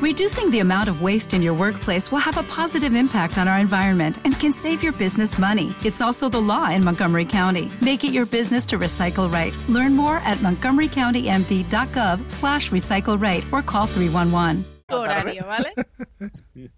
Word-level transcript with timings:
Reducing 0.00 0.52
the 0.52 0.60
amount 0.60 0.88
of 0.88 1.02
waste 1.02 1.34
in 1.34 1.42
your 1.42 1.54
workplace 1.54 2.12
will 2.12 2.20
have 2.20 2.36
a 2.36 2.44
positive 2.44 2.94
impact 2.94 3.36
on 3.36 3.48
our 3.48 3.58
environment 3.58 4.18
and 4.24 4.38
can 4.38 4.52
save 4.52 4.80
your 4.80 4.92
business 4.92 5.38
money. 5.40 5.74
It's 5.84 6.00
also 6.00 6.28
the 6.28 6.40
law 6.40 6.70
in 6.70 6.84
Montgomery 6.84 7.24
County. 7.24 7.68
Make 7.80 8.04
it 8.04 8.12
your 8.12 8.24
business 8.24 8.64
to 8.66 8.78
recycle 8.78 9.28
right. 9.28 9.52
Learn 9.68 9.96
more 9.96 10.18
at 10.18 10.38
montgomerycountymd.gov 10.38 12.30
slash 12.30 12.70
recycle 12.70 13.20
right 13.20 13.44
or 13.50 13.60
call 13.60 13.86
311. 13.86 14.64
horario, 14.88 15.44
¿vale? 15.44 15.74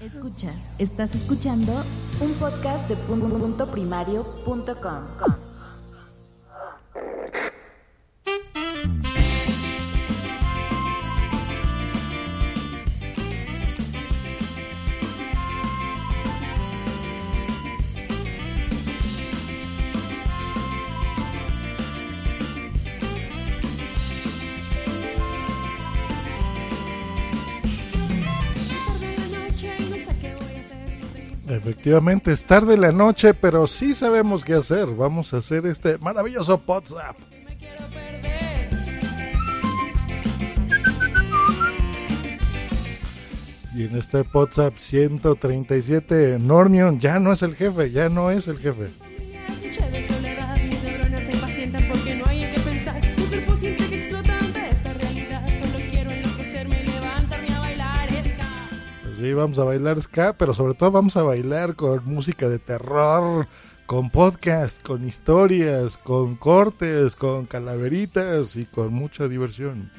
Escuchas, 0.00 0.54
estás 0.78 1.16
escuchando 1.16 1.84
un 2.20 2.34
podcast 2.34 2.88
de 2.88 2.94
punto 2.94 3.66
primario.com. 3.68 5.08
Efectivamente, 31.68 32.32
es 32.32 32.46
tarde 32.46 32.78
la 32.78 32.92
noche, 32.92 33.34
pero 33.34 33.66
sí 33.66 33.92
sabemos 33.92 34.42
qué 34.42 34.54
hacer. 34.54 34.86
Vamos 34.86 35.34
a 35.34 35.36
hacer 35.36 35.66
este 35.66 35.98
maravilloso 35.98 36.62
WhatsApp. 36.66 37.14
Y 43.74 43.84
en 43.84 43.96
este 43.96 44.24
WhatsApp 44.32 44.78
137, 44.78 46.38
Normion 46.40 46.98
ya 47.00 47.20
no 47.20 47.32
es 47.32 47.42
el 47.42 47.54
jefe, 47.54 47.90
ya 47.90 48.08
no 48.08 48.30
es 48.30 48.48
el 48.48 48.58
jefe. 48.58 48.88
Sí, 59.18 59.32
vamos 59.32 59.58
a 59.58 59.64
bailar 59.64 60.00
ska, 60.00 60.32
pero 60.38 60.54
sobre 60.54 60.74
todo 60.74 60.92
vamos 60.92 61.16
a 61.16 61.22
bailar 61.22 61.74
con 61.74 62.04
música 62.04 62.48
de 62.48 62.58
terror, 62.58 63.48
con 63.86 64.10
podcast, 64.10 64.80
con 64.82 65.06
historias, 65.06 65.96
con 65.96 66.36
cortes, 66.36 67.16
con 67.16 67.46
calaveritas 67.46 68.54
y 68.54 68.64
con 68.64 68.92
mucha 68.92 69.26
diversión. 69.26 69.90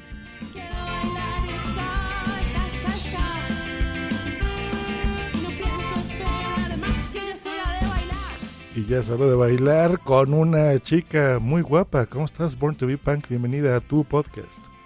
Y 8.75 8.85
ya 8.85 8.99
es 8.99 9.09
hora 9.09 9.25
de 9.25 9.35
bailar 9.35 9.99
con 9.99 10.33
una 10.33 10.79
chica 10.79 11.39
muy 11.41 11.61
guapa. 11.61 12.05
¿Cómo 12.05 12.23
estás, 12.23 12.57
Born 12.57 12.75
to 12.75 12.87
be 12.87 12.97
Punk? 12.97 13.27
Bienvenida 13.27 13.75
a 13.75 13.81
tu 13.81 14.05
podcast. 14.05 14.78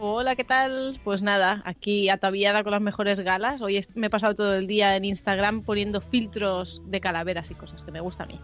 Hola, 0.00 0.36
¿qué 0.36 0.44
tal? 0.44 1.00
Pues 1.02 1.22
nada, 1.22 1.60
aquí 1.64 2.08
ataviada 2.08 2.62
con 2.62 2.70
las 2.70 2.80
mejores 2.80 3.18
galas. 3.18 3.60
Hoy 3.62 3.84
me 3.96 4.06
he 4.06 4.10
pasado 4.10 4.36
todo 4.36 4.54
el 4.54 4.68
día 4.68 4.94
en 4.94 5.04
Instagram 5.04 5.64
poniendo 5.64 6.00
filtros 6.00 6.80
de 6.86 7.00
calaveras 7.00 7.50
y 7.50 7.56
cosas 7.56 7.84
que 7.84 7.90
me 7.90 8.00
gusta 8.00 8.22
a 8.22 8.26
mí. 8.26 8.40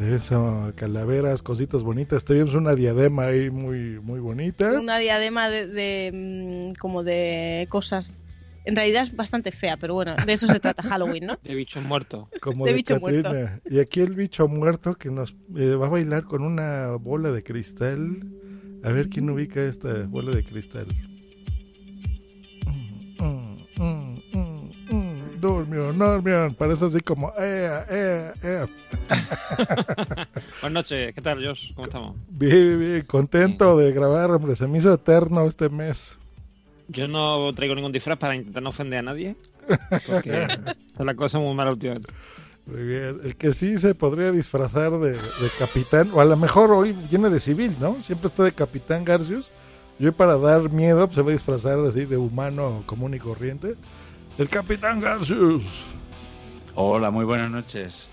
Eso, 0.00 0.72
calaveras, 0.74 1.42
cositas 1.42 1.84
bonitas. 1.84 2.24
Tenemos 2.24 2.54
una 2.54 2.74
diadema 2.74 3.26
ahí 3.26 3.50
muy, 3.50 4.00
muy 4.00 4.18
bonita. 4.18 4.80
Una 4.80 4.98
diadema 4.98 5.48
de, 5.48 5.68
de, 5.68 6.72
mm, 6.72 6.78
como 6.80 7.04
de 7.04 7.68
cosas. 7.68 8.12
En 8.68 8.76
realidad 8.76 9.00
es 9.00 9.16
bastante 9.16 9.50
fea, 9.50 9.78
pero 9.78 9.94
bueno, 9.94 10.14
de 10.26 10.30
eso 10.30 10.46
se 10.46 10.60
trata 10.60 10.82
Halloween, 10.82 11.24
¿no? 11.24 11.38
De 11.42 11.54
bichos 11.54 11.82
muertos. 11.84 12.28
Como 12.42 12.66
de 12.66 12.72
de, 12.72 12.76
bicho 12.76 13.00
muerto. 13.00 13.32
Y 13.64 13.80
aquí 13.80 14.00
el 14.00 14.12
bicho 14.12 14.46
muerto 14.46 14.92
que 14.94 15.10
nos 15.10 15.34
eh, 15.56 15.74
va 15.74 15.86
a 15.86 15.88
bailar 15.88 16.24
con 16.24 16.42
una 16.42 16.88
bola 16.96 17.30
de 17.30 17.42
cristal. 17.42 18.30
A 18.84 18.92
ver 18.92 19.08
quién 19.08 19.30
ubica 19.30 19.62
esta 19.62 20.02
bola 20.02 20.32
de 20.32 20.44
cristal. 20.44 20.86
Mm, 22.66 23.82
mm, 23.82 24.22
mm, 24.34 24.94
mm. 24.94 25.40
Dormión. 25.40 26.54
Parece 26.54 26.84
así 26.84 27.00
como. 27.00 27.32
Eh, 27.38 27.70
eh, 27.88 28.32
eh. 28.42 28.66
Buenas 30.60 30.72
noches, 30.72 31.14
¿qué 31.14 31.22
tal, 31.22 31.42
Josh? 31.42 31.72
¿Cómo 31.72 31.86
estamos? 31.86 32.16
Bien, 32.28 32.78
bien, 32.78 33.02
contento 33.06 33.78
de 33.78 33.92
grabar, 33.92 34.30
hombre. 34.30 34.56
Se 34.56 34.66
me 34.66 34.76
hizo 34.76 34.92
eterno 34.92 35.46
este 35.46 35.70
mes. 35.70 36.17
Yo 36.88 37.06
no 37.06 37.52
traigo 37.54 37.74
ningún 37.74 37.92
disfraz 37.92 38.18
para 38.18 38.34
intentar 38.34 38.62
no 38.62 38.70
ofender 38.70 39.00
a 39.00 39.02
nadie. 39.02 39.36
Porque 40.06 40.42
está 40.88 41.04
la 41.04 41.14
cosa 41.14 41.38
muy 41.38 41.54
mala 41.54 41.70
últimamente. 41.70 42.12
Muy 42.66 42.82
bien. 42.82 43.20
El 43.24 43.36
que 43.36 43.54
sí 43.54 43.78
se 43.78 43.94
podría 43.94 44.32
disfrazar 44.32 44.92
de, 44.92 45.12
de 45.12 45.50
capitán, 45.58 46.10
o 46.12 46.20
a 46.20 46.24
lo 46.24 46.36
mejor 46.36 46.70
hoy 46.72 46.94
viene 47.10 47.30
de 47.30 47.40
civil, 47.40 47.74
¿no? 47.80 48.00
Siempre 48.02 48.28
está 48.28 48.42
de 48.44 48.52
capitán 48.52 49.04
Garcius. 49.04 49.50
Yo 49.98 50.12
para 50.12 50.38
dar 50.38 50.70
miedo 50.70 51.06
pues, 51.06 51.16
se 51.16 51.22
va 51.22 51.30
a 51.30 51.32
disfrazar 51.32 51.78
así 51.80 52.04
de 52.04 52.16
humano 52.16 52.82
común 52.86 53.14
y 53.14 53.18
corriente. 53.18 53.74
El 54.38 54.48
capitán 54.48 55.00
Garcius. 55.00 55.86
Hola, 56.74 57.10
muy 57.10 57.24
buenas 57.24 57.50
noches. 57.50 58.10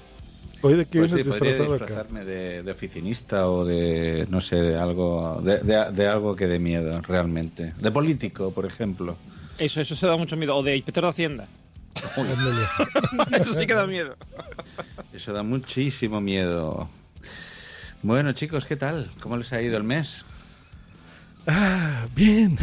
Hoy 0.65 0.73
de 0.73 0.85
qué 0.87 0.97
Pues 0.99 1.11
sí, 1.11 1.17
vienes 1.17 1.27
podría 1.37 1.51
disfrazado 1.51 1.75
acá. 1.75 1.85
disfrazarme 1.85 2.25
de, 2.25 2.63
de 2.63 2.71
oficinista 2.71 3.47
o 3.49 3.65
de, 3.65 4.25
no 4.31 4.41
sé, 4.41 4.55
de 4.55 4.75
algo, 4.77 5.39
de, 5.43 5.59
de- 5.59 5.91
de 5.91 6.07
algo 6.07 6.35
que 6.35 6.47
dé 6.47 6.57
miedo, 6.57 6.99
realmente. 7.01 7.73
De 7.77 7.91
político, 7.91 8.51
por 8.51 8.65
ejemplo. 8.65 9.15
Eso, 9.59 9.79
eso 9.79 9.95
se 9.95 10.07
da 10.07 10.17
mucho 10.17 10.35
miedo. 10.35 10.55
O 10.57 10.63
de 10.63 10.75
inspector 10.75 11.03
de 11.03 11.09
Hacienda. 11.11 11.47
Eso 13.31 13.53
sí 13.53 13.67
que 13.67 13.73
da 13.75 13.85
miedo. 13.85 14.15
Eso 15.13 15.33
da 15.33 15.43
muchísimo 15.43 16.19
miedo. 16.19 16.89
Bueno, 18.01 18.33
chicos, 18.33 18.65
¿qué 18.65 18.75
tal? 18.75 19.09
¿Cómo 19.21 19.37
les 19.37 19.53
ha 19.53 19.61
ido 19.61 19.77
el 19.77 19.83
mes? 19.83 20.25
Ah, 21.47 22.07
bien. 22.15 22.57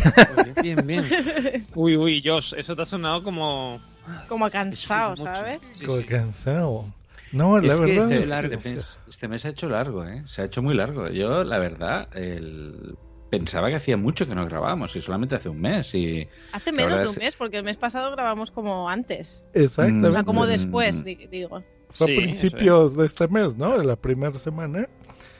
Bien, 0.61 0.87
bien, 0.87 0.87
bien. 0.87 1.65
Uy, 1.75 1.97
uy, 1.97 2.23
Josh, 2.25 2.53
eso 2.57 2.75
te 2.75 2.83
ha 2.83 2.87
sonado 2.87 3.23
como... 3.23 3.81
Como 4.29 4.51
cansado. 4.51 5.17
¿sabes? 5.17 5.61
Sí, 5.79 5.85
Como 5.87 5.99
sí. 6.01 6.05
cansado. 6.05 6.85
No, 7.33 7.59
la 7.61 7.75
es 7.75 7.81
que 7.81 7.87
verdad 7.87 8.13
este, 8.13 8.15
es 8.35 8.43
este 8.43 8.59
que... 8.59 8.75
mes, 8.77 8.99
este 9.09 9.29
mes 9.29 9.43
se 9.43 9.49
ha 9.49 9.51
hecho 9.53 9.69
largo, 9.69 10.07
¿eh? 10.07 10.23
Se 10.27 10.43
ha 10.43 10.45
hecho 10.45 10.63
muy 10.63 10.75
largo. 10.75 11.09
Yo, 11.09 11.45
la 11.45 11.59
verdad, 11.59 12.07
el- 12.17 12.97
pensaba 13.31 13.69
que 13.71 13.77
hacía 13.77 13.97
mucho 13.97 14.27
que 14.27 14.35
no 14.35 14.45
grabábamos 14.45 14.95
y 14.95 15.01
solamente 15.01 15.35
hace 15.37 15.49
un 15.49 15.59
mes. 15.61 15.95
Y 15.95 16.29
Hace 16.53 16.71
menos 16.73 17.01
de 17.01 17.07
un 17.07 17.13
es- 17.13 17.19
mes, 17.19 17.37
porque 17.37 17.57
el 17.57 17.65
mes 17.65 17.79
pasado 17.79 18.11
grabamos 18.11 18.51
como 18.51 18.89
antes. 18.91 19.43
Exactamente. 19.55 20.09
O 20.09 20.13
sea, 20.13 20.23
como 20.25 20.45
Mm. 20.45 20.49
después, 20.49 21.03
di- 21.05 21.27
digo. 21.31 21.63
Fue 21.89 22.07
Sí, 22.09 22.13
a 22.13 22.17
principios 22.17 22.97
de 22.97 23.07
este 23.07 23.29
mes, 23.29 23.57
¿no? 23.57 23.79
De 23.79 23.85
la 23.85 23.97
primera 23.97 24.39
semana. 24.39 24.87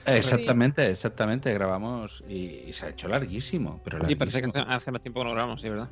Exactamente, 0.05 0.89
exactamente, 0.89 1.53
grabamos 1.53 2.23
y, 2.27 2.63
y 2.67 2.73
se 2.73 2.85
ha 2.87 2.89
hecho 2.89 3.07
larguísimo, 3.07 3.81
pero 3.83 4.03
Sí, 4.03 4.15
parece 4.15 4.41
que 4.41 4.47
larguísimo. 4.47 4.63
hace, 4.65 4.75
hace 4.75 4.91
más 4.91 5.01
tiempo 5.01 5.21
que 5.21 5.25
no 5.25 5.31
grabamos, 5.31 5.61
sí, 5.61 5.69
¿verdad? 5.69 5.89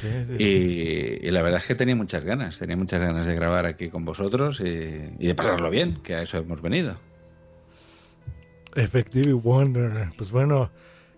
Sí, 0.00 0.08
sí. 0.26 0.34
y, 0.38 1.26
y 1.26 1.30
la 1.30 1.42
verdad 1.42 1.60
es 1.60 1.66
que 1.66 1.74
tenía 1.74 1.94
muchas 1.96 2.24
ganas, 2.24 2.58
tenía 2.58 2.76
muchas 2.76 3.00
ganas 3.00 3.26
de 3.26 3.34
grabar 3.34 3.66
aquí 3.66 3.88
con 3.90 4.04
vosotros 4.04 4.60
y, 4.60 4.64
y 5.18 5.26
de 5.26 5.34
pasarlo 5.34 5.70
bien, 5.70 6.00
que 6.02 6.14
a 6.14 6.22
eso 6.22 6.38
hemos 6.38 6.60
venido. 6.62 6.96
Effective 8.76 9.32
Wonder. 9.32 10.08
Pues 10.16 10.30
bueno, 10.30 10.70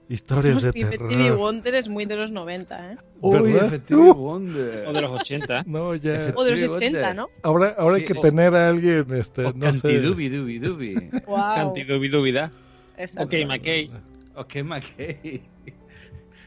historias 0.08 0.62
de 0.62 0.72
terror. 0.72 1.12
Stevie 1.12 1.30
Wonder 1.32 1.74
es 1.74 1.88
muy 1.88 2.06
de 2.06 2.16
los 2.16 2.30
90, 2.30 2.92
¿eh? 2.92 2.96
Uy, 3.20 3.52
Effective 3.56 4.00
Uh. 4.00 4.14
Wonder. 4.14 4.86
O 4.88 4.92
de 4.92 5.00
los 5.02 5.10
80. 5.10 5.64
No, 5.66 5.94
ya. 5.94 6.32
O 6.34 6.44
de 6.44 6.50
los 6.52 6.60
Stevie 6.60 6.76
80, 6.76 6.98
Wonder. 6.98 7.16
¿no? 7.16 7.28
Ahora, 7.42 7.74
ahora 7.78 7.96
hay 7.96 8.00
Sí, 8.06 8.12
que 8.12 8.18
o- 8.18 8.22
tener 8.22 8.54
a 8.54 8.68
alguien, 8.68 9.06
este, 9.14 9.44
O 9.44 9.52
no 9.52 9.72
sé. 9.74 9.80
Cantidubi 9.82 10.28
Dubi 10.28 10.58
Dubi. 10.58 10.94
Wow. 11.26 11.36
Cantidubidubida. 11.54 12.50
Exacto. 12.96 13.22
Ok, 13.36 13.46
McKay. 13.46 13.90
O 14.34 14.46
qué 14.46 14.62
McKay. 14.64 15.42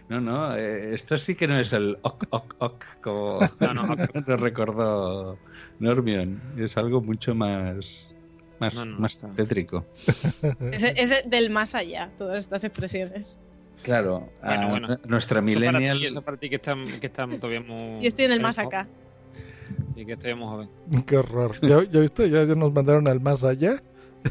No, 0.10 0.22
no, 0.22 0.56
eh, 0.56 0.94
esto 0.94 1.18
sí 1.18 1.34
que 1.36 1.48
no 1.48 1.57
es 1.60 1.74
el 1.74 1.98
ok, 2.04 2.25
ok, 2.30 2.56
ok, 2.60 2.86
como 3.02 3.40
No, 3.60 3.74
no, 3.74 3.84
nos 3.86 4.40
recordó 4.40 5.38
Normion. 5.80 6.40
Es 6.57 6.78
algo 6.78 7.02
mucho 7.02 7.34
más, 7.34 8.13
más, 8.60 8.75
No, 8.75 8.86
no, 8.86 9.00
más 9.00 9.18
tétrico. 9.36 9.86
Es, 10.72 10.84
es 10.84 11.30
del 11.30 11.50
más 11.50 11.74
allá, 11.75 12.12
todas 12.18 12.38
estas 12.38 12.63
expresiones. 12.63 13.40
Claro, 13.81 14.30
Bueno, 14.44 14.62
a 14.63 14.69
bueno. 14.69 14.88
nuestra 15.07 15.40
Eso 15.40 15.46
para 15.60 15.72
millennial. 15.72 16.00
ti, 16.00 16.06
eso 16.06 16.22
para 16.22 16.38
ti 16.38 16.50
que 16.50 16.56
están, 16.56 17.00
que 17.00 17.07
están 17.07 17.40
todavía 17.40 17.62
muy... 17.62 18.02
Yo 18.02 18.07
estoy 18.07 18.25
en 18.25 18.31
el 18.31 18.42
más 18.42 18.57
acá. 18.57 18.88
Y 19.96 20.06
que 20.06 20.13
estoy 20.13 20.34
muy 20.36 20.48
joven. 20.48 20.69
Qué 21.06 21.18
horror. 21.18 21.52
¿Ya, 21.62 21.84
ya 21.84 22.00
viste? 22.00 22.30
Ya, 22.30 22.44
ya 22.46 22.56
nos 22.56 22.74
mandaron 22.74 23.07
al 23.07 23.22
más 23.22 23.44
allá. 23.44 23.75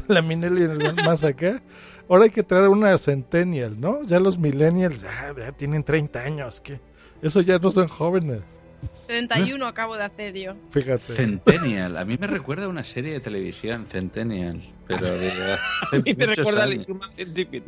La 0.07 0.21
millennial 0.21 0.77
del 0.77 0.95
más 0.95 1.23
acá. 1.23 1.61
Ahora 2.07 2.25
hay 2.25 2.29
que 2.29 2.43
traer 2.43 2.67
una 2.69 2.97
centennial, 2.97 3.79
¿no? 3.79 4.03
Ya 4.03 4.19
los 4.19 4.37
millennials 4.37 5.01
ya, 5.01 5.33
ya 5.37 5.51
tienen 5.51 5.83
30 5.83 6.19
años. 6.19 6.61
¿qué? 6.61 6.79
Eso 7.21 7.41
ya 7.41 7.57
no 7.57 7.71
son 7.71 7.87
jóvenes. 7.87 8.41
31 9.07 9.65
acabo 9.67 9.95
de 9.95 10.03
hacer 10.03 10.33
yo. 10.33 10.53
Fíjate. 10.69 11.13
Centennial. 11.13 11.97
A 11.97 12.05
mí 12.05 12.17
me 12.19 12.27
recuerda 12.27 12.65
a 12.65 12.67
una 12.67 12.83
serie 12.83 13.13
de 13.13 13.19
televisión, 13.19 13.85
Centennial. 13.87 14.61
Pero 14.87 15.05
de 15.05 15.31
A 15.91 15.95
mí 16.03 16.13
me 16.15 16.25
recuerda 16.25 16.63
al. 16.63 16.85
Human 16.87 17.11
Centipede. 17.11 17.65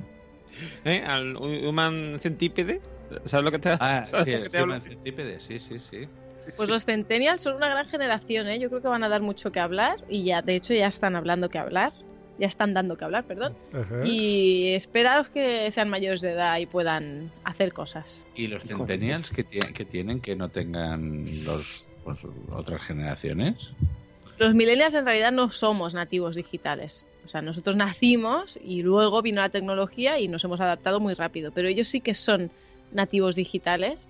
¿Eh? 0.85 1.03
Al 1.05 1.35
Human 1.35 2.19
Centipede. 2.21 2.81
¿Sabes 3.25 3.45
lo 3.45 3.51
que 3.51 3.59
te, 3.59 3.69
Ah, 3.79 4.03
¿sabes 4.05 4.25
sí, 4.25 4.31
lo 4.31 4.37
el 4.37 4.43
que 4.43 4.49
te 4.49 4.57
hablo? 4.57 4.73
Human 4.75 4.87
Centipede, 4.87 5.39
sí, 5.39 5.59
sí, 5.59 5.79
sí. 5.79 6.07
Pues 6.55 6.69
los 6.69 6.85
Centennials 6.85 7.41
son 7.41 7.55
una 7.55 7.67
gran 7.69 7.87
generación, 7.89 8.47
¿eh? 8.47 8.59
Yo 8.59 8.69
creo 8.69 8.81
que 8.81 8.87
van 8.87 9.03
a 9.03 9.09
dar 9.09 9.21
mucho 9.21 9.51
que 9.51 9.59
hablar 9.59 9.97
y 10.09 10.23
ya, 10.23 10.41
de 10.41 10.55
hecho, 10.55 10.73
ya 10.73 10.87
están 10.87 11.15
hablando 11.15 11.49
que 11.49 11.57
hablar. 11.57 11.93
Ya 12.39 12.47
están 12.47 12.73
dando 12.73 12.97
que 12.97 13.05
hablar, 13.05 13.23
perdón. 13.23 13.55
Ajá. 13.73 14.05
Y 14.05 14.73
esperaros 14.73 15.29
que 15.29 15.71
sean 15.71 15.89
mayores 15.89 16.21
de 16.21 16.31
edad 16.31 16.57
y 16.59 16.65
puedan 16.65 17.31
hacer 17.43 17.73
cosas. 17.73 18.27
¿Y 18.35 18.47
los 18.47 18.63
Centennials 18.63 19.31
que, 19.31 19.43
que 19.43 19.85
tienen 19.85 20.21
que 20.21 20.35
no 20.35 20.49
tengan 20.49 21.25
los 21.43 21.91
pues, 22.03 22.19
otras 22.51 22.81
generaciones? 22.81 23.55
Los 24.37 24.53
millennials 24.53 24.93
en 24.95 25.05
realidad 25.05 25.31
no 25.31 25.49
somos 25.49 25.93
nativos 25.93 26.35
digitales. 26.35 27.05
O 27.25 27.27
sea, 27.27 27.41
nosotros 27.41 27.75
nacimos 27.75 28.57
y 28.63 28.83
luego 28.83 29.21
vino 29.21 29.41
la 29.41 29.49
tecnología 29.49 30.19
y 30.19 30.27
nos 30.27 30.43
hemos 30.43 30.61
adaptado 30.61 30.99
muy 30.99 31.13
rápido. 31.13 31.51
Pero 31.51 31.67
ellos 31.67 31.87
sí 31.87 31.99
que 31.99 32.13
son 32.13 32.51
nativos 32.91 33.35
digitales 33.35 34.07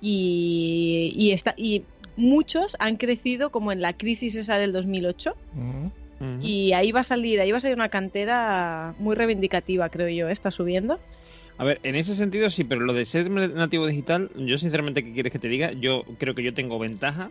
y, 0.00 1.12
y, 1.16 1.32
está, 1.32 1.54
y 1.56 1.84
muchos 2.16 2.76
han 2.78 2.96
crecido 2.96 3.50
como 3.50 3.72
en 3.72 3.80
la 3.80 3.94
crisis 3.94 4.36
esa 4.36 4.56
del 4.56 4.72
2008 4.72 5.34
Y 6.42 6.72
ahí 6.74 6.92
va 6.92 7.00
a 7.00 7.04
salir, 7.04 7.40
ahí 7.40 7.50
va 7.50 7.56
a 7.56 7.60
salir 7.60 7.76
una 7.76 7.88
cantera 7.88 8.94
muy 8.98 9.14
reivindicativa, 9.16 9.88
creo 9.88 10.08
yo. 10.08 10.28
¿eh? 10.28 10.32
Está 10.32 10.50
subiendo. 10.50 11.00
A 11.56 11.64
ver, 11.64 11.80
en 11.82 11.94
ese 11.94 12.14
sentido 12.14 12.50
sí, 12.50 12.64
pero 12.64 12.80
lo 12.82 12.92
de 12.92 13.04
ser 13.06 13.30
nativo 13.30 13.86
digital, 13.86 14.30
yo 14.36 14.58
sinceramente, 14.58 15.02
¿qué 15.04 15.12
quieres 15.12 15.32
que 15.32 15.38
te 15.38 15.48
diga? 15.48 15.72
Yo 15.72 16.04
creo 16.18 16.34
que 16.34 16.42
yo 16.42 16.52
tengo 16.54 16.78
ventaja. 16.78 17.30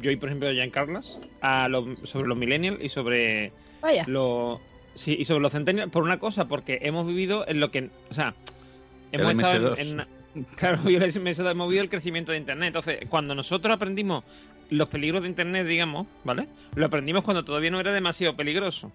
Yo 0.00 0.10
y, 0.10 0.16
por 0.16 0.28
ejemplo, 0.28 0.48
Jan 0.54 0.70
Carlas, 0.70 1.18
a 1.40 1.68
lo- 1.68 1.96
sobre 2.06 2.28
los 2.28 2.38
millennials 2.38 2.82
y 2.82 2.88
sobre 2.88 3.52
Vaya. 3.82 4.04
los... 4.06 4.60
Sí, 4.94 5.16
y 5.18 5.24
sobre 5.24 5.40
los 5.42 5.52
centennials, 5.52 5.90
por 5.90 6.02
una 6.02 6.18
cosa, 6.18 6.46
porque 6.48 6.78
hemos 6.82 7.06
vivido 7.06 7.44
en 7.48 7.60
lo 7.60 7.70
que... 7.70 7.90
O 8.10 8.14
sea, 8.14 8.34
El 9.12 9.20
hemos 9.20 9.34
estado 9.34 9.74
MS2. 9.76 9.80
en... 9.80 10.00
en- 10.00 10.20
Claro, 10.56 10.88
y 10.88 10.94
el 10.94 11.02
MS2, 11.02 11.50
hemos 11.50 11.66
vivido 11.68 11.82
el 11.82 11.90
crecimiento 11.90 12.30
de 12.32 12.38
Internet. 12.38 12.68
Entonces, 12.68 12.98
cuando 13.08 13.34
nosotros 13.34 13.74
aprendimos 13.74 14.22
los 14.70 14.88
peligros 14.88 15.22
de 15.22 15.28
Internet, 15.28 15.66
digamos, 15.66 16.06
¿vale? 16.24 16.46
Lo 16.74 16.86
aprendimos 16.86 17.24
cuando 17.24 17.44
todavía 17.44 17.70
no 17.70 17.80
era 17.80 17.92
demasiado 17.92 18.36
peligroso. 18.36 18.92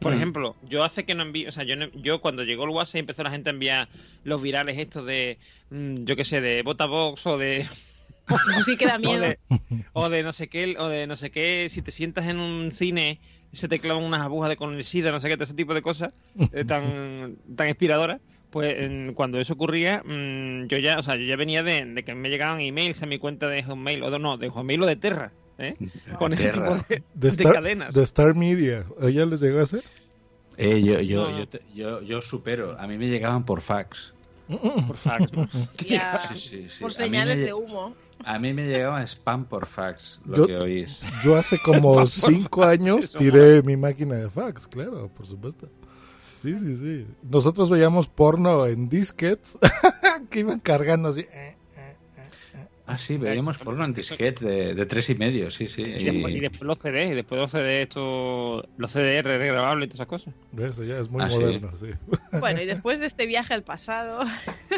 Por 0.00 0.12
Mm. 0.12 0.16
ejemplo, 0.16 0.56
yo 0.68 0.84
hace 0.84 1.04
que 1.04 1.14
no 1.14 1.22
envío, 1.22 1.48
o 1.48 1.52
sea, 1.52 1.64
yo, 1.64 1.76
no- 1.76 1.90
yo 1.94 2.20
cuando 2.20 2.42
llegó 2.44 2.64
el 2.64 2.70
WhatsApp 2.70 2.96
empezó 3.00 3.22
la 3.22 3.30
gente 3.30 3.50
a 3.50 3.52
enviar 3.52 3.88
los 4.24 4.42
virales 4.42 4.76
estos 4.78 5.06
de, 5.06 5.38
mm, 5.70 6.04
yo 6.04 6.16
qué 6.16 6.24
sé, 6.24 6.40
de 6.40 6.62
Botabox 6.62 7.26
o 7.26 7.38
de, 7.38 7.60
Eso 7.60 8.62
sí 8.62 8.76
que 8.76 8.86
da 8.86 8.94
o 8.96 8.98
miedo. 8.98 9.22
de, 9.22 9.38
o 9.92 10.08
de 10.08 10.22
no 10.22 10.32
sé 10.32 10.48
qué, 10.48 10.76
o 10.78 10.88
de 10.88 11.06
no 11.06 11.16
sé 11.16 11.30
qué, 11.30 11.68
si 11.70 11.80
te 11.82 11.90
sientas 11.90 12.26
en 12.26 12.38
un 12.38 12.70
cine 12.72 13.20
se 13.52 13.68
te 13.68 13.78
clavan 13.78 14.02
unas 14.02 14.20
agujas 14.22 14.48
de 14.50 14.56
con 14.56 14.74
el 14.74 14.82
SIDA, 14.82 15.12
no 15.12 15.20
sé 15.20 15.28
qué, 15.28 15.36
todo 15.36 15.44
ese 15.44 15.54
tipo 15.54 15.74
de 15.74 15.82
cosas 15.82 16.12
eh, 16.52 16.64
tan, 16.64 17.36
tan 17.54 17.68
inspiradoras, 17.68 18.20
pues 18.54 18.74
en- 18.78 19.12
cuando 19.14 19.38
eso 19.40 19.52
ocurría, 19.54 20.00
mm, 20.04 20.68
yo 20.68 20.78
ya, 20.78 20.96
o 20.98 21.02
sea, 21.02 21.16
yo 21.16 21.24
ya 21.24 21.34
venía 21.36 21.64
de, 21.64 21.84
de 21.84 22.04
que 22.04 22.14
me 22.14 22.30
llegaban 22.30 22.60
emails 22.60 23.02
a 23.02 23.06
mi 23.06 23.18
cuenta 23.18 23.48
de 23.48 23.64
Hotmail, 23.64 24.02
o 24.04 24.10
de, 24.12 24.18
no, 24.20 24.36
de 24.38 24.48
Hotmail 24.48 24.80
o 24.82 24.86
de 24.86 24.94
Terra, 24.96 25.32
¿eh? 25.58 25.74
Con 26.18 26.32
ese 26.32 26.44
Terra. 26.50 26.68
tipo 26.76 26.86
de, 26.88 26.94
De, 26.96 27.02
de 27.14 27.28
Star, 27.30 27.52
cadenas. 27.52 27.92
de 27.92 28.02
Star 28.04 28.34
Media. 28.36 28.84
¿A 29.02 29.10
¿Ya 29.10 29.26
les 29.26 29.40
llegó 29.40 29.58
a 29.58 29.62
hacer? 29.64 29.82
Eh, 30.56 30.80
yo, 30.84 31.00
yo, 31.00 31.30
No. 31.30 31.38
yo, 31.40 31.48
te- 31.48 31.62
yo, 31.74 32.00
yo 32.02 32.20
supero. 32.20 32.76
A 32.78 32.86
mí 32.86 32.96
me 32.96 33.08
llegaban 33.08 33.44
por 33.44 33.60
fax. 33.60 34.14
por 34.46 34.96
fax, 34.96 35.32
¿no? 35.32 35.48
Ya, 35.88 36.16
Sí, 36.16 36.38
sí, 36.38 36.66
sí. 36.70 36.80
por 36.80 36.94
señales 36.94 37.40
me 37.40 37.46
de 37.46 37.54
humo. 37.54 37.96
A 38.24 38.38
mí 38.38 38.52
me 38.54 38.66
llegaba 38.68 39.02
spam 39.04 39.44
por 39.46 39.66
fax, 39.66 40.20
lo 40.24 40.36
Yo- 40.36 40.46
que 40.46 40.56
oís. 40.56 41.00
Yo 41.24 41.34
hace 41.36 41.58
como 41.58 42.06
cinco 42.06 42.62
años 42.62 43.10
tiré 43.12 43.60
mi 43.62 43.76
máquina 43.76 44.14
de 44.14 44.30
fax, 44.30 44.68
claro, 44.68 45.08
por 45.08 45.26
supuesto. 45.26 45.68
Sí, 46.44 46.58
sí, 46.58 46.76
sí. 46.76 47.06
Nosotros 47.22 47.70
veíamos 47.70 48.06
porno 48.06 48.66
en 48.66 48.88
disquets 48.90 49.58
que 50.30 50.40
iban 50.40 50.60
cargando 50.60 51.08
así. 51.08 51.20
eh, 51.20 51.56
eh, 51.76 51.96
eh. 52.54 52.66
Ah, 52.86 52.98
sí, 52.98 53.16
veíamos 53.16 53.56
porno 53.56 53.82
en 53.86 53.94
disquete 53.94 54.44
de, 54.44 54.74
de 54.74 54.84
tres 54.86 55.08
y 55.08 55.14
medio, 55.14 55.50
sí, 55.50 55.66
sí. 55.68 55.80
Y 55.80 56.04
después, 56.04 56.34
y 56.34 56.40
después 56.40 56.62
los 56.64 56.78
CD, 56.78 57.06
y 57.06 57.14
después 57.14 57.40
los 57.40 57.50
CD, 57.50 57.80
esto, 57.82 58.62
los 58.76 58.92
CDR 58.92 59.24
regrabables 59.24 59.86
y 59.86 59.88
todas 59.88 60.00
esas 60.00 60.06
cosas. 60.06 60.34
Eso 60.58 60.84
ya 60.84 60.98
es 60.98 61.08
muy 61.08 61.22
Ah, 61.22 61.28
moderno, 61.28 61.70
sí. 61.78 61.86
Bueno, 62.40 62.60
y 62.60 62.66
después 62.66 63.00
de 63.00 63.06
este 63.06 63.26
viaje 63.26 63.54
al 63.54 63.62
pasado, 63.62 64.20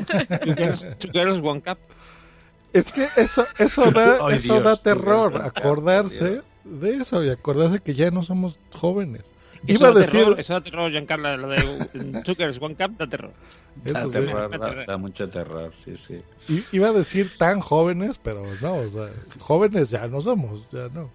Two 0.06 0.54
girls, 0.54 0.88
two 1.00 1.10
girls, 1.12 1.40
one 1.42 1.60
cup. 1.60 1.78
Es 2.72 2.90
que 2.92 3.08
eso, 3.16 3.44
eso 3.58 3.90
da, 3.90 4.18
eso 4.30 4.52
Dios, 4.54 4.62
da 4.64 4.76
terror, 4.76 5.42
acordarse 5.42 6.30
Dios. 6.30 6.44
de 6.64 6.94
eso 6.96 7.24
y 7.24 7.30
acordarse 7.30 7.80
que 7.80 7.94
ya 7.94 8.12
no 8.12 8.22
somos 8.22 8.60
jóvenes. 8.72 9.24
Eso 9.66 9.78
Iba 9.78 9.88
a 9.88 9.92
da 9.92 10.00
decir, 10.00 10.20
terror, 10.20 10.40
eso 10.40 10.52
da 10.52 10.60
terror, 10.60 10.90
Giancarla, 10.90 11.36
lo 11.36 11.48
de 11.48 11.56
girls, 12.36 12.60
one 12.60 12.74
cup 12.74 12.96
da 12.98 13.06
terror. 13.06 13.32
Da, 13.84 14.00
eso 14.00 14.10
sí. 14.10 14.12
terror, 14.12 14.58
da, 14.58 14.84
da 14.86 14.96
mucho 14.96 15.28
terror, 15.28 15.72
sí, 15.84 15.96
sí. 15.96 16.22
I- 16.48 16.64
iba 16.72 16.88
a 16.88 16.92
decir 16.92 17.36
tan 17.38 17.60
jóvenes, 17.60 18.18
pero 18.22 18.44
no, 18.60 18.74
o 18.76 18.88
sea, 18.88 19.08
jóvenes 19.38 19.90
ya 19.90 20.06
no 20.08 20.20
somos, 20.20 20.68
ya 20.70 20.88
no. 20.88 21.10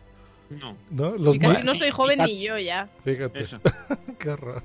No, 0.49 0.75
¿no? 0.89 1.15
Los 1.17 1.35
y 1.35 1.39
casi 1.39 1.63
no 1.63 1.73
soy 1.75 1.91
joven 1.91 2.19
ni 2.25 2.41
yo 2.41 2.57
ya. 2.57 2.89
Fíjate, 3.05 3.39
eso. 3.39 3.57
qué 4.19 4.29
horror. 4.31 4.61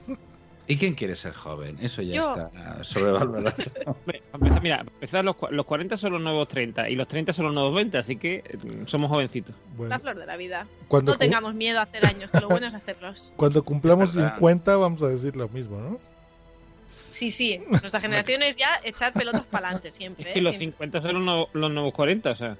¿Y 0.68 0.76
quién 0.78 0.94
quiere 0.94 1.14
ser 1.14 1.32
joven? 1.32 1.78
Eso 1.80 2.02
ya 2.02 2.16
Yo. 2.16 2.30
está 2.36 2.82
sobrevalorado. 2.82 3.54
Mira, 4.62 4.80
empezar, 4.80 5.24
los, 5.24 5.36
los 5.50 5.64
40 5.64 5.96
son 5.96 6.12
los 6.14 6.20
nuevos 6.20 6.48
30 6.48 6.88
y 6.90 6.96
los 6.96 7.06
30 7.06 7.32
son 7.32 7.44
los 7.46 7.54
nuevos 7.54 7.72
20, 7.76 7.98
así 7.98 8.16
que 8.16 8.36
eh, 8.36 8.42
somos 8.86 9.08
jovencitos. 9.08 9.54
Bueno, 9.76 9.90
La 9.90 10.00
flor 10.00 10.16
de 10.18 10.26
la 10.26 10.36
vida. 10.36 10.66
cuando, 10.88 11.12
No 11.12 11.18
tengamos 11.18 11.54
miedo 11.54 11.78
a 11.78 11.82
hacer 11.82 12.04
años, 12.04 12.30
que 12.32 12.40
lo 12.40 12.48
bueno 12.48 12.66
es 12.66 12.74
hacerlos. 12.74 13.32
cuando 13.36 13.62
cumplamos 13.62 14.10
Es 14.10 14.16
verdad. 14.16 14.34
50 14.34 14.76
vamos 14.76 15.02
a 15.04 15.08
decir 15.08 15.36
lo 15.36 15.48
mismo, 15.48 15.78
¿no? 15.80 15.98
Sí, 17.12 17.30
sí. 17.30 17.60
Nuestra 17.70 18.00
generación 18.00 18.42
es 18.42 18.56
ya 18.56 18.80
echar 18.84 19.12
pelotas 19.12 19.42
para 19.44 19.68
adelante 19.68 19.90
siempre. 19.92 20.28
Es 20.28 20.32
que 20.34 20.40
¿eh? 20.40 20.42
los 20.42 20.56
Sin- 20.56 20.72
50 20.72 21.00
son 21.00 21.12
los, 21.14 21.22
nuevos- 21.22 21.48
los 21.54 21.70
nuevos 21.70 21.94
40, 21.94 22.30
o 22.32 22.36
sea. 22.36 22.56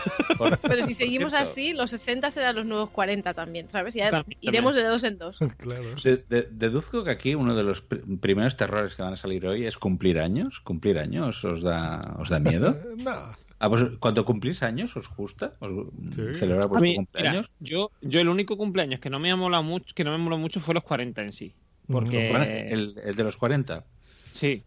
Pero 0.62 0.82
si 0.84 0.94
seguimos 0.94 1.34
así, 1.34 1.72
los 1.72 1.90
60 1.90 2.30
serán 2.30 2.56
los 2.56 2.66
nuevos 2.66 2.90
40 2.90 3.34
también, 3.34 3.70
¿sabes? 3.70 3.94
Ya 3.94 4.10
También, 4.10 4.38
iremos 4.40 4.74
de 4.74 4.84
dos 4.84 5.04
en 5.04 5.18
dos. 5.18 5.38
claro. 5.58 5.84
de- 6.02 6.16
de- 6.28 6.48
deduzco 6.50 7.04
que 7.04 7.10
aquí 7.10 7.34
uno 7.34 7.54
de 7.54 7.62
los 7.62 7.86
pr- 7.88 8.20
primeros 8.20 8.56
terrores 8.56 8.94
que 8.96 9.02
van 9.02 9.12
a 9.12 9.16
salir 9.16 9.46
hoy 9.46 9.66
es 9.66 9.76
cumplir 9.76 10.18
años. 10.18 10.60
¿Cumplir 10.60 10.98
años 10.98 11.44
os 11.44 11.62
da, 11.62 12.16
os 12.18 12.28
da 12.28 12.38
miedo? 12.40 12.76
No, 12.96 13.36
¿A 13.62 13.68
vos, 13.68 13.90
cuando 14.00 14.24
cumplís 14.24 14.62
años 14.62 14.96
os 14.96 15.08
gusta? 15.14 15.52
¿Os 15.60 15.70
Sí. 16.14 16.34
celebrar 16.34 16.66
vuestro 16.68 16.80
mí, 16.80 16.88
mira, 16.90 16.96
cumpleaños? 16.96 17.46
yo, 17.60 17.90
yo 18.00 18.20
el 18.20 18.28
único 18.30 18.56
cumpleaños 18.56 19.00
que 19.00 19.10
no 19.10 19.18
me 19.18 19.30
ha 19.30 19.36
molado 19.36 19.62
mucho, 19.62 19.94
que 19.94 20.02
no 20.02 20.12
me 20.12 20.18
moló 20.18 20.38
mucho 20.38 20.60
fue 20.60 20.72
los 20.74 20.82
40 20.82 21.20
en 21.22 21.32
sí. 21.32 21.52
Porque 21.86 22.30
el, 22.70 22.94
el 23.04 23.14
de 23.16 23.22
los 23.24 23.36
40. 23.36 23.84
Sí. 24.32 24.62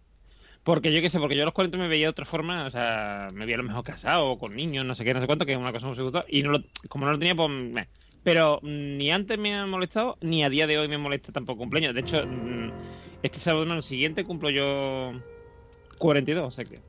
Porque 0.64 0.94
yo 0.94 1.02
qué 1.02 1.10
sé, 1.10 1.20
porque 1.20 1.36
yo 1.36 1.44
a 1.44 1.46
los 1.46 1.54
40 1.54 1.78
me 1.78 1.90
veía 1.90 2.06
de 2.06 2.12
otra 2.12 2.26
forma, 2.26 2.66
o 2.66 2.70
sea, 2.70 3.28
me 3.34 3.46
veía 3.46 3.56
a 3.56 3.58
lo 3.62 3.68
mejor 3.68 3.84
casado 3.84 4.28
o 4.28 4.40
con 4.40 4.56
niños, 4.56 4.86
no 4.86 4.96
sé 4.96 5.04
qué, 5.04 5.14
no 5.14 5.20
sé 5.20 5.28
cuánto, 5.28 5.46
que 5.46 5.52
es 5.52 5.58
una 5.58 5.74
cosa 5.74 5.88
muy 5.88 5.98
gusta. 5.98 6.24
Y 6.28 6.42
no 6.42 6.52
lo, 6.52 6.60
como 6.88 7.06
no 7.06 7.12
lo 7.12 7.20
tenía, 7.20 7.36
pues. 7.36 7.50
meh. 7.50 7.88
Pero 8.24 8.60
mm, 8.62 8.98
ni 8.98 9.12
antes 9.12 9.38
me 9.38 9.54
ha 9.54 9.66
molestado, 9.66 10.18
ni 10.22 10.44
a 10.44 10.50
día 10.50 10.66
de 10.66 10.78
hoy 10.78 10.88
me 10.88 10.98
molesta 10.98 11.34
tampoco 11.34 11.60
cumpleaños. 11.60 11.94
De 11.94 12.00
hecho, 12.00 12.26
mm, 12.26 12.72
este 13.22 13.40
sábado, 13.40 13.66
no, 13.66 13.76
el 13.76 13.84
siguiente 13.84 14.24
cumplo 14.24 14.50
yo 14.50 15.12
42, 15.98 16.48
o 16.48 16.52
sea 16.52 16.66
que. 16.66 16.80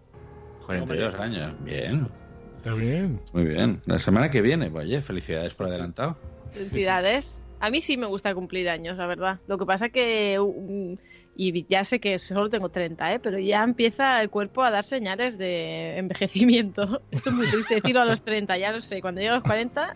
42 0.67 1.15
años. 1.21 1.53
Bien, 1.65 2.09
está 2.57 2.75
bien. 2.75 3.21
muy 3.33 3.45
bien. 3.45 3.83
La 3.87 3.99
semana 3.99 4.31
que 4.31 4.41
viene, 4.41 4.71
pues, 4.71 4.87
oye, 4.87 5.03
felicidades 5.03 5.53
por 5.55 5.67
adelantado. 5.67 6.17
Felicidades. 6.53 7.45
A 7.61 7.71
mí 7.71 7.81
sí 7.81 7.97
me 7.97 8.07
gusta 8.07 8.35
cumplir 8.35 8.69
años, 8.69 8.97
la 8.97 9.07
verdad. 9.07 9.41
Lo 9.49 9.59
que 9.59 9.67
pasa 9.67 9.89
que, 9.89 10.39
um, 10.39 10.97
y 11.37 11.67
ya 11.69 11.85
sé 11.85 11.99
que 11.99 12.19
solo 12.19 12.49
tengo 12.49 12.69
30, 12.69 13.15
¿eh? 13.15 13.19
pero 13.19 13.39
ya 13.39 13.65
empieza 13.65 14.21
el 14.23 14.31
cuerpo 14.31 14.63
a 14.63 14.71
dar 14.71 14.85
señales 14.85 15.37
de 15.37 15.99
envejecimiento. 15.99 17.01
Esto 17.11 17.31
es 17.31 17.37
muy 17.37 17.47
triste 17.49 17.75
decirlo 17.77 18.03
a 18.03 18.05
los 18.05 18.23
30, 18.23 18.57
ya 18.59 18.71
lo 18.73 18.81
sé. 18.83 19.01
Cuando 19.01 19.21
llego 19.21 19.33
a 19.33 19.37
los 19.39 19.45
40, 19.45 19.95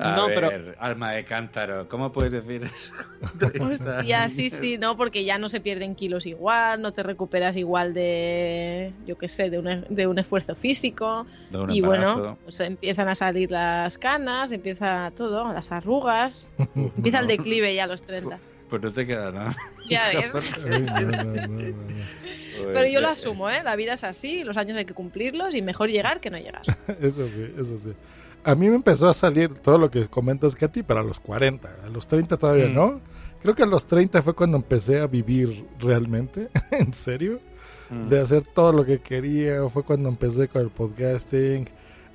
A 0.00 0.16
No, 0.16 0.26
ver, 0.28 0.34
pero- 0.50 0.74
alma 0.80 1.12
de 1.12 1.24
cántaro, 1.24 1.88
¿cómo 1.88 2.12
puedes 2.12 2.32
decir 2.32 2.64
eso? 2.64 2.92
hostia, 3.60 4.28
sí, 4.28 4.50
sí, 4.50 4.78
no, 4.78 4.96
porque 4.96 5.24
ya 5.24 5.38
no 5.38 5.48
se 5.48 5.60
pierden 5.60 5.94
kilos 5.94 6.26
igual, 6.26 6.82
no 6.82 6.92
te 6.92 7.02
recuperas 7.02 7.56
igual 7.56 7.94
de, 7.94 8.92
yo 9.06 9.16
qué 9.16 9.28
sé, 9.28 9.50
de 9.50 9.58
un, 9.58 9.84
de 9.88 10.06
un 10.06 10.18
esfuerzo 10.18 10.54
físico. 10.54 11.26
De 11.50 11.58
un 11.58 11.70
y 11.70 11.78
embarazo. 11.78 12.16
bueno, 12.18 12.38
pues 12.44 12.58
empiezan 12.60 13.08
a 13.08 13.14
salir 13.14 13.50
las 13.50 13.96
canas, 13.98 14.50
empieza 14.52 15.12
todo, 15.16 15.52
las 15.52 15.70
arrugas, 15.72 16.50
empieza 16.74 17.20
el 17.20 17.26
declive 17.28 17.74
ya 17.74 17.84
a 17.84 17.86
los 17.86 18.02
30. 18.02 18.38
Pues 18.70 18.82
no 18.82 18.92
te 18.92 19.06
queda 19.06 19.30
nada. 19.32 19.56
Ya 19.90 20.08
ves. 20.12 20.32
Pero 22.56 22.86
yo 22.86 23.00
lo 23.00 23.08
asumo, 23.08 23.50
¿eh? 23.50 23.62
La 23.62 23.76
vida 23.76 23.94
es 23.94 24.04
así, 24.04 24.44
los 24.44 24.56
años 24.56 24.76
hay 24.78 24.84
que 24.84 24.94
cumplirlos 24.94 25.54
y 25.54 25.62
mejor 25.62 25.90
llegar 25.90 26.20
que 26.20 26.30
no 26.30 26.38
llegar. 26.38 26.62
Eso 27.00 27.28
sí, 27.28 27.52
eso 27.58 27.78
sí. 27.78 27.92
A 28.44 28.54
mí 28.54 28.68
me 28.68 28.76
empezó 28.76 29.08
a 29.08 29.14
salir 29.14 29.50
todo 29.54 29.78
lo 29.78 29.90
que 29.90 30.06
comentas, 30.06 30.54
Katy, 30.54 30.82
pero 30.82 31.00
a 31.00 31.02
los 31.02 31.18
40. 31.20 31.68
A 31.84 31.88
los 31.88 32.06
30 32.06 32.36
todavía 32.36 32.66
Mm. 32.68 32.74
no. 32.74 33.00
Creo 33.42 33.54
que 33.54 33.62
a 33.62 33.66
los 33.66 33.86
30 33.86 34.22
fue 34.22 34.34
cuando 34.34 34.56
empecé 34.56 35.00
a 35.00 35.06
vivir 35.06 35.66
realmente, 35.78 36.48
en 36.70 36.92
serio, 36.94 37.40
Mm. 37.90 38.08
de 38.08 38.20
hacer 38.20 38.42
todo 38.44 38.72
lo 38.72 38.84
que 38.84 39.00
quería. 39.00 39.68
Fue 39.68 39.82
cuando 39.82 40.08
empecé 40.08 40.48
con 40.48 40.62
el 40.62 40.70
podcasting. 40.70 41.68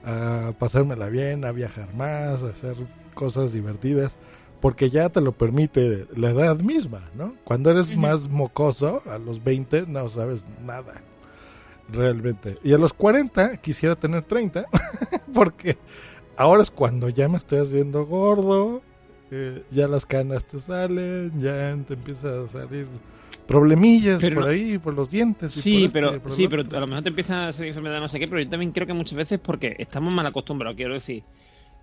a 0.06 0.54
pasármela 0.58 1.10
bien, 1.10 1.44
a 1.44 1.52
viajar 1.52 1.94
más, 1.94 2.42
a 2.42 2.48
hacer 2.52 2.76
cosas 3.14 3.52
divertidas, 3.52 4.18
porque 4.62 4.90
ya 4.90 5.10
te 5.10 5.22
lo 5.22 5.32
permite 5.32 6.06
la 6.16 6.32
edad 6.32 6.60
misma, 6.60 7.10
¿no? 7.16 7.36
Cuando 7.44 7.70
eres 7.72 7.90
Ujú. 7.92 8.00
más 8.00 8.28
mocoso, 8.28 9.02
a 9.10 9.18
los 9.18 9.44
20 9.44 9.86
no 9.88 10.08
sabes 10.10 10.46
nada, 10.66 11.02
realmente. 11.92 12.58
Y 12.64 12.74
a 12.74 12.78
los 12.78 12.94
40 12.94 13.58
quisiera 13.58 13.96
tener 13.96 14.24
30, 14.24 14.66
porque 15.34 15.78
ahora 16.38 16.62
es 16.62 16.72
cuando 16.72 17.10
ya 17.10 17.28
me 17.30 17.38
estoy 17.38 17.60
haciendo 17.60 18.06
gordo, 18.06 18.82
eh, 19.32 19.64
ya 19.72 19.88
las 19.88 20.06
canas 20.06 20.46
te 20.46 20.60
salen, 20.60 21.32
ya 21.40 21.78
te 21.88 21.94
empiezan 21.94 22.44
a 22.46 22.48
salir 22.48 22.88
problemillas 23.48 24.22
Pero 24.22 24.36
por 24.36 24.44
no- 24.46 24.50
ahí, 24.50 24.78
por 24.78 24.94
los 24.94 25.12
dientes. 25.12 25.56
y 25.56 25.60
por 25.62 25.64
Sí, 25.64 25.86
esto 25.86 25.88
y 25.88 25.92
pero 26.02 26.22
por 26.22 26.32
sí, 26.32 26.48
pero 26.48 26.64
a 26.78 26.80
lo 26.80 26.88
mejor 26.88 27.04
te 27.04 27.10
empieza 27.10 27.46
a 27.48 27.54
salir 27.54 27.70
enfermedad 27.70 28.00
no 28.00 28.08
sé 28.08 28.20
qué, 28.20 28.28
pero 28.28 28.42
yo 28.42 28.50
también 28.50 28.72
creo 28.72 28.86
que 28.88 28.94
muchas 28.94 29.16
veces 29.16 29.40
porque 29.40 29.76
estamos 29.80 30.14
mal 30.14 30.26
acostumbrados, 30.26 30.76
quiero 30.76 30.94
decir. 30.94 31.24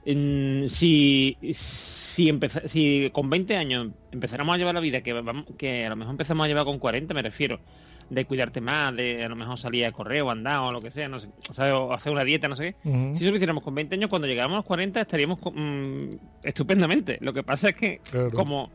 Si 0.06 1.36
si, 1.52 2.28
empeza- 2.30 2.66
si 2.66 3.10
con 3.12 3.28
20 3.28 3.56
años 3.56 3.88
empezáramos 4.10 4.54
a 4.54 4.58
llevar 4.58 4.74
la 4.74 4.80
vida 4.80 5.02
que 5.02 5.12
vamos, 5.12 5.44
que 5.58 5.84
a 5.84 5.90
lo 5.90 5.96
mejor 5.96 6.12
empezamos 6.12 6.44
a 6.44 6.48
llevar 6.48 6.64
con 6.64 6.78
40, 6.78 7.12
me 7.12 7.20
refiero, 7.22 7.60
de 8.08 8.24
cuidarte 8.24 8.60
más, 8.60 8.96
de 8.96 9.22
a 9.24 9.28
lo 9.28 9.36
mejor 9.36 9.58
salir 9.58 9.84
a 9.84 9.92
correr 9.92 10.22
o 10.22 10.30
andar 10.30 10.60
o 10.60 10.72
lo 10.72 10.80
que 10.80 10.90
sea, 10.90 11.08
no 11.08 11.18
sé, 11.20 11.28
¿sabes? 11.52 11.74
o 11.74 11.92
hacer 11.92 12.12
una 12.12 12.24
dieta, 12.24 12.48
no 12.48 12.56
sé 12.56 12.74
qué. 12.82 12.88
Si 13.16 13.24
eso 13.24 13.30
lo 13.30 13.36
hiciéramos 13.36 13.62
con 13.62 13.74
20 13.74 13.96
años, 13.96 14.08
cuando 14.08 14.26
llegáramos 14.28 14.54
a 14.54 14.58
los 14.58 14.64
40 14.64 15.00
estaríamos 15.02 15.38
mm, 15.52 16.14
estupendamente. 16.42 17.18
Lo 17.20 17.32
que 17.32 17.42
pasa 17.42 17.68
es 17.70 17.74
que 17.76 17.98
claro. 18.10 18.30
como 18.30 18.70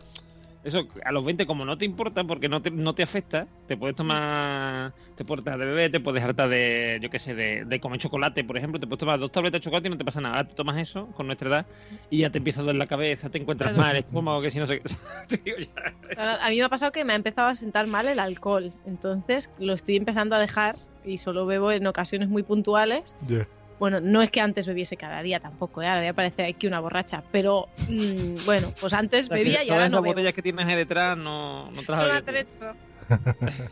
eso 0.64 0.88
a 1.04 1.12
los 1.12 1.26
20 1.26 1.46
como 1.48 1.66
no 1.66 1.78
te 1.78 1.86
importa 1.86 2.24
porque 2.24 2.48
no 2.48 2.62
te, 2.62 2.70
no 2.72 2.94
te 2.94 3.02
afecta 3.04 3.48
te 3.68 3.76
puedes 3.78 3.96
tomar 3.96 4.94
te 5.16 5.26
puedes 5.26 5.40
hartar 5.46 5.60
de 5.60 5.66
bebé 5.66 5.90
te 5.90 6.00
puedes 6.00 6.24
hartar 6.24 6.50
de 6.50 7.00
yo 7.02 7.10
qué 7.10 7.18
sé 7.20 7.34
de, 7.34 7.66
de 7.66 7.80
comer 7.80 8.00
chocolate 8.00 8.44
por 8.44 8.58
ejemplo 8.58 8.80
te 8.80 8.86
puedes 8.86 9.00
tomar 9.00 9.20
dos 9.20 9.32
tabletas 9.32 9.60
de 9.60 9.64
chocolate 9.64 9.88
y 9.88 9.92
no 9.92 9.98
te 9.98 10.06
pasa 10.06 10.22
nada 10.22 10.36
Ahora 10.38 10.48
te 10.50 10.56
tomas 10.56 10.78
eso 10.78 11.08
con 11.16 11.26
nuestra 11.28 11.50
edad 11.50 11.66
y 12.10 12.20
ya 12.20 12.30
te 12.30 12.38
empieza 12.38 12.60
a 12.60 12.64
doler 12.64 12.76
la 12.78 12.88
cabeza 12.88 13.30
te 13.30 13.40
encuentras 13.40 13.72
Claro. 13.72 13.88
mal 13.88 13.96
estómago 13.96 14.42
que 14.42 14.52
si 14.52 14.60
no 14.60 14.68
sé 14.68 14.82
qué 14.82 14.90
Te 15.28 15.38
digo 15.38 15.58
ya. 15.58 16.42
A 16.46 16.50
mí 16.50 16.58
me 16.58 16.64
ha 16.64 16.70
pasado 16.70 16.92
que 16.92 17.04
me 17.06 17.14
ha 17.14 17.16
empezado 17.16 17.48
a 17.48 17.56
sentar 17.56 17.88
mal 17.88 18.08
el 18.08 18.20
alcohol, 18.20 18.72
entonces 18.86 19.50
lo 19.60 19.74
estoy 19.74 19.96
empezando 19.96 20.36
a 20.36 20.40
dejar 20.40 20.76
y 21.04 21.18
solo 21.18 21.46
bebo 21.46 21.72
en 21.72 21.88
ocasiones 21.88 22.30
muy 22.30 22.44
puntuales. 22.44 23.16
Ya. 23.26 23.48
Bueno, 23.82 24.00
no 24.00 24.22
es 24.22 24.30
que 24.30 24.40
antes 24.40 24.68
bebiese 24.68 24.96
cada 24.96 25.24
día 25.24 25.40
tampoco, 25.40 25.82
¿eh? 25.82 25.88
ahora 25.88 26.02
voy 26.02 26.10
a 26.10 26.14
parecer 26.14 26.46
aquí 26.46 26.68
una 26.68 26.80
borracha, 26.80 27.24
pero 27.32 27.68
mm, 27.90 28.46
bueno, 28.46 28.72
pues 28.80 28.94
antes 28.94 29.26
O 29.26 29.30
sea, 29.30 29.38
que 29.38 29.44
bebía 29.44 29.64
y 29.64 29.66
todas 29.66 29.72
ahora 29.78 29.86
esas 29.88 29.94
no 29.98 30.02
bebo. 30.04 30.12
botellas 30.14 30.34
que 30.34 30.44
tienes 30.44 30.66
ahí 30.68 30.76
detrás 30.76 31.18
no, 31.18 31.72
no 31.72 31.82
te 31.82 31.92
las 31.92 32.54
Son. 32.54 32.78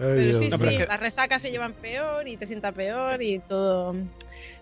Ay, 0.00 0.16
Pero 0.16 0.38
sí, 0.40 0.48
No, 0.48 0.58
pero 0.58 0.70
sí, 0.72 0.76
es 0.76 0.82
que- 0.82 0.86
las 0.88 0.98
resacas 0.98 1.40
se 1.40 1.52
llevan 1.52 1.74
peor 1.74 2.26
y 2.26 2.36
te 2.36 2.48
sienta 2.48 2.72
peor 2.72 3.22
y 3.22 3.38
todo. 3.38 3.94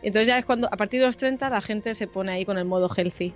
Entonces 0.02 0.28
ya 0.28 0.36
es 0.36 0.44
cuando, 0.44 0.66
a 0.70 0.76
partir 0.76 1.00
de 1.00 1.06
los 1.06 1.16
30, 1.16 1.48
la 1.48 1.62
gente 1.62 1.94
se 1.94 2.06
pone 2.06 2.32
ahí 2.32 2.44
con 2.44 2.58
el 2.58 2.66
modo 2.66 2.90
healthy. 2.94 3.32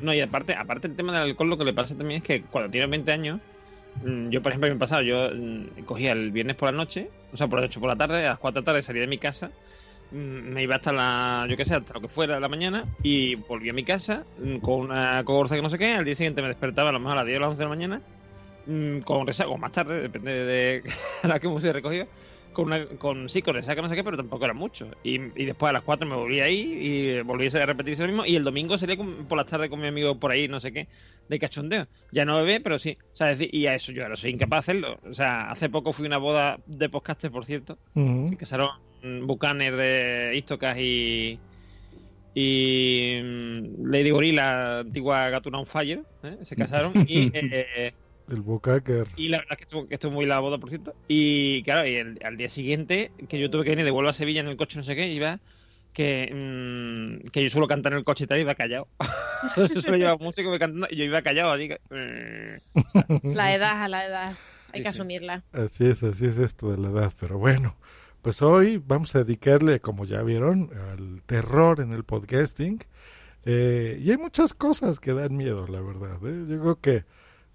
No, 0.00 0.12
y 0.12 0.20
aparte, 0.20 0.56
aparte 0.56 0.88
el 0.88 0.96
tema 0.96 1.12
del 1.12 1.22
alcohol, 1.30 1.50
lo 1.50 1.56
que 1.56 1.64
le 1.64 1.72
pasa 1.72 1.94
también 1.94 2.18
es 2.22 2.26
que 2.26 2.42
cuando 2.42 2.68
tienes 2.68 2.90
20 2.90 3.12
años, 3.12 3.38
yo 4.30 4.42
por 4.42 4.52
ejemplo, 4.52 4.70
me 4.70 4.76
pasado, 4.76 5.02
yo 5.02 5.30
mm, 5.34 5.84
cogía 5.84 6.12
el 6.12 6.30
viernes 6.30 6.56
por 6.56 6.70
la 6.70 6.76
noche, 6.76 7.10
o 7.32 7.36
sea, 7.36 7.46
por 7.46 7.60
la 7.60 7.66
noche 7.66 7.80
por 7.80 7.88
la 7.88 7.96
tarde, 7.96 8.26
a 8.26 8.30
las 8.30 8.38
4 8.38 8.60
de 8.60 8.62
la 8.62 8.64
tarde 8.66 8.82
salía 8.82 9.02
de 9.02 9.08
mi 9.08 9.18
casa, 9.18 9.50
mm, 10.10 10.16
me 10.16 10.62
iba 10.62 10.76
hasta 10.76 10.92
la, 10.92 11.46
yo 11.48 11.56
qué 11.56 11.64
sé, 11.64 11.74
hasta 11.74 11.94
lo 11.94 12.00
que 12.00 12.08
fuera 12.08 12.34
de 12.34 12.40
la 12.40 12.48
mañana, 12.48 12.86
y 13.02 13.34
volví 13.34 13.68
a 13.68 13.72
mi 13.72 13.84
casa 13.84 14.24
mm, 14.38 14.56
con 14.56 14.80
una 14.80 15.22
cogorza 15.24 15.56
que 15.56 15.62
no 15.62 15.70
sé 15.70 15.78
qué, 15.78 15.94
al 15.94 16.04
día 16.04 16.14
siguiente 16.14 16.42
me 16.42 16.48
despertaba 16.48 16.90
a 16.90 16.92
lo 16.92 17.00
mejor 17.00 17.12
a 17.12 17.20
las 17.20 17.26
10 17.26 17.38
o 17.38 17.40
las 17.40 17.50
11 17.50 17.58
de 17.58 17.64
la 17.64 17.68
mañana, 17.68 18.00
mm, 18.66 18.98
con 19.00 19.26
resaca, 19.26 19.50
o 19.50 19.58
más 19.58 19.72
tarde, 19.72 20.00
depende 20.00 20.32
de 20.32 20.82
la 21.22 21.38
que 21.38 21.46
me 21.46 21.54
hubiese 21.54 21.72
recogido, 21.72 22.06
con 22.52 22.66
una, 22.66 22.86
con 22.86 23.28
sí, 23.28 23.42
con 23.42 23.54
resaca 23.54 23.80
no 23.82 23.88
sé 23.88 23.94
qué, 23.96 24.04
pero 24.04 24.16
tampoco 24.16 24.44
era 24.44 24.54
mucho. 24.54 24.90
Y, 25.02 25.14
y 25.40 25.44
después 25.46 25.70
a 25.70 25.72
las 25.72 25.82
4 25.82 26.06
me 26.08 26.14
volví 26.16 26.40
ahí 26.40 26.60
y 26.80 27.20
volví 27.22 27.46
a 27.48 27.66
repetirse 27.66 28.02
lo 28.02 28.08
mismo. 28.08 28.26
Y 28.26 28.36
el 28.36 28.44
domingo 28.44 28.78
salía 28.78 28.96
con- 28.96 29.26
por 29.26 29.38
las 29.38 29.46
tardes 29.46 29.68
con 29.70 29.80
mi 29.80 29.86
amigo 29.86 30.18
por 30.18 30.30
ahí, 30.30 30.48
no 30.48 30.60
sé 30.60 30.72
qué, 30.72 30.88
de 31.28 31.38
cachondeo. 31.38 31.86
Ya 32.12 32.24
no 32.24 32.36
bebé, 32.38 32.60
pero 32.60 32.78
sí. 32.78 32.96
O 33.12 33.16
sea, 33.16 33.28
decir, 33.28 33.48
y 33.52 33.66
a 33.66 33.74
eso 33.74 33.92
yo 33.92 34.02
ahora 34.02 34.16
soy 34.16 34.30
incapaz 34.30 34.66
de 34.66 34.72
hacerlo. 34.72 34.98
O 35.08 35.14
sea, 35.14 35.50
hace 35.50 35.68
poco 35.68 35.92
fui 35.92 36.06
a 36.06 36.08
una 36.08 36.18
boda 36.18 36.58
de 36.66 36.88
podcasters, 36.88 37.32
por 37.32 37.44
cierto. 37.44 37.78
Se 38.28 38.36
casaron 38.36 38.70
Bucaner 39.26 39.76
de 39.76 40.32
Istocas 40.36 40.78
y. 40.78 41.38
Y 42.34 43.18
mm, 43.22 43.90
Lady 43.90 44.10
Gorilla, 44.10 44.78
antigua 44.80 45.28
Gatuna 45.28 45.58
on 45.58 45.66
Fire, 45.66 46.02
¿eh? 46.22 46.36
se 46.42 46.56
casaron 46.56 46.92
y 47.06 47.30
eh, 47.34 47.92
El 48.28 48.42
Bocaker. 48.42 49.06
y 49.14 49.28
la 49.28 49.38
verdad 49.38 49.52
es 49.52 49.56
que 49.58 49.62
estuvo, 49.64 49.88
que 49.88 49.94
estuvo 49.94 50.12
muy 50.12 50.26
la 50.26 50.38
boda, 50.40 50.58
por 50.58 50.68
cierto. 50.70 50.96
Y 51.08 51.62
claro, 51.64 51.86
y 51.86 51.94
el- 51.96 52.18
al 52.24 52.36
día 52.36 52.48
siguiente, 52.48 53.12
que 53.28 53.38
yo 53.38 53.50
tuve 53.50 53.64
que 53.64 53.70
venir 53.70 53.84
de 53.84 53.90
vuelvo 53.90 54.10
a 54.10 54.12
Sevilla 54.12 54.40
en 54.40 54.48
el 54.48 54.56
coche, 54.56 54.78
no 54.78 54.84
sé 54.84 54.96
qué, 54.96 55.08
iba 55.12 55.40
que, 55.92 56.30
mm, 56.32 57.28
que 57.30 57.42
yo 57.42 57.50
suelo 57.50 57.68
cantar 57.68 57.92
en 57.92 57.98
el 57.98 58.04
coche 58.04 58.24
y 58.24 58.26
tal, 58.26 58.40
iba 58.40 58.54
callado. 58.54 58.88
yo 59.74 59.80
suelo 59.80 59.96
llevar 59.98 60.18
música 60.20 60.48
iba 60.48 60.58
cantando 60.58 60.86
y 60.90 60.96
yo 60.96 61.04
iba 61.04 61.22
callado, 61.22 61.52
así 61.52 61.68
que. 61.68 61.80
mm, 61.90 63.34
La 63.34 63.54
edad, 63.54 63.82
a 63.82 63.88
la 63.88 64.06
edad, 64.06 64.38
hay 64.72 64.80
Sí, 64.80 64.82
que 64.82 64.92
sí. 64.92 64.96
asumirla. 64.96 65.44
Así 65.52 65.86
es, 65.86 66.02
así 66.02 66.26
es 66.26 66.38
esto 66.38 66.70
de 66.70 66.78
la 66.78 66.88
edad. 66.90 67.12
Pero 67.20 67.38
bueno, 67.38 67.76
pues 68.22 68.40
hoy 68.42 68.78
vamos 68.78 69.14
a 69.14 69.24
dedicarle, 69.24 69.80
como 69.80 70.04
ya 70.06 70.22
vieron, 70.22 70.70
al 70.92 71.22
terror 71.26 71.80
en 71.80 71.92
el 71.92 72.04
podcasting. 72.04 72.80
Eh, 73.44 73.98
y 74.00 74.10
hay 74.10 74.16
muchas 74.18 74.54
cosas 74.54 75.00
que 75.00 75.12
dan 75.14 75.36
miedo, 75.36 75.66
la 75.66 75.80
verdad. 75.80 76.16
¿eh? 76.24 76.44
Yo 76.48 76.60
creo 76.60 76.80
que 76.80 77.04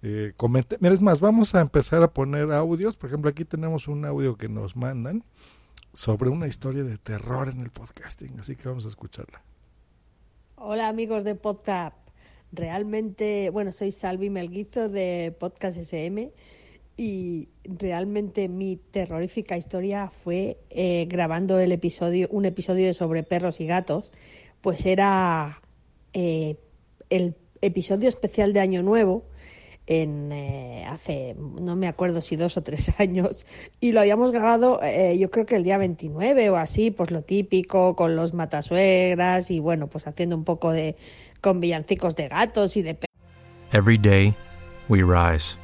eh, 0.02 0.32
comenté. 0.36 0.76
Mira, 0.80 0.94
es 0.94 1.00
más, 1.00 1.20
vamos 1.20 1.54
a 1.54 1.60
empezar 1.60 2.02
a 2.02 2.12
poner 2.12 2.52
audios. 2.52 2.96
Por 2.96 3.08
ejemplo, 3.08 3.30
aquí 3.30 3.44
tenemos 3.44 3.88
un 3.88 4.04
audio 4.04 4.36
que 4.36 4.48
nos 4.48 4.76
mandan 4.76 5.24
sobre 5.92 6.30
una 6.30 6.46
historia 6.46 6.84
de 6.84 6.98
terror 6.98 7.48
en 7.48 7.60
el 7.60 7.70
podcasting. 7.70 8.38
Así 8.38 8.56
que 8.56 8.68
vamos 8.68 8.84
a 8.84 8.88
escucharla. 8.88 9.42
Hola 10.56 10.88
amigos 10.88 11.24
de 11.24 11.34
Podcast. 11.34 11.96
Realmente, 12.52 13.50
bueno, 13.50 13.72
soy 13.72 13.92
Salvi 13.92 14.30
Melguizo 14.30 14.88
de 14.88 15.36
Podcast 15.38 15.76
SM 15.76 16.32
y 16.96 17.48
realmente 17.64 18.48
mi 18.48 18.76
terrorífica 18.76 19.56
historia 19.56 20.10
fue 20.24 20.58
eh, 20.70 21.06
grabando 21.08 21.60
el 21.60 21.72
episodio, 21.72 22.26
un 22.30 22.44
episodio 22.44 22.92
sobre 22.94 23.22
perros 23.22 23.60
y 23.60 23.66
gatos, 23.66 24.12
pues 24.62 24.84
era 24.86 25.62
eh, 26.12 26.56
el 27.10 27.36
episodio 27.60 28.08
especial 28.08 28.52
de 28.52 28.60
Año 28.60 28.82
Nuevo 28.82 29.24
en 29.88 30.30
eh, 30.32 30.84
hace 30.86 31.34
no 31.38 31.74
me 31.74 31.88
acuerdo 31.88 32.20
si 32.20 32.36
dos 32.36 32.58
o 32.58 32.62
tres 32.62 32.92
años 32.98 33.46
y 33.80 33.92
lo 33.92 34.00
habíamos 34.00 34.30
grabado 34.32 34.80
eh, 34.82 35.16
yo 35.18 35.30
creo 35.30 35.46
que 35.46 35.56
el 35.56 35.64
día 35.64 35.78
29 35.78 36.50
o 36.50 36.56
así 36.56 36.90
pues 36.90 37.10
lo 37.10 37.22
típico 37.22 37.96
con 37.96 38.14
los 38.14 38.34
matasuegras 38.34 39.50
y 39.50 39.60
bueno 39.60 39.86
pues 39.86 40.06
haciendo 40.06 40.36
un 40.36 40.44
poco 40.44 40.72
de 40.72 40.94
con 41.40 41.60
villancicos 41.60 42.14
de 42.16 42.28
gatos 42.28 42.76
y 42.76 42.82
de 42.82 42.98
Every 43.70 43.98
day, 43.98 44.34
we 44.88 45.02
rise, 45.02 45.58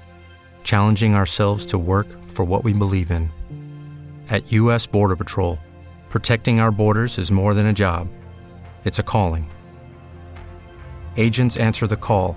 challenging 0.62 1.14
ourselves 1.14 1.64
to 1.66 1.78
work 1.78 2.06
for 2.22 2.44
what 2.44 2.62
we 2.62 2.74
believe 2.74 3.10
in. 3.10 3.30
At 4.28 4.52
U.S. 4.52 4.86
Border 4.86 5.16
Patrol, 5.16 5.58
protecting 6.10 6.60
our 6.60 6.70
borders 6.70 7.18
is 7.18 7.32
more 7.32 7.54
than 7.54 7.66
a 7.66 7.72
job, 7.72 8.08
it's 8.84 8.98
a 8.98 9.02
calling. 9.02 9.50
Agents 11.16 11.56
answer 11.56 11.86
the 11.86 11.96
call, 11.96 12.36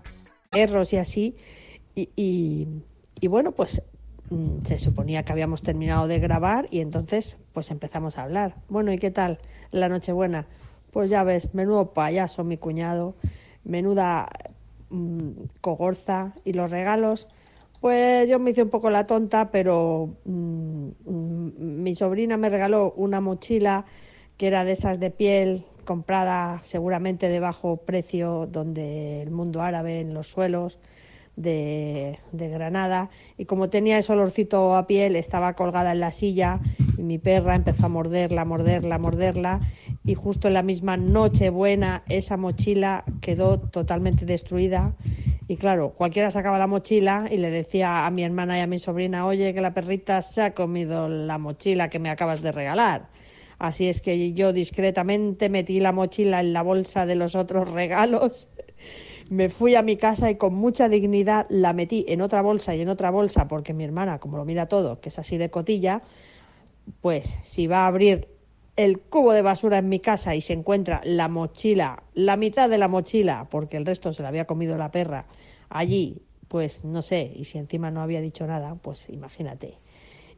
Perros 0.51 0.91
y 0.93 0.97
así 0.97 1.35
y, 1.95 2.09
y- 2.15 3.27
bueno 3.27 3.53
pues 3.53 3.81
mm, 4.29 4.65
se 4.65 4.77
suponía 4.79 5.23
que 5.23 5.31
habíamos 5.31 5.63
terminado 5.63 6.07
de 6.07 6.19
grabar 6.19 6.67
y 6.71 6.81
entonces 6.81 7.37
pues 7.53 7.71
empezamos 7.71 8.17
a 8.17 8.23
hablar. 8.23 8.55
Bueno 8.67 8.91
y 8.91 8.97
qué 8.97 9.11
tal 9.11 9.39
la 9.71 9.87
nochebuena 9.89 10.47
pues 10.91 11.09
ya 11.09 11.23
ves 11.23 11.53
menudo 11.53 11.93
payaso 11.93 12.43
mi 12.43 12.57
cuñado 12.57 13.15
menuda 13.63 14.27
mm, 14.89 15.31
cogorza 15.61 16.33
y 16.43 16.53
los 16.53 16.69
regalos. 16.69 17.27
Pues 17.79 18.29
yo 18.29 18.37
me 18.39 18.51
hice 18.51 18.61
un 18.63 18.69
poco 18.69 18.89
la 18.91 19.07
tonta, 19.07 19.51
pero 19.51 20.17
mm, 20.25 20.87
mm, 21.05 21.51
mi 21.83 21.95
sobrina 21.95 22.37
me 22.37 22.49
regaló 22.49 22.93
una 22.97 23.21
mochila 23.21 23.85
que 24.37 24.47
era 24.47 24.63
de 24.65 24.73
esas 24.73 24.99
de 24.99 25.11
piel, 25.11 25.65
comprada 25.83 26.59
seguramente 26.63 27.29
de 27.29 27.39
bajo 27.39 27.77
precio, 27.77 28.47
donde 28.51 29.21
el 29.21 29.31
mundo 29.31 29.61
árabe, 29.61 29.99
en 29.99 30.13
los 30.13 30.27
suelos 30.27 30.79
de, 31.35 32.19
Granada. 32.31 33.09
Y 33.37 33.45
como 33.45 33.69
tenía 33.69 33.97
ese 33.97 34.13
olorcito 34.13 34.75
a 34.75 34.87
piel, 34.87 35.15
estaba 35.15 35.53
colgada 35.53 35.91
en 35.91 35.99
la 35.99 36.11
silla 36.11 36.59
y 36.97 37.03
mi 37.03 37.17
perra 37.17 37.55
empezó 37.55 37.85
a 37.85 37.89
morderla, 37.89 38.45
morderla, 38.45 38.97
morderla. 38.97 39.59
Y 40.03 40.15
justo 40.15 40.47
en 40.47 40.55
la 40.55 40.63
misma 40.63 40.97
noche 40.97 41.49
buena, 41.49 42.03
esa 42.09 42.37
mochila 42.37 43.03
quedó 43.21 43.59
totalmente 43.59 44.25
destruida. 44.25 44.93
Y 45.47 45.57
claro, 45.57 45.91
cualquiera 45.91 46.31
sacaba 46.31 46.57
la 46.57 46.67
mochila 46.67 47.27
y 47.29 47.37
le 47.37 47.49
decía 47.49 48.05
a 48.05 48.11
mi 48.11 48.23
hermana 48.23 48.57
y 48.57 48.61
a 48.61 48.67
mi 48.67 48.79
sobrina, 48.79 49.25
oye, 49.25 49.53
que 49.53 49.61
la 49.61 49.73
perrita 49.73 50.21
se 50.21 50.41
ha 50.41 50.53
comido 50.53 51.09
la 51.09 51.37
mochila 51.37 51.89
que 51.89 51.99
me 51.99 52.09
acabas 52.09 52.41
de 52.41 52.51
regalar. 52.51 53.09
Así 53.61 53.87
es 53.87 54.01
que 54.01 54.33
yo 54.33 54.53
discretamente 54.53 55.47
metí 55.47 55.79
la 55.79 55.91
mochila 55.91 56.39
en 56.39 56.51
la 56.51 56.63
bolsa 56.63 57.05
de 57.05 57.13
los 57.13 57.35
otros 57.35 57.69
regalos, 57.69 58.47
me 59.29 59.49
fui 59.49 59.75
a 59.75 59.83
mi 59.83 59.97
casa 59.97 60.31
y 60.31 60.35
con 60.35 60.55
mucha 60.55 60.89
dignidad 60.89 61.45
la 61.49 61.71
metí 61.71 62.03
en 62.07 62.21
otra 62.21 62.41
bolsa 62.41 62.73
y 62.73 62.81
en 62.81 62.89
otra 62.89 63.11
bolsa, 63.11 63.47
porque 63.47 63.75
mi 63.75 63.83
hermana, 63.83 64.17
como 64.17 64.37
lo 64.37 64.45
mira 64.45 64.65
todo, 64.65 64.99
que 64.99 65.09
es 65.09 65.19
así 65.19 65.37
de 65.37 65.51
cotilla, 65.51 66.01
pues 67.01 67.37
si 67.43 67.67
va 67.67 67.83
a 67.83 67.87
abrir 67.87 68.29
el 68.77 68.99
cubo 68.99 69.31
de 69.31 69.43
basura 69.43 69.77
en 69.77 69.89
mi 69.89 69.99
casa 69.99 70.33
y 70.33 70.41
se 70.41 70.53
encuentra 70.53 70.99
la 71.03 71.27
mochila, 71.27 72.01
la 72.15 72.37
mitad 72.37 72.67
de 72.67 72.79
la 72.79 72.87
mochila, 72.87 73.45
porque 73.51 73.77
el 73.77 73.85
resto 73.85 74.11
se 74.11 74.23
la 74.23 74.29
había 74.29 74.45
comido 74.45 74.75
la 74.75 74.89
perra, 74.89 75.27
allí, 75.69 76.23
pues 76.47 76.83
no 76.83 77.03
sé, 77.03 77.31
y 77.35 77.43
si 77.45 77.59
encima 77.59 77.91
no 77.91 78.01
había 78.01 78.21
dicho 78.21 78.47
nada, 78.47 78.73
pues 78.73 79.07
imagínate. 79.09 79.77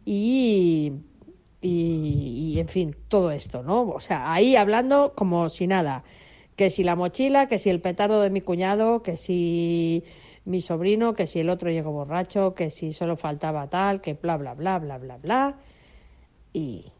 Y, 0.05 0.91
y, 1.63 2.59
en 2.59 2.67
fin, 2.67 2.95
todo 3.07 3.31
esto, 3.31 3.63
¿no? 3.63 3.83
O 3.89 3.99
sea, 4.01 4.33
ahí 4.33 4.55
hablando 4.55 5.13
como 5.15 5.47
si 5.47 5.65
nada, 5.65 6.03
que 6.57 6.69
si 6.69 6.83
la 6.83 6.95
mochila, 6.95 7.47
que 7.47 7.57
si 7.57 7.69
el 7.69 7.79
petardo 7.79 8.21
de 8.21 8.29
mi 8.29 8.41
cuñado, 8.41 9.01
que 9.01 9.15
si 9.15 10.03
mi 10.45 10.59
sobrino, 10.59 11.13
que 11.13 11.25
si 11.25 11.39
el 11.39 11.49
otro 11.49 11.71
llegó 11.71 11.91
borracho, 11.91 12.53
que 12.53 12.69
si 12.69 12.91
solo 12.91 13.15
faltaba 13.15 13.69
tal, 13.69 14.01
que 14.01 14.13
bla, 14.13 14.35
bla, 14.35 14.53
bla, 14.53 14.77
bla, 14.77 14.97
bla, 14.97 15.17
bla. 15.17 15.57
Y, 16.51 16.91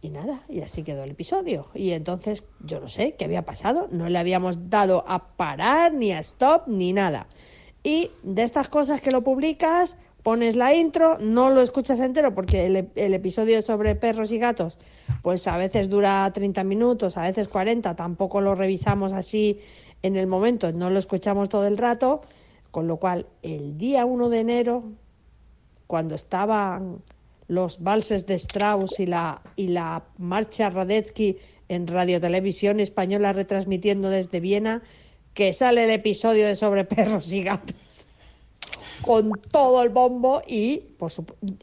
y 0.00 0.08
nada, 0.08 0.42
y 0.48 0.62
así 0.62 0.82
quedó 0.82 1.04
el 1.04 1.10
episodio. 1.10 1.68
Y 1.74 1.90
entonces 1.90 2.44
yo 2.60 2.80
no 2.80 2.88
sé 2.88 3.16
qué 3.16 3.26
había 3.26 3.44
pasado, 3.44 3.86
no 3.92 4.08
le 4.08 4.18
habíamos 4.18 4.70
dado 4.70 5.04
a 5.06 5.36
parar, 5.36 5.92
ni 5.92 6.12
a 6.12 6.20
stop, 6.20 6.68
ni 6.68 6.94
nada. 6.94 7.26
Y 7.82 8.10
de 8.22 8.42
estas 8.42 8.68
cosas 8.68 9.02
que 9.02 9.10
lo 9.10 9.22
publicas, 9.22 9.98
pones 10.26 10.56
la 10.56 10.74
intro, 10.74 11.18
no 11.18 11.50
lo 11.50 11.62
escuchas 11.62 12.00
entero 12.00 12.34
porque 12.34 12.66
el, 12.66 12.88
el, 12.96 13.14
episodio 13.14 13.62
sobre 13.62 13.94
perros 13.94 14.32
y 14.32 14.38
gatos, 14.38 14.76
pues 15.22 15.46
a 15.46 15.56
veces 15.56 15.88
dura 15.88 16.28
30 16.34 16.64
minutos, 16.64 17.16
a 17.16 17.22
veces 17.22 17.46
40, 17.46 17.94
tampoco 17.94 18.40
lo 18.40 18.56
revisamos 18.56 19.12
así 19.12 19.60
en 20.02 20.16
el 20.16 20.26
momento, 20.26 20.72
no 20.72 20.90
lo 20.90 20.98
escuchamos 20.98 21.48
todo 21.48 21.68
el 21.68 21.78
rato, 21.78 22.22
con 22.72 22.88
lo 22.88 22.96
cual 22.96 23.26
el 23.44 23.78
día 23.78 24.04
1 24.04 24.28
de 24.28 24.38
enero, 24.40 24.82
cuando 25.86 26.16
estaban 26.16 27.04
los 27.46 27.80
valses 27.80 28.26
de 28.26 28.34
Strauss 28.34 28.98
y 28.98 29.06
la, 29.06 29.42
y 29.54 29.68
la 29.68 30.02
marcha 30.18 30.70
Radetzky 30.70 31.38
en 31.68 31.86
Radio 31.86 32.20
Televisión 32.20 32.80
Española 32.80 33.32
retransmitiendo 33.32 34.10
desde 34.10 34.40
Viena, 34.40 34.82
que 35.34 35.52
sale 35.52 35.84
el 35.84 35.90
episodio 35.90 36.48
de 36.48 36.56
sobre 36.56 36.84
perros 36.84 37.32
y 37.32 37.44
gatos 37.44 37.76
con 39.02 39.32
todo 39.50 39.82
el 39.82 39.88
bombo 39.88 40.42
y 40.46 40.78
por 40.98 41.10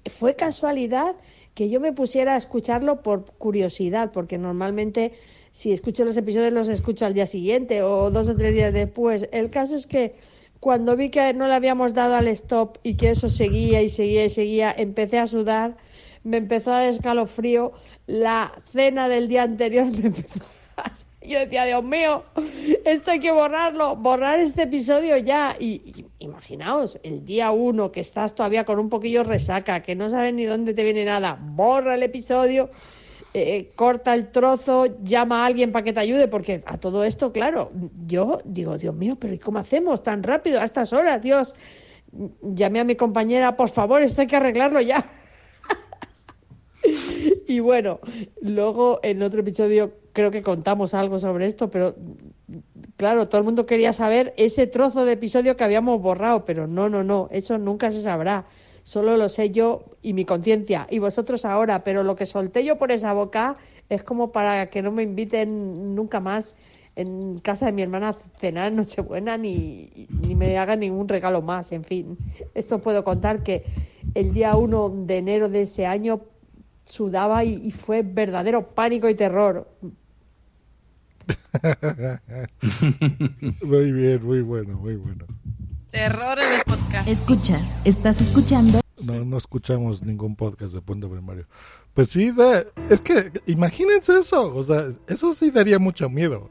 fue 0.10 0.36
casualidad 0.36 1.16
que 1.54 1.70
yo 1.70 1.80
me 1.80 1.94
pusiera 1.94 2.34
a 2.34 2.38
escucharlo 2.38 3.02
por 3.02 3.25
curiosidad, 3.25 4.12
porque 4.12 4.38
normalmente 4.38 5.13
si 5.52 5.72
escucho 5.72 6.04
los 6.04 6.18
episodios 6.18 6.52
los 6.52 6.68
escucho 6.68 7.06
al 7.06 7.13
día 7.13 7.28
siguiente 7.28 7.84
o 7.84 8.10
dos 8.10 8.28
o 8.28 8.36
tres 8.36 8.54
días 8.54 8.74
después. 8.74 9.28
El 9.32 9.52
caso 9.52 9.75
es 9.75 9.86
que 9.86 10.16
cuando 10.60 10.96
vi 10.96 11.10
que 11.10 11.34
no 11.34 11.48
le 11.48 11.54
habíamos 11.54 11.94
dado 11.94 12.16
al 12.16 12.28
stop 12.30 12.78
y 12.84 12.96
que 12.96 13.12
eso 13.12 13.30
seguía 13.30 13.82
y 13.82 13.90
seguía 13.90 14.25
y 14.25 14.30
seguía, 14.30 14.74
empecé 14.75 15.20
a 15.20 15.28
sudar, 15.28 15.78
me 16.24 16.38
empezó 16.38 16.72
a 16.72 16.80
dar 16.80 16.90
escalofrío, 16.90 17.74
la 18.08 18.54
cena 18.72 19.08
del 19.08 19.28
día 19.28 19.43
anterior 19.43 19.86
me 19.91 20.08
empezó 20.08 20.39
a 20.78 20.91
yo 21.27 21.39
decía, 21.39 21.65
Dios 21.65 21.83
mío, 21.83 22.23
esto 22.86 23.12
hay 23.12 23.19
que 23.19 23.31
borrarlo, 23.31 23.95
borrar 23.95 24.39
este 24.39 24.63
episodio 24.63 25.17
ya. 25.17 25.55
Y, 25.59 26.05
imaginaos, 26.19 26.99
el 27.03 27.25
día 27.25 27.51
uno 27.51 27.91
que 27.91 28.01
estás 28.01 28.36
todavía 28.36 28.65
con 28.65 28.79
un 28.79 28.89
poquillo 28.89 29.23
resaca, 29.23 29.81
que 29.81 29.95
no 29.95 30.09
sabes 30.09 30.33
ni 30.33 30.45
dónde 30.45 30.73
te 30.73 30.83
viene 30.83 31.05
nada, 31.05 31.38
borra 31.39 31.95
el 31.95 32.03
episodio, 32.03 32.69
eh, 33.33 33.71
corta 33.75 34.13
el 34.13 34.29
trozo, 34.29 34.86
llama 35.03 35.43
a 35.43 35.45
alguien 35.47 35.71
para 35.71 35.83
que 35.83 35.93
te 35.93 35.99
ayude, 35.99 36.27
porque 36.27 36.63
a 36.65 36.77
todo 36.77 37.03
esto, 37.03 37.31
claro, 37.31 37.71
yo 38.05 38.41
digo, 38.45 38.77
Dios 38.77 38.93
mío, 38.95 39.17
pero 39.19 39.33
¿y 39.33 39.39
cómo 39.39 39.59
hacemos 39.59 40.03
tan 40.03 40.23
rápido 40.23 40.59
a 40.59 40.63
estas 40.63 40.93
horas? 40.93 41.21
Dios, 41.21 41.55
llamé 42.41 42.79
a 42.79 42.83
mi 42.83 42.95
compañera, 42.95 43.55
por 43.55 43.69
favor, 43.69 44.01
esto 44.01 44.21
hay 44.21 44.27
que 44.27 44.36
arreglarlo 44.36 44.81
ya. 44.81 45.05
Y 47.47 47.60
bueno, 47.60 47.99
luego 48.41 48.99
en 49.03 49.21
otro 49.21 49.41
episodio 49.41 49.93
creo 50.13 50.32
que 50.32 50.41
contamos 50.41 50.93
algo 50.93 51.19
sobre 51.19 51.45
esto, 51.45 51.69
pero 51.69 51.95
claro, 52.97 53.27
todo 53.27 53.39
el 53.39 53.45
mundo 53.45 53.65
quería 53.65 53.93
saber 53.93 54.34
ese 54.38 54.67
trozo 54.67 55.06
de 55.06 55.13
episodio 55.13 55.58
que 55.58 55.63
habíamos 55.63 56.01
borrado, 56.01 56.45
pero 56.45 56.67
no, 56.67 56.89
no, 56.89 57.03
no, 57.03 57.27
eso 57.32 57.58
nunca 57.58 57.91
se 57.91 58.01
sabrá. 58.01 58.45
Solo 58.84 59.15
lo 59.15 59.29
sé 59.29 59.49
yo 59.49 59.86
y 60.01 60.13
mi 60.13 60.25
conciencia, 60.25 60.88
y 60.89 60.99
vosotros 60.99 61.45
ahora, 61.45 61.84
pero 61.84 62.03
lo 62.03 62.15
que 62.15 62.25
solté 62.25 62.65
yo 62.65 62.77
por 62.77 62.91
esa 62.91 63.13
boca 63.13 63.58
es 63.89 64.03
como 64.03 64.32
para 64.32 64.69
que 64.69 64.82
no 64.82 64.91
me 64.91 65.03
inviten 65.03 65.95
nunca 65.95 66.19
más 66.19 66.56
en 66.95 67.39
casa 67.39 67.65
de 67.65 67.71
mi 67.71 67.82
hermana 67.82 68.10
a 68.10 68.17
cenar 68.39 68.71
Nochebuena 68.71 69.38
ni, 69.38 70.08
ni 70.21 70.36
me 70.36 70.58
hagan 70.58 70.82
ningún 70.82 71.08
regalo 71.08 71.41
más. 71.41 71.71
En 71.71 71.84
fin, 71.84 72.17
esto 72.53 72.79
puedo 72.79 73.03
contar 73.03 73.41
que 73.41 73.63
el 74.13 74.34
día 74.34 74.56
1 74.56 74.89
de 75.06 75.17
enero 75.17 75.49
de 75.49 75.63
ese 75.63 75.86
año 75.86 76.21
sudaba 76.86 77.43
y, 77.43 77.56
y 77.65 77.72
fue 77.72 78.02
verdadero 78.02 78.67
pánico 78.67 79.10
y 79.10 79.15
terror. 79.15 79.67
muy 83.63 83.91
bien, 83.91 84.26
muy 84.26 84.41
bueno, 84.41 84.78
muy 84.78 84.96
bueno. 84.96 85.26
Terror 85.91 86.39
en 86.39 86.56
el 86.56 86.62
podcast. 86.65 87.08
Escuchas, 87.08 87.72
estás 87.86 88.19
escuchando. 88.19 88.82
No, 89.04 89.24
no 89.26 89.38
escuchamos 89.38 90.02
ningún 90.02 90.36
podcast 90.36 90.74
de 90.74 90.82
Puente 90.82 91.08
Primario. 91.08 91.46
Pues 91.93 92.10
sí, 92.10 92.32
da, 92.32 92.63
es 92.89 93.02
que 93.02 93.32
imagínense 93.46 94.19
eso, 94.19 94.56
o 94.56 94.63
sea, 94.63 94.88
eso 95.08 95.36
sí 95.36 95.52
daría 95.52 95.80
mucho 95.80 96.10
miedo. 96.10 96.50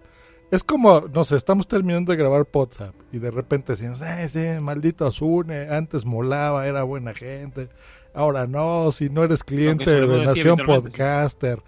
Es 0.53 0.63
como, 0.63 1.09
no 1.13 1.25
sé, 1.25 1.37
estamos 1.37 1.67
terminando 1.67 2.13
de 2.13 2.19
grabar 2.19 2.47
WhatsApp 2.53 2.95
y 3.11 3.19
de 3.19 3.31
repente 3.31 3.73
decimos, 3.73 4.03
eh, 4.03 4.29
sí, 4.29 4.61
maldito 4.61 5.07
Azune, 5.07 5.69
antes 5.71 6.05
molaba, 6.05 6.67
era 6.67 6.83
buena 6.83 7.15
gente, 7.15 7.71
ahora 8.15 8.47
no, 8.47 8.93
si 8.93 9.11
no 9.11 9.25
eres 9.25 9.45
cliente 9.45 9.91
de 9.91 10.25
Nación 10.25 10.59
Podcaster, 10.59 11.61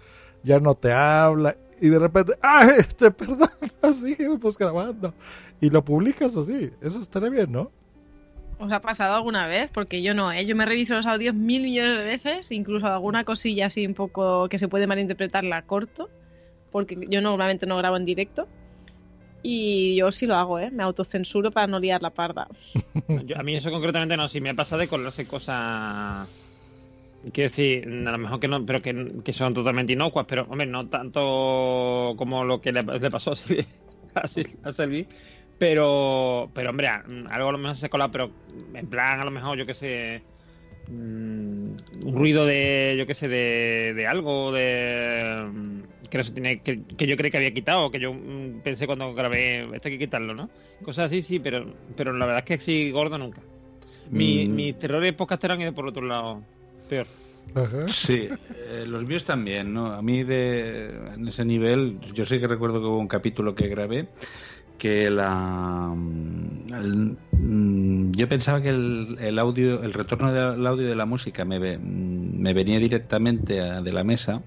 ya 0.43 0.59
no 0.59 0.75
te 0.75 0.93
habla 0.93 1.55
y 1.81 1.89
de 1.89 1.99
repente, 1.99 2.33
ah, 2.41 2.67
este, 2.77 3.11
perdón, 3.11 3.49
así, 3.81 4.15
pues 4.39 4.57
grabando. 4.57 5.13
Y 5.61 5.69
lo 5.69 5.83
publicas 5.83 6.35
así, 6.35 6.71
eso 6.81 6.99
estaría 6.99 7.29
bien, 7.29 7.51
¿no? 7.51 7.71
¿Os 8.57 8.71
ha 8.71 8.79
pasado 8.79 9.15
alguna 9.15 9.47
vez? 9.47 9.69
Porque 9.73 10.01
yo 10.01 10.13
no, 10.13 10.31
¿eh? 10.31 10.45
Yo 10.45 10.55
me 10.55 10.65
reviso 10.65 10.95
los 10.95 11.05
audios 11.05 11.35
mil 11.35 11.63
millones 11.63 11.97
de 11.97 12.03
veces, 12.05 12.51
incluso 12.51 12.87
alguna 12.87 13.25
cosilla 13.25 13.65
así 13.65 13.85
un 13.85 13.93
poco 13.93 14.47
que 14.47 14.57
se 14.57 14.69
puede 14.69 14.87
malinterpretar 14.87 15.43
la 15.43 15.61
corto, 15.63 16.09
porque 16.71 17.05
yo 17.09 17.21
normalmente 17.21 17.65
no 17.65 17.77
grabo 17.77 17.97
en 17.97 18.05
directo. 18.05 18.47
Y 19.47 19.95
yo 19.95 20.11
sí 20.11 20.25
lo 20.25 20.33
hago, 20.33 20.57
¿eh? 20.57 20.71
Me 20.71 20.81
autocensuro 20.81 21.51
para 21.51 21.67
no 21.67 21.79
liar 21.79 22.01
la 22.01 22.09
parda. 22.09 22.47
Yo, 23.25 23.37
a 23.37 23.43
mí 23.43 23.55
eso 23.55 23.69
concretamente 23.69 24.17
no, 24.17 24.27
sí 24.27 24.41
me 24.41 24.55
pasa 24.55 24.75
de 24.75 24.87
colarse 24.87 25.27
cosas 25.27 26.27
Quiero 27.31 27.49
decir, 27.51 27.87
a 28.07 28.11
lo 28.11 28.17
mejor 28.17 28.39
que 28.39 28.47
no, 28.47 28.65
pero 28.65 28.81
que, 28.81 29.21
que, 29.23 29.33
son 29.33 29.53
totalmente 29.53 29.93
inocuas, 29.93 30.25
pero 30.27 30.47
hombre, 30.49 30.65
no 30.65 30.87
tanto 30.87 32.15
como 32.17 32.43
lo 32.43 32.59
que 32.59 32.71
le, 32.71 32.83
pasó 32.83 33.33
a, 34.15 34.21
a 34.63 34.71
Selvi, 34.71 35.07
pero, 35.59 36.49
pero 36.53 36.71
hombre, 36.71 36.87
algo 36.87 37.49
a 37.49 37.51
lo 37.51 37.57
mejor 37.59 37.75
se 37.75 37.89
cola, 37.89 38.09
pero 38.09 38.31
en 38.73 38.87
plan, 38.87 39.19
a 39.19 39.25
lo 39.25 39.31
mejor, 39.31 39.59
yo 39.59 39.65
qué 39.67 39.75
sé, 39.75 40.23
mmm, 40.87 41.75
un 42.03 42.15
ruido 42.15 42.47
de, 42.47 42.95
yo 42.97 43.05
qué 43.05 43.13
sé, 43.13 43.27
de, 43.27 43.93
de 43.95 44.07
algo, 44.07 44.51
de 44.51 45.83
que, 46.15 46.17
no 46.19 46.23
se 46.23 46.31
tiene, 46.31 46.59
que, 46.61 46.81
que, 46.97 47.07
yo 47.07 47.17
creí 47.17 47.29
que 47.29 47.37
había 47.37 47.53
quitado, 47.53 47.91
que 47.91 47.99
yo 47.99 48.13
mmm, 48.13 48.61
pensé 48.63 48.85
cuando 48.85 49.13
grabé, 49.13 49.63
esto 49.75 49.89
hay 49.89 49.97
que 49.97 49.99
quitarlo, 49.99 50.33
¿no? 50.33 50.49
Cosas 50.81 51.07
así, 51.07 51.21
sí, 51.21 51.39
pero, 51.39 51.65
pero 51.97 52.13
la 52.13 52.25
verdad 52.25 52.39
es 52.39 52.45
que 52.45 52.53
así 52.53 52.91
gordo 52.91 53.17
nunca. 53.17 53.41
Mi, 54.09 54.47
mm. 54.47 54.55
Mis 54.55 54.79
terrores 54.79 55.13
podcaster 55.13 55.51
han 55.51 55.61
ido 55.61 55.73
por 55.73 55.87
otro 55.87 56.05
lado 56.05 56.41
peor. 56.87 57.07
Ajá. 57.53 57.87
Sí, 57.89 58.29
eh, 58.69 58.85
los 58.87 59.03
míos 59.05 59.25
también, 59.25 59.73
¿no? 59.73 59.87
A 59.87 60.01
mí 60.01 60.23
de, 60.23 60.85
en 61.15 61.27
ese 61.27 61.43
nivel, 61.43 61.99
yo 62.13 62.25
sí 62.25 62.39
que 62.39 62.47
recuerdo 62.47 62.79
que 62.79 62.87
hubo 62.87 62.97
un 62.97 63.07
capítulo 63.07 63.53
que 63.53 63.67
grabé 63.67 64.07
que 64.77 65.09
la 65.09 65.93
el, 65.95 67.17
mm, 67.31 68.11
yo 68.11 68.27
pensaba 68.29 68.61
que 68.61 68.69
el, 68.69 69.17
el 69.19 69.39
audio, 69.39 69.81
el 69.83 69.93
retorno 69.93 70.31
del 70.33 70.65
audio 70.65 70.87
de 70.87 70.95
la 70.95 71.05
música 71.05 71.45
me, 71.45 71.77
mm, 71.77 72.39
me 72.39 72.53
venía 72.53 72.79
directamente 72.79 73.61
a- 73.61 73.81
de 73.81 73.91
la 73.93 74.03
mesa 74.03 74.41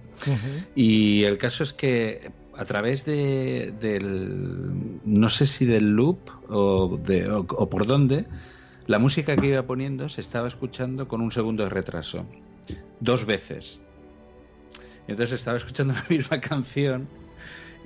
y 0.75 1.23
el 1.25 1.39
caso 1.39 1.63
es 1.63 1.73
que 1.73 2.31
a 2.57 2.65
través 2.65 3.05
de, 3.05 3.73
del, 3.81 5.01
no 5.05 5.29
sé 5.29 5.47
si 5.47 5.65
del 5.65 5.91
loop 5.95 6.19
o, 6.49 6.99
de, 7.07 7.31
o, 7.31 7.47
o 7.49 7.71
por 7.71 7.87
dónde, 7.87 8.27
la 8.87 8.99
música 8.99 9.37
que 9.37 9.47
iba 9.49 9.63
poniendo 9.63 10.09
se 10.09 10.21
estaba 10.21 10.49
escuchando 10.49 11.07
con 11.09 11.21
un 11.21 11.31
segundo 11.31 11.63
de 11.63 11.69
retraso, 11.71 12.27
dos 13.01 13.25
veces. 13.27 13.81
Entonces 15.07 15.39
estaba 15.39 15.57
escuchando 15.57 15.95
la 16.01 16.05
misma 16.09 16.41
canción 16.41 17.07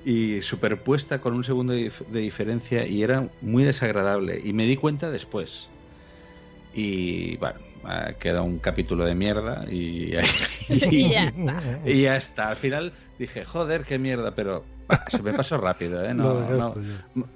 y 0.05 0.43
superpuesta 0.43 1.21
con 1.21 1.35
un 1.35 1.45
segundo 1.45 1.73
de, 1.73 1.87
dif- 1.91 2.07
de 2.07 2.21
diferencia 2.21 2.87
y 2.87 3.03
era 3.03 3.29
muy 3.41 3.65
desagradable. 3.65 4.41
Y 4.45 4.53
me 4.53 4.65
di 4.67 4.77
cuenta 4.77 5.11
después. 5.11 5.69
Y 6.75 7.37
bueno, 7.37 7.59
ha 7.85 8.13
quedado 8.15 8.45
un 8.45 8.59
capítulo 8.59 9.05
de 9.05 9.15
mierda 9.15 9.65
y, 9.71 10.13
Y 10.69 11.09
ya 11.11 11.25
está. 11.29 11.63
y 11.85 12.03
ya 12.03 12.17
está. 12.17 12.49
Al 12.49 12.57
final 12.57 12.93
dije, 13.19 13.45
joder, 13.45 13.83
qué 13.85 13.99
mierda, 13.99 14.35
pero 14.35 14.65
bah, 14.89 15.05
se 15.09 15.23
me 15.23 15.33
pasó 15.33 15.59
rápido, 15.59 16.03
¿eh? 16.05 16.15
No, 16.15 16.41
no-. 16.59 16.75
M- 17.15 17.27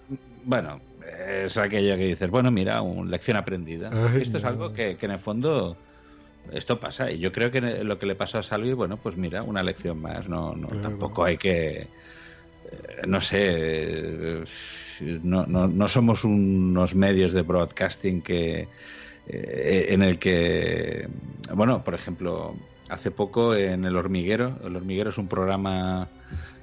Bueno, 0.44 0.80
es 1.28 1.56
aquello 1.58 1.96
que 1.96 2.06
dices, 2.06 2.30
bueno, 2.30 2.50
mira, 2.50 2.80
una 2.80 3.10
lección 3.10 3.36
aprendida. 3.36 3.90
Ay, 3.92 4.22
esto 4.22 4.38
es 4.38 4.44
no. 4.44 4.48
algo 4.50 4.72
que, 4.72 4.96
que 4.96 5.06
en 5.06 5.12
el 5.12 5.18
fondo 5.18 5.76
esto 6.52 6.80
pasa. 6.80 7.10
Y 7.10 7.18
yo 7.18 7.30
creo 7.32 7.50
que 7.50 7.60
lo 7.60 7.98
que 7.98 8.06
le 8.06 8.14
pasó 8.14 8.38
a 8.38 8.42
Salvi, 8.42 8.72
bueno, 8.72 8.96
pues 8.96 9.16
mira, 9.16 9.42
una 9.42 9.62
lección 9.62 10.00
más. 10.00 10.28
No, 10.28 10.54
no 10.54 10.68
Claro. 10.68 10.80
tampoco 10.80 11.24
hay 11.24 11.36
que, 11.36 11.88
no 13.06 13.20
sé, 13.20 13.44
eh, 13.48 14.44
no, 15.22 15.46
no, 15.46 15.66
no 15.66 15.88
somos 15.88 16.24
unos 16.24 16.94
medios 16.94 17.32
de 17.32 17.42
broadcasting 17.42 18.22
que 18.22 18.68
eh, 19.28 19.86
en 19.90 20.02
el 20.02 20.18
que, 20.18 21.08
bueno, 21.54 21.82
por 21.82 21.94
ejemplo, 21.94 22.54
hace 22.88 23.10
poco 23.10 23.54
en 23.54 23.84
El 23.84 23.96
Hormiguero, 23.96 24.58
El 24.64 24.76
Hormiguero 24.76 25.10
es 25.10 25.18
un 25.18 25.28
programa 25.28 26.08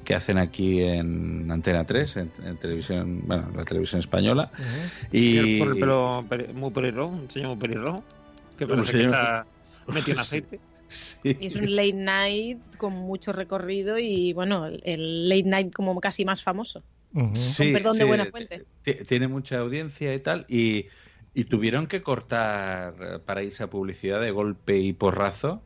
que 0.04 0.16
hacen 0.16 0.38
aquí 0.38 0.82
en 0.82 1.50
Antena 1.50 1.86
3, 1.86 2.18
en, 2.18 2.32
en 2.46 2.58
televisión, 2.58 3.22
bueno, 3.26 3.50
la 3.56 3.64
televisión 3.64 4.00
española. 4.00 4.52
Y 5.12 5.60
Por 5.60 5.70
el 5.70 5.80
pelo 5.80 6.26
muy 6.54 6.72
pelirrojo, 6.72 7.14
un 7.14 7.30
señor 7.30 7.50
muy 7.50 7.58
pelirrojo, 7.58 8.04
que 8.58 8.68
parece 8.68 8.92
que 8.94 9.04
está 9.04 9.46
metido 9.88 10.14
en 10.14 10.20
aceite. 10.20 10.60
Sí. 10.88 11.38
Y 11.40 11.48
es 11.48 11.56
un 11.56 11.76
late 11.76 11.94
night 11.94 12.64
con 12.78 12.94
mucho 12.94 13.34
recorrido 13.34 13.98
y 13.98 14.34
bueno, 14.34 14.68
el- 14.68 15.30
late 15.30 15.44
night 15.44 15.74
como 15.74 16.00
casi 16.00 16.26
más 16.26 16.44
famoso. 16.44 16.84
Sí, 17.34 17.66
Con 17.66 17.72
perdón 17.74 17.98
de 17.98 18.06
buena 18.06 18.26
fuente. 18.26 18.66
Tiene 19.08 19.28
mucha 19.28 19.60
audiencia 19.60 20.14
y 20.14 20.20
tal. 20.20 20.46
Y, 20.50 20.88
y 21.34 21.46
tuvieron 21.46 21.88
que 21.88 22.02
cortar 22.04 23.24
para 23.26 23.44
irse 23.44 23.64
a 23.64 23.70
publicidad 23.70 24.20
de 24.22 24.32
golpe 24.32 24.78
y 24.80 24.94
porrazo. 24.94 25.66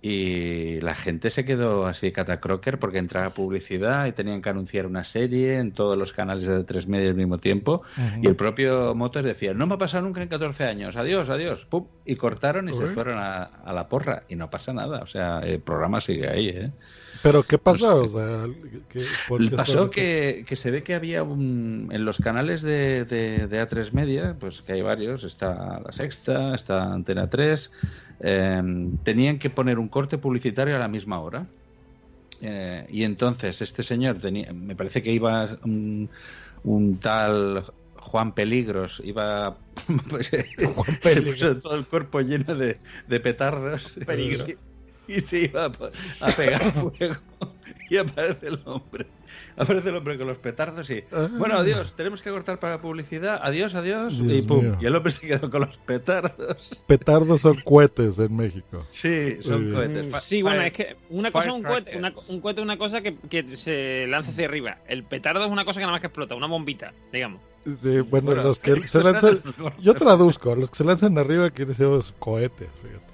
Y 0.00 0.80
la 0.80 0.94
gente 0.94 1.28
se 1.30 1.44
quedó 1.44 1.86
así 1.86 2.12
catacroker 2.12 2.78
porque 2.78 2.98
entraba 2.98 3.30
publicidad 3.30 4.06
y 4.06 4.12
tenían 4.12 4.40
que 4.42 4.48
anunciar 4.48 4.86
una 4.86 5.02
serie 5.02 5.58
en 5.58 5.72
todos 5.72 5.98
los 5.98 6.12
canales 6.12 6.44
de 6.46 6.62
tres 6.62 6.86
media 6.86 7.08
al 7.08 7.16
mismo 7.16 7.38
tiempo. 7.38 7.82
Y 8.22 8.28
el 8.28 8.36
propio 8.36 8.94
Motors 8.94 9.26
decía, 9.26 9.54
no 9.54 9.66
me 9.66 9.74
ha 9.74 9.78
pasado 9.78 10.04
nunca 10.04 10.22
en 10.22 10.28
14 10.28 10.64
años, 10.64 10.94
adiós, 10.96 11.28
adiós. 11.30 11.64
Pum, 11.64 11.86
y 12.04 12.14
cortaron 12.14 12.68
y 12.68 12.74
se 12.74 12.84
fueron 12.94 13.18
a, 13.18 13.42
a 13.42 13.72
la 13.72 13.88
porra. 13.88 14.22
Y 14.28 14.36
no 14.36 14.48
pasa 14.48 14.72
nada, 14.72 15.00
o 15.00 15.06
sea, 15.06 15.40
el 15.40 15.58
programa 15.60 16.00
sigue 16.00 16.28
ahí, 16.28 16.48
¿eh? 16.48 16.70
Pero 17.20 17.42
¿qué 17.42 17.58
pasó? 17.58 18.04
O 18.04 18.06
sea, 18.08 18.44
¿qué- 18.88 19.00
Pasó 19.56 19.90
que, 19.90 20.44
que 20.46 20.54
se 20.54 20.70
ve 20.70 20.84
que 20.84 20.94
había 20.94 21.24
un, 21.24 21.88
en 21.90 22.04
los 22.04 22.18
canales 22.18 22.62
de, 22.62 23.04
de, 23.04 23.48
de 23.48 23.68
A3 23.68 23.90
Media, 23.90 24.36
pues 24.38 24.62
que 24.62 24.74
hay 24.74 24.82
varios, 24.82 25.24
está 25.24 25.80
La 25.84 25.90
Sexta, 25.90 26.54
está 26.54 26.92
Antena 26.92 27.28
3, 27.28 27.72
eh, 28.20 28.62
tenían 29.04 29.38
que 29.38 29.50
poner 29.50 29.78
un 29.78 29.88
corte 29.88 30.18
publicitario 30.18 30.76
a 30.76 30.78
la 30.78 30.88
misma 30.88 31.20
hora. 31.20 31.46
Eh, 32.40 32.86
y 32.90 33.02
entonces 33.02 33.60
este 33.62 33.82
señor 33.82 34.18
tenía, 34.18 34.52
me 34.52 34.76
parece 34.76 35.02
que 35.02 35.12
iba 35.12 35.58
un, 35.64 36.08
un 36.62 36.98
tal 36.98 37.64
Juan 37.96 38.32
Peligros, 38.32 39.02
iba 39.04 39.56
pues, 40.08 40.28
se 40.28 40.44
Peligros. 41.02 41.34
puso 41.34 41.56
todo 41.58 41.74
el 41.74 41.86
cuerpo 41.86 42.20
lleno 42.20 42.54
de, 42.54 42.78
de 43.08 43.20
petardos 43.20 43.92
Peligro. 44.06 44.46
y, 45.16 45.20
se 45.22 45.40
iba 45.44 45.64
a, 45.66 46.28
pegar 46.36 46.72
fuego 46.72 47.16
y 47.90 47.96
aparece 47.96 48.48
el 48.48 48.60
hombre. 48.66 49.06
Aparece 49.56 49.88
el 49.90 49.96
hombre 49.96 50.16
con 50.18 50.26
los 50.26 50.38
petardos 50.38 50.88
y 50.90 51.02
Ah. 51.12 51.28
bueno, 51.38 51.56
adiós, 51.56 51.94
tenemos 51.96 52.22
que 52.22 52.30
cortar 52.30 52.58
para 52.60 52.80
publicidad, 52.80 53.40
adiós, 53.42 53.74
adiós, 53.74 54.18
Dios 54.18 54.38
y 54.38 54.42
pum, 54.42 54.62
mío. 54.64 54.78
y 54.80 54.86
el 54.86 54.94
hombre 54.94 55.12
se 55.12 55.26
quedó 55.26 55.50
con 55.50 55.62
los 55.62 55.76
petardos. 55.78 56.80
Petardos 56.86 57.40
son 57.40 57.56
cohetes 57.64 58.18
en 58.18 58.34
México. 58.36 58.86
Sí, 58.90 59.38
son 59.42 59.72
cohetes. 59.72 60.06
Mm, 60.06 60.10
Fa- 60.10 60.20
Sí, 60.20 60.42
bueno, 60.42 60.62
es 60.62 60.72
que 60.72 60.96
una 61.10 61.30
cosa 61.30 61.48
es 61.48 61.54
un 61.54 61.62
cohete, 61.62 61.96
una, 61.98 62.12
un 62.28 62.40
cohete 62.40 62.60
es 62.60 62.64
una 62.64 62.76
cosa 62.78 63.00
que, 63.02 63.16
que 63.16 63.56
se 63.56 64.06
lanza 64.08 64.30
hacia 64.32 64.46
arriba. 64.46 64.78
El 64.86 65.04
petardo 65.04 65.44
es 65.44 65.50
una 65.50 65.64
cosa 65.64 65.80
que 65.80 65.84
nada 65.86 65.92
más 65.92 66.00
que 66.00 66.06
explota, 66.08 66.34
una 66.34 66.46
bombita, 66.46 66.92
digamos. 67.12 67.40
Sí, 67.64 68.00
bueno, 68.00 68.26
Bueno, 68.28 68.42
los 68.42 68.60
que 68.60 68.76
se 68.88 69.02
lanzan... 69.02 69.42
Yo 69.80 69.94
traduzco, 69.94 70.54
los 70.54 70.70
que 70.70 70.76
se 70.76 70.84
lanzan 70.84 71.18
arriba 71.18 71.50
quieren 71.50 71.68
decir 71.72 71.86
los 71.86 72.12
cohetes, 72.18 72.68
fíjate. 72.82 73.07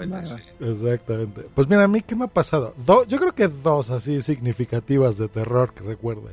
Sí. 0.00 0.64
Exactamente. 0.64 1.42
Pues 1.54 1.68
mira, 1.68 1.84
a 1.84 1.88
mí, 1.88 2.00
¿qué 2.02 2.14
me 2.16 2.24
ha 2.24 2.28
pasado? 2.28 2.74
Do- 2.86 3.04
yo 3.06 3.18
creo 3.18 3.34
que 3.34 3.48
dos 3.48 3.90
así 3.90 4.22
significativas 4.22 5.16
de 5.18 5.28
terror 5.28 5.72
que 5.74 5.82
recuerde. 5.84 6.32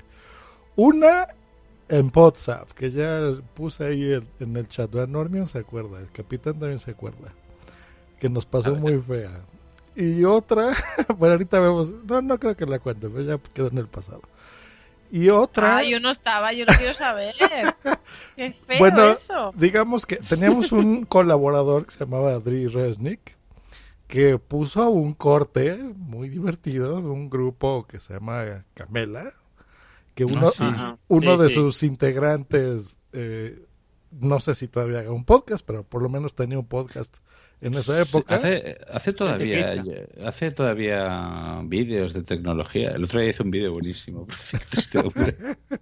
Una 0.76 1.28
en 1.90 2.12
WhatsApp, 2.16 2.72
que 2.72 2.92
ya 2.92 3.20
puse 3.54 3.84
ahí 3.86 4.14
en, 4.14 4.28
en 4.40 4.56
el 4.58 4.68
chat. 4.68 4.94
Normion 4.94 5.48
se 5.48 5.60
acuerda, 5.60 6.00
el 6.00 6.10
capitán 6.12 6.54
también 6.60 6.80
se 6.80 6.92
acuerda. 6.92 7.34
Que 8.20 8.30
nos 8.30 8.46
pasó 8.46 8.76
muy 8.76 9.00
fea. 9.00 9.42
Y 9.96 10.24
otra, 10.24 10.72
bueno, 11.18 11.34
ahorita 11.34 11.60
vemos. 11.60 11.92
No, 12.08 12.22
no 12.22 12.40
creo 12.40 12.56
que 12.56 12.66
la 12.66 12.80
cuente, 12.80 13.10
pero 13.10 13.24
ya 13.24 13.38
quedó 13.54 13.68
en 13.68 13.78
el 13.80 13.88
pasado. 13.88 14.22
Y 15.12 15.28
otra. 15.28 15.78
Ah, 15.80 15.84
yo 15.84 16.00
no 16.00 16.10
estaba, 16.10 16.54
yo 16.54 16.64
no 16.66 16.74
quiero 16.78 16.94
saber. 16.94 17.36
Qué 18.38 18.54
feo 18.66 18.80
Bueno, 18.80 19.04
eso. 19.08 19.52
digamos 19.58 20.06
que 20.06 20.16
teníamos 20.16 20.72
un 20.72 21.04
colaborador 21.06 21.86
que 21.86 21.92
se 21.92 22.00
llamaba 22.06 22.32
Adri 22.32 22.68
Resnick 22.68 23.36
que 24.12 24.38
puso 24.38 24.90
un 24.90 25.14
corte 25.14 25.78
muy 25.96 26.28
divertido 26.28 27.02
de 27.02 27.08
un 27.08 27.30
grupo 27.30 27.88
que 27.88 28.02
se 28.02 28.14
llama 28.14 28.66
Camela 28.74 29.32
que 30.14 30.26
uno, 30.26 30.52
Ah. 30.60 30.68
Ajá. 30.68 30.98
uno 31.08 31.38
Sí, 31.38 31.44
de 31.44 31.48
sí. 31.48 31.56
sus 31.56 31.82
integrantes 31.84 33.00
eh, 33.14 33.66
no 34.12 34.42
sé 34.42 34.54
si 34.56 34.68
todavía 34.68 35.00
haga 35.00 35.12
un 35.14 35.24
podcast 35.24 35.66
pero 35.66 35.84
por 35.84 36.02
lo 36.02 36.10
menos 36.10 36.36
tenía 36.36 36.60
un 36.60 36.68
podcast 36.68 37.20
en 37.62 37.74
esa 37.76 38.02
época 38.02 38.36
Hace, 38.36 38.78
hace 38.92 39.14
todavía 39.14 39.82
hace 40.26 40.52
todavía 40.52 41.62
vídeos 41.64 42.12
de 42.12 42.24
tecnología. 42.24 42.90
El 42.92 43.04
otro 43.06 43.20
día 43.22 43.30
hizo 43.30 43.44
un 43.44 43.52
vídeo 43.52 43.72
buenísimo. 43.72 44.26
Perfecto 44.52 44.80
este 44.80 45.00
hombre. 45.00 45.38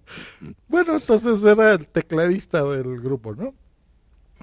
bueno 0.67 0.97
entonces 0.97 1.43
era 1.43 1.73
el 1.73 1.87
tecladista 1.87 2.63
del 2.63 2.99
grupo 3.01 3.33
¿no? 3.33 3.55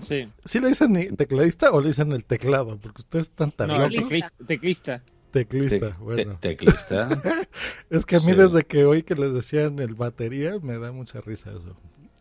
Sí. 0.07 0.29
¿Sí 0.45 0.61
le 0.61 0.69
dicen 0.69 0.93
ni 0.93 1.07
tecladista 1.13 1.71
o 1.71 1.81
le 1.81 1.89
dicen 1.89 2.13
el 2.13 2.25
teclado? 2.25 2.79
Porque 2.79 3.01
ustedes 3.03 3.27
están 3.27 3.51
tan 3.51 3.69
No, 3.69 3.79
locos. 3.79 3.95
teclista. 4.09 4.33
teclista. 4.47 5.03
Teclista, 5.31 5.91
Te- 5.91 6.03
bueno. 6.03 6.39
te- 6.41 6.49
teclista. 6.51 7.09
Es 7.91 8.07
que 8.07 8.17
a 8.17 8.21
mí 8.21 8.31
Sí. 8.33 8.37
desde 8.39 8.63
que 8.65 8.85
oí 8.85 9.03
que 9.03 9.15
les 9.15 9.33
decían 9.35 9.79
el 9.81 9.95
batería 9.95 10.59
me 10.63 10.79
da 10.79 10.93
mucha 10.93 11.21
risa 11.21 11.51
eso. 11.51 11.77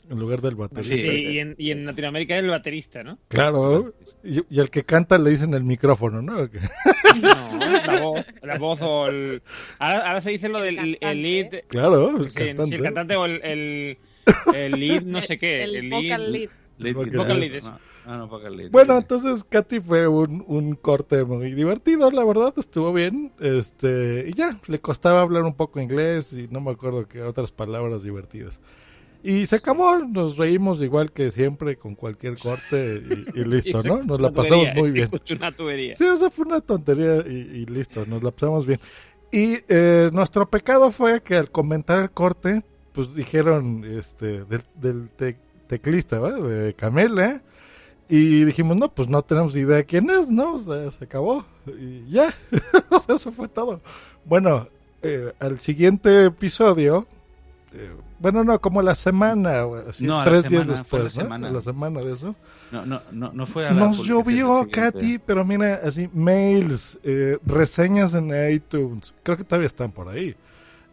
En 0.09 0.19
lugar 0.19 0.41
del 0.41 0.55
baterista. 0.55 0.95
Sí, 0.95 1.01
Sí. 1.01 1.07
y, 1.07 1.39
en, 1.39 1.55
y 1.57 1.71
en 1.71 1.85
Latinoamérica 1.85 2.38
es 2.38 2.43
el 2.43 2.49
baterista, 2.51 3.03
¿no? 3.03 3.17
Claro. 3.27 3.93
Y, 4.23 4.41
y 4.49 4.59
el 4.59 4.69
que 4.69 4.83
canta 4.83 5.17
le 5.17 5.31
dicen 5.31 5.53
el 5.53 5.63
micrófono, 5.63 6.21
¿no? 6.21 6.47
No, 7.21 7.59
la 7.85 7.99
voz, 8.01 8.25
la 8.43 8.57
voz 8.57 8.79
o 8.81 9.07
el... 9.07 9.41
Ahora, 9.79 10.07
ahora 10.07 10.21
se 10.21 10.31
dice 10.31 10.49
lo 10.49 10.59
del 10.59 10.77
El 10.79 10.97
el 10.99 11.21
lead... 11.21 11.63
Claro, 11.69 12.17
el 12.17 12.29
Sí, 12.29 12.38
sí, 12.38 12.45
cantante. 12.47 12.75
el 12.75 12.83
cantante 12.83 13.15
o 13.15 13.25
el, 13.25 13.41
el, 13.43 13.97
el 14.53 14.71
lead 14.79 15.03
no 15.03 15.21
sé 15.21 15.38
qué. 15.38 15.63
El, 15.63 15.75
El, 15.77 15.89
vocal 15.89 16.31
lead. 16.33 16.49
Ah, 17.21 17.27
lead. 18.59 18.69
Bueno, 18.71 18.97
entonces 18.97 19.43
Katy 19.43 19.79
fue 19.79 20.07
un, 20.07 20.43
un 20.47 20.75
corte 20.75 21.23
muy 21.23 21.53
divertido, 21.53 22.11
la 22.11 22.23
verdad, 22.23 22.53
estuvo 22.57 22.91
bien. 22.93 23.31
Este, 23.39 24.25
y 24.29 24.33
ya, 24.33 24.59
le 24.67 24.79
costaba 24.79 25.21
hablar 25.21 25.43
un 25.43 25.53
poco 25.55 25.79
inglés 25.79 26.33
y 26.33 26.47
no 26.49 26.61
me 26.61 26.71
acuerdo 26.71 27.07
qué 27.07 27.21
otras 27.21 27.51
palabras 27.51 28.03
divertidas. 28.03 28.59
Y 29.23 29.47
se 29.47 29.55
acabó, 29.55 29.97
nos 29.99 30.38
reímos 30.38 30.79
igual 30.81 31.11
que 31.11 31.31
siempre 31.31 31.77
con 31.77 31.95
cualquier 31.95 32.38
corte 32.38 33.01
y, 33.33 33.39
y 33.39 33.43
listo, 33.45 33.81
¿no? 33.81 34.03
Nos 34.03 34.21
la 34.21 34.27
pasamos 34.43 34.67
muy 34.75 34.91
bien. 34.91 35.09
Sí, 35.97 36.03
o 36.03 36.17
sea, 36.17 36.29
fue 36.29 36.45
una 36.45 36.61
tontería 36.61 37.23
y, 37.27 37.33
y 37.61 37.65
listo, 37.65 38.05
nos 38.05 38.21
la 38.21 38.29
pasamos 38.29 38.67
bien. 38.67 38.79
Y 39.31 39.57
eh, 39.67 40.11
nuestro 40.13 40.47
pecado 40.49 40.91
fue 40.91 41.23
que 41.23 41.35
al 41.38 41.49
comentar 41.49 41.97
el 41.99 42.11
corte, 42.11 42.61
pues 42.91 43.15
dijeron 43.15 43.83
este 43.83 44.43
del, 44.45 44.61
del 44.75 45.09
te- 45.09 45.39
teclista, 45.67 46.19
¿verdad? 46.19 46.41
De 46.41 46.73
Camela. 46.73 47.41
Y 48.08 48.43
dijimos, 48.43 48.78
no, 48.78 48.89
pues 48.89 49.08
no 49.08 49.23
tenemos 49.23 49.56
idea 49.56 49.78
de 49.78 49.86
quién 49.86 50.10
es, 50.12 50.30
¿no? 50.30 50.56
O 50.56 50.60
sea, 50.60 50.91
se 50.91 51.06
acabó. 51.06 51.43
Y 51.67 52.08
ya, 52.08 52.34
o 52.89 52.99
sea, 52.99 53.15
eso 53.15 53.32
fue 53.32 53.47
todo. 53.47 53.82
Bueno, 54.25 54.67
eh, 55.01 55.34
al 55.39 55.60
siguiente 55.60 56.25
episodio, 56.25 57.08
eh, 57.73 57.91
bueno, 58.19 58.43
no, 58.43 58.60
como 58.62 58.82
la 58.82 58.95
semana, 58.95 59.63
así, 59.89 60.06
No, 60.06 60.23
tres 60.23 60.43
semana, 60.43 60.49
días 60.65 60.65
fue 60.88 60.99
la 60.99 61.06
después, 61.06 61.15
¿no? 61.15 61.21
semana. 61.23 61.49
La 61.51 61.62
semana 61.62 61.99
de 62.01 62.13
eso. 62.13 62.36
No, 62.71 62.86
no, 62.86 63.01
no, 63.12 63.34
no 63.34 63.45
fue 63.45 63.67
a 63.67 63.71
la 63.73 63.80
Nos 63.80 64.04
llovió. 64.06 64.67
Katy, 64.71 65.19
pero 65.19 65.43
mira, 65.43 65.82
así, 65.84 66.10
mails, 66.13 66.99
eh, 67.04 67.38
reseñas 67.45 68.13
en 68.13 68.32
iTunes, 68.51 69.13
creo 69.23 69.38
que 69.38 69.43
todavía 69.43 69.67
están 69.67 69.91
por 69.91 70.10
ahí. 70.10 70.36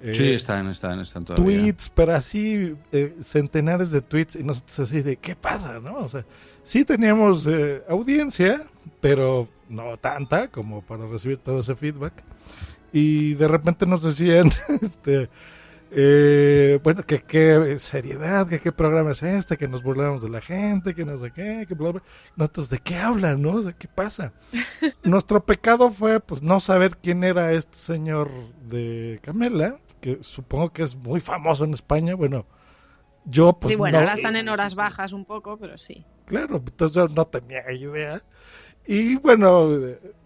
Eh, 0.03 0.15
Sí, 0.17 0.33
están, 0.33 0.69
están, 0.69 1.01
están 1.01 1.25
todavía. 1.25 1.45
tweets, 1.61 1.91
pero 1.95 2.15
así 2.15 2.75
eh, 2.91 3.15
centenares 3.21 3.91
de 3.91 4.01
tweets 4.01 4.37
y 4.37 4.43
nosotros 4.43 4.81
así 4.81 5.01
de, 5.03 5.17
¿qué 5.17 5.37
pasa? 5.37 5.79
¿no? 5.81 5.97
O 5.99 6.09
sea, 6.09 6.25
sí 6.62 6.85
teníamos 6.85 7.47
eh, 7.47 7.83
audiencia, 7.88 8.61
pero 9.01 9.49
no 9.69 9.97
tanta 9.97 10.49
como 10.49 10.83
para 10.83 11.07
recibir 11.07 11.38
todo 11.38 11.61
ese 11.61 11.75
feedback. 11.77 12.12
Y 12.93 13.35
de 13.35 13.49
repente 13.49 13.87
nos 13.87 14.03
decían, 14.03 14.51
este, 14.83 15.31
eh, 15.93 16.79
bueno, 16.83 17.05
que 17.05 17.21
qué 17.21 17.79
seriedad, 17.79 18.49
que 18.49 18.61
qué 18.61 18.73
programa 18.73 19.12
es 19.12 19.23
este, 19.23 19.57
que 19.57 19.69
nos 19.69 19.83
burlamos 19.83 20.23
de 20.23 20.31
la 20.31 20.41
gente, 20.41 20.95
que 20.95 21.05
no 21.05 21.17
sé 21.19 21.31
qué, 21.33 21.65
que 21.69 21.75
bla, 21.75 21.93
bla. 21.93 22.03
Nosotros, 22.37 22.71
¿de 22.71 22.79
qué 22.79 22.97
hablan, 22.97 23.41
no? 23.43 23.53
O 23.53 23.62
sea, 23.62 23.73
¿qué 23.73 23.88
pasa? 23.88 24.33
Nuestro 25.05 25.45
pecado 25.45 25.91
fue, 25.91 26.19
pues, 26.21 26.43
no 26.43 26.61
saber 26.61 26.97
quién 26.97 27.25
era 27.25 27.53
este 27.53 27.77
señor 27.77 28.31
de 28.69 29.21
Camela, 29.23 29.77
que 30.03 30.19
supongo 30.23 30.71
que 30.73 30.83
es 30.83 30.97
muy 30.97 31.21
famoso 31.21 31.65
en 31.65 31.73
España. 31.73 32.15
Bueno, 32.17 32.45
yo, 33.25 33.53
pues, 33.55 33.73
sí, 33.73 33.77
bueno, 33.77 33.97
no, 33.97 34.01
ahora 34.01 34.15
están 34.15 34.37
en 34.37 34.49
horas 34.49 34.75
bajas 34.75 35.12
un 35.12 35.25
poco, 35.25 35.57
pero 35.57 35.79
sí. 35.79 36.05
Claro, 36.27 36.57
entonces 36.57 36.95
yo 36.95 37.09
no 37.09 37.25
tenía 37.25 37.71
idea. 37.73 38.21
Y 38.85 39.15
bueno, 39.15 39.71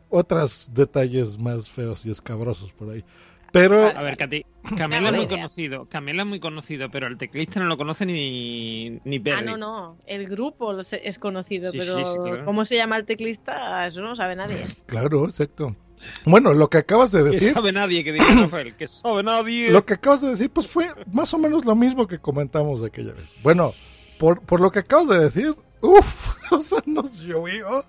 otros 0.08 0.70
detalles 0.72 1.38
más 1.38 1.68
feos 1.68 2.06
y 2.06 2.10
escabrosos 2.10 2.72
por 2.72 2.90
ahí. 2.90 3.04
Pero 3.52 3.86
A 3.86 4.02
ver, 4.02 4.16
Katy, 4.16 4.44
Camela 4.76 5.10
es 5.10 5.16
muy 5.16 5.28
conocido, 5.28 5.86
Camela 5.86 6.22
es 6.22 6.28
muy 6.28 6.40
conocido, 6.40 6.90
pero 6.90 7.06
el 7.06 7.16
teclista 7.16 7.60
no 7.60 7.66
lo 7.66 7.76
conoce 7.76 8.06
ni, 8.06 8.98
ni 9.04 9.18
Perry. 9.18 9.40
Ah, 9.40 9.42
no, 9.42 9.56
no. 9.56 9.98
El 10.06 10.26
grupo 10.26 10.78
es 10.80 11.18
conocido, 11.18 11.70
Sí, 11.70 11.78
pero 11.78 11.98
sí, 11.98 12.04
sí, 12.04 12.18
claro. 12.22 12.44
¿cómo 12.44 12.64
se 12.64 12.76
llama 12.76 12.96
el 12.96 13.04
teclista? 13.04 13.86
Eso 13.86 14.00
no 14.00 14.08
lo 14.08 14.16
sabe 14.16 14.36
nadie. 14.36 14.58
Claro, 14.86 15.26
exacto. 15.26 15.76
Bueno, 16.24 16.54
lo 16.54 16.68
que 16.70 16.78
acabas 16.78 17.10
de 17.12 17.22
Que 17.24 17.30
decir, 17.30 17.52
sabe 17.54 17.72
nadie, 17.72 18.04
que 18.04 18.12
diga 18.12 18.24
Rafael, 18.26 18.74
que 18.76 18.86
sabe 18.88 19.22
nadie. 19.22 19.70
lo 19.70 19.84
que 19.84 19.94
acabas 19.94 20.20
de 20.20 20.28
decir, 20.30 20.50
pues 20.50 20.66
fue 20.66 20.88
más 21.12 21.32
o 21.34 21.38
menos 21.38 21.64
lo 21.64 21.74
mismo 21.74 22.06
que 22.06 22.18
comentamos 22.18 22.82
aquella 22.82 23.12
vez. 23.12 23.24
Bueno, 23.42 23.72
por, 24.18 24.40
por 24.42 24.60
lo 24.60 24.70
que 24.70 24.80
acabas 24.80 25.08
de 25.08 25.18
decir, 25.18 25.54
uff, 25.80 26.30
o 26.52 26.60
sea, 26.60 26.82
nos 26.86 27.18
llovió 27.18 27.84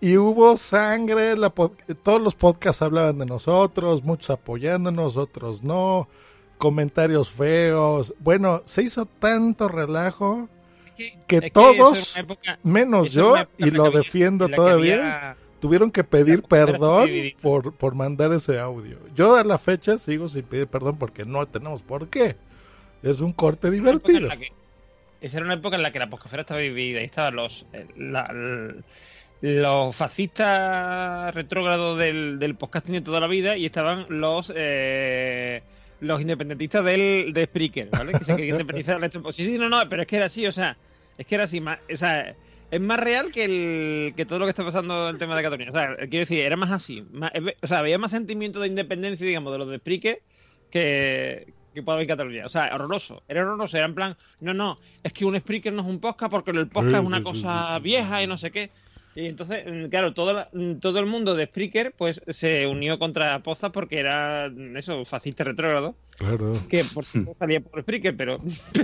y 0.00 0.16
hubo 0.16 0.56
sangre, 0.56 1.36
la 1.36 1.50
todos 2.02 2.22
los 2.22 2.34
podcasts 2.34 2.82
hablaban 2.82 3.18
de 3.18 3.26
nosotros, 3.26 4.04
muchos 4.04 4.30
apoyándonos, 4.30 5.16
otros 5.16 5.62
no, 5.64 6.08
comentarios 6.58 7.30
feos. 7.30 8.14
Bueno, 8.20 8.62
se 8.64 8.82
hizo 8.82 9.06
tanto 9.06 9.68
relajo 9.68 10.48
que, 10.96 11.18
que 11.26 11.40
que 11.40 11.50
todos, 11.50 12.16
época- 12.16 12.58
menos 12.62 13.12
yo, 13.12 13.34
y 13.56 13.70
lo 13.70 13.90
que 13.90 13.98
defiendo 13.98 14.46
que 14.48 14.54
todavía, 14.54 15.36
tuvieron 15.60 15.90
que 15.90 16.04
pedir 16.04 16.42
perdón 16.42 17.08
por, 17.42 17.74
por 17.74 17.94
mandar 17.94 18.32
ese 18.32 18.58
audio. 18.58 18.98
Yo 19.14 19.36
a 19.36 19.44
la 19.44 19.58
fecha 19.58 19.98
sigo 19.98 20.28
sin 20.28 20.42
pedir 20.44 20.66
perdón 20.66 20.96
porque 20.98 21.24
no 21.24 21.44
tenemos 21.46 21.82
por 21.82 22.08
qué. 22.08 22.36
Es 23.02 23.20
un 23.20 23.32
corte 23.32 23.70
divertido. 23.70 24.28
que- 24.30 24.52
esa 25.20 25.38
era 25.38 25.46
una 25.46 25.54
época 25.54 25.76
en 25.76 25.82
la 25.82 25.90
que 25.90 25.98
la 25.98 26.08
poscafera 26.08 26.42
estaba 26.42 26.60
dividida 26.60 27.00
y 27.00 27.04
estaban 27.04 27.34
los 27.36 27.66
eh, 27.72 27.86
la- 27.96 28.32
los 29.40 29.94
fascistas 29.96 31.34
retrógrados 31.34 31.98
del, 31.98 32.38
del 32.38 32.54
podcasting 32.56 32.94
de 32.94 33.00
toda 33.02 33.20
la 33.20 33.26
vida 33.26 33.56
y 33.56 33.66
estaban 33.66 34.06
los 34.08 34.52
eh, 34.54 35.62
los 36.00 36.20
independentistas 36.20 36.84
del 36.84 37.32
de 37.32 37.44
Spreaker, 37.46 37.88
¿vale? 37.90 38.12
Que 38.12 38.24
se 38.24 38.36
querían 38.36 38.54
independizar 38.60 39.00
resto. 39.00 39.32
Sí, 39.32 39.44
sí, 39.44 39.58
no, 39.58 39.68
no, 39.68 39.88
pero 39.88 40.02
es 40.02 40.08
que 40.08 40.16
era 40.16 40.26
así, 40.26 40.46
o 40.46 40.52
sea, 40.52 40.76
es 41.16 41.26
que 41.26 41.34
era 41.34 41.44
así, 41.44 41.60
más, 41.60 41.78
o 41.92 41.96
sea, 41.96 42.34
es 42.70 42.80
más 42.80 43.00
real 43.00 43.30
que 43.32 43.44
el 43.44 44.14
que 44.14 44.26
todo 44.26 44.38
lo 44.38 44.44
que 44.46 44.50
está 44.50 44.64
pasando 44.64 45.08
en 45.08 45.14
el 45.14 45.18
tema 45.18 45.36
de 45.36 45.42
Cataluña. 45.42 45.70
O 45.70 45.72
sea, 45.72 45.96
quiero 45.96 46.18
decir, 46.20 46.40
era 46.40 46.56
más 46.56 46.70
así, 46.70 47.02
más- 47.12 47.32
o 47.62 47.66
sea, 47.66 47.78
había 47.78 47.98
más 47.98 48.10
sentimiento 48.10 48.60
de 48.60 48.68
independencia, 48.68 49.26
digamos, 49.26 49.52
de 49.52 49.58
los 49.58 49.68
de 49.68 49.78
Spreaker 49.78 50.22
que, 50.70 51.52
que 51.74 51.82
puede 51.82 51.96
haber 51.96 52.04
en 52.04 52.08
Cataluña. 52.08 52.46
O 52.46 52.48
sea, 52.48 52.70
horroroso. 52.74 53.22
Era 53.28 53.42
horroroso. 53.42 53.76
Era 53.76 53.86
en 53.86 53.94
plan, 53.94 54.16
no, 54.40 54.52
no, 54.54 54.78
es 55.02 55.12
que 55.12 55.24
un 55.24 55.36
Spreaker 55.38 55.72
no 55.72 55.82
es 55.82 55.88
un 55.88 56.00
podcast 56.00 56.30
porque 56.30 56.50
el 56.50 56.68
podcast 56.68 56.94
Sí, 56.96 57.00
es 57.00 57.06
una 57.06 57.18
sí, 57.18 57.22
cosa 57.24 57.76
sí, 57.76 57.82
vieja 57.82 58.22
y 58.22 58.26
no 58.26 58.36
sé 58.36 58.50
qué. 58.50 58.70
Y 59.20 59.26
entonces, 59.26 59.64
mm, 59.66 59.86
claro, 59.88 60.14
todo, 60.14 60.32
la- 60.32 60.48
mm, 60.52 60.74
todo 60.74 61.00
el 61.00 61.06
mundo 61.06 61.34
de 61.34 61.46
Spreaker 61.46 61.92
pues 61.98 62.22
se 62.28 62.68
unió 62.68 63.00
contra 63.00 63.40
Pozas 63.42 63.70
porque 63.72 63.98
era 63.98 64.48
mm, 64.48 64.76
eso, 64.76 65.04
fascista 65.04 65.42
retrógrado. 65.42 65.96
Claro. 66.16 66.52
Que 66.68 66.84
por 66.84 67.04
supuesto 67.04 67.34
salía 67.40 67.60
por 67.60 67.82
Spreaker, 67.82 68.16
pero 68.16 68.40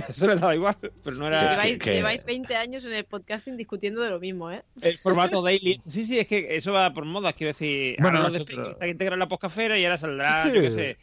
eso 0.09 0.27
le 0.27 0.35
daba 0.35 0.53
igual. 0.53 0.75
Pero 1.03 1.15
no 1.15 1.27
era 1.27 1.51
Lleváis, 1.51 1.79
que- 1.79 1.93
lleváis 1.93 2.25
20 2.25 2.53
años 2.55 2.83
en 2.85 2.91
el 2.91 3.05
podcasting 3.05 3.55
discutiendo 3.55 4.01
de 4.01 4.09
lo 4.09 4.19
mismo, 4.19 4.51
¿eh? 4.51 4.61
el 4.81 4.97
formato 4.97 5.41
daily. 5.41 5.75
Sí, 5.81 6.03
sí, 6.05 6.19
es 6.19 6.27
que 6.27 6.53
eso 6.57 6.73
va 6.73 6.91
por 6.93 7.05
modas. 7.05 7.33
Quiero 7.33 7.53
decir, 7.53 7.95
Bueno, 7.99 8.17
ahora 8.17 8.27
los 8.29 8.33
de 8.33 8.39
nosotros- 8.39 8.55
Spreaker 8.57 8.73
están 8.73 8.89
integrados 8.89 9.15
en 9.15 9.19
la 9.19 9.27
poscafera 9.29 9.79
y 9.79 9.85
ahora 9.85 9.97
saldrá, 9.97 10.43
Sí. 10.43 10.51
yo 10.53 10.61
qué 10.61 10.71
sé. 10.71 10.97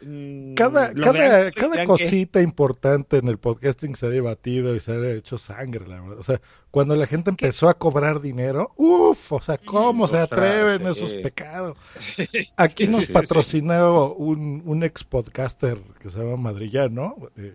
Mm, 0.00 0.54
Cada, 0.54 0.92
cada, 0.94 1.50
cada 1.52 1.76
que- 1.78 1.84
cosita 1.84 2.40
importante 2.42 3.18
en 3.18 3.28
el 3.28 3.38
podcasting 3.38 3.94
se 3.96 4.06
ha 4.06 4.08
debatido 4.10 4.74
y 4.74 4.80
se 4.80 4.92
ha 4.92 5.10
hecho 5.12 5.38
sangre, 5.38 5.86
la 5.86 6.00
verdad. 6.00 6.18
O 6.18 6.24
sea, 6.24 6.40
cuando 6.70 6.96
la 6.96 7.06
gente 7.06 7.30
empezó 7.30 7.68
a 7.68 7.74
cobrar 7.74 8.20
dinero, 8.20 8.72
uff, 8.76 9.32
o 9.32 9.40
sea, 9.40 9.58
¿cómo 9.58 10.06
se 10.08 10.18
atreven 10.18 10.82
sí. 10.82 10.88
esos 10.90 11.14
pecados? 11.14 11.76
Aquí 12.56 12.86
nos 12.86 13.06
patrocinó 13.06 14.12
un, 14.12 14.62
un 14.64 14.82
ex 14.84 15.04
podcaster 15.04 15.78
que 16.00 16.10
se 16.10 16.18
llama 16.18 16.36
Madrillano, 16.36 17.16
eh, 17.36 17.54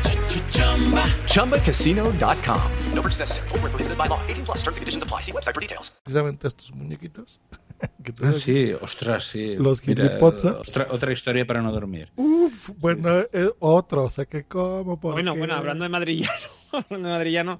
ChumbaCasino.com. 1.27 2.61
No 2.93 3.01
purchase 3.01 3.19
necessary. 3.19 3.49
Were 3.61 3.69
prohibited 3.69 3.97
by 3.97 4.07
law. 4.07 4.19
18 4.27 4.45
plus. 4.45 4.57
Terms 4.63 4.77
and 4.77 4.81
conditions 4.83 5.03
apply. 5.03 5.21
See 5.21 5.31
website 5.33 5.53
for 5.53 5.61
details. 5.61 5.91
precisamente 6.03 6.47
estos 6.47 6.71
muñequitos. 6.73 7.39
que 8.03 8.13
Ah, 8.23 8.33
sí, 8.33 8.73
ostras, 8.79 9.25
sí. 9.25 9.55
Los 9.57 9.85
Mira, 9.87 10.17
otra, 10.21 10.87
otra 10.89 11.11
historia 11.11 11.45
para 11.45 11.61
no 11.61 11.71
dormir. 11.71 12.11
Uf, 12.15 12.69
bueno, 12.77 13.21
eh, 13.33 13.49
otro, 13.59 14.03
o 14.05 14.09
sea 14.09 14.25
que 14.25 14.43
como, 14.43 14.99
por 14.99 15.13
Bueno, 15.13 15.33
qué? 15.33 15.39
bueno, 15.39 15.55
hablando 15.55 15.83
de 15.83 15.89
madrillano, 15.89 16.47
hablando 16.71 17.07
de 17.09 17.13
madrillano, 17.15 17.59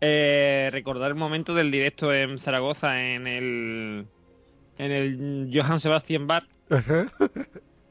eh, 0.00 0.68
recordar 0.72 1.10
el 1.10 1.16
momento 1.16 1.54
del 1.54 1.70
directo 1.70 2.12
en 2.12 2.38
Zaragoza 2.38 3.00
en 3.00 3.26
el 3.28 4.06
en 4.78 4.90
el 4.92 5.50
Johann 5.54 5.78
Sebastian 5.80 6.26
Bar, 6.26 6.48
Ajá. 6.70 7.06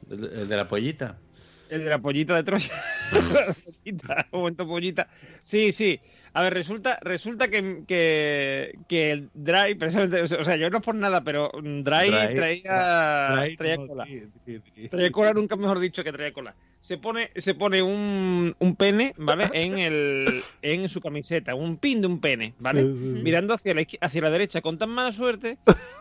El, 0.09 0.23
el 0.25 0.47
de 0.49 0.57
la 0.57 0.67
pollita. 0.67 1.17
El 1.69 1.83
de 1.83 1.89
la 1.89 1.99
pollita 1.99 2.35
de 2.35 2.43
Troya. 2.43 2.73
Pollita, 3.65 4.27
momento 4.31 4.67
pollita. 4.67 5.07
Sí, 5.43 5.71
sí. 5.71 5.99
A 6.33 6.43
ver, 6.43 6.53
resulta, 6.53 6.99
resulta 7.01 7.47
que, 7.47 7.83
que, 7.87 8.77
que 8.87 9.11
el 9.11 9.29
Dry, 9.33 9.73
precisamente, 9.75 10.21
o 10.21 10.43
sea, 10.43 10.55
yo 10.57 10.69
no 10.69 10.77
es 10.77 10.83
por 10.83 10.93
nada, 10.93 11.23
pero 11.23 11.51
Dry, 11.53 12.11
Dry, 12.11 12.35
traía, 12.35 13.55
traía 13.57 13.77
cola. 13.77 14.07
Traía 14.91 15.11
cola, 15.11 15.33
nunca 15.33 15.55
mejor 15.55 15.79
dicho 15.79 16.03
que 16.03 16.11
traía 16.11 16.31
cola. 16.31 16.55
Se 16.79 16.97
pone, 16.97 17.31
se 17.35 17.55
pone 17.55 17.81
un, 17.81 18.55
un 18.59 18.75
pene, 18.75 19.13
¿vale? 19.17 19.49
En 19.53 19.79
el, 19.79 20.43
en 20.61 20.87
su 20.87 21.01
camiseta, 21.01 21.55
un 21.55 21.77
pin 21.77 21.99
de 22.01 22.07
un 22.07 22.21
pene, 22.21 22.53
¿vale? 22.59 22.83
Sí, 22.83 22.93
sí, 22.93 23.13
sí. 23.15 23.21
Mirando 23.23 23.55
hacia 23.55 23.73
la, 23.73 23.85
hacia 23.99 24.21
la 24.21 24.29
derecha 24.29 24.61
con 24.61 24.77
tan 24.77 24.89
mala 24.89 25.11
suerte 25.11 25.57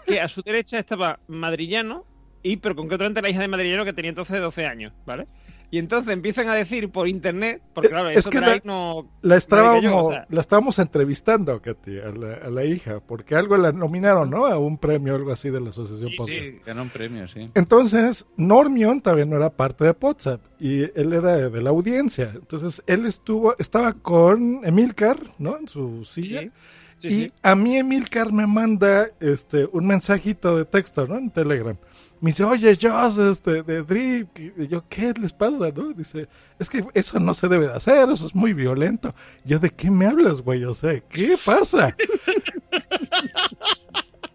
que 0.06 0.20
a 0.20 0.28
su 0.28 0.42
derecha 0.42 0.78
estaba 0.78 1.20
Madrillano 1.26 2.04
y, 2.42 2.58
pero 2.58 2.76
concretamente 2.76 3.22
la 3.22 3.30
hija 3.30 3.40
de 3.40 3.48
Madrillano 3.48 3.84
que 3.84 3.92
tenía 3.92 4.10
entonces 4.10 4.40
12 4.40 4.66
años, 4.66 4.92
¿vale? 5.06 5.26
Y 5.70 5.78
entonces 5.78 6.14
empiezan 6.14 6.48
a 6.48 6.54
decir 6.54 6.90
por 6.90 7.08
internet, 7.08 7.60
porque 7.74 7.90
claro, 7.90 8.08
es 8.08 8.18
eso 8.18 8.30
que 8.30 8.40
la, 8.40 8.58
no. 8.64 9.06
la 9.20 9.34
no 9.34 9.34
estábamos, 9.34 9.82
digo 9.82 9.92
yo, 9.92 10.06
o 10.06 10.12
sea, 10.12 10.26
la 10.30 10.40
estábamos 10.40 10.78
entrevistando, 10.78 11.60
Katy, 11.60 11.98
a 11.98 12.10
la, 12.10 12.34
a 12.36 12.50
la 12.50 12.64
hija, 12.64 13.00
porque 13.00 13.34
algo 13.34 13.56
la 13.58 13.70
nominaron, 13.72 14.30
¿no? 14.30 14.46
A 14.46 14.56
un 14.56 14.78
premio, 14.78 15.14
algo 15.14 15.30
así 15.30 15.50
de 15.50 15.60
la 15.60 15.68
Asociación 15.68 16.10
Podcast. 16.16 16.38
Sí, 16.38 16.60
ganó 16.64 16.82
un 16.82 16.88
premio, 16.88 17.28
sí. 17.28 17.50
Entonces, 17.54 18.26
Normion 18.38 19.02
todavía 19.02 19.26
no 19.26 19.36
era 19.36 19.50
parte 19.50 19.84
de 19.84 19.94
WhatsApp 20.00 20.40
y 20.58 20.84
él 20.98 21.12
era 21.12 21.36
de, 21.36 21.50
de 21.50 21.62
la 21.62 21.68
audiencia. 21.68 22.32
Entonces, 22.34 22.82
él 22.86 23.04
estuvo, 23.04 23.54
estaba 23.58 23.92
con 23.92 24.62
Emilcar, 24.64 25.18
¿no? 25.38 25.58
En 25.58 25.68
su 25.68 26.06
silla. 26.06 26.50
Sí, 26.98 27.08
y 27.08 27.10
sí. 27.10 27.32
a 27.42 27.54
mí 27.54 27.76
Emilcar 27.76 28.32
me 28.32 28.46
manda 28.46 29.10
este 29.20 29.68
un 29.70 29.86
mensajito 29.86 30.56
de 30.56 30.64
texto, 30.64 31.06
¿no? 31.06 31.18
En 31.18 31.30
Telegram. 31.30 31.76
Me 32.20 32.30
dice, 32.30 32.42
oye, 32.44 32.76
Joss, 32.80 33.16
este, 33.18 33.62
de 33.62 33.82
Drip. 33.82 34.28
Y 34.56 34.66
yo, 34.68 34.84
¿qué 34.88 35.12
les 35.20 35.32
pasa, 35.32 35.70
no? 35.74 35.92
Dice, 35.92 36.28
es 36.58 36.68
que 36.68 36.84
eso 36.94 37.20
no 37.20 37.32
se 37.34 37.46
debe 37.48 37.68
de 37.68 37.74
hacer, 37.74 38.08
eso 38.10 38.26
es 38.26 38.34
muy 38.34 38.52
violento. 38.54 39.14
Yo, 39.44 39.58
¿de 39.58 39.70
qué 39.70 39.90
me 39.90 40.06
hablas, 40.06 40.40
güey? 40.40 40.64
O 40.64 40.74
sea, 40.74 40.98
¿qué 41.00 41.36
pasa? 41.44 41.94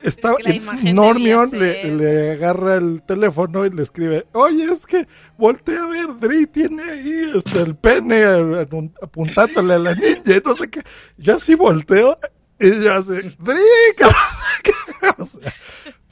Estaba, 0.02 0.36
Es 0.44 0.62
que 0.82 0.94
Normion 0.94 1.50
le, 1.58 2.32
agarra 2.32 2.76
el 2.76 3.02
teléfono 3.04 3.66
y 3.66 3.70
le 3.70 3.84
escribe, 3.84 4.28
oye, 4.34 4.66
es 4.66 4.86
que 4.86 5.08
voltea 5.38 5.82
a 5.84 5.88
ver, 5.88 6.08
Dri 6.20 6.46
tiene 6.48 6.84
ahí 6.84 7.32
este, 7.36 7.62
el 7.62 7.76
pene 7.78 8.22
apun- 8.26 8.92
apuntándole 9.02 9.76
a 9.76 9.80
la 9.80 9.96
niña, 9.96 10.22
y 10.26 10.42
no 10.46 10.56
sé 10.56 10.70
qué. 10.70 10.82
Yo 11.18 11.38
así 11.38 11.56
volteo 11.56 12.18
y 12.60 12.84
yo 12.84 12.94
así, 12.96 13.14
Dri, 13.40 13.62
¿qué 13.98 14.04
pasa? 14.04 15.16
O 15.20 15.26
sea, 15.26 15.54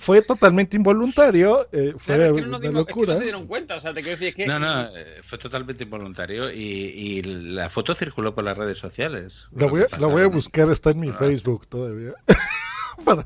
fue 0.01 0.21
totalmente 0.23 0.75
involuntario, 0.75 1.67
eh, 1.71 1.93
fue 1.97 2.15
Claro, 2.15 2.35
es 2.35 2.41
que 2.41 2.41
no 2.41 2.47
nos 2.47 2.59
una 2.59 2.69
dimos- 2.69 2.81
es 2.81 2.85
que 2.87 2.91
locura. 2.91 3.13
no 3.13 3.19
se 3.19 3.23
dieron 3.23 3.47
cuenta, 3.47 3.75
o 3.75 3.79
sea, 3.79 3.93
te 3.93 4.01
quiero 4.01 4.17
decir 4.17 4.27
es 4.29 4.35
que. 4.35 4.45
No, 4.47 4.59
no, 4.59 4.95
eh, 4.97 5.21
fue 5.23 5.37
totalmente 5.37 5.83
involuntario 5.83 6.51
y, 6.51 6.59
y 6.59 7.21
la 7.23 7.69
foto 7.69 7.93
circuló 7.93 8.33
por 8.33 8.43
las 8.43 8.57
redes 8.57 8.79
sociales. 8.79 9.33
La 9.51 9.67
voy, 9.67 9.81
a, 9.83 9.87
la 9.99 10.07
voy 10.07 10.23
a 10.23 10.27
buscar, 10.27 10.69
está 10.71 10.89
en 10.89 10.99
mi 10.99 11.11
Facebook 11.11 11.67
todavía. 11.67 12.13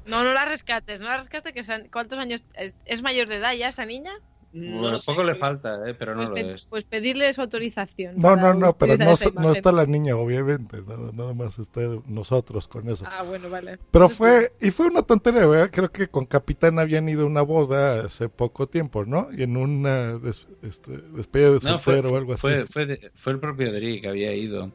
No, 0.08 0.24
no 0.24 0.32
la 0.34 0.46
rescates, 0.46 1.02
no 1.02 1.08
la 1.08 1.18
rescates, 1.18 1.54
que 1.54 1.90
¿cuántos 1.92 2.18
años? 2.18 2.46
eh, 2.54 2.72
¿Es 2.86 3.02
mayor 3.02 3.28
de 3.28 3.36
edad 3.36 3.54
ya 3.54 3.68
esa 3.68 3.86
niña? 3.86 4.14
Bueno, 4.58 4.98
poco 5.06 5.22
le 5.24 5.36
falta, 5.36 5.82
eh, 5.90 5.94
pero 5.94 6.16
no 6.16 6.30
Pues, 6.32 6.44
lo 6.44 6.50
es. 6.52 6.64
pues 6.70 6.84
pedirle 6.86 7.34
su 7.34 7.42
autorización. 7.42 8.16
No, 8.16 8.22
para 8.22 8.42
no, 8.42 8.54
no, 8.54 8.78
pero 8.78 8.98
no, 8.98 9.14
no 9.42 9.52
está 9.52 9.72
la 9.74 9.86
niña, 9.86 10.16
obviamente, 10.16 10.82
nada, 10.82 11.12
nada 11.14 11.34
más 11.34 11.60
está 11.60 11.82
nosotros 12.08 12.68
con 12.70 12.90
eso. 12.90 13.04
Ah, 13.06 13.24
bueno, 13.24 13.50
vale. 13.50 13.78
Pero 13.92 14.08
fue, 14.08 14.54
y 14.62 14.72
fue 14.72 14.88
una 14.88 15.02
tontería, 15.02 15.46
¿verdad? 15.46 15.70
Creo 15.74 15.92
que 15.92 16.08
con 16.08 16.26
Capitán 16.26 16.80
habían 16.80 17.10
ido 17.10 17.24
a 17.24 17.26
una 17.26 17.42
boda 17.42 18.06
hace 18.06 18.30
poco 18.30 18.66
tiempo, 18.66 19.04
¿no? 19.04 19.28
Y 19.36 19.44
en 19.44 19.58
una 19.58 20.18
des- 20.20 20.48
este, 20.62 21.00
despedida 21.14 21.48
de 21.52 21.60
No, 21.64 21.78
fue, 21.80 21.96
soltero 21.96 22.14
o 22.14 22.18
algo 22.18 22.34
así. 22.34 22.42
fue, 22.42 22.66
fue, 22.68 22.86
de- 22.86 23.12
fue 23.14 23.34
el 23.34 23.40
propio 23.40 23.72
Dri 23.74 24.00
que 24.00 24.08
había 24.08 24.34
ido 24.34 24.72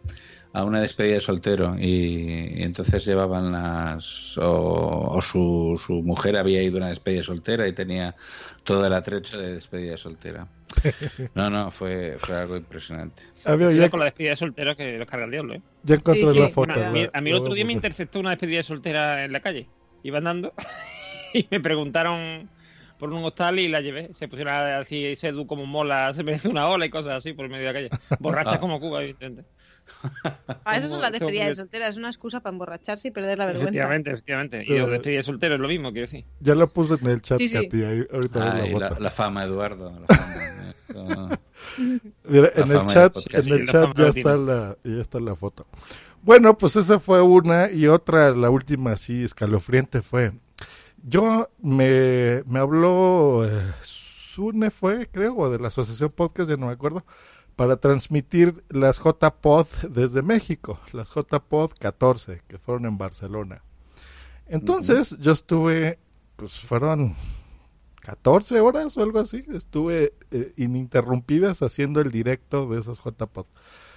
a 0.53 0.65
una 0.65 0.81
despedida 0.81 1.15
de 1.15 1.21
soltero 1.21 1.77
y, 1.79 2.55
y 2.59 2.63
entonces 2.63 3.05
llevaban 3.05 3.53
las 3.53 4.37
o, 4.39 5.13
o 5.17 5.23
su, 5.23 5.81
su 5.87 6.03
mujer 6.03 6.37
había 6.37 6.61
ido 6.63 6.77
a 6.77 6.79
una 6.79 6.89
despedida 6.89 7.23
soltera 7.23 7.69
y 7.69 7.73
tenía 7.73 8.17
todo 8.65 8.85
el 8.85 8.93
atrecho 8.93 9.39
de 9.39 9.55
despedida 9.55 9.97
soltera. 9.97 10.49
No, 11.35 11.51
no, 11.51 11.71
fue, 11.71 12.17
fue 12.19 12.37
algo 12.37 12.57
impresionante. 12.57 13.23
Había 13.45 13.67
Cuidado 13.67 13.85
ya, 13.87 13.91
con 13.91 14.01
la 14.01 14.05
despedida 14.07 14.31
de 14.31 14.37
soltero 14.37 14.77
que 14.77 14.99
los 14.99 15.07
carga 15.09 15.25
el 15.27 15.31
diablo, 15.31 15.55
¿eh? 15.55 15.63
ya 15.83 15.95
encontré 15.97 16.33
Sí, 16.33 16.39
la 16.41 16.47
sí. 16.47 16.53
foto. 16.53 16.73
Bueno, 16.75 16.89
a 16.89 16.91
mí, 16.93 17.03
la- 17.03 17.11
a 17.13 17.21
mí 17.21 17.31
la 17.31 17.37
el 17.37 17.43
otro 17.43 17.55
día 17.55 17.65
me 17.65 17.73
interceptó 17.73 18.19
una 18.21 18.31
despedida 18.31 18.59
de 18.59 18.63
soltera 18.65 19.25
en 19.25 19.33
la 19.33 19.41
calle. 19.41 19.69
Iba 20.03 20.19
andando 20.19 20.53
y 21.35 21.47
me 21.51 21.61
preguntaron 21.61 22.49
por 22.99 23.13
un 23.13 23.25
hostal 23.25 23.59
y 23.59 23.69
la 23.69 23.81
llevé. 23.81 24.11
Se 24.15 24.29
pusieron 24.29 24.53
a 24.55 24.79
decir 24.81 25.17
Sedu 25.17 25.47
como 25.47 25.65
mola, 25.67 26.13
se 26.15 26.23
merece 26.25 26.49
una 26.49 26.69
ola 26.69 26.87
y 26.87 26.91
cosas 26.91 27.15
así 27.15 27.33
por 27.33 27.45
el 27.47 27.51
medio 27.51 27.67
de 27.69 27.73
la 27.73 27.79
calle. 27.89 28.03
Borrachas 28.21 28.55
Ah. 28.55 28.59
como 28.59 28.81
Cuba, 28.81 29.03
evidentemente. 29.03 29.45
Ah, 30.65 30.77
eso 30.77 30.87
es 30.87 30.93
la 30.93 31.11
despedida 31.11 31.47
de 31.47 31.55
soltera, 31.55 31.89
es 31.89 31.97
una 31.97 32.09
excusa 32.09 32.41
para 32.41 32.53
emborracharse 32.53 33.09
y 33.09 33.11
perder 33.11 33.39
la 33.39 33.47
vergüenza. 33.47 33.69
Efectivamente, 33.71 34.11
efectivamente. 34.11 34.65
Y 34.67 34.79
los 34.79 34.91
despedida 34.91 35.19
de 35.19 35.23
soltero 35.25 35.55
es 35.57 35.61
lo 35.61 35.69
mismo, 35.69 35.93
quiero 35.93 36.07
decir. 36.07 36.25
Ya 36.41 36.55
lo 36.55 36.69
puse 36.69 36.95
en 36.95 37.07
el 37.09 37.21
chat, 37.23 37.39
Sí, 37.39 37.49
sí. 37.49 37.55
Katy, 37.55 37.83
ahí- 37.85 38.07
ahorita 38.13 38.53
Ay, 38.55 38.73
la 38.73 38.79
la, 38.79 38.89
foto. 38.89 39.01
la 39.01 39.11
fama, 39.11 39.45
Eduardo. 39.45 39.93
la 40.09 40.17
fama, 40.17 41.39
Mira, 42.25 42.53
la 42.57 42.63
en 42.65 42.71
el 42.73 42.87
chat, 42.87 43.17
en 43.31 43.49
el 43.53 43.65
la 43.67 43.73
chat 43.73 43.97
ya 43.97 44.09
está 44.09 44.37
la, 44.37 44.77
ya 44.85 45.01
está 45.01 45.21
la 45.21 45.35
foto. 45.35 45.67
Bueno, 46.23 46.57
pues 46.59 46.77
esa 46.77 46.99
fue 46.99 47.23
una 47.23 47.71
y 47.71 47.87
otra, 47.87 48.31
la 48.33 48.51
última 48.51 48.93
así 48.93 49.23
escalofriante 49.25 50.03
fue. 50.03 50.33
Yo 51.03 51.49
me, 51.63 52.43
me 52.47 52.59
habló 52.59 53.47
eh, 53.47 53.73
Sune 53.83 54.71
fue, 54.71 55.09
creo, 55.11 55.37
o 55.37 55.51
de 55.51 55.59
la 55.59 55.69
Asociación 55.69 56.11
Podcast, 56.11 56.51
ya 56.51 56.57
no 56.57 56.67
me 56.67 56.73
acuerdo, 56.73 57.05
para 57.57 57.77
transmitir 57.77 58.65
las 58.69 58.99
JPod 58.99 59.67
desde 59.89 60.23
México, 60.23 60.81
las 60.93 61.11
JPod 61.15 61.73
14, 61.79 62.43
que 62.49 62.59
fueron 62.59 62.87
en 62.87 62.99
Barcelona. 62.99 63.63
Entonces, 64.47 65.17
yo 65.21 65.33
estuve, 65.33 65.99
pues 66.37 66.61
fueron 66.61 67.15
14 68.03 68.61
horas 68.61 68.97
o 68.97 69.03
algo 69.03 69.21
así, 69.21 69.45
estuve 69.53 70.15
eh, 70.31 70.53
ininterrumpidas 70.57 71.63
haciendo 71.63 72.01
el 72.01 72.11
directo 72.11 72.69
de 72.69 72.81
esas 72.81 72.99
JPod. 72.99 73.47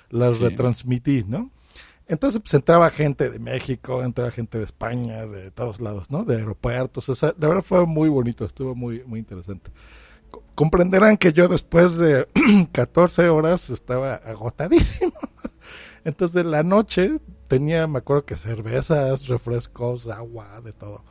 Las 0.10 0.38
Sí. 0.38 0.44
retransmití, 0.44 1.24
¿no? 1.28 1.50
Entonces, 2.06 2.42
pues 2.42 2.54
entraba 2.54 2.90
gente 2.90 3.30
de 3.30 3.40
México, 3.40 4.04
entraba 4.04 4.30
gente 4.30 4.58
de 4.58 4.66
España, 4.66 5.26
de 5.26 5.50
todos 5.52 5.80
lados, 5.80 6.12
¿no? 6.12 6.26
De 6.26 6.36
aeropuertos. 6.36 7.08
O 7.10 7.16
sea, 7.16 7.34
la 7.40 7.48
verdad 7.48 7.64
fue 7.64 7.86
muy 7.88 8.10
bonito, 8.10 8.44
estuvo 8.46 8.76
muy, 8.76 9.04
muy 9.06 9.20
interesante. 9.20 9.72
Co- 10.34 10.44
Comprenderán 10.56 11.18
que 11.18 11.32
yo 11.34 11.48
después 11.48 11.98
de 11.98 12.28
14 12.72 13.30
horas 13.30 13.70
estaba 13.70 14.16
agotadísimo. 14.16 15.14
Entonces, 16.06 16.44
la 16.46 16.64
noche 16.64 17.20
tenía, 17.48 17.86
me 17.88 18.00
acuerdo 18.00 18.26
que 18.26 18.36
cervezas, 18.36 19.28
refrescos, 19.28 20.08
agua, 20.08 20.60
de 20.62 20.74
todo. 20.74 21.04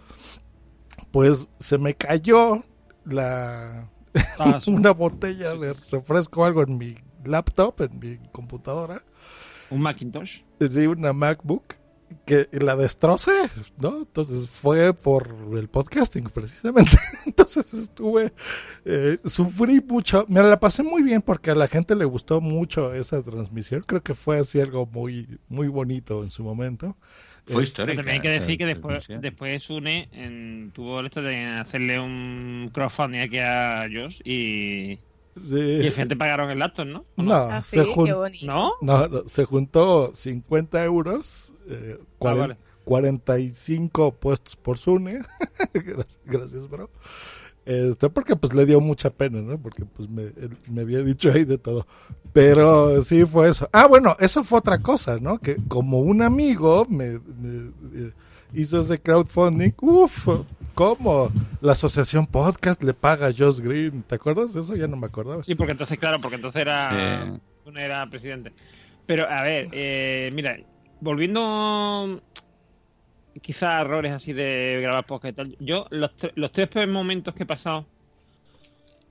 Pues 1.13 1.49
se 1.61 1.79
me 1.79 1.95
cayó 1.95 2.63
la 3.05 3.89
Ah, 4.39 4.61
sí. 4.65 4.71
una 4.71 4.91
botella 4.93 5.55
de 5.55 5.75
refresco 5.91 6.45
algo 6.45 6.63
en 6.63 6.77
mi 6.79 6.97
laptop, 7.25 7.81
en 7.83 7.99
mi 7.99 8.19
computadora. 8.31 9.03
Un 9.71 9.81
Macintosh. 9.81 10.41
Sí, 10.69 10.87
una 10.87 11.13
MacBook 11.13 11.77
que 12.25 12.49
la 12.53 12.77
destrocé, 12.77 13.31
¿no? 13.79 13.99
Entonces 13.99 14.49
fue 14.49 14.95
por 14.95 15.35
el 15.57 15.69
podcasting, 15.69 16.25
precisamente. 16.25 16.93
Entonces 17.27 17.73
estuve, 17.75 18.33
eh, 18.85 19.19
sufrí 19.25 19.81
mucho, 19.81 20.25
me 20.29 20.41
la 20.43 20.59
pasé 20.61 20.83
muy 20.83 21.03
bien 21.03 21.23
porque 21.23 21.51
a 21.51 21.55
la 21.55 21.69
gente 21.69 21.95
le 21.95 22.05
gustó 22.05 22.41
mucho 22.41 22.95
esa 22.95 23.23
transmisión. 23.23 23.83
Creo 23.87 24.03
que 24.03 24.15
fue 24.15 24.39
así 24.39 24.61
algo 24.61 24.87
muy, 24.87 25.39
muy 25.49 25.69
bonito 25.69 26.23
en 26.25 26.31
su 26.31 26.43
momento. 26.43 26.97
Fue 27.47 27.63
Eh, 27.63 27.65
histórica. 27.65 27.97
Pero 27.97 27.97
también 27.97 28.15
hay 28.17 28.21
que 28.23 28.41
decir 28.41 28.57
que 28.59 28.67
después, 28.67 29.05
después 29.21 29.63
Sune 29.65 30.09
en- 30.13 30.71
tuvo 30.73 31.01
el 31.01 31.07
esto 31.07 31.21
de 31.23 31.45
hacerle 31.45 31.99
un 31.99 32.71
crowdfunding 32.73 33.19
aquí 33.19 33.39
a 33.39 33.87
Josh 33.93 34.21
y, 34.25 34.99
sí. 35.47 35.59
y 35.59 35.87
al 35.87 35.93
final 35.93 36.09
te 36.09 36.17
pagaron 36.17 36.51
el 36.51 36.59
laptop, 36.59 36.87
¿no? 36.87 37.05
¿O 37.17 37.23
No, 37.23 37.35
Ah, 37.35 37.61
sí, 37.63 37.79
se, 37.79 37.85
qué 37.85 37.91
jun- 37.91 38.15
bonito. 38.15 38.47
¿No? 38.47 38.73
no, 38.81 39.09
no, 39.09 39.29
se 39.29 39.45
juntó 39.45 40.11
50 40.15 40.85
euros, 40.85 41.53
eh, 41.69 41.99
Ah, 42.21 42.35
vale. 42.35 42.57
45 42.85 44.13
puestos 44.17 44.57
por 44.57 44.79
Sune. 44.79 45.23
gracias, 45.75 46.21
gracias, 46.25 46.69
bro. 46.69 46.91
Este, 47.65 48.11
porque 48.11 48.35
pues 48.35 48.55
le 48.55 48.67
dio 48.67 48.81
mucha 48.81 49.11
pena, 49.11 49.41
¿no? 49.41 49.57
Porque 49.57 49.85
pues 49.85 50.09
me, 50.09 50.33
me 50.69 50.81
había 50.83 51.01
dicho 51.03 51.31
ahí 51.31 51.45
de 51.45 51.59
todo. 51.59 51.87
Pero 52.33 53.03
sí 53.05 53.25
fue 53.25 53.49
eso. 53.51 53.69
Ah, 53.73 53.87
bueno, 53.87 54.17
eso 54.19 54.43
fue 54.43 54.59
otra 54.59 54.79
cosa, 54.81 55.19
¿no? 55.21 55.39
Que 55.39 55.57
como 55.69 56.01
un 56.01 56.23
amigo 56.23 56.87
me, 56.89 57.21
me, 57.21 57.71
eh, 57.95 58.13
hizo 58.53 58.81
ese 58.81 59.01
crowdfunding, 59.01 59.73
uff, 59.81 60.29
¿cómo? 60.75 61.31
La 61.61 61.73
asociación 61.73 62.27
podcast 62.27 62.83
le 62.83 62.95
paga 62.95 63.29
a 63.29 63.33
Josh 63.33 63.61
Green, 63.61 64.03
¿te 64.03 64.15
acuerdas? 64.17 64.55
Eso 64.55 64.75
ya 64.77 64.87
no 64.89 64.97
me 64.97 65.07
acordaba. 65.07 65.43
Sí, 65.45 65.55
porque 65.55 65.73
entonces, 65.73 65.99
claro, 65.99 66.19
porque 66.21 66.37
entonces 66.37 66.61
era. 66.61 67.39
Sune 67.65 67.85
era 67.85 68.07
presidente. 68.09 68.53
Pero, 69.07 69.29
a 69.29 69.43
ver, 69.43 69.69
eh, 69.73 70.31
mira, 70.35 70.59
volviendo 71.01 72.21
quizás 73.41 73.63
a 73.71 73.81
errores 73.81 74.13
así 74.13 74.33
de 74.33 74.79
grabar 74.83 75.07
podcast 75.07 75.33
y 75.33 75.37
tal, 75.37 75.57
yo 75.59 75.87
los, 75.91 76.11
tre- 76.17 76.33
los 76.35 76.53
tres 76.53 76.69
peores 76.69 76.93
momentos 76.93 77.35
que 77.35 77.43
he 77.45 77.47
pasado 77.47 77.87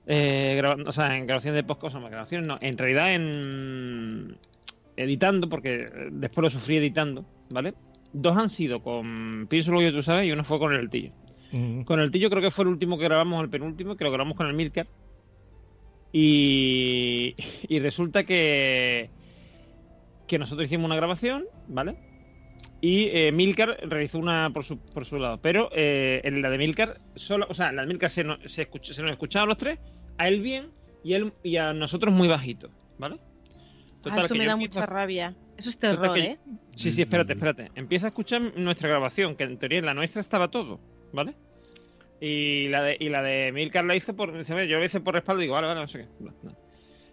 eh, 0.06 0.54
grabando, 0.56 0.88
o 0.88 0.92
sea, 0.92 1.16
en 1.16 1.26
grabación 1.26 1.54
de 1.54 1.64
podcast, 1.64 1.96
o 1.96 2.00
sea, 2.00 2.08
grabaciones 2.08 2.46
no, 2.46 2.58
en 2.60 2.78
realidad 2.78 3.14
en 3.14 4.38
editando, 4.96 5.48
porque 5.48 5.82
eh, 5.82 6.08
después 6.12 6.42
lo 6.44 6.50
sufrí 6.50 6.76
editando, 6.76 7.24
¿vale? 7.50 7.74
Dos 8.12 8.36
han 8.36 8.50
sido 8.50 8.82
con 8.82 9.46
Pienso 9.48 9.72
Luego 9.72 9.96
tú 9.96 10.02
sabes 10.02 10.26
y 10.28 10.32
uno 10.32 10.44
fue 10.44 10.58
con 10.58 10.72
el 10.72 10.88
Con 11.84 12.00
el 12.00 12.10
Tillo 12.10 12.30
creo 12.30 12.42
que 12.42 12.50
fue 12.50 12.64
el 12.64 12.68
último 12.70 12.96
que 12.98 13.04
grabamos, 13.04 13.42
el 13.42 13.50
penúltimo, 13.50 13.96
que 13.96 14.04
lo 14.04 14.10
grabamos 14.10 14.36
con 14.36 14.46
el 14.46 14.54
Milcar. 14.54 14.86
Y, 16.12 17.34
y 17.68 17.78
resulta 17.80 18.24
que, 18.24 19.10
que 20.26 20.38
nosotros 20.38 20.66
hicimos 20.66 20.86
una 20.86 20.96
grabación, 20.96 21.44
¿vale? 21.68 21.96
Y 22.80 23.06
eh, 23.12 23.32
Milcar 23.32 23.78
realizó 23.82 24.18
una 24.18 24.50
por 24.52 24.64
su, 24.64 24.78
por 24.78 25.04
su 25.04 25.16
lado. 25.18 25.38
Pero 25.40 25.68
eh, 25.72 26.20
en 26.24 26.42
la 26.42 26.50
de 26.50 26.58
Milcar, 26.58 27.00
solo, 27.14 27.46
o 27.48 27.54
sea, 27.54 27.70
en 27.70 27.76
la 27.76 27.82
de 27.82 27.88
Milcar 27.88 28.10
se, 28.10 28.24
no- 28.24 28.38
se, 28.44 28.62
escucha- 28.62 28.92
se 28.92 29.02
nos 29.02 29.12
escuchaba 29.12 29.44
a 29.44 29.46
los 29.46 29.56
tres, 29.56 29.78
a 30.18 30.28
él 30.28 30.40
bien 30.40 30.70
y, 31.04 31.14
él, 31.14 31.32
y 31.42 31.56
a 31.56 31.72
nosotros 31.72 32.12
muy 32.14 32.28
bajito. 32.28 32.70
¿vale? 32.98 33.16
Ah, 34.04 34.18
eso 34.20 34.34
que 34.34 34.38
me 34.40 34.46
da 34.46 34.56
mucha 34.56 34.86
rabia. 34.86 35.34
Eso 35.56 35.68
es 35.70 35.78
terror, 35.78 36.14
que- 36.14 36.20
¿eh? 36.32 36.38
Sí, 36.76 36.90
sí, 36.90 37.02
espérate, 37.02 37.32
espérate. 37.34 37.70
Empieza 37.74 38.06
a 38.06 38.08
escuchar 38.08 38.40
nuestra 38.56 38.88
grabación, 38.88 39.36
que 39.36 39.44
en 39.44 39.58
teoría 39.58 39.78
en 39.78 39.86
la 39.86 39.94
nuestra 39.94 40.20
estaba 40.20 40.48
todo, 40.50 40.80
¿vale? 41.12 41.34
Y 42.20 42.68
la 42.68 42.82
de, 42.82 42.96
y 43.00 43.08
la 43.08 43.22
de 43.22 43.50
Milcar 43.52 43.84
la 43.84 43.96
hizo 43.96 44.14
por. 44.14 44.36
dice, 44.36 44.54
"Ve, 44.54 44.68
Yo 44.68 44.78
la 44.78 44.84
hice 44.86 45.00
por 45.00 45.14
respaldo 45.14 45.42
y 45.42 45.46
digo, 45.46 45.54
vale, 45.54 45.66
vale, 45.66 45.80
no 45.80 45.88
sé 45.88 45.98
qué. 46.00 46.08
No, 46.20 46.32
no. 46.42 46.56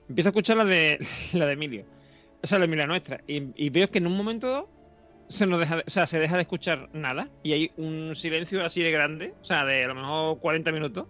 Empiezo 0.07 0.29
a 0.29 0.31
escuchar 0.31 0.57
la 0.57 0.65
de 0.65 0.99
la 1.33 1.45
de 1.47 1.53
Emilio. 1.53 1.85
O 2.43 2.47
sea, 2.47 2.59
la 2.59 2.63
de 2.63 2.65
Emilio, 2.65 2.87
nuestra. 2.87 3.21
Y, 3.27 3.51
y 3.55 3.69
veo 3.69 3.89
que 3.89 3.97
en 3.97 4.07
un 4.07 4.15
momento 4.15 4.47
dado 4.47 4.69
se 5.27 5.45
nos 5.45 5.59
deja 5.59 5.77
de, 5.77 5.83
o 5.85 5.89
sea, 5.89 6.07
se 6.07 6.19
deja 6.19 6.35
de 6.35 6.41
escuchar 6.43 6.89
nada. 6.93 7.29
Y 7.43 7.53
hay 7.53 7.71
un 7.77 8.15
silencio 8.15 8.63
así 8.63 8.81
de 8.81 8.91
grande. 8.91 9.33
O 9.41 9.45
sea, 9.45 9.65
de 9.65 9.83
a 9.83 9.87
lo 9.87 9.95
mejor 9.95 10.39
40 10.39 10.71
minutos. 10.71 11.07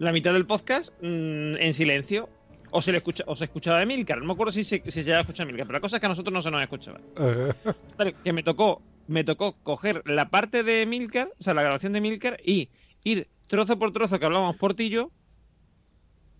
La 0.00 0.10
mitad 0.10 0.32
del 0.32 0.46
podcast 0.46 0.90
mm, 1.00 1.56
en 1.56 1.74
silencio. 1.74 2.28
O 2.76 2.82
se 2.82 2.90
le 2.90 2.98
escucha, 2.98 3.22
o 3.28 3.36
se 3.36 3.44
escuchaba 3.44 3.78
de 3.78 3.86
Milcar. 3.86 4.18
No 4.18 4.24
me 4.24 4.32
acuerdo 4.32 4.50
si 4.52 4.64
se, 4.64 4.82
si 4.84 4.90
se 4.90 5.04
llegaba 5.04 5.18
a 5.18 5.22
escuchar 5.22 5.46
Milcar, 5.46 5.68
pero 5.68 5.76
la 5.76 5.80
cosa 5.80 5.96
es 5.96 6.00
que 6.00 6.06
a 6.06 6.08
nosotros 6.08 6.32
no 6.34 6.42
se 6.42 6.50
nos 6.50 6.60
escuchaba. 6.60 6.98
Total, 7.16 8.14
que 8.24 8.32
me 8.32 8.42
tocó, 8.42 8.82
me 9.06 9.24
tocó 9.24 9.56
coger 9.62 10.02
la 10.06 10.30
parte 10.30 10.62
de 10.62 10.86
Milcar, 10.86 11.30
o 11.38 11.42
sea, 11.42 11.54
la 11.54 11.62
grabación 11.62 11.92
de 11.92 12.00
Milcar, 12.00 12.38
y 12.44 12.70
ir 13.04 13.28
trozo 13.46 13.78
por 13.78 13.92
trozo 13.92 14.18
que 14.18 14.24
hablábamos 14.26 14.56
por 14.56 14.74
ti 14.74 14.84
y 14.84 14.90
yo, 14.90 15.10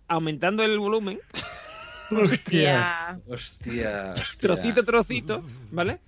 aumentando 0.07 0.63
el 0.63 0.77
volumen, 0.79 1.19
Hostia. 2.11 3.17
Hostia. 3.27 4.11
hostia. 4.13 4.37
trocito, 4.39 4.83
trocito, 4.83 5.43
¿vale? 5.71 5.99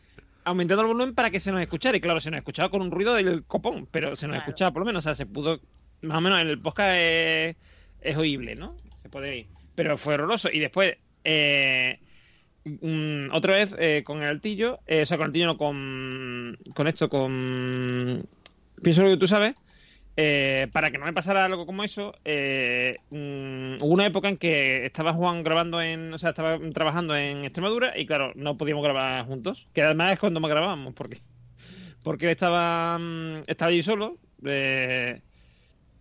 Aumentando 0.44 0.82
el 0.84 0.88
volumen 0.88 1.16
para 1.16 1.30
que 1.32 1.40
se 1.40 1.52
nos 1.52 1.60
escuchara. 1.62 1.98
Y 1.98 2.02
claro, 2.02 2.20
se 2.20 2.30
nos 2.32 2.38
escuchaba 2.38 2.70
con 2.70 2.82
un 2.82 2.92
ruido 2.92 3.16
del 3.16 3.44
copón, 3.46 3.88
pero 3.92 4.16
se 4.16 4.28
nos 4.28 4.36
Claro. 4.36 4.48
escuchaba 4.50 4.72
por 4.72 4.82
lo 4.82 4.86
menos, 4.86 5.04
o 5.06 5.08
sea, 5.08 5.16
se 5.16 5.26
pudo, 5.26 5.60
más 6.02 6.20
o 6.20 6.22
menos 6.22 6.40
en 6.40 6.48
el 6.48 6.60
podcast 6.60 6.94
es, 6.96 7.56
es 8.02 8.16
oíble, 8.16 8.56
¿no? 8.56 8.78
Se 9.02 9.10
puede 9.10 9.30
oír. 9.32 9.48
Pero 9.76 9.98
fue 9.98 10.14
horroroso. 10.14 10.50
Y 10.52 10.60
después, 10.60 10.96
eh, 11.24 12.00
otra 13.32 13.56
vez 13.56 13.76
eh, 13.80 14.04
con 14.06 14.22
el 14.24 14.30
altillo, 14.30 14.80
eh, 14.88 15.02
o 15.04 15.06
sea, 15.06 15.18
con 15.18 15.26
el 15.26 15.30
altillo 15.30 15.46
no, 15.48 15.58
con, 15.58 16.58
con 16.76 16.88
esto, 16.88 17.10
con... 17.10 18.28
Pienso 18.84 19.04
lo 19.04 19.10
que 19.10 19.18
tú 19.18 19.28
sabes. 19.28 19.56
eh, 20.18 20.68
para 20.74 20.90
que 20.92 20.98
no 20.98 21.06
me 21.06 21.14
pasara 21.14 21.46
algo 21.46 21.66
como 21.68 21.84
eso, 21.84 22.14
eh, 22.26 22.98
hubo 23.12 23.94
una 23.94 24.06
época 24.08 24.30
en 24.30 24.38
que 24.38 24.86
estaba 24.86 25.14
Juan 25.14 25.44
grabando 25.44 25.82
en, 25.82 26.14
o 26.14 26.18
sea, 26.18 26.32
estaba 26.32 26.60
trabajando 26.74 27.16
en 27.16 27.46
Extremadura 27.46 27.98
y 27.98 28.06
claro, 28.08 28.32
no 28.36 28.58
podíamos 28.58 28.84
grabar 28.84 29.26
juntos, 29.26 29.70
que 29.74 29.84
además 29.84 30.14
es 30.14 30.20
cuando 30.20 30.40
más 30.40 30.50
grabábamos, 30.52 30.94
porque 30.96 31.22
porque 32.04 32.32
estaba, 32.32 32.98
mm, 33.00 33.44
estaba 33.48 33.70
allí 33.72 33.84
solo, 33.84 34.20
eh, 34.46 35.22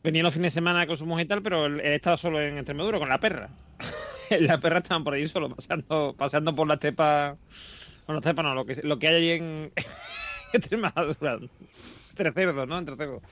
venía 0.03 0.23
los 0.23 0.35
fines 0.35 0.55
de 0.55 0.61
semana 0.61 0.87
con 0.87 0.97
su 0.97 1.07
mujer 1.07 1.27
y 1.27 1.29
tal, 1.29 1.43
pero 1.43 1.67
él 1.67 1.81
estaba 1.81 2.17
solo 2.17 2.41
en 2.43 2.59
Extremadura 2.59 2.99
con 2.99 3.09
la 3.09 3.21
perra. 3.21 3.51
la 4.41 4.59
perra 4.59 4.79
estaban 4.79 5.05
por 5.05 5.15
allí 5.15 5.29
solo, 5.29 5.49
paseando, 5.55 6.15
paseando 6.17 6.55
por 6.55 6.67
la 6.69 6.75
estepa, 6.75 7.37
bueno, 8.07 8.19
estepa 8.19 8.43
no, 8.43 8.55
lo 8.55 8.67
que, 8.67 8.75
lo 8.83 8.99
que 8.99 9.09
hay 9.09 9.15
allí 9.15 9.31
en 9.43 9.73
Extremadura, 10.53 11.39
entre 12.11 12.33
cerdos, 12.33 12.69
¿no? 12.69 12.79
Entre 12.79 12.97
cerdos. 12.97 13.23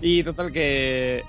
Y 0.00 0.22
total 0.22 0.52
que 0.52 1.24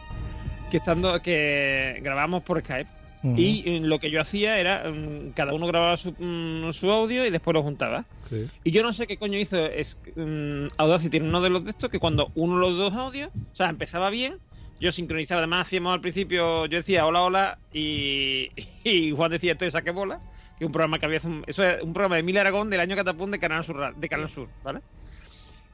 que 0.70 0.78
estando 0.78 1.20
que 1.22 1.99
grabamos 2.01 2.43
por 2.43 2.62
Skype 2.62 2.89
y 3.36 3.64
eh, 3.66 3.80
lo 3.82 3.99
que 3.99 4.12
yo 4.12 4.22
hacía 4.22 4.60
era 4.60 4.89
mm, 4.89 5.32
cada 5.32 5.53
uno 5.53 5.68
grababa 5.68 5.97
su, 5.97 6.14
mm, 6.18 6.72
su 6.72 6.89
audio 6.89 7.26
y 7.26 7.30
después 7.30 7.53
lo 7.53 7.64
juntaba. 7.64 8.05
Sí. 8.30 8.47
Y 8.64 8.72
yo 8.72 8.82
no 8.82 8.93
sé 8.93 9.07
qué 9.07 9.18
coño 9.18 9.38
hizo 9.38 9.57
es, 9.66 9.97
mm, 10.16 10.68
Audacity 10.78 11.18
en 11.18 11.26
uno 11.26 11.41
de 11.41 11.49
los 11.49 11.66
de 11.66 11.72
estos 11.72 11.89
que 11.89 11.99
cuando 11.99 12.32
uno 12.36 12.55
de 12.55 12.62
los 12.62 12.78
dos 12.78 12.93
audios, 12.93 13.30
o 13.36 13.55
sea, 13.55 13.68
empezaba 13.68 14.10
bien, 14.10 14.38
yo 14.80 14.91
sincronizaba, 14.91 15.39
además 15.39 15.67
hacíamos 15.67 15.93
al 15.93 16.01
principio, 16.01 16.65
yo 16.67 16.77
decía 16.77 17.05
hola, 17.05 17.23
hola, 17.23 17.59
y, 17.71 18.49
y 18.84 19.11
Juan 19.11 19.32
decía 19.32 19.53
esto 19.53 19.65
de 19.65 19.71
saque 19.71 19.91
bola, 19.91 20.19
que 20.57 20.63
es 20.63 20.67
un 20.67 20.71
programa 20.71 20.99
que 20.99 21.05
había, 21.05 21.17
eso 21.47 21.63
es 21.63 21.82
un 21.84 21.93
programa 21.93 22.15
de 22.15 22.21
Emilio 22.21 22.41
Aragón 22.41 22.69
del 22.69 22.80
año 22.80 22.95
Catapún 22.95 23.32
de 23.32 23.39
Canal 23.39 23.63
Sur, 23.63 23.95
de 23.95 24.09
Canal 24.09 24.30
Sur, 24.30 24.49
¿vale? 24.63 24.80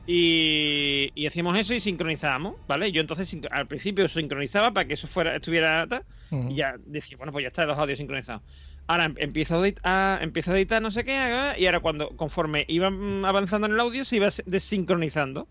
Y, 0.08 1.12
y 1.16 1.26
hacíamos 1.26 1.58
eso 1.58 1.74
y 1.74 1.80
sincronizábamos, 1.80 2.56
¿vale? 2.68 2.92
Yo 2.92 3.02
entonces 3.02 3.36
al 3.50 3.68
principio 3.68 4.08
sincronizaba 4.08 4.72
para 4.72 4.88
que 4.88 4.94
eso 4.94 5.08
fuera 5.08 5.36
estuviera 5.36 5.88
tal, 5.88 6.06
y 6.52 6.56
ya 6.56 6.76
decía, 6.86 7.18
bueno, 7.18 7.32
pues 7.32 7.42
ya 7.44 7.48
está 7.48 7.66
los 7.66 7.78
audios 7.78 7.98
sincronizados. 7.98 8.44
Ahora 8.88 9.06
em- 9.06 9.16
empiezo 9.18 9.56
a, 9.56 9.68
edit- 9.68 9.80
a- 9.84 10.20
empiezo 10.22 10.52
a 10.52 10.58
editar 10.58 10.80
no 10.82 10.92
sé 10.92 11.04
qué, 11.04 11.16
ah, 11.16 11.56
y 11.58 11.66
ahora 11.66 11.80
cuando 11.80 12.10
conforme 12.10 12.66
iba 12.68 12.90
mm, 12.92 13.26
avanzando 13.26 13.66
en 13.68 13.74
el 13.74 13.80
audio 13.80 14.06
se 14.06 14.18
iba 14.18 14.30
desincronizando. 14.46 15.50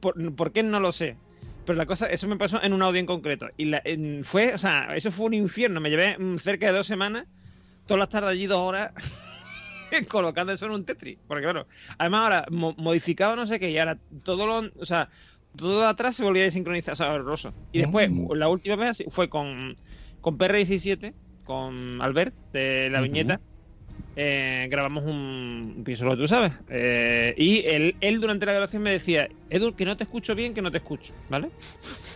¿Por, 0.00 0.34
por 0.36 0.52
qué? 0.52 0.62
No 0.62 0.80
lo 0.80 0.92
sé. 0.92 1.18
Pero 1.64 1.76
la 1.78 1.86
cosa, 1.86 2.06
eso 2.06 2.26
me 2.28 2.36
pasó 2.36 2.62
en 2.62 2.72
un 2.72 2.82
audio 2.82 3.00
en 3.00 3.06
concreto. 3.06 3.48
Y 3.56 3.66
la- 3.66 3.82
en- 3.84 4.24
fue, 4.24 4.54
o 4.54 4.58
sea, 4.58 4.96
eso 4.96 5.10
fue 5.12 5.26
un 5.26 5.34
infierno. 5.34 5.80
Me 5.80 5.90
llevé 5.90 6.16
mm, 6.18 6.38
cerca 6.38 6.66
de 6.66 6.72
dos 6.72 6.86
semanas, 6.86 7.24
todas 7.86 8.00
las 8.00 8.08
tardes 8.10 8.30
allí 8.32 8.46
dos 8.46 8.60
horas, 8.60 8.92
colocando 10.10 10.52
eso 10.52 10.66
en 10.66 10.72
un 10.72 10.84
Tetris. 10.84 11.18
Porque 11.26 11.42
claro, 11.42 11.66
además 11.98 12.22
ahora 12.24 12.46
mo- 12.50 12.74
modificaba 12.78 13.36
no 13.36 13.46
sé 13.46 13.60
qué, 13.60 13.70
y 13.70 13.78
ahora 13.78 14.00
todo 14.24 14.46
lo, 14.46 14.70
o 14.80 14.84
sea, 14.86 15.10
todo 15.56 15.86
atrás 15.86 16.16
se 16.16 16.22
volvía 16.24 16.42
a 16.42 16.46
desincronizar, 16.46 16.94
o 16.94 16.96
sea, 16.96 17.12
horroroso. 17.12 17.56
Y 17.72 17.80
después, 17.80 18.12
la 18.30 18.48
última 18.48 18.76
vez 18.76 19.04
fue 19.10 19.28
con, 19.28 19.76
con 20.20 20.38
PR17, 20.38 21.16
con 21.42 22.00
Albert, 22.02 22.36
de 22.52 22.90
la 22.90 23.00
viñeta. 23.00 23.42
Eh, 24.16 24.66
grabamos 24.70 25.04
un, 25.04 25.74
un 25.76 25.84
piso, 25.84 26.16
tú 26.16 26.26
sabes. 26.28 26.52
Eh, 26.68 27.34
y 27.36 27.64
él, 27.66 27.96
él 28.00 28.20
durante 28.20 28.46
la 28.46 28.52
grabación 28.52 28.82
me 28.82 28.90
decía, 28.92 29.28
Edu, 29.48 29.74
que 29.74 29.84
no 29.84 29.96
te 29.96 30.04
escucho 30.04 30.34
bien, 30.34 30.54
que 30.54 30.62
no 30.62 30.70
te 30.70 30.78
escucho, 30.78 31.14
¿vale? 31.28 31.50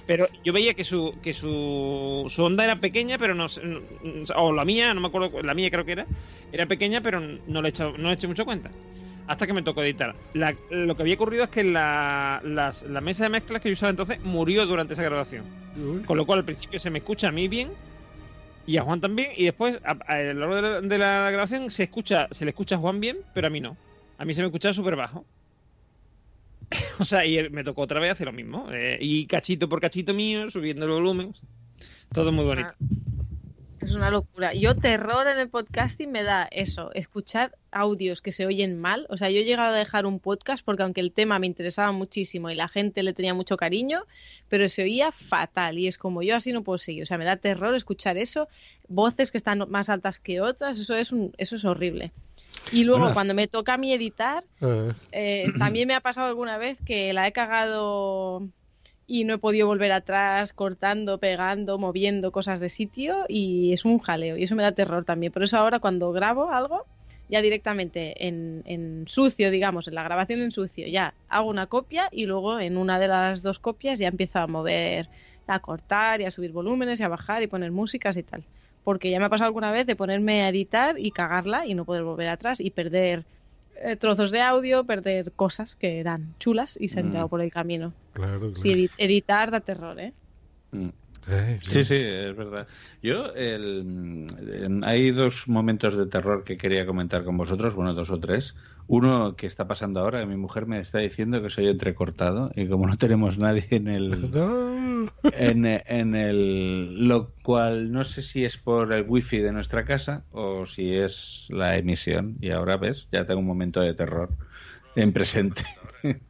Pero 0.06 0.28
yo 0.42 0.52
veía 0.52 0.74
que 0.74 0.84
su, 0.84 1.18
que 1.22 1.34
su, 1.34 2.26
su 2.28 2.44
onda 2.44 2.64
era 2.64 2.80
pequeña, 2.80 3.18
pero 3.18 3.34
no, 3.34 3.46
no- 3.62 4.24
o 4.36 4.52
la 4.52 4.64
mía, 4.64 4.94
no 4.94 5.00
me 5.00 5.08
acuerdo, 5.08 5.42
la 5.42 5.54
mía 5.54 5.70
creo 5.70 5.84
que 5.84 5.92
era, 5.92 6.08
era 6.52 6.66
pequeña, 6.66 7.00
pero 7.00 7.20
no 7.20 7.62
le 7.62 7.68
he 7.68 7.70
echado, 7.70 7.92
no 7.98 8.08
le 8.08 8.14
eché 8.14 8.26
mucho 8.26 8.44
cuenta. 8.44 8.74
Hasta 9.26 9.46
que 9.46 9.54
me 9.54 9.62
tocó 9.62 9.82
editar. 9.82 10.20
La- 10.32 10.58
lo 10.68 10.96
que 10.96 11.02
había 11.02 11.14
ocurrido 11.14 11.44
es 11.44 11.50
que 11.50 11.64
la, 11.64 12.40
las- 12.44 12.82
la 12.82 13.00
mesa 13.00 13.24
de 13.24 13.30
mezclas 13.30 13.60
que 13.62 13.68
yo 13.70 13.72
usaba 13.74 13.90
entonces 13.90 14.18
murió 14.22 14.66
durante 14.66 14.94
esa 14.94 15.02
grabación. 15.02 15.50
Con 16.04 16.16
lo 16.18 16.26
cual 16.26 16.40
al 16.40 16.44
principio 16.44 16.78
se 16.80 16.90
me 16.90 16.98
escucha 16.98 17.28
a 17.28 17.32
mí 17.32 17.48
bien 17.48 17.72
y 18.66 18.76
a 18.78 18.82
Juan 18.82 19.00
también. 19.00 19.30
Y 19.36 19.44
después 19.44 19.80
a, 19.84 19.92
a 19.92 20.22
lo 20.22 20.34
largo 20.34 20.56
de 20.56 20.62
la, 20.62 20.80
de 20.82 20.98
la 20.98 21.30
grabación 21.30 21.70
se 21.70 21.84
escucha, 21.84 22.28
se 22.30 22.44
le 22.44 22.50
escucha 22.50 22.76
a 22.76 22.78
Juan 22.78 23.00
bien, 23.00 23.18
pero 23.32 23.46
a 23.48 23.50
mí 23.50 23.60
no. 23.60 23.78
A 24.18 24.24
mí 24.24 24.34
se 24.34 24.40
me 24.42 24.46
escucha 24.48 24.72
súper 24.74 24.96
bajo. 24.96 25.28
o 26.98 27.04
sea, 27.04 27.24
y 27.26 27.48
me 27.50 27.64
tocó 27.64 27.82
otra 27.82 28.00
vez 28.00 28.12
hacer 28.12 28.26
lo 28.26 28.32
mismo. 28.32 28.68
eh, 28.72 28.98
y 29.00 29.26
cachito 29.26 29.68
por 29.68 29.80
cachito 29.80 30.14
mío, 30.14 30.50
subiendo 30.50 30.86
el 30.86 30.92
volumen. 30.92 31.34
Todo 32.12 32.32
muy 32.32 32.44
bonito. 32.44 32.74
Es 33.84 33.92
una 33.92 34.10
locura. 34.10 34.54
Yo 34.54 34.74
terror 34.74 35.26
en 35.26 35.38
el 35.38 35.50
podcasting 35.50 36.10
me 36.10 36.22
da 36.22 36.48
eso, 36.50 36.90
escuchar 36.94 37.54
audios 37.70 38.22
que 38.22 38.32
se 38.32 38.46
oyen 38.46 38.80
mal. 38.80 39.06
O 39.10 39.18
sea, 39.18 39.28
yo 39.28 39.40
he 39.40 39.44
llegado 39.44 39.74
a 39.74 39.76
dejar 39.76 40.06
un 40.06 40.20
podcast 40.20 40.64
porque 40.64 40.82
aunque 40.82 41.02
el 41.02 41.12
tema 41.12 41.38
me 41.38 41.46
interesaba 41.46 41.92
muchísimo 41.92 42.48
y 42.48 42.54
la 42.54 42.68
gente 42.68 43.02
le 43.02 43.12
tenía 43.12 43.34
mucho 43.34 43.58
cariño, 43.58 44.04
pero 44.48 44.70
se 44.70 44.84
oía 44.84 45.12
fatal 45.12 45.78
y 45.78 45.86
es 45.86 45.98
como 45.98 46.22
yo 46.22 46.34
así 46.34 46.50
no 46.50 46.62
puedo 46.62 46.78
seguir. 46.78 47.02
O 47.02 47.06
sea, 47.06 47.18
me 47.18 47.26
da 47.26 47.36
terror 47.36 47.74
escuchar 47.74 48.16
eso, 48.16 48.48
voces 48.88 49.30
que 49.30 49.36
están 49.36 49.62
más 49.68 49.90
altas 49.90 50.18
que 50.18 50.40
otras, 50.40 50.78
eso 50.78 50.96
es 50.96 51.12
un, 51.12 51.34
eso 51.36 51.56
es 51.56 51.66
horrible. 51.66 52.12
Y 52.72 52.84
luego 52.84 53.12
cuando 53.12 53.34
me 53.34 53.48
toca 53.48 53.74
a 53.74 53.76
mí 53.76 53.92
editar, 53.92 54.44
Eh, 54.62 54.92
eh, 55.12 55.52
también 55.58 55.88
me 55.88 55.94
ha 55.94 56.00
pasado 56.00 56.28
alguna 56.28 56.56
vez 56.56 56.78
que 56.86 57.12
la 57.12 57.26
he 57.26 57.32
cagado 57.32 58.48
y 59.06 59.24
no 59.24 59.34
he 59.34 59.38
podido 59.38 59.66
volver 59.66 59.92
atrás, 59.92 60.52
cortando, 60.52 61.18
pegando, 61.18 61.78
moviendo 61.78 62.32
cosas 62.32 62.60
de 62.60 62.68
sitio 62.68 63.24
y 63.28 63.72
es 63.72 63.84
un 63.84 63.98
jaleo 63.98 64.36
y 64.36 64.44
eso 64.44 64.54
me 64.56 64.62
da 64.62 64.72
terror 64.72 65.04
también. 65.04 65.32
Por 65.32 65.42
eso 65.42 65.58
ahora 65.58 65.78
cuando 65.78 66.12
grabo 66.12 66.50
algo, 66.50 66.86
ya 67.28 67.42
directamente 67.42 68.26
en, 68.26 68.62
en 68.66 69.04
sucio, 69.06 69.50
digamos, 69.50 69.88
en 69.88 69.94
la 69.94 70.02
grabación 70.02 70.40
en 70.40 70.50
sucio, 70.52 70.86
ya 70.86 71.14
hago 71.28 71.48
una 71.48 71.66
copia 71.66 72.08
y 72.12 72.26
luego 72.26 72.60
en 72.60 72.76
una 72.76 72.98
de 72.98 73.08
las 73.08 73.42
dos 73.42 73.58
copias 73.58 73.98
ya 73.98 74.08
empiezo 74.08 74.38
a 74.38 74.46
mover, 74.46 75.08
a 75.46 75.60
cortar 75.60 76.20
y 76.20 76.24
a 76.24 76.30
subir 76.30 76.52
volúmenes 76.52 77.00
y 77.00 77.02
a 77.02 77.08
bajar 77.08 77.42
y 77.42 77.46
poner 77.46 77.72
músicas 77.72 78.16
y 78.16 78.22
tal. 78.22 78.44
Porque 78.84 79.10
ya 79.10 79.18
me 79.18 79.26
ha 79.26 79.30
pasado 79.30 79.46
alguna 79.46 79.72
vez 79.72 79.86
de 79.86 79.96
ponerme 79.96 80.42
a 80.42 80.48
editar 80.48 80.98
y 80.98 81.10
cagarla 81.10 81.66
y 81.66 81.74
no 81.74 81.84
poder 81.84 82.04
volver 82.04 82.28
atrás 82.28 82.60
y 82.60 82.70
perder 82.70 83.24
eh, 83.82 83.96
trozos 83.96 84.30
de 84.30 84.40
audio, 84.40 84.84
perder 84.84 85.32
cosas 85.32 85.76
que 85.76 85.98
eran 86.00 86.34
chulas 86.38 86.76
y 86.80 86.88
se 86.88 87.00
han 87.00 87.08
Mm. 87.08 87.10
quedado 87.10 87.28
por 87.28 87.40
el 87.40 87.50
camino. 87.50 87.94
claro, 88.12 88.38
claro. 88.38 88.54
Sí, 88.54 88.70
edi- 88.70 88.90
editar 88.96 89.50
da 89.50 89.60
terror, 89.60 89.98
¿eh? 90.00 90.12
Mm. 90.72 90.88
Ay, 91.26 91.58
sí. 91.58 91.70
Sí, 91.72 91.84
sí, 91.86 91.94
es 91.96 92.36
verdad. 92.36 92.68
Yo, 93.02 93.32
el, 93.34 94.26
hay 94.84 95.10
dos 95.10 95.48
momentos 95.48 95.96
de 95.96 96.06
terror 96.06 96.44
que 96.44 96.58
quería 96.58 96.84
comentar 96.84 97.24
con 97.24 97.36
vosotros, 97.36 97.74
bueno, 97.74 97.94
dos 97.94 98.10
o 98.10 98.20
tres. 98.20 98.54
Uno 98.86 99.34
que 99.34 99.46
está 99.46 99.66
pasando 99.66 100.00
ahora, 100.00 100.20
que 100.20 100.26
mi 100.26 100.36
mujer 100.36 100.66
me 100.66 100.78
está 100.78 100.98
diciendo 100.98 101.42
que 101.42 101.48
soy 101.50 101.68
entrecortado 101.68 102.50
y 102.54 102.66
como 102.66 102.86
no 102.86 102.98
tenemos 102.98 103.38
nadie 103.38 103.66
en 103.70 103.88
el, 103.88 104.30
No. 104.30 105.10
en, 105.32 105.64
en 105.64 106.14
el, 106.14 107.08
lo 107.08 107.30
cual 107.42 107.90
no 107.92 108.04
sé 108.04 108.20
si 108.22 108.44
es 108.44 108.58
por 108.58 108.92
el 108.92 109.04
wifi 109.08 109.38
de 109.38 109.52
nuestra 109.52 109.84
casa 109.84 110.24
o 110.32 110.66
si 110.66 110.92
es 110.94 111.46
la 111.50 111.76
emisión. 111.78 112.36
Y 112.40 112.50
ahora 112.50 112.76
ves, 112.76 113.08
ya 113.10 113.26
tengo 113.26 113.40
un 113.40 113.46
momento 113.46 113.80
de 113.80 113.94
terror 113.94 114.28
en 114.96 115.12
presente. 115.12 115.62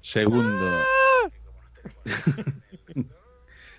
Segundo. 0.00 0.66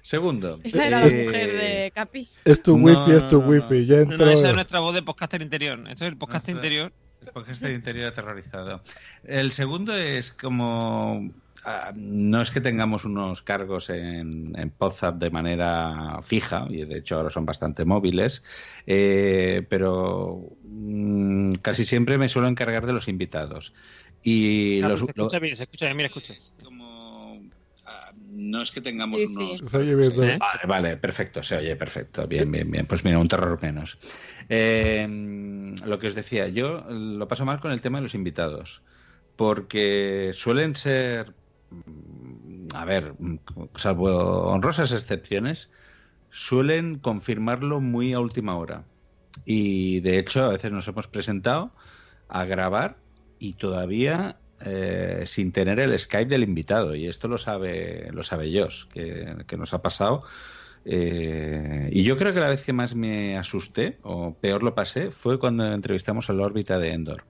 Segundo. 0.01 0.59
Esa 0.63 0.87
era 0.87 1.01
la 1.01 1.07
eh, 1.07 1.25
mujer 1.25 1.51
de 1.53 1.91
Capi. 1.93 2.27
Es 2.45 2.63
tu 2.63 2.77
No, 2.77 2.85
wifi, 2.85 3.11
es 3.11 3.27
tu 3.27 3.41
no, 3.41 3.47
wifi. 3.47 3.85
Ya 3.85 3.97
No, 3.97 4.01
entró. 4.13 4.25
no, 4.25 4.31
esa 4.31 4.47
es 4.49 4.53
nuestra 4.55 4.79
voz 4.79 4.95
de 4.95 5.03
podcaster 5.03 5.41
interior. 5.41 5.77
Eso 5.81 6.05
es 6.05 6.11
el 6.11 6.17
podcaster 6.17 6.55
Nuestra- 6.55 6.67
interior. 6.69 6.91
Porque 7.33 7.51
este 7.51 7.73
interior 7.73 8.07
aterrorizado. 8.07 8.83
El 9.23 9.51
segundo 9.51 9.95
es 9.95 10.31
como. 10.33 11.31
ah, 11.63 11.91
No 11.95 12.41
es 12.41 12.51
que 12.51 12.61
tengamos 12.61 13.05
unos 13.05 13.41
cargos 13.43 13.89
en, 13.89 14.57
en 14.57 14.71
Podzap 14.71 15.15
de 15.17 15.29
manera 15.29 16.19
fija, 16.23 16.65
y 16.69 16.85
de 16.85 16.97
hecho 16.99 17.17
ahora 17.17 17.29
son 17.29 17.45
bastante 17.45 17.85
móviles, 17.85 18.43
eh, 18.85 19.65
pero 19.69 20.57
mm, 20.63 21.53
casi 21.61 21.85
siempre 21.85 22.17
me 22.17 22.29
suelo 22.29 22.47
encargar 22.47 22.85
de 22.85 22.93
los 22.93 23.07
invitados. 23.07 23.73
Y 24.21 24.81
Ah, 24.81 24.89
los, 24.89 25.01
pues 25.01 25.05
se 25.05 25.11
escucha 25.11 25.39
lo- 25.39 25.39
bien, 25.39 25.55
se 25.55 25.63
escucha 25.63 25.85
bien, 25.85 25.97
mira, 25.97 26.07
escucha. 26.07 26.35
como, 26.63 26.78
no 28.39 28.61
es 28.61 28.71
que 28.71 28.81
tengamos 28.81 29.21
Sí, 29.21 29.27
sí. 29.27 29.43
unos 29.43 29.59
Se 29.59 29.77
oye 29.77 29.95
bien, 29.95 30.11
¿Eh? 30.23 30.37
Vale, 30.39 30.61
vale, 30.67 30.97
perfecto, 30.97 31.43
se 31.43 31.57
oye 31.57 31.75
perfecto. 31.75 32.25
Bien, 32.27 32.49
bien, 32.51 32.71
bien. 32.71 32.85
Pues 32.85 33.03
mira, 33.03 33.19
un 33.19 33.27
terror 33.27 33.59
menos. 33.61 33.97
Eh, 34.47 35.05
lo 35.85 35.99
que 35.99 36.07
os 36.07 36.15
decía, 36.15 36.47
yo 36.47 36.85
lo 36.89 37.27
paso 37.27 37.45
mal 37.45 37.59
con 37.59 37.71
el 37.71 37.81
tema 37.81 37.99
de 37.99 38.03
los 38.03 38.15
invitados, 38.15 38.81
porque 39.35 40.31
suelen 40.33 40.75
ser, 40.75 41.33
mm, 41.69 42.67
a 42.73 42.85
ver, 42.85 43.13
mm, 43.19 43.37
salvo 43.75 44.07
honrosas 44.47 44.91
excepciones, 44.91 45.69
suelen 46.29 46.99
confirmarlo 46.99 47.81
muy 47.81 48.13
a 48.13 48.19
última 48.19 48.55
hora. 48.57 48.83
Y 49.45 49.99
de 50.01 50.17
hecho, 50.19 50.45
a 50.45 50.49
veces 50.49 50.71
nos 50.71 50.87
hemos 50.87 51.07
presentado 51.07 51.71
a 52.27 52.45
grabar 52.45 52.97
y 53.39 53.53
todavía 53.53 54.37
eh, 54.65 55.23
sin 55.25 55.51
tener 55.51 55.79
el 55.79 55.97
Skype 55.97 56.29
del 56.29 56.43
invitado. 56.43 56.95
Y 56.95 57.07
esto 57.07 57.27
lo 57.27 57.37
sabe, 57.37 58.09
lo 58.11 58.23
sabe 58.23 58.51
Josh, 58.53 58.85
que, 58.87 59.35
que 59.47 59.57
nos 59.57 59.73
ha 59.73 59.81
pasado. 59.81 60.23
Eh, 60.85 61.89
y 61.91 62.03
yo 62.03 62.15
creo 62.17 62.33
que 62.33 62.39
la 62.39 62.49
vez 62.49 62.63
que 62.63 62.73
más 62.73 62.95
me 62.95 63.37
asusté, 63.37 63.97
o 64.03 64.33
peor 64.33 64.63
lo 64.63 64.73
pasé, 64.75 65.11
fue 65.11 65.37
cuando 65.39 65.65
entrevistamos 65.71 66.29
a 66.29 66.33
la 66.33 66.43
órbita 66.43 66.79
de 66.79 66.91
Endor. 66.93 67.23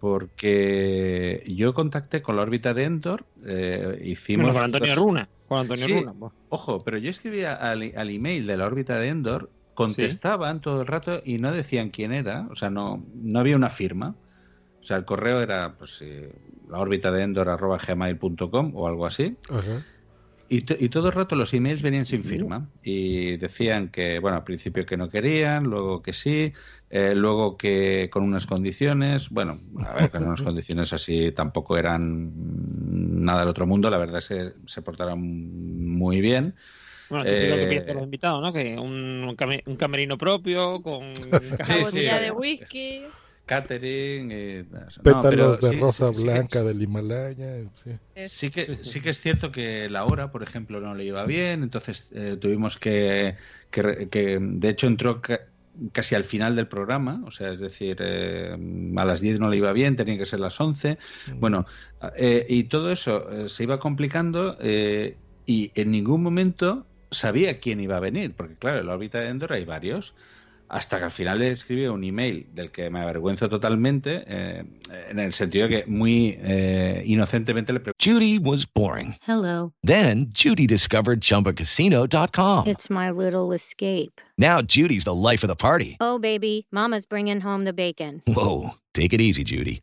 Porque 0.00 1.42
yo 1.46 1.74
contacté 1.74 2.22
con 2.22 2.36
la 2.36 2.42
órbita 2.42 2.74
de 2.74 2.84
Endor, 2.84 3.24
eh, 3.46 4.00
hicimos... 4.04 4.46
Bueno, 4.46 4.54
con 4.58 4.64
Antonio 4.64 4.94
dos- 4.94 5.04
Runa. 5.04 5.28
Con 5.48 5.58
Antonio 5.60 5.86
Sí. 5.86 5.92
Runa. 5.94 6.14
pues. 6.18 6.32
Ojo, 6.48 6.82
pero 6.84 6.98
yo 6.98 7.10
escribía 7.10 7.54
al, 7.54 7.92
al 7.96 8.10
email 8.10 8.46
de 8.46 8.56
la 8.56 8.66
órbita 8.66 8.98
de 8.98 9.08
Endor, 9.08 9.50
contestaban 9.74 10.60
todo 10.60 10.80
el 10.80 10.86
rato 10.86 11.22
y 11.24 11.38
no 11.38 11.52
decían 11.52 11.90
quién 11.90 12.12
era, 12.12 12.46
o 12.50 12.56
sea, 12.56 12.70
no, 12.70 13.04
no 13.14 13.38
había 13.40 13.56
una 13.56 13.70
firma. 13.70 14.14
O 14.82 14.84
sea, 14.84 14.96
el 14.96 15.04
correo 15.04 15.40
era 15.40 15.76
pues, 15.76 15.98
eh, 16.02 16.32
la 16.68 16.78
órbita 16.80 17.10
de 17.12 17.22
Endor 17.22 17.48
arroba 17.48 17.78
gmail.com 17.78 18.72
o 18.74 18.88
algo 18.88 19.06
así. 19.06 19.38
Y, 20.48 20.62
to- 20.62 20.76
y 20.78 20.90
todo 20.90 21.06
el 21.08 21.14
rato 21.14 21.34
los 21.34 21.54
emails 21.54 21.80
venían 21.80 22.04
sin 22.04 22.24
firma 22.24 22.70
y 22.82 23.38
decían 23.38 23.90
que, 23.90 24.18
bueno, 24.18 24.36
al 24.36 24.44
principio 24.44 24.84
que 24.84 24.98
no 24.98 25.08
querían, 25.08 25.64
luego 25.64 26.02
que 26.02 26.12
sí, 26.12 26.52
eh, 26.90 27.14
luego 27.14 27.56
que 27.56 28.10
con 28.12 28.22
unas 28.22 28.44
condiciones, 28.44 29.30
bueno, 29.30 29.58
a 29.86 29.94
ver, 29.94 30.10
con 30.10 30.24
unas 30.24 30.42
condiciones 30.42 30.92
así 30.92 31.32
tampoco 31.32 31.78
eran 31.78 32.32
nada 33.24 33.40
del 33.40 33.48
otro 33.48 33.66
mundo, 33.66 33.88
la 33.88 33.96
verdad 33.96 34.18
es 34.18 34.28
que 34.28 34.52
se 34.66 34.82
portaron 34.82 35.20
muy 35.22 36.20
bien. 36.20 36.54
Bueno, 37.08 37.24
es 37.24 37.48
lo 37.48 37.56
que 37.56 37.66
Eh, 37.66 37.80
piden 37.80 37.94
los 37.96 38.04
invitados, 38.04 38.42
¿no? 38.42 38.52
Que 38.52 38.78
un, 38.78 39.24
un 39.24 39.36
came- 39.36 39.62
un 39.66 39.76
camerino 39.76 40.18
propio 40.18 40.82
con 40.82 41.02
sí. 41.64 41.78
botella 41.82 42.20
de 42.20 42.30
whisky. 42.30 43.14
Catering, 43.46 44.30
eh, 44.32 44.64
no, 45.02 45.26
Pétalos 45.26 45.28
pero 45.28 45.60
de 45.60 45.72
sí, 45.72 45.72
rosa 45.72 46.08
sí, 46.10 46.10
blanca 46.10 46.62
sí. 46.64 46.64
del 46.64 46.82
Himalaya. 46.82 47.70
Sí. 47.76 47.98
Sí 48.26 48.50
que, 48.50 48.76
sí 48.84 49.00
que 49.00 49.08
es 49.10 49.20
cierto 49.20 49.50
que 49.50 49.88
la 49.88 50.04
hora, 50.04 50.30
por 50.30 50.42
ejemplo, 50.42 50.80
no 50.80 50.94
le 50.94 51.04
iba 51.04 51.24
bien, 51.24 51.62
entonces 51.62 52.08
eh, 52.12 52.36
tuvimos 52.38 52.78
que, 52.78 53.36
que, 53.70 53.82
re- 53.82 54.08
que, 54.10 54.38
de 54.40 54.68
hecho, 54.68 54.86
entró 54.86 55.22
ca- 55.22 55.40
casi 55.92 56.14
al 56.14 56.24
final 56.24 56.54
del 56.54 56.68
programa, 56.68 57.22
o 57.26 57.30
sea, 57.30 57.52
es 57.52 57.58
decir, 57.60 57.96
eh, 58.00 58.54
a 58.96 59.04
las 59.06 59.20
10 59.22 59.40
no 59.40 59.48
le 59.48 59.56
iba 59.56 59.72
bien, 59.72 59.96
tenía 59.96 60.18
que 60.18 60.26
ser 60.26 60.40
las 60.40 60.60
11. 60.60 60.98
Bueno, 61.38 61.64
eh, 62.16 62.44
y 62.50 62.64
todo 62.64 62.90
eso 62.92 63.30
eh, 63.46 63.48
se 63.48 63.62
iba 63.62 63.78
complicando 63.80 64.58
eh, 64.60 65.22
y 65.46 65.72
en 65.80 65.90
ningún 65.90 66.22
momento 66.22 66.90
sabía 67.10 67.60
quién 67.60 67.80
iba 67.80 67.96
a 67.96 68.00
venir, 68.00 68.36
porque 68.36 68.58
claro, 68.58 68.80
en 68.80 68.86
la 68.88 68.94
órbita 68.94 69.20
de 69.20 69.28
Endor 69.28 69.54
hay 69.54 69.64
varios. 69.64 70.14
Hasta 70.72 70.96
que 70.96 71.04
al 71.04 71.10
final 71.10 71.38
le 71.38 71.50
escribí 71.50 71.86
un 71.86 72.02
email 72.02 72.46
del 72.54 72.70
que 72.70 72.88
me 72.88 73.00
avergüenzo 73.00 73.46
totalmente, 73.50 74.24
eh, 74.26 74.64
en 75.10 75.18
el 75.18 75.34
sentido 75.34 75.68
de 75.68 75.82
que 75.82 75.86
muy 75.86 76.38
eh, 76.40 77.02
inocentemente 77.04 77.74
le 77.74 77.80
pregunté. 77.80 78.02
Judy 78.02 78.38
was 78.38 78.64
boring. 78.64 79.14
Hello. 79.28 79.74
Then 79.84 80.32
Judy 80.32 80.66
discovered 80.66 81.20
ChumbaCasino.com. 81.20 82.66
It's 82.66 82.88
my 82.88 83.10
little 83.10 83.52
escape. 83.52 84.18
Now 84.38 84.62
Judy's 84.62 85.04
the 85.04 85.14
life 85.14 85.44
of 85.44 85.48
the 85.48 85.56
party. 85.56 85.98
Oh, 86.00 86.18
baby, 86.18 86.66
Mama's 86.72 87.04
bringing 87.04 87.42
home 87.42 87.66
the 87.66 87.74
bacon. 87.74 88.22
Whoa, 88.26 88.70
take 88.94 89.12
it 89.12 89.20
easy, 89.20 89.44
Judy. 89.44 89.82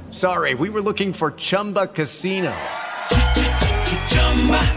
sorry, 0.11 0.55
we 0.55 0.69
were 0.69 0.81
looking 0.81 1.13
for 1.13 1.31
Chumba 1.31 1.87
Casino. 1.87 2.53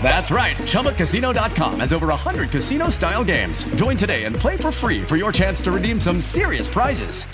That's 0.03 0.31
right. 0.31 0.57
ChumbaCasino.com 0.57 1.81
has 1.81 1.93
over 1.93 2.09
100 2.09 2.51
casino 2.51 2.91
style 2.91 3.25
games. 3.25 3.65
Join 3.77 3.97
today 3.97 4.25
and 4.25 4.37
play 4.37 4.57
for 4.59 4.71
free 4.71 5.03
for 5.03 5.17
your 5.17 5.33
chance 5.33 5.63
to 5.63 5.73
redeem 5.73 5.99
some 5.99 6.21
serious 6.21 6.69
prizes. 6.69 7.25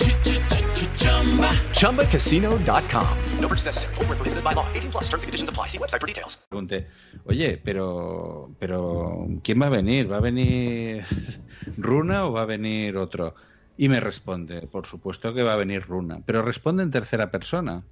ChumbaCasino.com. 1.75 3.19
No 3.41 3.49
purchase 3.49 3.67
necessary. 3.67 3.95
Where 3.97 4.07
prohibited 4.17 4.45
by 4.45 4.53
law. 4.53 4.67
18 4.75 4.91
plus 4.93 5.05
terms 5.09 5.23
and 5.25 5.29
conditions 5.29 5.49
apply. 5.49 5.67
See 5.67 5.79
website 5.79 6.01
for 6.01 6.07
details. 6.07 6.39
pregunté, 6.49 6.87
oye, 7.27 7.61
pero, 7.63 8.55
pero 8.59 9.27
¿quién 9.43 9.61
va 9.61 9.67
a 9.67 9.71
venir? 9.71 10.11
¿Va 10.11 10.19
a 10.19 10.21
venir 10.21 11.05
Runa 11.77 12.27
o 12.27 12.33
va 12.33 12.43
a 12.43 12.47
venir 12.47 12.97
otro? 12.97 13.35
Y 13.81 13.89
me 13.89 13.99
responde, 13.99 14.67
por 14.67 14.85
supuesto 14.85 15.33
que 15.33 15.43
va 15.43 15.55
a 15.55 15.57
venir 15.57 15.87
Runa, 15.87 16.21
pero 16.27 16.43
responde 16.43 16.83
en 16.83 16.91
tercera 16.91 17.31
persona. 17.31 17.83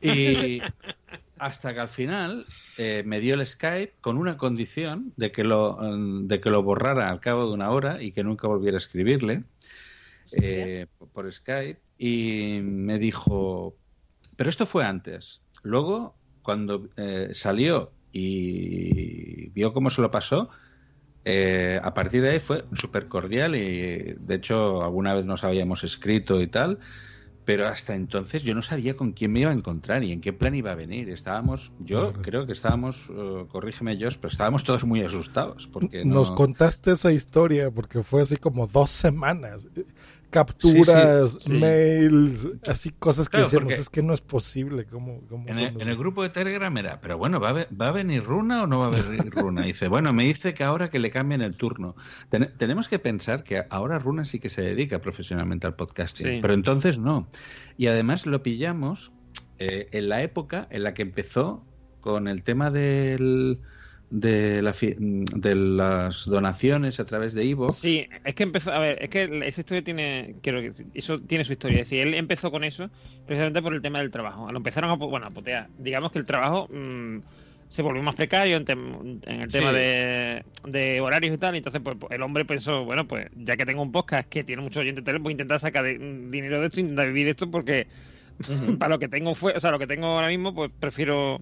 Y 0.00 0.60
hasta 1.38 1.72
que 1.72 1.78
al 1.78 1.88
final 1.88 2.44
eh, 2.76 3.04
me 3.06 3.20
dio 3.20 3.36
el 3.36 3.46
Skype 3.46 3.94
con 4.00 4.18
una 4.18 4.36
condición 4.36 5.12
de 5.14 5.30
que 5.30 5.44
lo 5.44 5.78
mm, 5.80 6.26
de 6.26 6.40
que 6.40 6.50
lo 6.50 6.64
borrara 6.64 7.10
al 7.10 7.20
cabo 7.20 7.46
de 7.46 7.54
una 7.54 7.70
hora 7.70 8.02
y 8.02 8.10
que 8.10 8.24
nunca 8.24 8.48
volviera 8.48 8.76
a 8.76 8.78
escribirle 8.78 9.44
eh, 10.42 10.88
por 11.12 11.32
Skype 11.32 11.80
y 11.96 12.58
me 12.60 12.98
dijo, 12.98 13.76
pero 14.34 14.50
esto 14.50 14.66
fue 14.66 14.84
antes. 14.84 15.42
Luego, 15.62 16.16
cuando 16.42 16.88
eh, 16.96 17.28
salió 17.34 17.92
y 18.10 19.50
vio 19.50 19.72
cómo 19.72 19.90
se 19.90 20.02
lo 20.02 20.10
pasó, 20.10 20.50
eh, 21.24 21.80
a 21.82 21.94
partir 21.94 22.22
de 22.22 22.30
ahí 22.30 22.40
fue 22.40 22.64
súper 22.74 23.08
cordial 23.08 23.56
y 23.56 24.14
de 24.18 24.34
hecho 24.34 24.82
alguna 24.82 25.14
vez 25.14 25.24
nos 25.24 25.44
habíamos 25.44 25.84
escrito 25.84 26.40
y 26.40 26.48
tal, 26.48 26.78
pero 27.44 27.68
hasta 27.68 27.94
entonces 27.94 28.42
yo 28.42 28.54
no 28.54 28.62
sabía 28.62 28.96
con 28.96 29.12
quién 29.12 29.32
me 29.32 29.40
iba 29.40 29.50
a 29.50 29.54
encontrar 29.54 30.02
y 30.02 30.12
en 30.12 30.20
qué 30.22 30.32
plan 30.32 30.54
iba 30.54 30.72
a 30.72 30.74
venir. 30.74 31.10
Estábamos, 31.10 31.72
yo 31.78 32.12
Claro. 32.12 32.22
creo 32.22 32.46
que 32.46 32.52
estábamos, 32.52 33.04
eh, 33.10 33.46
corrígeme 33.48 33.96
Josh, 34.00 34.16
pero 34.20 34.30
estábamos 34.32 34.64
todos 34.64 34.84
muy 34.84 35.02
asustados 35.02 35.68
porque 35.72 36.04
no- 36.04 36.14
Nos 36.14 36.30
contaste 36.30 36.92
esa 36.92 37.12
historia 37.12 37.70
porque 37.70 38.02
fue 38.02 38.22
así 38.22 38.36
como 38.38 38.66
dos 38.66 38.90
semanas. 38.90 39.68
Capturas, 40.34 41.30
Sí, 41.32 41.38
sí, 41.40 41.46
sí. 41.46 41.52
mails, 41.58 42.48
así 42.66 42.90
cosas 42.90 43.28
que 43.28 43.38
Claro, 43.38 43.44
decíamos, 43.46 43.72
es 43.74 43.88
que 43.88 44.02
no 44.02 44.12
es 44.14 44.20
posible. 44.20 44.84
¿cómo, 44.86 45.20
cómo 45.28 45.48
En 45.48 45.58
el, 45.58 45.72
los- 45.74 45.82
en 45.82 45.88
el 45.88 45.96
grupo 45.96 46.22
de 46.22 46.30
Telegram 46.30 46.76
era, 46.76 47.00
pero 47.00 47.16
bueno, 47.18 47.38
¿va 47.40 47.50
a, 47.50 47.66
¿va 47.80 47.88
a 47.88 47.92
venir 47.92 48.24
Runa 48.24 48.64
o 48.64 48.66
no 48.66 48.80
va 48.80 48.86
a 48.88 48.90
venir 48.90 49.30
Runa? 49.30 49.62
Y 49.64 49.68
dice, 49.68 49.88
bueno, 49.88 50.12
me 50.12 50.24
dice 50.24 50.54
que 50.54 50.64
ahora 50.64 50.90
que 50.90 50.98
le 50.98 51.10
cambien 51.10 51.40
el 51.42 51.56
turno. 51.56 51.94
Ten- 52.30 52.50
tenemos 52.58 52.88
que 52.88 52.98
pensar 52.98 53.44
que 53.44 53.62
ahora 53.70 53.98
Runa 53.98 54.24
sí 54.24 54.38
que 54.40 54.48
se 54.50 54.62
dedica 54.62 54.98
profesionalmente 55.00 55.66
al 55.66 55.76
podcasting, 55.76 56.26
Sí. 56.26 56.38
pero 56.42 56.54
entonces 56.54 56.98
no. 56.98 57.28
Y 57.76 57.86
además 57.86 58.26
lo 58.26 58.42
pillamos 58.42 59.12
eh, 59.58 59.88
en 59.92 60.08
la 60.08 60.22
época 60.22 60.66
en 60.70 60.82
la 60.82 60.94
que 60.94 61.02
empezó 61.02 61.64
con 62.00 62.28
el 62.28 62.42
tema 62.42 62.70
del, 62.70 63.60
de, 64.10 64.62
la 64.62 64.72
fi- 64.72 64.94
de 64.98 65.54
las 65.54 66.24
donaciones 66.26 67.00
a 67.00 67.04
través 67.04 67.34
de 67.34 67.44
Ivo. 67.44 67.72
Sí, 67.72 68.06
es 68.24 68.34
que 68.34 68.42
empezó, 68.44 68.72
a 68.72 68.78
ver, 68.78 68.98
es 69.02 69.08
que 69.10 69.24
esa 69.44 69.60
historia 69.60 69.82
tiene, 69.82 70.36
quiero 70.42 70.60
decir, 70.62 70.86
eso 70.94 71.20
tiene 71.20 71.44
su 71.44 71.52
historia. 71.54 71.80
Es 71.80 71.88
decir, 71.90 72.06
él 72.06 72.14
empezó 72.14 72.50
con 72.50 72.64
eso 72.64 72.90
precisamente 73.26 73.60
por 73.62 73.74
el 73.74 73.82
tema 73.82 73.98
del 73.98 74.10
trabajo. 74.10 74.50
Lo 74.50 74.58
empezaron 74.58 74.90
a, 74.90 74.94
bueno, 74.94 75.26
a 75.26 75.30
putear. 75.30 75.68
Digamos 75.78 76.12
que 76.12 76.18
el 76.20 76.26
trabajo, 76.26 76.68
mm, 76.72 77.18
se 77.68 77.82
volvió 77.82 78.02
más 78.04 78.14
precario 78.14 78.56
en, 78.56 78.64
tem- 78.64 79.20
en 79.26 79.40
el 79.40 79.50
tema 79.50 79.70
Sí. 79.70 79.76
de, 79.76 80.44
de 80.68 81.00
horarios 81.00 81.34
y 81.34 81.38
tal. 81.38 81.54
Y 81.54 81.58
entonces, 81.58 81.80
pues, 81.82 81.96
el 82.10 82.22
hombre 82.22 82.44
pensó, 82.44 82.84
bueno, 82.84 83.08
pues 83.08 83.26
ya 83.34 83.56
que 83.56 83.66
tengo 83.66 83.82
un 83.82 83.90
podcast 83.90 84.28
que 84.28 84.44
tiene 84.44 84.62
muchos 84.62 84.82
oyentes, 84.82 85.02
voy 85.20 85.30
a 85.30 85.32
intentar 85.32 85.58
sacar 85.58 85.82
de- 85.82 85.98
dinero 85.98 86.60
de 86.60 86.66
esto, 86.68 86.78
intentar 86.78 87.08
vivir 87.08 87.24
de 87.24 87.30
esto, 87.32 87.50
porque 87.50 87.88
para 88.78 88.90
lo 88.94 88.98
que 89.00 89.08
tengo 89.08 89.34
fue, 89.34 89.54
o 89.56 89.60
sea, 89.60 89.72
lo 89.72 89.78
que 89.80 89.88
tengo 89.88 90.06
ahora 90.06 90.28
mismo, 90.28 90.54
pues 90.54 90.70
prefiero. 90.78 91.40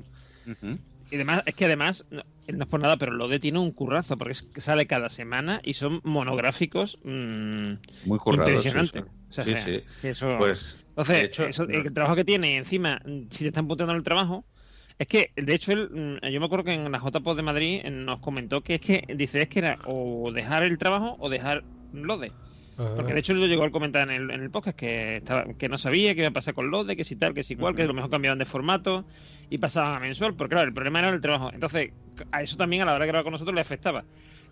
Y 1.10 1.16
además, 1.16 1.42
es 1.44 1.54
que 1.54 1.66
además, 1.66 2.06
no, 2.48 2.62
es 2.64 2.68
por 2.68 2.80
nada, 2.80 2.96
pero 2.96 3.12
Lode 3.12 3.38
tiene 3.40 3.58
un 3.58 3.72
currazo, 3.72 4.18
porque 4.18 4.34
sale 4.56 4.86
cada 4.86 5.08
semana 5.08 5.60
y 5.62 5.74
son 5.74 6.00
monográficos 6.04 6.98
mm, 7.02 7.74
Muy 8.02 8.18
currados, 8.18 8.68
impresionantes. 8.68 8.70
sí, 8.70 9.04
sí. 9.04 9.04
O 9.28 9.32
sea, 9.32 9.44
Sí, 9.44 9.56
sí. 9.56 9.82
eso- 10.02 10.26
Pues, 10.34 10.76
Entonces, 10.90 11.16
de 11.16 11.24
hecho, 11.24 11.48
eso- 11.48 11.66
no- 11.66 11.84
el 11.84 11.92
trabajo 11.92 12.16
que 12.16 12.24
tiene, 12.24 12.56
encima, 12.56 13.00
mm, 13.04 13.22
si 13.30 13.38
te 13.40 13.46
están 13.48 13.66
puteando 13.68 13.92
en 13.92 13.98
el 13.98 14.04
trabajo, 14.04 14.46
es 14.98 15.06
que, 15.06 15.32
de 15.36 15.54
hecho, 15.54 15.72
él, 15.72 15.88
mm, 16.22 16.26
yo 16.28 16.40
me 16.40 16.46
acuerdo 16.46 16.64
que 16.64 16.74
en 16.74 16.90
la 16.92 16.98
JPO 17.00 17.34
de 17.34 17.42
Madrid 17.42 17.80
eh, 17.84 17.90
nos 17.90 18.20
comentó 18.20 18.62
que 18.62 18.74
es 18.76 18.80
que, 18.80 19.04
dice, 19.08 19.42
es 19.42 19.48
que 19.48 19.60
era 19.60 19.78
o 19.84 20.30
dejar 20.32 20.62
el 20.64 20.78
trabajo 20.78 21.16
o 21.18 21.28
dejar 21.30 21.66
Lode. 21.92 22.34
Ajá. 22.78 22.94
Porque 22.96 23.12
de 23.12 23.20
hecho 23.20 23.32
él 23.32 23.40
lo 23.40 23.46
llegó 23.46 23.64
a 23.64 23.70
comentar 23.70 24.08
en 24.08 24.14
el, 24.14 24.30
en 24.30 24.40
el 24.42 24.50
podcast 24.50 24.76
que 24.76 25.16
estaba, 25.16 25.44
que 25.58 25.68
no 25.68 25.78
sabía 25.78 26.14
qué 26.14 26.20
iba 26.22 26.28
a 26.28 26.32
pasar 26.32 26.54
con 26.54 26.70
Lode, 26.70 26.96
que 26.96 27.04
si 27.04 27.16
tal, 27.16 27.34
que 27.34 27.42
si 27.42 27.56
cual, 27.56 27.74
que 27.74 27.82
a 27.82 27.86
lo 27.86 27.94
mejor 27.94 28.10
cambiaban 28.10 28.38
de 28.38 28.44
formato 28.44 29.04
y 29.50 29.58
pasaban 29.58 29.94
a 29.96 30.00
mensual, 30.00 30.34
porque 30.34 30.54
claro, 30.54 30.68
el 30.68 30.74
problema 30.74 31.00
era 31.00 31.10
el 31.10 31.20
trabajo. 31.20 31.50
Entonces, 31.52 31.90
a 32.30 32.42
eso 32.42 32.56
también 32.56 32.82
a 32.82 32.86
la 32.86 32.94
hora 32.94 33.04
de 33.04 33.08
grabar 33.08 33.24
con 33.24 33.32
nosotros 33.32 33.54
le 33.54 33.60
afectaba. 33.60 34.04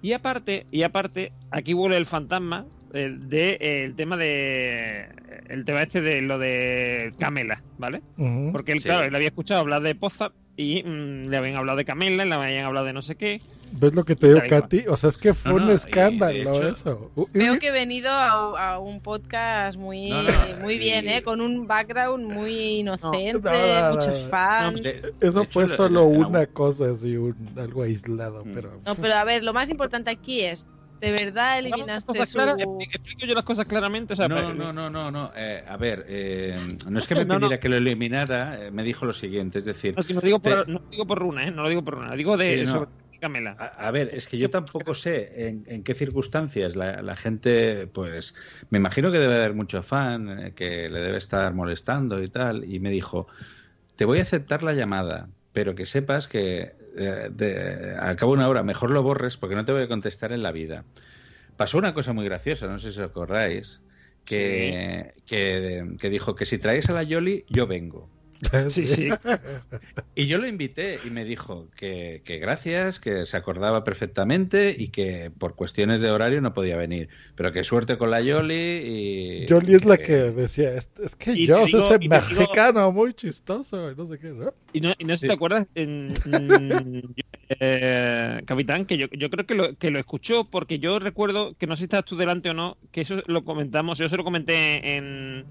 Y 0.03 0.13
aparte, 0.13 0.67
y 0.71 0.83
aparte, 0.83 1.33
aquí 1.51 1.73
vuelve 1.75 1.97
el 1.97 2.07
fantasma 2.07 2.67
el 2.93 3.29
de 3.29 3.57
el 3.61 3.95
tema 3.95 4.17
de 4.17 5.09
el 5.49 5.65
tema 5.65 5.83
este 5.83 6.01
de 6.01 6.23
lo 6.23 6.39
de 6.39 7.13
Camela, 7.19 7.63
¿vale? 7.79 8.03
Porque 8.51 8.73
él, 8.73 8.79
Sí. 8.81 8.85
claro, 8.85 9.05
él 9.05 9.15
había 9.15 9.29
escuchado 9.29 9.61
hablar 9.61 9.83
de 9.83 9.95
Poza 9.95 10.33
y 10.61 10.83
mm, 10.83 11.29
le 11.29 11.37
habían 11.37 11.57
hablado 11.57 11.79
de 11.79 11.85
Camela, 11.85 12.25
le 12.25 12.35
habían 12.35 12.65
hablado 12.65 12.87
de 12.87 12.93
no 12.93 13.03
sé 13.03 13.15
qué. 13.17 13.41
¿Ves 13.73 13.95
lo 13.95 14.05
que 14.05 14.17
te 14.17 14.27
digo. 14.27 14.41
Katy? 14.49 14.87
O 14.89 14.97
sea, 14.97 15.11
es 15.11 15.17
que 15.17 15.33
fue 15.33 15.53
No, 15.53 15.57
un 15.59 15.63
no, 15.63 15.69
de 15.69 15.75
escándalo 15.77 16.55
hecho- 16.57 16.69
eso. 16.69 17.11
Veo 17.33 17.59
que 17.61 17.69
he 17.69 17.71
venido 17.71 18.11
a, 18.11 18.73
a 18.73 18.79
un 18.81 19.01
podcast 19.01 19.79
muy, 19.79 20.09
No, 20.11 20.23
no, 20.25 20.31
muy 20.61 20.77
bien, 20.79 21.09
¿eh? 21.09 21.23
Con 21.23 21.41
un 21.41 21.69
background 21.69 22.33
muy 22.33 22.81
inocente, 22.81 23.41
No, 23.49 23.51
no, 23.53 23.91
no, 23.91 23.97
muchos 23.97 24.21
no. 24.23 24.29
fans. 24.29 24.83
de- 24.83 24.91
Eso 25.21 25.39
de 25.39 25.45
hecho, 25.45 25.45
fue 25.53 25.69
la- 25.69 25.77
solo 25.77 26.05
una 26.07 26.47
cosa, 26.47 26.91
así, 26.91 27.17
un, 27.17 27.37
algo 27.57 27.83
aislado, 27.85 28.45
Mm. 28.45 28.53
pero... 28.55 28.81
No, 28.85 28.95
pero 28.97 29.15
a 29.15 29.23
ver, 29.25 29.45
lo 29.45 29.53
más 29.53 29.71
importante 29.71 30.11
aquí 30.11 30.41
es, 30.41 30.67
¿de 31.01 31.11
verdad 31.13 31.59
eliminaste 31.59 32.07
Cosas 32.07 32.29
su... 32.29 32.37
claras, 32.37 32.57
explico 32.59 33.27
yo 33.27 33.35
las 33.35 33.45
cosas 33.45 33.65
claramente, 33.67 34.13
o 34.13 34.17
sea, 34.17 34.29
no, 34.29 34.35
pero- 34.37 34.55
no, 34.55 34.73
no, 34.73 34.91
no, 34.91 35.11
no. 35.11 35.33
eh, 35.35 35.65
a 35.67 35.77
ver, 35.77 36.05
eh, 36.09 36.55
no 36.89 36.99
es 36.99 37.07
que 37.07 37.15
me 37.17 37.25
No, 37.27 37.35
no. 37.39 37.47
pidiera 37.47 37.61
que 37.61 37.69
lo 37.69 37.77
eliminara, 37.77 38.67
eh, 38.67 38.71
me 38.71 38.83
dijo 38.83 39.07
lo 39.07 39.13
siguiente, 39.13 39.59
es 39.59 39.65
decir, 39.65 39.95
No, 39.97 40.03
si 40.03 40.15
no 40.15 40.21
digo 40.21 40.41
por, 40.41 40.67
Te- 40.67 40.73
no 40.73 40.81
digo 40.91 41.07
por 41.07 41.19
runa, 41.19 41.45
¿eh? 41.47 41.51
No 41.51 41.63
lo 41.63 41.69
digo 41.69 41.83
por 41.85 41.95
runa, 41.95 42.15
digo 42.17 42.37
de 42.37 42.59
Sí, 42.59 42.65
no. 42.65 42.73
sobre 42.73 42.91
Camela. 43.21 43.51
A, 43.59 43.89
a 43.89 43.91
ver, 43.91 44.11
es 44.15 44.27
que 44.27 44.39
yo 44.39 44.49
tampoco 44.51 44.95
sé 44.95 45.49
en, 45.49 45.65
en 45.67 45.83
qué 45.83 45.95
circunstancias 45.95 46.77
la, 46.77 47.03
la 47.03 47.17
gente, 47.17 47.87
pues, 47.89 48.35
me 48.71 48.79
imagino 48.79 49.11
que 49.13 49.19
debe 49.19 49.35
haber 49.35 49.55
mucho 49.55 49.83
fan 49.83 50.39
eh, 50.47 50.55
que 50.55 50.89
le 50.89 51.01
debe 51.01 51.19
estar 51.19 51.53
molestando 51.55 52.23
y 52.23 52.29
tal, 52.29 52.65
y 52.65 52.81
me 52.81 52.91
dijo, 52.91 53.27
te 53.97 54.05
voy 54.05 54.19
a 54.21 54.23
aceptar 54.23 54.63
la 54.63 54.73
llamada, 54.75 55.31
pero 55.53 55.75
que 55.75 55.87
sepas 55.87 56.29
que 56.29 56.75
eh, 56.97 57.31
de, 57.31 57.97
al 57.99 58.17
cabo 58.17 58.33
de 58.33 58.39
una 58.39 58.49
hora 58.49 58.63
mejor 58.63 58.91
lo 58.91 59.03
borres 59.03 59.37
porque 59.37 59.55
no 59.55 59.65
te 59.65 59.73
voy 59.73 59.83
a 59.83 59.89
contestar 59.89 60.33
en 60.33 60.43
la 60.43 60.53
vida. 60.53 60.85
Pasó 61.57 61.79
una 61.79 61.95
cosa 61.95 62.13
muy 62.13 62.25
graciosa, 62.25 62.67
no 62.67 62.79
sé 62.79 62.93
si 62.93 63.01
os 63.01 63.11
acordáis, 63.11 63.81
que, 64.25 65.15
que, 65.27 65.97
que 65.99 66.11
dijo 66.11 66.35
que 66.35 66.47
si 66.47 66.59
traes 66.59 66.89
a 66.89 66.93
la 66.93 67.03
Yoli, 67.03 67.45
yo 67.49 67.67
vengo. 67.67 68.09
Sí, 68.71 68.87
sí. 68.89 69.09
Y 70.15 70.27
yo 70.27 70.39
lo 70.39 70.47
invité 70.47 70.99
y 71.07 71.11
me 71.11 71.25
dijo 71.25 71.69
que, 71.77 72.23
que 72.25 72.39
gracias, 72.39 72.99
que 73.01 73.25
se 73.27 73.37
acordaba 73.37 73.85
perfectamente 73.85 74.75
y 74.77 74.89
que 74.89 75.31
por 75.39 75.55
cuestiones 75.57 76.01
de 76.01 76.11
horario 76.11 76.41
no 76.41 76.53
podía 76.55 76.77
venir. 76.77 77.09
Pero 77.37 77.53
que 77.53 77.65
suerte 77.65 77.97
con 77.99 78.11
la 78.11 78.21
Yoli 78.21 78.55
y... 78.55 79.47
Yoli 79.47 79.75
es 79.75 79.85
la 79.85 79.97
que 79.99 80.13
decía, 80.13 80.75
es, 80.75 80.91
es 81.03 81.17
que 81.17 81.47
yo 81.47 81.67
soy 81.69 81.81
ese 81.81 81.99
digo- 81.99 82.15
mexicano 82.17 82.93
muy 82.93 83.15
chistoso, 83.15 83.91
y 83.93 83.95
no 83.95 84.07
sé 84.07 84.19
qué, 84.19 84.29
¿no? 84.31 84.53
Y 84.73 84.81
no, 84.81 84.93
y 84.99 85.05
no 85.05 85.15
sé 85.15 85.19
si 85.19 85.21
Sí. 85.23 85.27
te 85.29 85.33
acuerdas, 85.35 85.67
en, 85.75 86.13
eh, 87.49 88.43
capitán, 88.47 88.85
que 88.87 88.97
yo, 88.97 89.07
yo 89.13 89.31
creo 89.31 89.47
que 89.47 89.55
lo, 89.55 89.75
que 89.77 89.91
lo 89.91 89.99
escuchó 89.99 90.45
porque 90.45 90.79
yo 90.79 90.99
recuerdo 90.99 91.55
que 91.59 91.67
no 91.67 91.77
sé 91.77 91.81
si 91.81 91.85
estás 91.85 92.05
tú 92.05 92.17
delante 92.17 92.51
o 92.51 92.55
no, 92.55 92.77
que 92.93 93.03
eso 93.03 93.23
lo 93.27 93.45
comentamos, 93.45 93.99
yo 93.99 94.09
se 94.09 94.17
lo 94.17 94.25
comenté 94.25 94.97
en, 94.97 95.45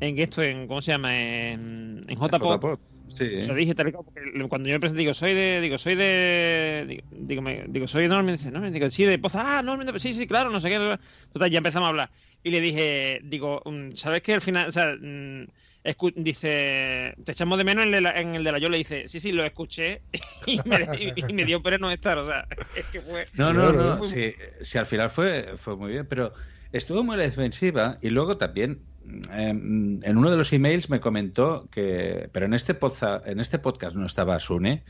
en 0.00 0.18
esto, 0.18 0.42
en 0.42 0.66
¿cómo 0.66 0.82
se 0.82 0.92
llama? 0.92 1.16
En, 1.18 2.04
en 2.08 2.16
JPOP. 2.18 2.62
JPOP, 2.62 2.80
Sí. 3.08 3.26
Lo 3.46 3.54
dije 3.54 3.74
tal 3.74 3.88
y 3.88 3.92
porque 3.92 4.20
cuando 4.48 4.68
yo 4.68 4.74
me 4.74 4.80
presenté 4.80 5.00
digo, 5.00 5.14
soy 5.14 5.34
de, 5.34 5.60
digo, 5.62 5.78
soy 5.78 5.94
de, 5.96 6.84
digo, 6.88 7.02
digo, 7.10 7.42
me- 7.42 7.64
digo, 7.68 7.88
soy 7.88 8.02
de 8.02 8.08
Norman, 8.08 8.36
dice, 8.36 8.50
no, 8.50 8.70
digo, 8.70 8.90
sí, 8.90 9.04
de 9.04 9.18
Poza, 9.18 9.58
ah, 9.58 9.62
Norman, 9.62 9.98
sí, 10.00 10.14
sí, 10.14 10.26
claro, 10.26 10.50
no 10.50 10.60
sé 10.60 10.68
qué, 10.68 10.98
total, 11.32 11.50
ya 11.50 11.58
empezamos 11.58 11.86
a 11.86 11.90
hablar, 11.90 12.12
y 12.42 12.50
le 12.50 12.60
dije, 12.60 13.20
digo, 13.24 13.62
mm, 13.64 13.92
¿sabes 13.94 14.22
qué? 14.22 14.34
Al 14.34 14.42
final, 14.42 14.68
o 14.68 14.72
sea, 14.72 14.94
mm, 15.00 15.46
escu- 15.84 16.12
dice, 16.16 17.14
te 17.24 17.32
echamos 17.32 17.58
de 17.58 17.64
menos 17.64 17.82
en 17.84 17.88
el 17.88 17.94
de 17.94 18.00
la, 18.02 18.10
en 18.20 18.34
el 18.34 18.44
de 18.44 18.52
la 18.52 18.58
yo 18.58 18.68
le 18.68 18.78
dice, 18.78 19.08
sí, 19.08 19.20
sí, 19.20 19.32
lo 19.32 19.44
escuché, 19.44 20.04
y 20.46 20.60
me, 20.64 20.88
y, 20.92 21.24
y 21.30 21.32
me 21.32 21.44
dio 21.44 21.62
pena 21.62 21.78
no 21.78 21.90
estar, 21.90 22.18
o 22.18 22.26
sea, 22.28 22.46
es 22.72 22.86
que 22.88 23.00
fue... 23.02 23.28
No, 23.32 23.54
no, 23.54 23.72
Claro, 23.72 23.94
no, 23.94 23.96
fue- 23.96 24.08
sí, 24.08 24.34
sí, 24.62 24.76
al 24.78 24.86
final 24.86 25.08
fue, 25.10 25.56
fue 25.56 25.76
muy 25.76 25.92
bien, 25.92 26.06
pero 26.08 26.32
estuvo 26.72 27.04
muy 27.04 27.16
defensiva 27.16 27.98
y 28.02 28.10
luego 28.10 28.36
también 28.38 28.86
eh, 29.32 29.48
en 29.50 30.16
uno 30.16 30.30
de 30.30 30.36
los 30.36 30.52
emails 30.52 30.90
me 30.90 31.00
comentó 31.00 31.68
que, 31.70 32.28
pero 32.32 32.46
en 32.46 32.54
este, 32.54 32.74
poza- 32.74 33.22
en 33.26 33.40
este 33.40 33.58
podcast 33.58 33.96
no 33.96 34.06
estaba 34.06 34.38
Sune 34.38 34.82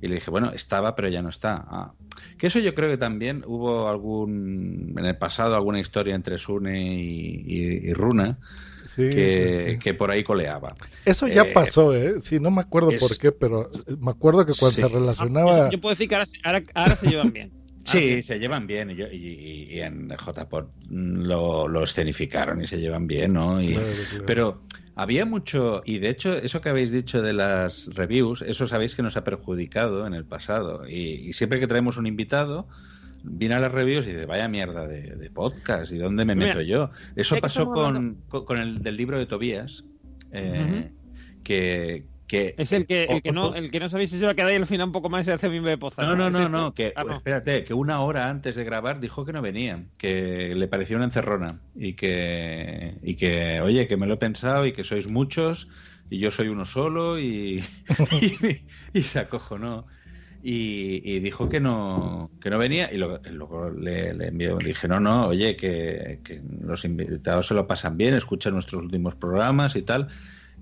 y 0.00 0.08
le 0.08 0.16
dije, 0.16 0.30
bueno, 0.30 0.50
estaba, 0.52 0.94
pero 0.96 1.08
ya 1.08 1.22
no 1.22 1.28
está. 1.28 1.54
Ah, 1.68 1.92
que 2.38 2.48
eso 2.48 2.58
yo 2.58 2.74
creo 2.74 2.90
que 2.90 2.96
también 2.96 3.44
hubo 3.46 3.88
algún, 3.88 4.94
en 4.98 5.04
el 5.04 5.16
pasado, 5.16 5.54
alguna 5.54 5.78
historia 5.80 6.14
entre 6.14 6.38
Sune 6.38 6.80
y, 7.00 7.44
y- 7.46 7.88
y 7.90 7.92
Runa 7.94 8.38
Sí, 8.86 9.08
que, 9.10 9.62
sí, 9.64 9.70
sí. 9.72 9.78
que 9.78 9.94
por 9.94 10.10
ahí 10.10 10.24
coleaba. 10.24 10.74
Eso 11.04 11.28
ya 11.28 11.42
Eh, 11.42 11.52
pasó, 11.54 11.94
¿eh? 11.94 12.14
Sí, 12.20 12.40
no 12.40 12.50
me 12.50 12.60
acuerdo 12.62 12.90
es- 12.90 13.00
por 13.00 13.16
qué, 13.16 13.30
pero 13.30 13.70
me 14.00 14.10
acuerdo 14.10 14.44
que 14.44 14.54
cuando 14.58 14.76
Sí. 14.76 14.82
se 14.82 14.88
relacionaba... 14.88 15.70
yo 15.70 15.80
puedo 15.80 15.94
decir 15.94 16.08
que 16.08 16.16
ahora, 16.16 16.26
se- 16.26 16.38
ahora, 16.42 16.62
ahora 16.74 16.96
se 16.96 17.06
llevan 17.08 17.32
bien. 17.32 17.52
Sí, 17.84 18.22
se 18.22 18.38
llevan 18.38 18.66
bien 18.66 18.90
y, 18.90 18.94
y- 18.94 19.68
y 19.74 19.80
en 19.80 20.08
JPOT 20.10 20.70
lo, 20.90 21.68
lo 21.68 21.82
escenificaron 21.84 22.62
y 22.62 22.66
se 22.66 22.78
llevan 22.80 23.06
bien, 23.06 23.32
¿no? 23.34 23.60
Y- 23.62 23.72
Claro, 23.74 23.88
claro. 24.10 24.24
Pero 24.26 24.62
había 24.94 25.24
mucho, 25.24 25.82
y 25.84 25.98
de 25.98 26.10
hecho 26.10 26.34
eso 26.36 26.60
que 26.60 26.68
habéis 26.68 26.92
dicho 26.92 27.22
de 27.22 27.32
las 27.32 27.88
reviews, 27.94 28.42
eso 28.42 28.66
sabéis 28.66 28.94
que 28.94 29.02
nos 29.02 29.16
ha 29.16 29.24
perjudicado 29.24 30.06
en 30.06 30.14
el 30.14 30.24
pasado. 30.24 30.86
Y, 30.88 31.28
y 31.28 31.32
siempre 31.32 31.58
que 31.60 31.66
traemos 31.66 31.96
un 31.96 32.06
invitado, 32.06 32.68
viene 33.24 33.54
a 33.54 33.60
las 33.60 33.72
reviews 33.72 34.06
y 34.06 34.12
dice, 34.12 34.26
vaya 34.26 34.48
mierda 34.48 34.86
de, 34.86 35.16
de 35.16 35.30
podcast, 35.30 35.92
¿y 35.92 35.98
dónde 35.98 36.24
me 36.24 36.34
Mira, 36.34 36.48
meto 36.54 36.60
yo? 36.62 36.90
Eso 37.16 37.36
pasó 37.40 37.64
con, 37.72 38.16
con 38.28 38.58
el 38.58 38.82
del 38.82 38.96
libro 38.96 39.18
de 39.18 39.26
Tobías, 39.26 39.84
eh, 40.32 40.90
que, 41.42 42.04
que... 42.32 42.54
Es 42.56 42.72
el 42.72 42.86
que, 42.86 43.04
el 43.04 43.22
que 43.22 43.30
no, 43.30 43.54
el 43.54 43.70
que 43.70 43.78
no 43.78 43.90
sabéis 43.90 44.10
si 44.10 44.18
se 44.18 44.24
va 44.24 44.32
a 44.32 44.34
quedar 44.34 44.48
ahí 44.48 44.56
al 44.56 44.64
final 44.66 44.86
un 44.86 44.92
poco 44.92 45.10
más 45.10 45.20
y 45.20 45.24
se 45.24 45.32
hace 45.32 45.50
bien 45.50 45.64
de 45.64 45.76
poza. 45.76 46.02
No, 46.02 46.16
no, 46.16 46.30
no, 46.30 46.48
no, 46.48 46.72
que 46.74 46.92
Ah, 46.96 47.04
no. 47.04 47.16
espérate, 47.16 47.62
que 47.62 47.74
una 47.74 48.00
hora 48.00 48.30
antes 48.30 48.56
de 48.56 48.64
grabar 48.64 49.00
dijo 49.00 49.24
que 49.26 49.32
no 49.32 49.42
venía, 49.42 49.84
que 49.98 50.54
le 50.54 50.66
parecía 50.66 50.96
una 50.96 51.04
encerrona 51.04 51.60
y 51.74 51.92
que 51.92 52.94
y 53.02 53.16
que 53.16 53.60
oye, 53.60 53.86
que 53.86 53.96
me 53.98 54.06
lo 54.06 54.14
he 54.14 54.16
pensado 54.16 54.64
y 54.66 54.72
que 54.72 54.82
sois 54.82 55.08
muchos 55.08 55.68
y 56.08 56.18
yo 56.18 56.30
soy 56.30 56.48
uno 56.48 56.64
solo 56.64 57.18
y 57.18 57.62
y, 58.92 58.98
y 58.98 59.02
se 59.02 59.18
acojonó. 59.18 59.86
Y, 60.44 61.02
y 61.04 61.20
dijo 61.20 61.48
que 61.48 61.60
no 61.60 62.28
que 62.40 62.50
no 62.50 62.58
venía 62.58 62.92
y 62.92 62.96
luego, 62.96 63.20
luego 63.30 63.70
le, 63.70 64.12
le 64.12 64.26
envió 64.26 64.58
dije 64.58 64.88
no 64.88 64.98
no 64.98 65.28
oye 65.28 65.54
que, 65.54 66.18
que 66.24 66.42
los 66.62 66.84
invitados 66.84 67.46
se 67.46 67.54
lo 67.54 67.68
pasan 67.68 67.96
bien 67.96 68.14
escuchan 68.14 68.54
nuestros 68.54 68.82
últimos 68.82 69.14
programas 69.14 69.76
y 69.76 69.82
tal 69.82 70.08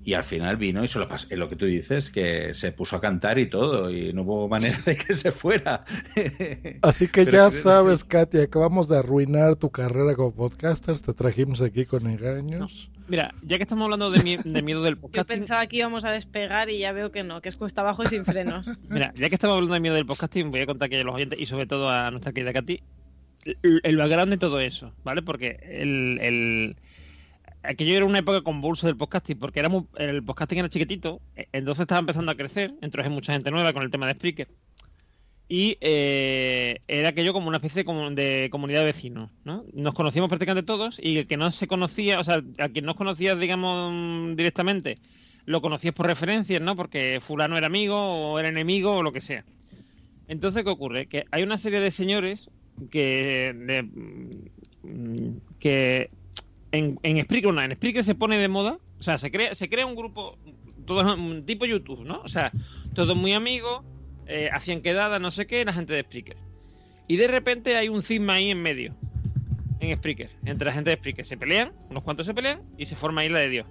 y 0.03 0.15
al 0.15 0.25
final 0.25 0.57
vino 0.57 0.83
y 0.83 0.89
se 0.89 0.99
lo 0.99 1.07
pasó. 1.09 1.27
Lo 1.31 1.49
que 1.49 1.57
tú 1.57 1.67
dices, 1.67 2.11
que 2.11 2.55
se 2.55 2.73
puso 2.73 2.97
a 2.97 3.01
cantar 3.01 3.39
y 3.39 3.47
todo, 3.51 3.91
y 3.91 4.13
no 4.13 4.23
hubo 4.23 4.49
manera 4.49 4.79
de 4.85 4.97
que 4.97 5.13
se 5.15 5.31
fuera. 5.33 5.85
Así 6.83 7.09
que 7.09 7.25
Pero 7.25 7.37
ya 7.37 7.51
sabes, 7.51 8.05
Katy, 8.05 8.39
acabamos 8.39 8.89
de 8.89 8.99
arruinar 8.99 9.57
tu 9.57 9.71
carrera 9.71 10.15
como 10.15 10.35
podcasters, 10.35 11.03
te 11.03 11.13
trajimos 11.13 11.61
aquí 11.61 11.85
con 11.85 12.07
engaños. 12.07 12.91
Mira, 13.09 13.35
ya 13.43 13.57
que 13.57 13.65
estamos 13.65 13.85
hablando 13.85 14.11
de, 14.11 14.23
mi- 14.23 14.37
de 14.37 14.63
miedo 14.63 14.83
del 14.83 14.95
Yo 14.97 15.01
podcast, 15.01 15.29
pensaba 15.29 15.67
que 15.67 15.77
íbamos 15.79 16.05
a 16.05 16.13
despegar 16.13 16.71
y 16.71 16.79
ya 16.79 16.93
veo 16.93 17.11
que 17.11 17.23
no, 17.25 17.41
que 17.43 17.49
es 17.49 17.57
cuesta 17.57 17.81
abajo 17.81 18.03
y 18.05 18.07
sin 18.07 18.25
frenos. 18.25 18.79
Mira, 18.89 19.13
ya 19.17 19.29
que 19.29 19.35
estamos 19.35 19.55
hablando 19.57 19.75
de 19.75 19.81
miedo 19.81 19.95
del 19.97 20.07
podcasting, 20.07 20.51
voy 20.51 20.61
a 20.61 20.67
contar 20.67 20.89
que 20.89 21.01
a 21.01 21.05
los 21.05 21.15
oyentes 21.15 21.39
y 21.39 21.47
sobre 21.47 21.67
todo 21.67 21.89
a 21.91 22.11
nuestra 22.11 22.33
querida 22.33 22.53
Katy, 22.53 22.81
el, 23.63 23.81
el 23.83 23.97
background 23.97 24.31
de 24.31 24.39
todo 24.39 24.61
eso, 24.61 24.93
¿vale? 25.05 25.23
Porque 25.23 25.59
el, 25.63 26.19
el- 26.23 26.77
aquello 27.63 27.97
era 27.97 28.05
una 28.05 28.19
época 28.19 28.43
convulsa 28.43 28.87
del 28.87 28.97
podcasting, 28.97 29.39
porque 29.39 29.61
era 29.61 29.69
muy- 29.69 29.87
el 29.97 30.23
podcasting 30.23 30.59
era 30.59 30.69
chiquitito, 30.69 31.21
e- 31.37 31.49
entonces 31.53 31.83
estaba 31.83 32.01
empezando 32.01 32.33
a 32.33 32.37
crecer, 32.37 32.73
entró 32.81 33.09
mucha 33.11 33.33
gente 33.33 33.51
nueva 33.51 33.73
con 33.73 33.83
el 33.83 33.91
tema 33.91 34.07
de 34.07 34.15
Spreaker. 34.15 34.49
Y 35.49 35.79
eh, 35.81 36.79
era 36.87 37.09
aquello 37.09 37.33
como 37.33 37.49
una 37.49 37.57
especie 37.57 37.83
de, 37.83 37.91
comu- 37.91 38.15
de 38.15 38.49
comunidad 38.53 38.81
de 38.81 38.87
vecinos, 38.87 39.33
¿no? 39.45 39.65
Nos 39.73 39.95
conocíamos 39.95 40.29
prácticamente 40.29 40.65
todos 40.65 41.01
y 41.03 41.19
el 41.19 41.27
que 41.27 41.37
no 41.37 41.51
se 41.51 41.67
conocía, 41.67 42.21
o 42.21 42.25
sea, 42.25 42.41
a 42.59 42.69
quien 42.69 42.85
no 42.85 42.95
conocías, 42.95 43.39
digamos, 43.39 44.37
directamente, 44.37 44.99
lo 45.47 45.61
conocías 45.61 45.93
por 45.95 46.07
referencias, 46.07 46.63
¿no? 46.63 46.77
Porque 46.77 47.19
fulano 47.21 47.59
era 47.59 47.67
amigo 47.67 47.97
o 47.97 48.39
era 48.39 48.49
enemigo 48.49 48.93
o 48.99 49.03
lo 49.03 49.11
que 49.13 49.21
sea. 49.21 49.45
Entonces, 50.29 50.63
¿qué 50.63 50.71
ocurre? 50.71 51.07
Que 51.09 51.25
hay 51.33 51.43
una 51.43 51.59
serie 51.59 51.81
de 51.81 51.91
señores 51.91 52.49
que 52.89 53.53
mm, 54.85 55.37
que 55.59 56.11
en, 56.73 56.99
en 57.03 57.23
Spreaker, 57.23 57.51
en 57.59 57.73
Spreaker 57.73 58.05
se 58.05 58.15
pone 58.15 58.39
de 58.39 58.49
moda, 58.49 58.79
o 58.99 59.03
sea, 59.03 59.19
se 59.19 59.31
crea, 59.31 59.55
se 59.55 59.69
crea 59.69 59.87
un 59.87 59.97
grupo, 59.97 60.39
todo 60.87 61.15
un 61.15 61.45
tipo 61.45 61.67
YouTube, 61.67 62.05
¿no? 62.05 62.21
O 62.23 62.29
sea, 62.29 62.53
todos 62.95 63.17
muy 63.17 63.33
amigos, 63.33 63.83
eh, 64.27 64.51
hacían 64.53 64.81
quedadas, 64.81 65.21
no 65.21 65.31
sé 65.31 65.47
qué, 65.47 65.65
la 65.65 65.73
gente 65.73 65.95
de 65.95 66.03
Spreaker. 66.03 66.37
Y 67.09 67.17
de 67.17 67.27
repente 67.27 67.77
hay 67.77 67.89
un 67.89 68.03
cisma 68.03 68.35
ahí 68.35 68.51
en 68.51 68.63
medio, 68.63 68.95
en 69.81 69.97
Spreaker, 69.97 70.31
entre 70.45 70.67
la 70.67 70.73
gente 70.73 70.91
de 70.91 70.97
Spreaker. 70.97 71.25
Se 71.25 71.37
pelean, 71.37 71.73
unos 71.91 72.05
cuantos 72.05 72.27
se 72.27 72.35
pelean 72.35 72.63
y 72.79 72.87
se 72.87 72.95
forma 72.95 73.25
Isla 73.25 73.41
de 73.41 73.49
Dios. 73.49 73.67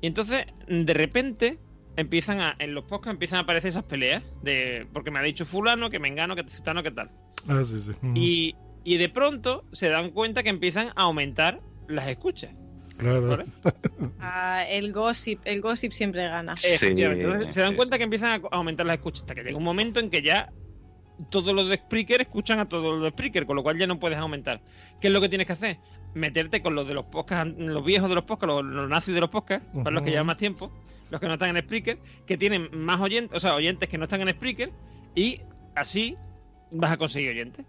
Y 0.00 0.06
entonces, 0.06 0.46
de 0.68 0.94
repente, 0.94 1.58
empiezan 1.96 2.40
a, 2.40 2.56
en 2.58 2.74
los 2.74 2.84
podcasts 2.84 3.12
empiezan 3.12 3.38
a 3.38 3.42
aparecer 3.42 3.70
esas 3.70 3.84
peleas, 3.84 4.22
de 4.42 4.86
porque 4.92 5.10
me 5.10 5.18
ha 5.18 5.22
dicho 5.22 5.44
fulano, 5.44 5.90
que 5.90 5.98
me 5.98 6.08
engano, 6.08 6.36
que 6.36 6.44
fulano, 6.44 6.82
que 6.82 6.90
tal. 6.90 7.10
Ah, 7.48 7.62
sí, 7.64 7.80
sí. 7.80 7.92
Y, 8.14 8.54
y 8.84 8.96
de 8.96 9.08
pronto 9.08 9.64
se 9.72 9.88
dan 9.88 10.10
cuenta 10.10 10.42
que 10.42 10.50
empiezan 10.50 10.88
a 10.96 11.02
aumentar 11.02 11.60
las 11.88 12.08
escuchas. 12.08 12.50
Claro. 12.96 13.28
¿vale? 13.28 13.44
Ah, 14.20 14.64
el 14.68 14.92
gossip, 14.92 15.40
el 15.44 15.60
gossip 15.60 15.92
siempre 15.92 16.22
gana. 16.24 16.54
Efectivamente. 16.54 17.24
Entonces, 17.24 17.54
se 17.54 17.60
dan 17.60 17.74
cuenta 17.74 17.98
que 17.98 18.04
empiezan 18.04 18.42
a 18.50 18.56
aumentar 18.56 18.86
las 18.86 18.96
escuchas 18.96 19.22
hasta 19.22 19.34
que 19.34 19.42
llega 19.42 19.56
un 19.56 19.64
momento 19.64 20.00
en 20.00 20.10
que 20.10 20.22
ya 20.22 20.52
todos 21.30 21.54
los 21.54 21.68
de 21.68 21.76
Spreaker 21.76 22.20
escuchan 22.20 22.58
a 22.58 22.68
todos 22.68 22.94
los 22.94 23.02
de 23.02 23.10
Spreaker, 23.10 23.46
con 23.46 23.56
lo 23.56 23.62
cual 23.62 23.78
ya 23.78 23.86
no 23.86 23.98
puedes 23.98 24.18
aumentar. 24.18 24.60
¿Qué 25.00 25.08
es 25.08 25.12
lo 25.12 25.20
que 25.20 25.28
tienes 25.28 25.46
que 25.46 25.52
hacer? 25.52 25.78
Meterte 26.14 26.62
con 26.62 26.74
los 26.74 26.86
de 26.88 26.94
los 26.94 27.04
podcasts, 27.06 27.54
los 27.58 27.84
viejos 27.84 28.08
de 28.08 28.14
los 28.14 28.24
podcasts, 28.24 28.54
los, 28.54 28.64
los 28.64 28.88
nazis 28.88 29.14
de 29.14 29.20
los 29.20 29.30
podcasts, 29.30 29.66
para 29.74 29.90
los 29.90 30.02
que 30.02 30.10
llevan 30.10 30.26
más 30.26 30.38
tiempo, 30.38 30.72
los 31.10 31.20
que 31.20 31.26
no 31.26 31.34
están 31.34 31.56
en 31.56 31.62
Spreaker, 31.62 31.98
que 32.26 32.36
tienen 32.36 32.68
más 32.72 33.00
oyentes, 33.00 33.36
o 33.36 33.40
sea, 33.40 33.54
oyentes 33.54 33.88
que 33.88 33.98
no 33.98 34.04
están 34.04 34.22
en 34.22 34.30
Spreaker, 34.30 34.72
y 35.14 35.40
así 35.74 36.16
vas 36.70 36.92
a 36.92 36.96
conseguir 36.96 37.30
oyentes. 37.30 37.64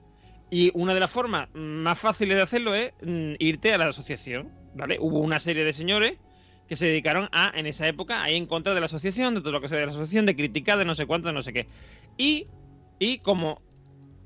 Y 0.49 0.71
una 0.73 0.93
de 0.93 0.99
las 1.01 1.11
formas 1.11 1.49
más 1.53 1.99
fáciles 1.99 2.37
de 2.37 2.43
hacerlo 2.43 2.73
es 2.73 2.93
mm, 3.01 3.33
irte 3.39 3.73
a 3.73 3.77
la 3.77 3.87
asociación, 3.89 4.49
¿vale? 4.75 4.97
Hubo 4.99 5.19
una 5.19 5.39
serie 5.39 5.65
de 5.65 5.73
señores 5.73 6.13
que 6.69 6.75
se 6.75 6.85
dedicaron 6.85 7.29
a, 7.31 7.51
en 7.57 7.65
esa 7.65 7.87
época, 7.87 8.23
a 8.23 8.29
ir 8.29 8.37
en 8.37 8.45
contra 8.45 8.73
de 8.73 8.79
la 8.79 8.85
asociación, 8.87 9.35
de 9.35 9.41
todo 9.41 9.51
lo 9.51 9.61
que 9.61 9.69
sea 9.69 9.77
de 9.77 9.85
la 9.85 9.91
asociación, 9.91 10.25
de 10.25 10.35
criticar, 10.35 10.77
de 10.77 10.85
no 10.85 10.95
sé 10.95 11.05
cuánto, 11.05 11.27
de 11.29 11.33
no 11.33 11.41
sé 11.43 11.53
qué. 11.53 11.67
Y, 12.17 12.47
y 12.99 13.19
como 13.19 13.61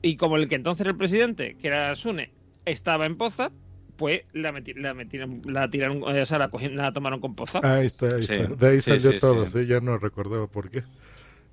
y 0.04 0.16
como 0.16 0.38
el 0.38 0.50
que 0.50 0.56
entonces 0.56 0.82
era 0.82 0.90
el 0.92 0.98
presidente, 0.98 1.56
que 1.62 1.68
era 1.68 1.96
Sune, 1.96 2.32
estaba 2.66 3.06
en 3.06 3.16
Poza, 3.18 3.52
pues 3.98 4.24
la, 4.34 4.52
meti- 4.52 4.76
la 4.76 4.96
metieron, 4.96 5.42
la 5.46 5.70
tiraron, 5.70 5.98
eh, 6.16 6.22
o 6.22 6.26
sea, 6.26 6.40
la, 6.40 6.50
cogieron- 6.50 6.78
la 6.78 6.92
tomaron 6.92 7.20
con 7.20 7.36
Poza. 7.36 7.60
Ahí 7.62 7.86
está, 7.86 8.16
ahí 8.16 8.24
Sí. 8.24 8.34
está. 8.34 8.48
De 8.56 8.68
ahí 8.68 8.82
Sí, 8.82 8.90
salió 8.90 9.12
sí, 9.12 9.20
todo, 9.20 9.46
sí. 9.48 9.60
sí, 9.60 9.66
ya 9.68 9.80
no 9.80 10.00
recordaba 10.00 10.48
por 10.48 10.70
qué. 10.72 10.84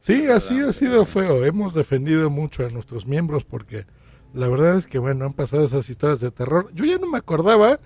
Sí, 0.00 0.26
así 0.28 0.58
ha 0.60 0.72
sido 0.72 1.04
feo. 1.04 1.44
Hemos 1.44 1.74
defendido 1.74 2.30
mucho 2.30 2.64
a 2.64 2.70
nuestros 2.70 3.04
miembros 3.06 3.44
porque 3.44 3.84
la 4.34 4.48
verdad 4.48 4.76
es 4.76 4.86
que, 4.86 4.98
bueno, 4.98 5.24
han 5.24 5.32
pasado 5.32 5.64
esas 5.64 5.88
historias 5.90 6.20
de 6.20 6.30
terror. 6.30 6.70
Yo 6.74 6.84
ya 6.84 6.98
no 6.98 7.08
me 7.10 7.18
acordaba. 7.18 7.80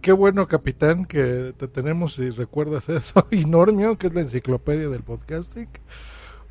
Qué 0.00 0.12
bueno, 0.12 0.48
capitán, 0.48 1.04
que 1.04 1.54
te 1.56 1.68
tenemos 1.68 2.18
y 2.18 2.30
recuerdas 2.30 2.88
eso. 2.88 3.26
Y 3.30 3.44
Normio, 3.44 3.96
que 3.98 4.08
es 4.08 4.14
la 4.14 4.20
enciclopedia 4.22 4.88
del 4.88 5.02
podcasting. 5.02 5.68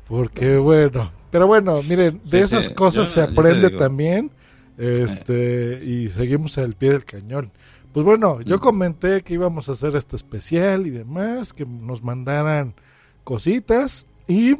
Porque, 0.08 0.56
bueno. 0.58 1.10
Pero 1.30 1.46
bueno, 1.46 1.82
miren, 1.82 2.20
de 2.24 2.38
Sí, 2.38 2.44
esas 2.44 2.66
sí, 2.66 2.74
cosas 2.74 3.08
yo- 3.08 3.14
se 3.14 3.20
aprende 3.22 3.70
también. 3.70 4.30
Este, 4.78 5.80
y 5.84 6.08
seguimos 6.08 6.56
al 6.58 6.74
pie 6.74 6.90
del 6.92 7.04
cañón. 7.04 7.52
Pues 7.92 8.04
bueno, 8.06 8.40
yo 8.40 8.58
comenté 8.58 9.22
que 9.22 9.34
íbamos 9.34 9.68
a 9.68 9.72
hacer 9.72 9.94
este 9.96 10.16
especial 10.16 10.86
y 10.86 10.90
demás, 10.90 11.52
que 11.52 11.66
nos 11.66 12.02
mandaran 12.02 12.74
cositas 13.22 14.06
y 14.26 14.56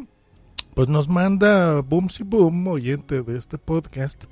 pues 0.74 0.88
nos 0.88 1.08
manda 1.08 1.80
Boomsy 1.80 2.24
Boom, 2.24 2.68
oyente 2.68 3.22
de 3.22 3.38
este 3.38 3.56
podcast, 3.58 4.24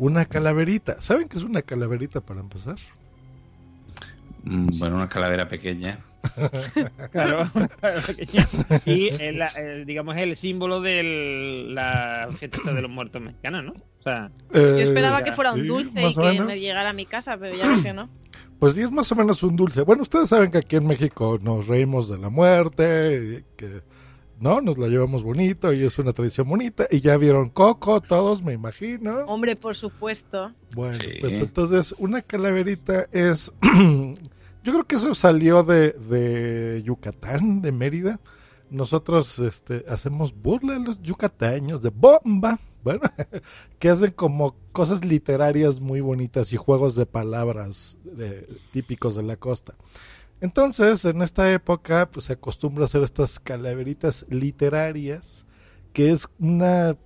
una 0.00 0.24
calaverita. 0.24 1.00
¿Saben 1.00 1.28
qué 1.28 1.36
es 1.36 1.44
una 1.44 1.62
calaverita 1.62 2.20
para 2.20 2.40
empezar? 2.40 2.76
Mm, 4.42 4.68
Bueno, 4.78 4.96
una 4.96 5.08
calavera 5.08 5.48
pequeña. 5.48 5.98
Claro. 7.12 7.44
Y 8.84 9.08
es 9.08 9.36
la- 9.36 9.48
el, 9.48 9.86
digamos 9.86 10.16
es 10.16 10.22
el 10.22 10.36
símbolo 10.36 10.80
de 10.80 11.66
la 11.70 12.28
fiesta 12.38 12.72
de 12.72 12.82
los 12.82 12.90
muertos 12.90 13.22
mexicanos, 13.22 13.64
¿no? 13.64 13.72
O 13.72 14.02
sea, 14.02 14.30
Yo 14.52 14.60
esperaba 14.78 15.22
que 15.22 15.32
fuera 15.32 15.52
un 15.52 15.66
dulce 15.66 16.02
y 16.08 16.14
que 16.14 16.20
menos. 16.20 16.46
me 16.46 16.58
llegara 16.60 16.90
a 16.90 16.92
mi 16.92 17.06
casa, 17.06 17.36
pero 17.38 17.54
ya 17.56 17.68
ves 17.68 17.82
que 17.82 17.92
no. 17.92 18.08
Pues 18.60 18.74
sí, 18.74 18.82
es 18.82 18.92
más 18.92 19.10
o 19.10 19.16
menos 19.16 19.42
un 19.42 19.56
dulce. 19.56 19.80
Bueno, 19.80 20.02
ustedes 20.02 20.28
saben 20.28 20.50
que 20.50 20.58
aquí 20.58 20.76
en 20.76 20.86
México 20.86 21.38
nos 21.42 21.66
reímos 21.66 22.10
de 22.10 22.18
la 22.18 22.28
muerte, 22.28 23.38
y 23.40 23.56
que 23.56 23.80
no, 24.40 24.62
nos 24.62 24.78
la 24.78 24.88
llevamos 24.88 25.22
bonito 25.22 25.70
y 25.72 25.84
es 25.84 25.98
una 25.98 26.14
tradición 26.14 26.48
bonita. 26.48 26.86
Y 26.90 27.00
ya 27.00 27.18
vieron 27.18 27.50
Coco, 27.50 28.00
todos, 28.00 28.42
me 28.42 28.54
imagino. 28.54 29.18
Hombre, 29.26 29.54
por 29.54 29.76
supuesto. 29.76 30.52
Bueno, 30.74 30.98
pues 31.20 31.38
entonces 31.40 31.94
una 31.98 32.22
calaverita 32.22 33.06
es... 33.12 33.52
Yo 34.62 34.72
creo 34.72 34.86
que 34.86 34.96
eso 34.96 35.14
salió 35.14 35.62
de, 35.62 35.92
de 35.92 36.82
Yucatán, 36.82 37.60
de 37.62 37.70
Mérida. 37.72 38.20
Nosotros 38.70 39.38
este, 39.38 39.84
hacemos 39.88 40.34
burla 40.34 40.76
a 40.76 40.78
los 40.78 41.02
yucateños 41.02 41.82
de 41.82 41.90
bomba, 41.90 42.58
bueno, 42.82 43.02
que 43.78 43.88
hacen 43.90 44.12
como 44.12 44.54
cosas 44.72 45.04
literarias 45.04 45.80
muy 45.80 46.00
bonitas 46.00 46.52
y 46.52 46.56
juegos 46.56 46.94
de 46.94 47.04
palabras 47.04 47.98
eh, 48.18 48.48
típicos 48.70 49.16
de 49.16 49.22
la 49.22 49.36
costa. 49.36 49.74
Entonces, 50.40 51.04
en 51.04 51.22
esta 51.22 51.52
época, 51.52 52.10
pues 52.10 52.26
se 52.26 52.32
acostumbra 52.32 52.84
a 52.84 52.86
hacer 52.86 53.02
estas 53.02 53.38
calaveritas 53.38 54.24
literarias, 54.30 55.46
que 55.92 56.10
es 56.10 56.28
una, 56.38 56.96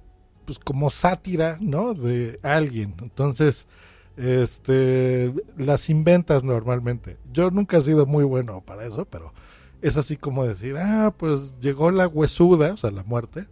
pues 0.44 0.58
como 0.58 0.90
sátira, 0.90 1.58
¿no? 1.60 1.94
De 1.94 2.38
alguien. 2.42 2.94
Entonces, 3.02 3.66
este, 4.16 5.34
las 5.56 5.90
inventas 5.90 6.44
normalmente. 6.44 7.16
Yo 7.32 7.50
nunca 7.50 7.78
he 7.78 7.82
sido 7.82 8.06
muy 8.06 8.24
bueno 8.24 8.60
para 8.60 8.86
eso, 8.86 9.04
pero 9.06 9.32
es 9.82 9.96
así 9.96 10.16
como 10.16 10.44
decir, 10.44 10.76
ah, 10.78 11.12
pues 11.16 11.58
llegó 11.60 11.90
la 11.90 12.06
huesuda, 12.06 12.72
o 12.72 12.76
sea, 12.76 12.90
la 12.90 13.02
muerte, 13.02 13.46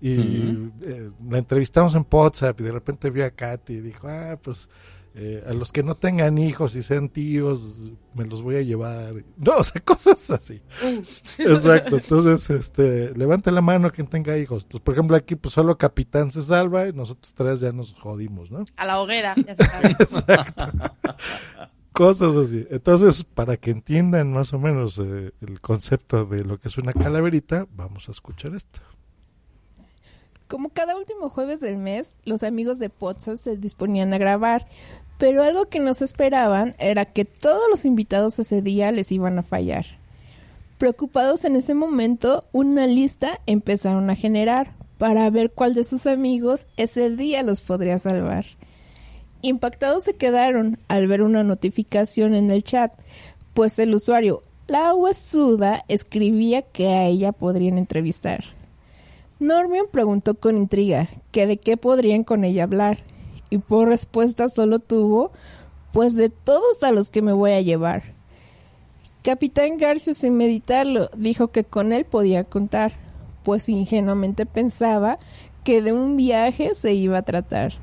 y 0.00 0.70
eh, 0.82 1.10
la 1.28 1.38
entrevistamos 1.38 1.94
en 1.94 2.06
WhatsApp 2.10 2.60
y 2.60 2.64
de 2.64 2.72
repente 2.72 3.10
vio 3.10 3.26
a 3.26 3.30
Katy 3.30 3.74
y 3.74 3.80
dijo, 3.80 4.08
ah, 4.08 4.38
pues 4.42 4.68
eh, 5.20 5.42
a 5.48 5.52
los 5.52 5.72
que 5.72 5.82
no 5.82 5.96
tengan 5.96 6.38
hijos 6.38 6.76
y 6.76 6.82
sean 6.84 7.08
tíos, 7.08 7.90
me 8.14 8.24
los 8.24 8.40
voy 8.40 8.54
a 8.54 8.62
llevar. 8.62 9.14
No, 9.36 9.56
o 9.58 9.64
sea, 9.64 9.80
cosas 9.82 10.30
así. 10.30 10.62
Exacto, 11.38 11.96
entonces, 11.96 12.48
este, 12.50 13.12
levante 13.16 13.50
la 13.50 13.60
mano 13.60 13.90
quien 13.90 14.06
tenga 14.06 14.38
hijos. 14.38 14.62
Entonces, 14.62 14.84
por 14.84 14.94
ejemplo, 14.94 15.16
aquí 15.16 15.34
pues 15.34 15.54
solo 15.54 15.76
Capitán 15.76 16.30
se 16.30 16.42
salva 16.42 16.86
y 16.86 16.92
nosotros 16.92 17.34
tres 17.34 17.58
ya 17.58 17.72
nos 17.72 17.94
jodimos, 17.94 18.52
¿no? 18.52 18.64
A 18.76 18.86
la 18.86 19.00
hoguera, 19.00 19.34
ya 19.44 19.54
se 19.56 19.64
sabe. 19.64 19.88
Exacto. 19.98 20.66
Cosas 21.90 22.36
así. 22.36 22.64
Entonces, 22.70 23.24
para 23.24 23.56
que 23.56 23.72
entiendan 23.72 24.32
más 24.32 24.52
o 24.52 24.60
menos 24.60 24.98
eh, 24.98 25.32
el 25.40 25.60
concepto 25.60 26.26
de 26.26 26.44
lo 26.44 26.58
que 26.58 26.68
es 26.68 26.78
una 26.78 26.92
calaverita, 26.92 27.66
vamos 27.74 28.08
a 28.08 28.12
escuchar 28.12 28.54
esto. 28.54 28.78
Como 30.46 30.70
cada 30.70 30.96
último 30.96 31.28
jueves 31.28 31.60
del 31.60 31.76
mes, 31.76 32.16
los 32.24 32.42
amigos 32.42 32.78
de 32.78 32.88
Potsas 32.88 33.40
se 33.40 33.56
disponían 33.56 34.14
a 34.14 34.18
grabar, 34.18 34.66
pero 35.18 35.42
algo 35.42 35.66
que 35.66 35.80
no 35.80 35.90
esperaban 35.90 36.74
era 36.78 37.04
que 37.04 37.24
todos 37.24 37.64
los 37.68 37.84
invitados 37.84 38.38
ese 38.38 38.62
día 38.62 38.92
les 38.92 39.10
iban 39.12 39.38
a 39.38 39.42
fallar. 39.42 39.84
Preocupados 40.78 41.44
en 41.44 41.56
ese 41.56 41.74
momento, 41.74 42.44
una 42.52 42.86
lista 42.86 43.40
empezaron 43.46 44.10
a 44.10 44.14
generar 44.14 44.72
para 44.96 45.28
ver 45.28 45.50
cuál 45.50 45.74
de 45.74 45.82
sus 45.82 46.06
amigos 46.06 46.66
ese 46.76 47.10
día 47.10 47.42
los 47.42 47.60
podría 47.60 47.98
salvar. 47.98 48.46
Impactados 49.42 50.04
se 50.04 50.14
quedaron 50.14 50.78
al 50.86 51.08
ver 51.08 51.22
una 51.22 51.42
notificación 51.42 52.34
en 52.34 52.50
el 52.50 52.62
chat, 52.62 52.92
pues 53.54 53.78
el 53.80 53.94
usuario 53.94 54.42
La 54.68 54.94
Huesuda 54.94 55.84
escribía 55.88 56.62
que 56.62 56.88
a 56.88 57.06
ella 57.06 57.32
podrían 57.32 57.78
entrevistar. 57.78 58.44
Normion 59.40 59.86
preguntó 59.90 60.34
con 60.34 60.56
intriga 60.56 61.08
que 61.32 61.46
de 61.46 61.56
qué 61.56 61.76
podrían 61.76 62.24
con 62.24 62.44
ella 62.44 62.64
hablar, 62.64 62.98
y 63.50 63.58
por 63.58 63.88
respuesta 63.88 64.48
solo 64.48 64.78
tuvo, 64.78 65.30
pues 65.92 66.14
de 66.14 66.28
todos 66.28 66.82
a 66.82 66.92
los 66.92 67.10
que 67.10 67.22
me 67.22 67.32
voy 67.32 67.52
a 67.52 67.60
llevar. 67.60 68.14
Capitán 69.22 69.78
Garcio, 69.78 70.14
sin 70.14 70.36
meditarlo, 70.36 71.10
dijo 71.16 71.48
que 71.48 71.64
con 71.64 71.92
él 71.92 72.04
podía 72.04 72.44
contar, 72.44 72.92
pues 73.42 73.68
ingenuamente 73.68 74.46
pensaba 74.46 75.18
que 75.64 75.82
de 75.82 75.92
un 75.92 76.16
viaje 76.16 76.74
se 76.74 76.94
iba 76.94 77.18
a 77.18 77.22
tratar. 77.22 77.74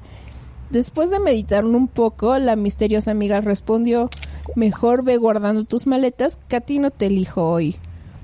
Después 0.70 1.10
de 1.10 1.20
meditarlo 1.20 1.78
un 1.78 1.88
poco, 1.88 2.38
la 2.40 2.56
misteriosa 2.56 3.12
amiga 3.12 3.42
respondió, 3.42 4.10
mejor 4.56 5.04
ve 5.04 5.18
guardando 5.18 5.64
tus 5.64 5.86
maletas, 5.86 6.40
que 6.48 6.56
a 6.56 6.62
ti 6.62 6.80
no 6.80 6.90
te 6.90 7.08
elijo 7.08 7.48
hoy, 7.48 7.76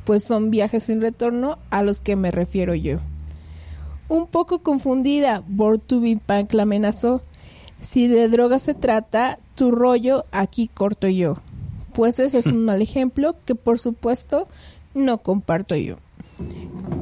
pues 0.06 0.24
son 0.24 0.50
viajes 0.50 0.86
sin 0.86 1.02
retorno 1.02 1.60
a 1.70 1.84
los 1.84 2.02
que 2.02 2.16
me 2.16 2.32
refiero 2.32 2.74
yo. 2.74 3.00
Un 4.10 4.28
poco 4.28 4.60
confundida, 4.60 5.44
Bortubi 5.48 6.18
Punk 6.18 6.54
la 6.54 6.64
amenazó. 6.64 7.22
Si 7.82 8.08
de 8.08 8.30
droga 8.30 8.60
se 8.60 8.74
trata, 8.74 9.40
tu 9.56 9.72
rollo 9.72 10.24
aquí 10.32 10.68
corto 10.68 11.08
yo. 11.08 11.38
Pues 11.94 12.20
ese 12.20 12.38
es 12.38 12.48
un 12.48 12.66
mal 12.66 12.82
ejemplo 12.82 13.36
que 13.46 13.56
por 13.56 13.80
supuesto 13.80 14.48
no 14.94 15.18
comparto 15.20 15.76
yo. 15.76 15.98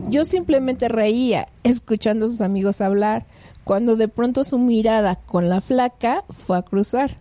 Yo 0.09 0.25
simplemente 0.25 0.87
reía 0.87 1.47
escuchando 1.63 2.25
a 2.25 2.29
sus 2.29 2.41
amigos 2.41 2.81
hablar 2.81 3.25
cuando 3.63 3.95
de 3.95 4.07
pronto 4.07 4.43
su 4.43 4.57
mirada 4.57 5.15
con 5.15 5.49
la 5.49 5.61
flaca 5.61 6.23
fue 6.29 6.57
a 6.57 6.63
cruzar. 6.63 7.17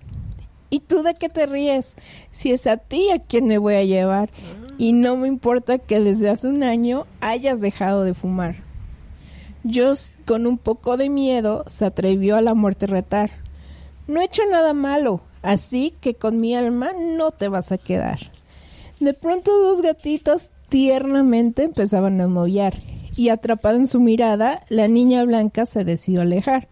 ¿Y 0.71 0.81
tú 0.81 1.03
de 1.03 1.15
qué 1.15 1.29
te 1.29 1.47
ríes? 1.47 1.95
Si 2.31 2.53
es 2.53 2.67
a 2.67 2.77
ti 2.77 3.11
a 3.11 3.19
quien 3.19 3.47
me 3.47 3.59
voy 3.59 3.75
a 3.75 3.85
llevar. 3.85 4.31
Y 4.77 4.93
no 4.93 5.17
me 5.17 5.29
importa 5.29 5.79
que 5.79 6.01
desde 6.01 6.29
hace 6.29 6.47
un 6.47 6.63
año 6.63 7.07
hayas 7.21 7.61
dejado 7.61 8.05
de 8.05 8.15
fumar. 8.15 8.57
Joss, 9.65 10.13
con 10.25 10.47
un 10.47 10.57
poco 10.57 10.97
de 10.97 11.09
miedo, 11.09 11.65
se 11.67 11.85
atrevió 11.85 12.37
a 12.37 12.43
la 12.43 12.55
muerte 12.55 12.87
retar. 12.87 13.31
No 14.09 14.21
he 14.21 14.25
hecho 14.25 14.43
nada 14.51 14.73
malo, 14.73 15.21
así 15.43 15.93
que 16.01 16.15
con 16.15 16.41
mi 16.41 16.57
alma 16.57 16.93
no 16.99 17.31
te 17.31 17.49
vas 17.49 17.73
a 17.73 17.79
quedar. 17.79 18.33
De 19.01 19.13
pronto 19.13 19.57
dos 19.61 19.83
gatitos 19.83 20.51
tiernamente 20.71 21.63
empezaban 21.63 22.21
a 22.21 22.27
maullar 22.27 22.75
y 23.17 23.29
atrapada 23.29 23.77
en 23.77 23.87
su 23.87 24.01
mirada, 24.01 24.65
la 24.71 24.89
niña 24.89 25.25
blanca 25.25 25.67
se 25.67 25.85
decidió 25.85 26.23
alejar. 26.23 26.69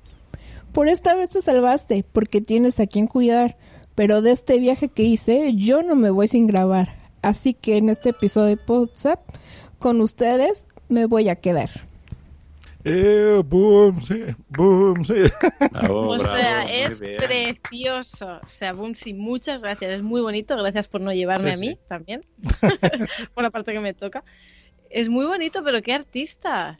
Por 0.72 0.88
esta 0.88 1.14
vez 1.14 1.30
te 1.30 1.42
salvaste, 1.42 2.04
porque 2.10 2.40
tienes 2.40 2.80
a 2.80 2.86
quien 2.86 3.06
cuidar, 3.06 3.56
pero 3.94 4.22
de 4.22 4.32
este 4.32 4.58
viaje 4.58 4.88
que 4.88 5.02
hice 5.02 5.54
yo 5.54 5.82
no 5.82 5.94
me 5.94 6.10
voy 6.10 6.28
sin 6.28 6.46
grabar. 6.46 6.92
Así 7.20 7.52
que 7.52 7.76
en 7.76 7.90
este 7.90 8.10
episodio 8.10 8.56
de 8.56 8.62
WhatsApp, 8.66 9.20
con 9.78 10.00
ustedes 10.00 10.68
me 10.88 11.06
voy 11.06 11.28
a 11.28 11.36
quedar. 11.36 11.86
Eh, 12.88 13.42
boom, 13.44 14.00
sí, 14.00 14.22
boom, 14.48 15.04
sí. 15.04 15.14
o 15.90 16.20
sea, 16.20 16.62
es 16.62 17.00
precioso. 17.00 18.38
O 18.44 18.48
sea, 18.48 18.72
Bumsy, 18.74 19.12
muchas 19.12 19.60
gracias. 19.60 19.90
Es 19.90 20.02
muy 20.02 20.20
bonito. 20.20 20.56
Gracias 20.56 20.86
por 20.86 21.00
no 21.00 21.12
llevarme 21.12 21.50
Sí, 21.50 21.54
a 21.56 21.58
mí 21.58 21.68
sí. 21.70 21.78
también. 21.88 22.20
por 23.34 23.42
la 23.42 23.50
parte 23.50 23.72
que 23.72 23.80
me 23.80 23.92
toca. 23.92 24.22
Es 24.88 25.08
muy 25.08 25.26
bonito, 25.26 25.64
pero 25.64 25.82
qué 25.82 25.94
artista. 25.94 26.78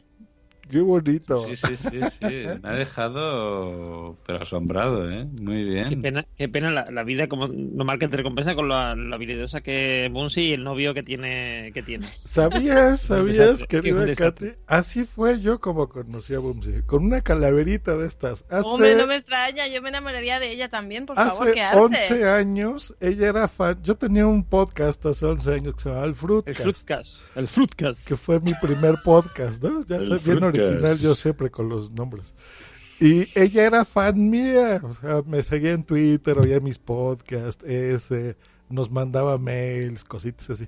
Qué 0.69 0.79
bonito. 0.79 1.45
Sí, 1.47 1.55
sí, 1.55 1.77
sí, 1.77 1.99
sí. 2.01 2.59
Me 2.61 2.69
ha 2.69 2.73
dejado 2.73 4.17
pero 4.25 4.41
asombrado, 4.43 5.09
¿eh? 5.11 5.25
Muy 5.25 5.63
bien. 5.63 5.89
Qué 5.89 5.97
pena, 5.97 6.25
qué 6.35 6.49
pena 6.49 6.71
la, 6.71 6.85
la 6.91 7.03
vida 7.03 7.27
como 7.27 7.47
normal 7.47 7.99
que 7.99 8.07
te 8.07 8.17
recompensa 8.17 8.55
con 8.55 8.69
la, 8.69 8.95
la 8.95 9.15
habilidosa 9.15 9.61
que 9.61 10.09
Bunsi 10.11 10.41
y 10.41 10.53
el 10.53 10.63
novio 10.63 10.93
que 10.93 11.03
tiene. 11.03 11.71
Que 11.73 11.81
tiene. 11.81 12.09
¿Sabías, 12.23 13.01
sabías, 13.07 13.63
querida. 13.65 14.13
Katy? 14.15 14.53
Así 14.67 15.05
fue 15.05 15.39
yo 15.39 15.59
como 15.59 15.87
conocí 15.89 16.33
a 16.33 16.39
Bumsy. 16.39 16.81
Con 16.85 17.05
una 17.05 17.21
calaverita 17.21 17.95
de 17.95 18.07
estas. 18.07 18.45
Hace, 18.49 18.67
Hombre, 18.67 18.95
no 18.95 19.07
me 19.07 19.15
extraña. 19.15 19.67
Yo 19.67 19.81
me 19.81 19.89
enamoraría 19.89 20.39
de 20.39 20.51
ella 20.51 20.69
también, 20.69 21.05
por 21.05 21.15
favor. 21.15 21.43
hace 21.43 21.53
Qué 21.53 21.61
arte. 21.61 21.79
11 21.79 22.29
años, 22.29 22.95
ella 22.99 23.29
era 23.29 23.47
fan. 23.47 23.81
Yo 23.83 23.95
tenía 23.95 24.25
un 24.27 24.43
podcast 24.43 25.05
hace 25.05 25.25
11 25.25 25.53
años 25.53 25.75
que 25.75 25.81
se 25.81 25.89
llamaba 25.89 26.05
El 26.05 26.11
El 26.11 26.15
Fruitcast. 26.15 26.61
Fruitcast. 26.61 27.21
El 27.35 27.47
Fruitcast. 27.47 28.07
que 28.07 28.15
fue 28.15 28.39
mi 28.39 28.53
primer 28.55 28.95
podcast, 29.03 29.61
¿no? 29.63 29.85
Ya 29.85 29.97
El 29.97 30.07
soy 30.07 30.19
bien 30.19 30.37
Fruitcast. 30.39 30.56
Original 30.59 30.97
yo 30.97 31.15
siempre 31.15 31.49
con 31.49 31.69
los 31.69 31.91
nombres. 31.91 32.33
Y 32.99 33.27
ella 33.39 33.65
era 33.65 33.85
fan 33.85 34.29
mía, 34.29 34.81
o 34.83 34.93
sea, 34.93 35.21
me 35.25 35.43
seguía 35.43 35.73
en 35.73 35.83
Twitter, 35.83 36.37
oía 36.39 36.59
mis 36.59 36.79
podcasts, 36.79 37.63
ese, 37.63 38.37
nos 38.69 38.89
mandaba 38.89 39.37
mails, 39.37 40.03
cositas 40.03 40.49
así. 40.49 40.67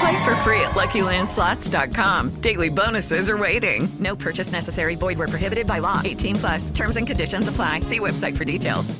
Play 0.00 0.24
for 0.24 0.34
free 0.44 0.60
at 0.60 0.72
LuckyLandSlots.com. 0.74 2.40
Daily 2.40 2.68
bonuses 2.68 3.28
are 3.30 3.36
waiting. 3.36 3.88
No 3.98 4.14
purchase 4.16 4.52
necessary. 4.52 4.94
Void 4.96 5.18
were 5.18 5.26
prohibited 5.28 5.66
by 5.66 5.80
law. 5.80 6.00
18 6.04 6.36
plus. 6.36 6.70
Terms 6.70 6.96
and 6.96 7.06
conditions 7.06 7.48
apply. 7.48 7.80
See 7.80 7.98
website 8.00 8.36
for 8.36 8.44
details. 8.44 8.94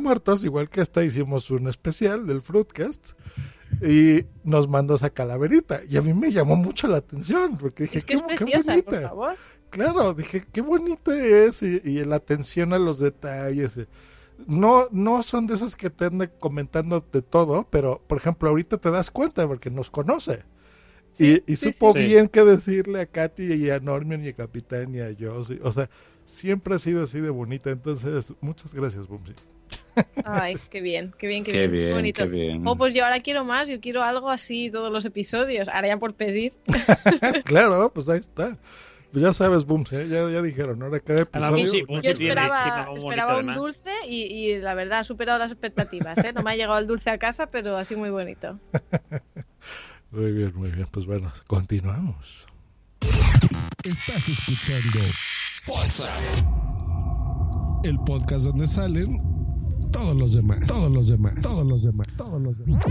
muertos, 0.00 0.42
igual 0.44 0.68
que 0.68 0.82
esta 0.82 1.02
hicimos 1.02 1.50
un 1.50 1.66
especial 1.68 2.26
del 2.26 2.42
Fruitcast 2.42 3.12
y 3.80 4.26
nos 4.42 4.68
mandó 4.68 4.96
esa 4.96 5.08
calaverita 5.08 5.80
y 5.88 5.96
a 5.96 6.02
mí 6.02 6.12
me 6.12 6.30
llamó 6.30 6.56
mucho 6.56 6.88
la 6.88 6.98
atención 6.98 7.56
porque 7.56 7.84
dije, 7.84 7.98
Es 7.98 8.04
que 8.04 8.14
qué, 8.18 8.34
es 8.34 8.38
qué 8.38 8.44
preciosa, 8.44 8.72
por 8.82 8.84
bonita. 8.84 9.08
favor. 9.08 9.36
Claro, 9.70 10.12
dije, 10.14 10.44
qué 10.52 10.60
bonita 10.60 11.16
es 11.16 11.62
y, 11.62 11.80
y 11.84 12.04
la 12.04 12.16
atención 12.16 12.72
a 12.74 12.78
los 12.78 12.98
detalles. 12.98 13.78
No, 14.46 14.88
no 14.90 15.22
son 15.22 15.46
de 15.46 15.54
esas 15.54 15.76
que 15.76 15.90
te 15.90 16.06
andan 16.06 16.30
comentando 16.38 17.04
de 17.12 17.22
todo, 17.22 17.68
pero 17.70 18.02
por 18.06 18.18
ejemplo, 18.18 18.48
ahorita 18.48 18.78
te 18.78 18.90
das 18.90 19.10
cuenta 19.10 19.46
porque 19.46 19.70
nos 19.70 19.90
conoce. 19.90 20.42
Y, 21.18 21.42
y 21.50 21.56
sí, 21.56 21.72
supo 21.72 21.92
sí. 21.92 22.00
bien 22.00 22.26
qué 22.28 22.44
decirle 22.44 23.00
a 23.00 23.06
Katy 23.06 23.54
y 23.54 23.70
a 23.70 23.78
Norman 23.78 24.24
y 24.24 24.28
a 24.28 24.32
Capitán 24.32 24.94
y 24.94 25.00
a 25.00 25.14
Josie. 25.18 25.60
O 25.62 25.72
sea, 25.72 25.88
siempre 26.24 26.74
ha 26.74 26.78
sido 26.78 27.04
así 27.04 27.20
de 27.20 27.30
bonita. 27.30 27.70
Entonces, 27.70 28.34
muchas 28.40 28.74
gracias, 28.74 29.06
Bumsy. 29.06 29.34
Ay, 30.24 30.56
qué 30.70 30.80
bien, 30.80 31.14
qué 31.18 31.26
bien, 31.28 31.44
qué, 31.44 31.52
Qué 31.52 31.68
bien. 31.68 31.72
bien, 31.72 31.92
bonito. 31.94 32.24
qué 32.24 32.28
bien. 32.28 32.66
Oh, 32.66 32.76
pues 32.76 32.94
yo 32.94 33.04
ahora 33.04 33.20
quiero 33.20 33.44
más, 33.44 33.68
yo 33.68 33.80
quiero 33.80 34.02
algo 34.02 34.30
así 34.30 34.70
todos 34.70 34.92
los 34.92 35.04
episodios. 35.04 35.68
Ahora 35.68 35.88
ya 35.88 35.96
por 35.98 36.14
pedir. 36.14 36.54
claro, 37.44 37.90
pues 37.94 38.08
ahí 38.08 38.18
está. 38.18 38.58
Pues 39.14 39.22
ya 39.22 39.32
sabes, 39.32 39.64
Bumsy, 39.64 39.94
¿eh? 39.94 40.08
ya, 40.08 40.28
ya 40.28 40.42
dijeron, 40.42 40.82
ahora 40.82 40.98
cada 40.98 41.28
Ahora, 41.32 41.56
episodio... 41.56 41.86
Bumsy 41.86 42.04
Yo 42.04 42.10
esperaba, 42.10 43.38
un 43.38 43.54
dulce 43.54 43.92
y, 44.08 44.22
y 44.22 44.58
la 44.58 44.74
verdad 44.74 44.98
ha 44.98 45.04
superado 45.04 45.38
las 45.38 45.52
expectativas. 45.52 46.18
¿eh? 46.18 46.32
No 46.32 46.42
me 46.42 46.50
ha 46.50 46.56
llegado 46.56 46.80
el 46.80 46.88
dulce 46.88 47.10
a 47.10 47.18
casa, 47.18 47.46
pero 47.46 47.76
así 47.76 47.94
muy 47.94 48.10
bonito. 48.10 48.58
Muy 50.10 50.32
bien, 50.32 50.52
muy 50.54 50.70
bien. 50.70 50.86
Pues 50.92 51.06
bueno, 51.06 51.32
continuamos. 51.48 52.46
Estás 53.84 54.28
escuchando 54.28 55.00
el 57.82 57.98
podcast 58.00 58.46
donde 58.46 58.66
salen 58.68 59.18
todos 59.90 60.14
los 60.16 60.34
demás, 60.34 60.66
todos 60.66 60.90
los 60.90 61.08
demás, 61.08 61.34
todos 61.40 61.66
los 61.66 61.82
demás, 61.82 62.06
todos 62.16 62.40
los 62.40 62.58
demás. 62.58 62.84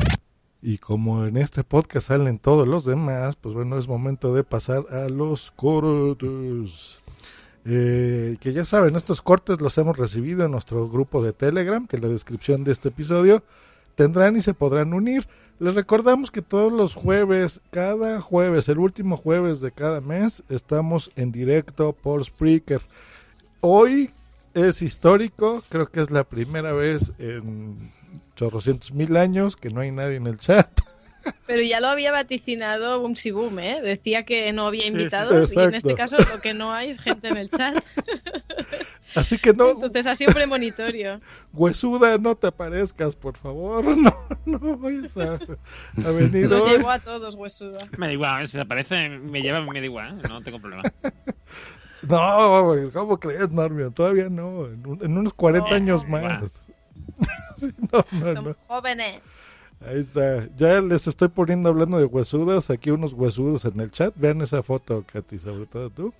Y 0.66 0.78
como 0.78 1.26
en 1.26 1.36
este 1.36 1.66
podcast 1.66 2.08
salen 2.08 2.40
todos 2.40 2.66
los 2.66 2.86
demás, 2.86 3.36
pues 3.36 3.54
bueno, 3.54 3.78
es 3.78 3.90
momento 3.90 4.34
de 4.34 4.46
pasar 4.46 4.86
a 4.92 5.10
los 5.10 5.52
cortes. 5.52 7.02
Eh, 7.66 8.38
que 8.40 8.54
ya 8.54 8.64
saben, 8.64 8.96
estos 8.96 9.22
cortes 9.22 9.60
los 9.60 9.78
hemos 9.78 9.98
recibido 9.98 10.46
en 10.46 10.52
nuestro 10.52 10.88
grupo 10.88 11.22
de 11.22 11.34
Telegram, 11.34 11.86
que 11.86 11.98
en 11.98 12.04
la 12.04 12.08
descripción 12.08 12.64
de 12.64 12.72
este 12.72 12.90
episodio 12.90 13.44
tendrán 13.96 14.38
y 14.38 14.42
se 14.42 14.54
podrán 14.54 14.94
unir. 14.94 15.28
Les 15.60 15.76
recordamos 15.76 16.32
que 16.32 16.42
todos 16.42 16.72
los 16.72 16.94
jueves, 16.94 17.60
cada 17.70 18.22
jueves, 18.22 18.70
el 18.70 18.80
último 18.80 19.18
jueves 19.18 19.60
de 19.60 19.74
cada 19.74 20.00
mes, 20.00 20.44
estamos 20.48 21.12
en 21.18 21.34
directo 21.34 21.92
por 21.92 22.24
Spreaker. 22.24 22.82
Hoy 23.60 24.12
es 24.54 24.82
histórico, 24.82 25.62
creo 25.68 25.88
que 25.88 26.00
es 26.00 26.10
la 26.10 26.24
primera 26.24 26.72
vez 26.72 27.12
en 27.18 27.92
chorrocientos 28.36 28.92
mil 28.94 29.16
años 29.18 29.56
que 29.56 29.70
no 29.70 29.82
hay 29.82 29.92
nadie 29.92 30.16
en 30.18 30.28
el 30.28 30.40
chat. 30.40 30.70
Pero 31.48 31.62
ya 31.62 31.80
lo 31.80 31.88
había 31.88 32.12
vaticinado 32.12 33.00
Bumsy 33.00 33.32
Boom, 33.32 33.58
¿eh? 33.60 33.82
Decía 33.82 34.26
que 34.26 34.52
no 34.52 34.68
había 34.68 34.82
Sí, 34.84 34.88
sí. 34.90 34.94
invitados 34.94 35.54
y 35.54 35.60
en 35.60 35.74
este 35.76 35.96
caso 35.96 36.18
lo 36.18 36.42
que 36.42 36.54
no 36.54 36.74
hay 36.74 36.90
es 36.90 37.00
gente 37.00 37.30
en 37.30 37.38
el 37.38 37.50
chat. 37.50 37.82
Así 39.16 39.38
que 39.38 39.54
no, 39.54 39.70
Entonces 39.72 40.08
ha 40.08 40.16
sido 40.16 40.34
premonitorio. 40.34 41.22
huesuda, 41.54 42.18
no 42.18 42.36
te 42.36 42.48
aparezcas, 42.48 43.16
por 43.16 43.38
favor. 43.38 43.86
No, 43.96 44.12
no 44.46 44.78
vayas 44.78 45.16
a, 45.18 45.34
a 46.04 46.12
venir 46.12 46.50
Nos 46.50 46.64
hoy. 46.64 46.72
llevó 46.72 46.90
a 46.90 47.00
todos, 47.00 47.36
huesuda. 47.36 47.88
Me 47.98 48.08
da 48.08 48.14
igual, 48.14 48.48
si 48.48 48.58
aparece, 48.60 49.10
me 49.10 49.42
lleva, 49.42 49.62
me 49.62 49.80
da 49.80 49.86
igual, 49.86 50.20
¿eh? 50.20 50.28
no 50.28 50.42
tengo 50.42 50.60
problema. 50.60 50.82
No, 52.02 52.74
¿cómo 52.92 53.18
crees, 53.20 53.50
Normion? 53.52 53.94
Todavía 53.94 54.30
no, 54.30 54.66
en, 54.66 54.86
un- 54.86 55.00
en 55.06 55.18
unos 55.18 55.34
40 55.36 55.70
No, 55.70 55.76
años 55.76 56.08
más. 56.10 56.44
Sí, 57.58 57.72
no, 57.92 58.06
no, 58.12 58.34
Somos 58.34 58.56
jóvenes. 58.68 59.22
Ahí 59.86 60.00
está. 60.00 60.48
Ya 60.56 60.82
les 60.82 61.08
estoy 61.08 61.28
poniendo 61.28 61.70
hablando 61.70 61.98
de 61.98 62.06
huesudos. 62.06 62.70
Aquí 62.70 62.92
unos 62.92 63.14
huesudos 63.14 63.66
en 63.66 63.80
el 63.80 63.92
chat. 63.92 64.14
Vean 64.16 64.42
esa 64.42 64.64
foto, 64.64 65.04
Katy, 65.12 65.40
sobre 65.40 65.66
todo 65.66 65.90
tú. 65.90 66.14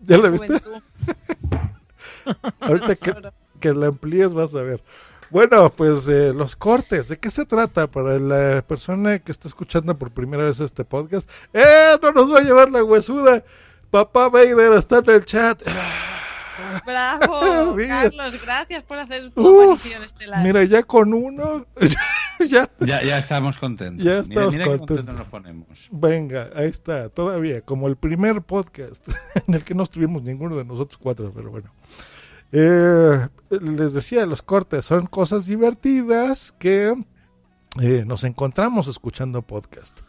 ¿Ya 0.00 0.18
la 0.18 0.30
viste? 0.30 0.54
Ahorita 2.60 2.96
que, 2.96 3.14
que 3.60 3.72
la 3.72 3.88
amplíes 3.88 4.32
vas 4.32 4.54
a 4.54 4.62
ver. 4.62 4.82
Bueno, 5.30 5.72
pues 5.74 6.06
eh, 6.08 6.34
los 6.34 6.56
cortes, 6.56 7.08
¿de 7.08 7.18
qué 7.18 7.30
se 7.30 7.46
trata 7.46 7.86
para 7.86 8.18
la 8.18 8.60
persona 8.60 9.18
que 9.18 9.32
está 9.32 9.48
escuchando 9.48 9.96
por 9.96 10.10
primera 10.10 10.42
vez 10.42 10.60
este 10.60 10.84
podcast? 10.84 11.30
¡Eh! 11.54 11.96
No 12.02 12.12
nos 12.12 12.30
va 12.30 12.40
a 12.40 12.42
llevar 12.42 12.70
la 12.70 12.84
huesuda. 12.84 13.42
Papá 13.90 14.28
Vader 14.28 14.74
está 14.74 14.98
en 14.98 15.10
el 15.10 15.24
chat. 15.24 15.62
Bravo, 16.86 17.74
Mira. 17.76 18.02
Carlos, 18.02 18.42
gracias 18.42 18.84
por 18.84 18.98
hacer 18.98 19.30
tu 19.32 19.40
Uf, 19.46 19.78
aparición 19.80 20.02
estelar. 20.04 20.42
mira, 20.42 20.64
ya 20.64 20.82
con 20.82 21.14
uno. 21.14 21.66
ya, 22.48 22.68
Ya, 22.80 23.02
ya 23.02 23.18
estamos 23.18 23.56
contentos. 23.56 24.04
Ya 24.04 24.12
Mira- 24.12 24.22
estamos 24.22 24.52
mira 24.54 24.64
qué 24.64 24.78
contentos. 24.78 25.14
nos 25.14 25.26
ponemos. 25.28 25.66
Venga, 25.90 26.50
ahí 26.54 26.68
está, 26.68 27.08
todavía, 27.08 27.60
como 27.62 27.88
el 27.88 27.96
primer 27.96 28.42
podcast 28.42 29.06
en 29.46 29.54
el 29.54 29.64
que 29.64 29.74
no 29.74 29.82
estuvimos 29.84 30.22
ninguno 30.22 30.56
de 30.56 30.64
nosotros 30.64 30.98
cuatro, 31.02 31.32
pero 31.34 31.50
bueno. 31.50 31.72
Eh, 32.54 33.28
les 33.50 33.94
decía, 33.94 34.26
los 34.26 34.42
cortes 34.42 34.84
son 34.84 35.06
cosas 35.06 35.46
divertidas 35.46 36.52
que 36.58 36.94
eh, 37.80 38.04
nos 38.06 38.24
encontramos 38.24 38.88
escuchando 38.88 39.40
podcast. 39.40 40.00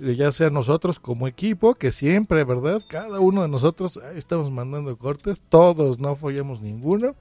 Ya 0.00 0.32
sea 0.32 0.48
nosotros 0.48 0.98
como 0.98 1.28
equipo, 1.28 1.74
que 1.74 1.92
siempre, 1.92 2.42
¿verdad? 2.44 2.82
Cada 2.88 3.20
uno 3.20 3.42
de 3.42 3.48
nosotros 3.48 4.00
estamos 4.14 4.50
mandando 4.50 4.96
cortes, 4.96 5.42
todos 5.48 6.00
no 6.00 6.16
fallamos 6.16 6.62
ninguno. 6.62 7.14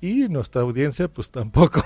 Y 0.00 0.28
nuestra 0.28 0.62
audiencia, 0.62 1.08
pues 1.08 1.30
tampoco. 1.32 1.80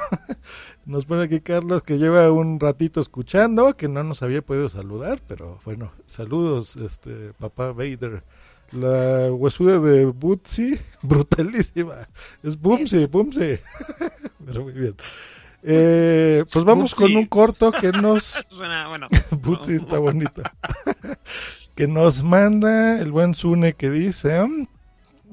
Nos 0.87 1.05
pone 1.05 1.25
aquí 1.25 1.41
Carlos 1.41 1.83
que 1.83 1.99
lleva 1.99 2.31
un 2.33 2.61
ratito 2.61 3.01
escuchando, 3.01 3.77
que 3.77 3.89
no 3.89 4.03
nos 4.05 4.23
había 4.23 4.43
podido 4.43 4.69
saludar, 4.69 5.23
pero 5.29 5.61
bueno, 5.65 5.93
saludos, 6.07 6.77
este 6.77 7.33
papá 7.35 7.73
Vader. 7.73 8.25
La 8.73 9.31
huesuda 9.31 9.79
de 9.81 10.07
Bootsy, 10.07 10.79
brutalísima. 11.03 12.09
Es 12.43 12.59
Boomsy, 12.59 13.05
Boomsy. 13.05 13.59
pero 14.47 14.63
muy 14.63 14.73
bien. 14.73 14.97
Eh, 15.63 16.45
pues 16.53 16.65
vamos 16.65 16.95
con 16.95 17.15
un 17.15 17.27
corto 17.27 17.71
que 17.73 17.93
nos... 17.93 18.25
Suena, 18.51 18.89
bueno. 18.89 19.07
Bootsy 19.31 19.75
está 19.77 19.99
bonita. 19.99 20.53
que 21.75 21.87
nos 21.87 22.23
manda 22.23 23.01
el 23.01 23.13
buen 23.13 23.35
Sune 23.35 23.75
que 23.75 23.91
dice... 23.91 24.41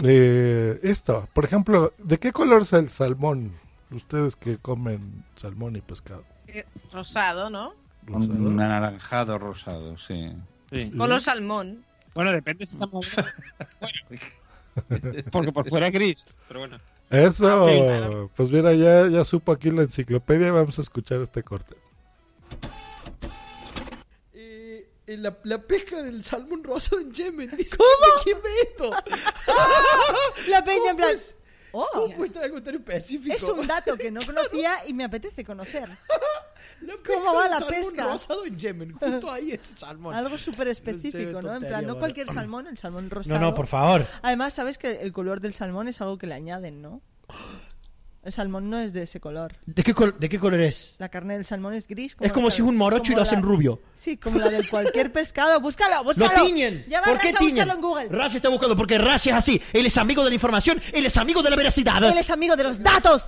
eh, 0.03 0.79
esto, 0.83 1.27
por 1.33 1.45
ejemplo, 1.45 1.93
¿de 1.97 2.17
qué 2.19 2.31
color 2.31 2.61
es 2.61 2.73
el 2.73 2.89
salmón? 2.89 3.53
Ustedes 3.91 4.35
que 4.35 4.57
comen 4.57 5.23
salmón 5.35 5.75
y 5.75 5.81
pescado. 5.81 6.23
Eh, 6.47 6.65
Rosado, 6.93 7.49
¿no? 7.49 7.73
Un 8.07 8.59
anaranjado 8.59 9.37
rosado, 9.37 9.97
sí. 9.97 10.31
Color 10.97 11.21
salmón. 11.21 11.83
Bueno, 12.15 12.31
depende 12.31 12.65
si 12.65 12.73
estamos 12.73 13.07
Bueno, 14.89 15.23
porque 15.31 15.51
por 15.51 15.69
fuera 15.69 15.87
es 15.87 15.93
gris, 15.93 16.25
pero 16.47 16.61
bueno. 16.61 16.77
Eso, 17.09 17.65
Ah, 17.67 17.71
claro. 17.71 18.31
pues 18.35 18.49
mira, 18.51 18.73
ya, 18.73 19.07
ya 19.07 19.23
supo 19.23 19.51
aquí 19.51 19.71
la 19.71 19.81
enciclopedia, 19.83 20.51
vamos 20.51 20.77
a 20.77 20.81
escuchar 20.83 21.21
este 21.21 21.41
corte. 21.43 21.75
Eh, 24.33 24.87
la, 25.07 25.35
la 25.43 25.57
pesca 25.61 26.03
del 26.03 26.23
salmón 26.23 26.63
rosado 26.63 27.01
en 27.01 27.11
Yemen. 27.11 27.55
Dice, 27.57 27.75
¿Cómo? 27.75 28.23
¿Quién 28.23 28.37
ve 28.43 28.49
esto? 28.63 28.91
La 30.47 30.63
peña 30.63 30.91
en 30.91 30.97
plan. 30.97 31.15
Oh, 31.71 31.87
¿Cómo 31.93 32.15
puede 32.15 32.27
estar 32.27 32.43
algo 32.43 32.61
tan 32.63 32.75
específico? 32.75 33.35
es 33.35 33.43
un 33.43 33.65
dato 33.67 33.95
que 33.97 34.09
no 34.11 34.21
conocía 34.25 34.87
y 34.87 34.93
me 34.93 35.03
apetece 35.03 35.43
conocer. 35.43 35.89
¿Cómo 37.05 37.33
va 37.33 37.47
la 37.47 37.59
salmón 37.59 37.69
pesca? 37.69 38.03
rosado 38.05 38.45
en 38.45 38.57
Yemen. 38.57 38.91
Justo 38.93 39.31
ahí 39.31 39.51
es 39.51 39.61
salmón. 39.77 40.15
Algo 40.15 40.37
súper 40.37 40.67
específico, 40.69 41.41
¿no? 41.41 41.55
En 41.55 41.63
plan, 41.67 41.85
no 41.85 41.97
cualquier 41.99 42.27
salmón, 42.31 42.67
el 42.67 42.77
salmón 42.77 43.09
rosado. 43.09 43.39
no, 43.39 43.53
por 43.53 43.67
favor. 43.67 44.05
Además, 44.21 44.53
sabes 44.53 44.77
que 44.77 45.01
el 45.01 45.11
color 45.11 45.41
del 45.41 45.53
salmón 45.55 45.87
es 45.87 45.99
algo 46.01 46.17
que 46.17 46.27
le 46.27 46.35
añaden, 46.35 46.81
¿no? 46.81 47.01
El 48.21 48.33
salmón 48.33 48.69
no 48.69 48.77
es 48.79 48.91
de 48.91 49.03
ese 49.03 49.21
color. 49.21 49.55
¿De 49.65 49.81
qué, 49.81 49.93
col- 49.93 50.13
¿De 50.19 50.27
qué 50.27 50.37
color 50.39 50.59
es? 50.59 50.93
La 50.97 51.07
carne 51.07 51.35
del 51.35 51.45
salmón 51.45 51.73
es 51.73 51.87
gris. 51.87 52.17
Es 52.19 52.31
como 52.33 52.49
la- 52.49 52.53
si 52.53 52.61
es 52.61 52.67
un 52.67 52.75
morocho 52.75 53.13
y 53.13 53.15
lo 53.15 53.21
como 53.21 53.27
hacen 53.29 53.41
la- 53.41 53.47
rubio. 53.47 53.81
Sí, 53.95 54.17
como 54.17 54.39
la 54.39 54.49
de 54.49 54.67
cualquier 54.67 55.11
pescado. 55.13 55.59
Búscalo, 55.61 56.03
búscalo. 56.03 56.37
¡Lo 56.37 56.45
tiñen! 56.45 56.85
Ya 56.89 56.99
va 56.99 57.05
¿Por 57.07 57.17
qué 57.19 57.27
Rash 57.27 57.35
a 57.35 57.39
tiñen? 57.39 57.53
buscarlo 57.55 57.73
en 57.75 57.81
Google. 57.81 58.09
Rash 58.09 58.35
está 58.35 58.49
buscando 58.49 58.75
porque 58.75 58.97
Rash 58.97 59.29
es 59.29 59.33
así. 59.33 59.61
Él 59.71 59.85
es 59.85 59.97
amigo 59.97 60.21
de 60.23 60.29
la 60.31 60.33
información, 60.33 60.81
él 60.91 61.05
es 61.05 61.15
amigo 61.15 61.41
de 61.41 61.49
la 61.49 61.55
veracidad. 61.55 62.03
Él 62.03 62.17
es 62.17 62.29
amigo 62.29 62.57
de 62.57 62.63
los 62.65 62.83
datos. 62.83 63.23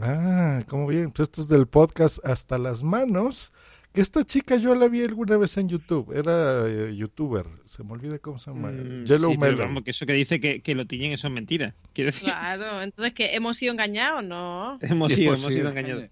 Ah, 0.00 0.62
cómo 0.68 0.86
bien, 0.86 1.10
pues 1.10 1.28
esto 1.28 1.40
es 1.40 1.48
del 1.48 1.66
podcast 1.66 2.24
Hasta 2.24 2.58
las 2.58 2.82
Manos, 2.82 3.50
que 3.92 4.00
esta 4.00 4.22
chica 4.24 4.56
yo 4.56 4.74
la 4.74 4.86
vi 4.88 5.02
alguna 5.02 5.36
vez 5.36 5.56
en 5.56 5.68
YouTube, 5.68 6.12
era 6.16 6.66
eh, 6.68 6.94
youtuber, 6.94 7.46
se 7.66 7.82
me 7.82 7.92
olvida 7.92 8.18
cómo 8.18 8.38
se 8.38 8.50
llama, 8.50 8.70
Mm, 8.70 9.04
Yellow 9.04 9.32
sí, 9.32 9.38
pero 9.38 9.52
Melon. 9.52 9.68
vamos, 9.68 9.84
que 9.84 9.90
eso 9.90 10.06
que 10.06 10.12
dice 10.12 10.38
que, 10.40 10.60
que 10.60 10.74
lo 10.74 10.86
tiñen, 10.86 11.12
eso 11.12 11.26
es 11.26 11.32
mentira. 11.32 11.74
Quiero 11.94 12.08
decir, 12.08 12.24
Claro, 12.28 12.82
entonces 12.82 13.12
que 13.14 13.34
hemos 13.34 13.56
sido 13.56 13.72
engañados, 13.72 14.22
¿no? 14.24 14.78
hemos 14.82 15.12
sido, 15.12 15.34
hemos 15.34 15.52
sido 15.52 15.68
engañados. 15.70 16.04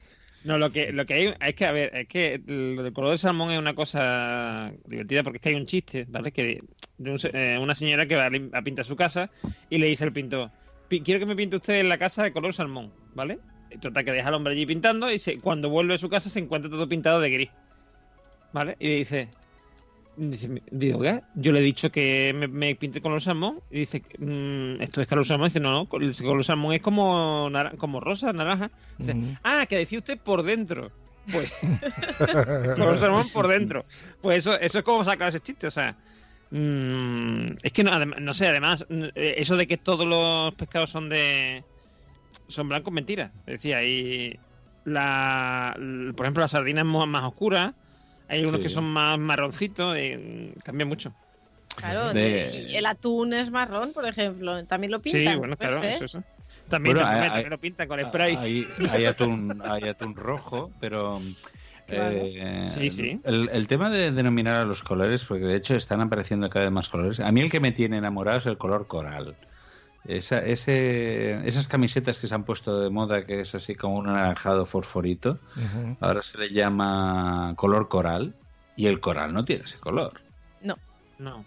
No, 0.44 0.58
lo 0.58 0.70
que, 0.70 0.92
lo 0.92 1.06
que 1.06 1.14
hay 1.14 1.34
es 1.48 1.54
que, 1.54 1.66
a 1.66 1.72
ver, 1.72 1.94
es 1.94 2.06
que 2.08 2.40
lo 2.46 2.82
del 2.84 2.92
color 2.92 3.10
del 3.10 3.18
salmón 3.18 3.50
es 3.52 3.58
una 3.58 3.74
cosa 3.74 4.72
divertida 4.86 5.22
porque 5.24 5.38
es 5.38 5.42
que 5.42 5.48
hay 5.48 5.54
un 5.56 5.66
chiste, 5.66 6.06
¿vale? 6.08 6.30
Que 6.32 6.60
de 6.98 7.10
un 7.10 7.18
eh, 7.32 7.58
una 7.60 7.74
señora 7.74 8.06
que 8.06 8.14
va 8.16 8.26
a, 8.26 8.62
pintar 8.62 8.84
su 8.84 8.94
casa 8.96 9.30
y 9.70 9.78
le 9.78 9.88
dice 9.88 10.04
al 10.04 10.12
pintor, 10.12 10.50
"Pi- 10.88 11.00
quiero 11.00 11.18
que 11.20 11.26
me 11.26 11.34
pinte 11.34 11.56
usted 11.56 11.80
en 11.80 11.88
la 11.88 11.98
casa 11.98 12.22
de 12.22 12.32
color 12.32 12.54
salmón, 12.54 12.92
¿vale? 13.14 13.38
Total, 13.80 14.04
que 14.04 14.12
deja 14.12 14.28
al 14.28 14.34
hombre 14.34 14.52
allí 14.54 14.64
pintando 14.66 15.10
y 15.10 15.18
se- 15.18 15.38
cuando 15.38 15.68
vuelve 15.68 15.94
a 15.94 15.98
su 15.98 16.08
casa 16.08 16.30
se 16.30 16.38
encuentra 16.38 16.70
todo 16.70 16.88
pintado 16.88 17.20
de 17.20 17.30
gris, 17.30 17.50
¿vale? 18.52 18.76
Y 18.78 18.98
dice, 18.98 19.28
dice 20.16 20.62
digo, 20.70 21.00
¿qué? 21.00 21.20
Yo 21.34 21.52
le 21.52 21.60
he 21.60 21.62
dicho 21.62 21.90
que 21.92 22.32
me, 22.34 22.48
me 22.48 22.74
pinte 22.74 23.00
color 23.02 23.20
salmón 23.20 23.60
y 23.70 23.80
dice, 23.80 24.02
"Mm, 24.18 24.80
esto 24.80 25.00
es 25.02 25.06
color 25.06 25.26
salmón. 25.26 25.46
Y 25.46 25.50
dice, 25.50 25.60
no, 25.60 25.72
no, 25.72 25.98
el 25.98 26.16
color 26.16 26.44
salmón 26.44 26.72
es 26.74 26.80
como, 26.80 27.50
como 27.78 28.00
rosa, 28.00 28.32
naranja. 28.32 28.70
Dice. 28.98 29.14
Ah, 29.44 29.66
que 29.68 29.76
decía 29.78 29.98
usted 29.98 30.18
por 30.18 30.42
dentro. 30.42 30.90
Pues. 31.30 31.50
color 32.76 32.98
salmón 32.98 33.30
por 33.32 33.48
dentro. 33.48 33.84
Pues 34.22 34.38
eso, 34.38 34.58
eso 34.58 34.78
es 34.78 34.84
como 34.84 35.04
sacar 35.04 35.28
ese 35.28 35.40
chiste, 35.40 35.66
o 35.66 35.70
sea. 35.70 35.96
mm, 36.50 37.56
es 37.62 37.72
que 37.72 37.82
no, 37.84 38.04
no 38.06 38.32
sé, 38.34 38.46
además, 38.46 38.86
eh, 38.88 39.34
eso 39.38 39.56
de 39.56 39.66
que 39.66 39.76
todos 39.76 40.06
los 40.06 40.54
pescados 40.54 40.90
son 40.90 41.08
de. 41.08 41.64
Son 42.48 42.68
blancos, 42.68 42.92
mentira. 42.92 43.30
Decía, 43.46 43.82
y. 43.84 44.38
La, 44.84 45.74
por 46.16 46.24
ejemplo, 46.26 46.42
la 46.42 46.48
sardina 46.48 46.80
es 46.82 46.86
mo- 46.86 47.06
más 47.06 47.24
oscura. 47.24 47.74
Hay 48.28 48.42
unos 48.44 48.56
Sí. 48.56 48.62
que 48.62 48.68
son 48.68 48.84
más 48.84 49.18
marroncitos. 49.18 49.98
y, 49.98 50.16
mm, 50.16 50.60
cambia 50.64 50.86
mucho. 50.86 51.12
Claro, 51.76 52.12
De- 52.14 52.76
el 52.78 52.86
atún 52.86 53.32
es 53.34 53.50
marrón, 53.50 53.92
por 53.92 54.06
ejemplo, 54.06 54.64
también 54.64 54.92
lo 54.92 55.00
pintan. 55.00 55.32
Sí, 55.34 55.38
bueno, 55.38 55.56
claro, 55.56 55.82
eso, 55.82 56.04
eso. 56.04 56.22
También, 56.68 56.94
Bueno, 56.96 57.08
también- 57.08 57.24
hay- 57.24 57.30
también 57.30 57.50
lo 57.50 57.58
pintan 57.58 57.88
con 57.88 58.00
spray. 58.00 58.36
Hay, 58.36 58.68
hay 58.90 59.04
atún, 59.06 59.62
hay 59.64 59.88
atún 59.88 60.14
rojo, 60.14 60.70
pero 60.80 61.20
eh, 61.88 62.66
Sí, 62.68 62.90
sí. 62.90 63.20
El, 63.24 63.48
el 63.52 63.68
tema 63.68 63.90
de 63.90 64.10
denominar 64.12 64.56
a 64.56 64.64
los 64.64 64.82
colores, 64.82 65.24
porque 65.24 65.44
de 65.44 65.56
hecho 65.56 65.74
están 65.76 66.00
apareciendo 66.00 66.48
cada 66.48 66.64
vez 66.66 66.72
más 66.72 66.88
colores. 66.88 67.20
A 67.20 67.30
mí 67.32 67.40
el 67.40 67.50
que 67.50 67.60
me 67.60 67.72
tiene 67.72 67.98
enamorado 67.98 68.38
es 68.38 68.46
el 68.46 68.56
color 68.58 68.86
coral. 68.86 69.34
Esa, 70.08 70.38
ese, 70.38 71.46
esas 71.48 71.66
camisetas 71.66 72.18
que 72.18 72.26
se 72.26 72.34
han 72.34 72.44
puesto 72.44 72.80
de 72.80 72.90
moda, 72.90 73.24
que 73.24 73.40
es 73.40 73.54
así 73.54 73.74
como 73.74 73.96
un 73.96 74.08
anaranjado 74.08 74.66
fosforito, 74.66 75.38
ahora 76.00 76.22
se 76.22 76.38
le 76.38 76.50
llama 76.50 77.54
color 77.56 77.88
coral 77.88 78.34
y 78.76 78.86
el 78.86 79.00
coral 79.00 79.32
no 79.32 79.44
tiene 79.44 79.64
ese 79.64 79.78
color. 79.78 80.20
No. 80.60 80.76
No. 81.18 81.44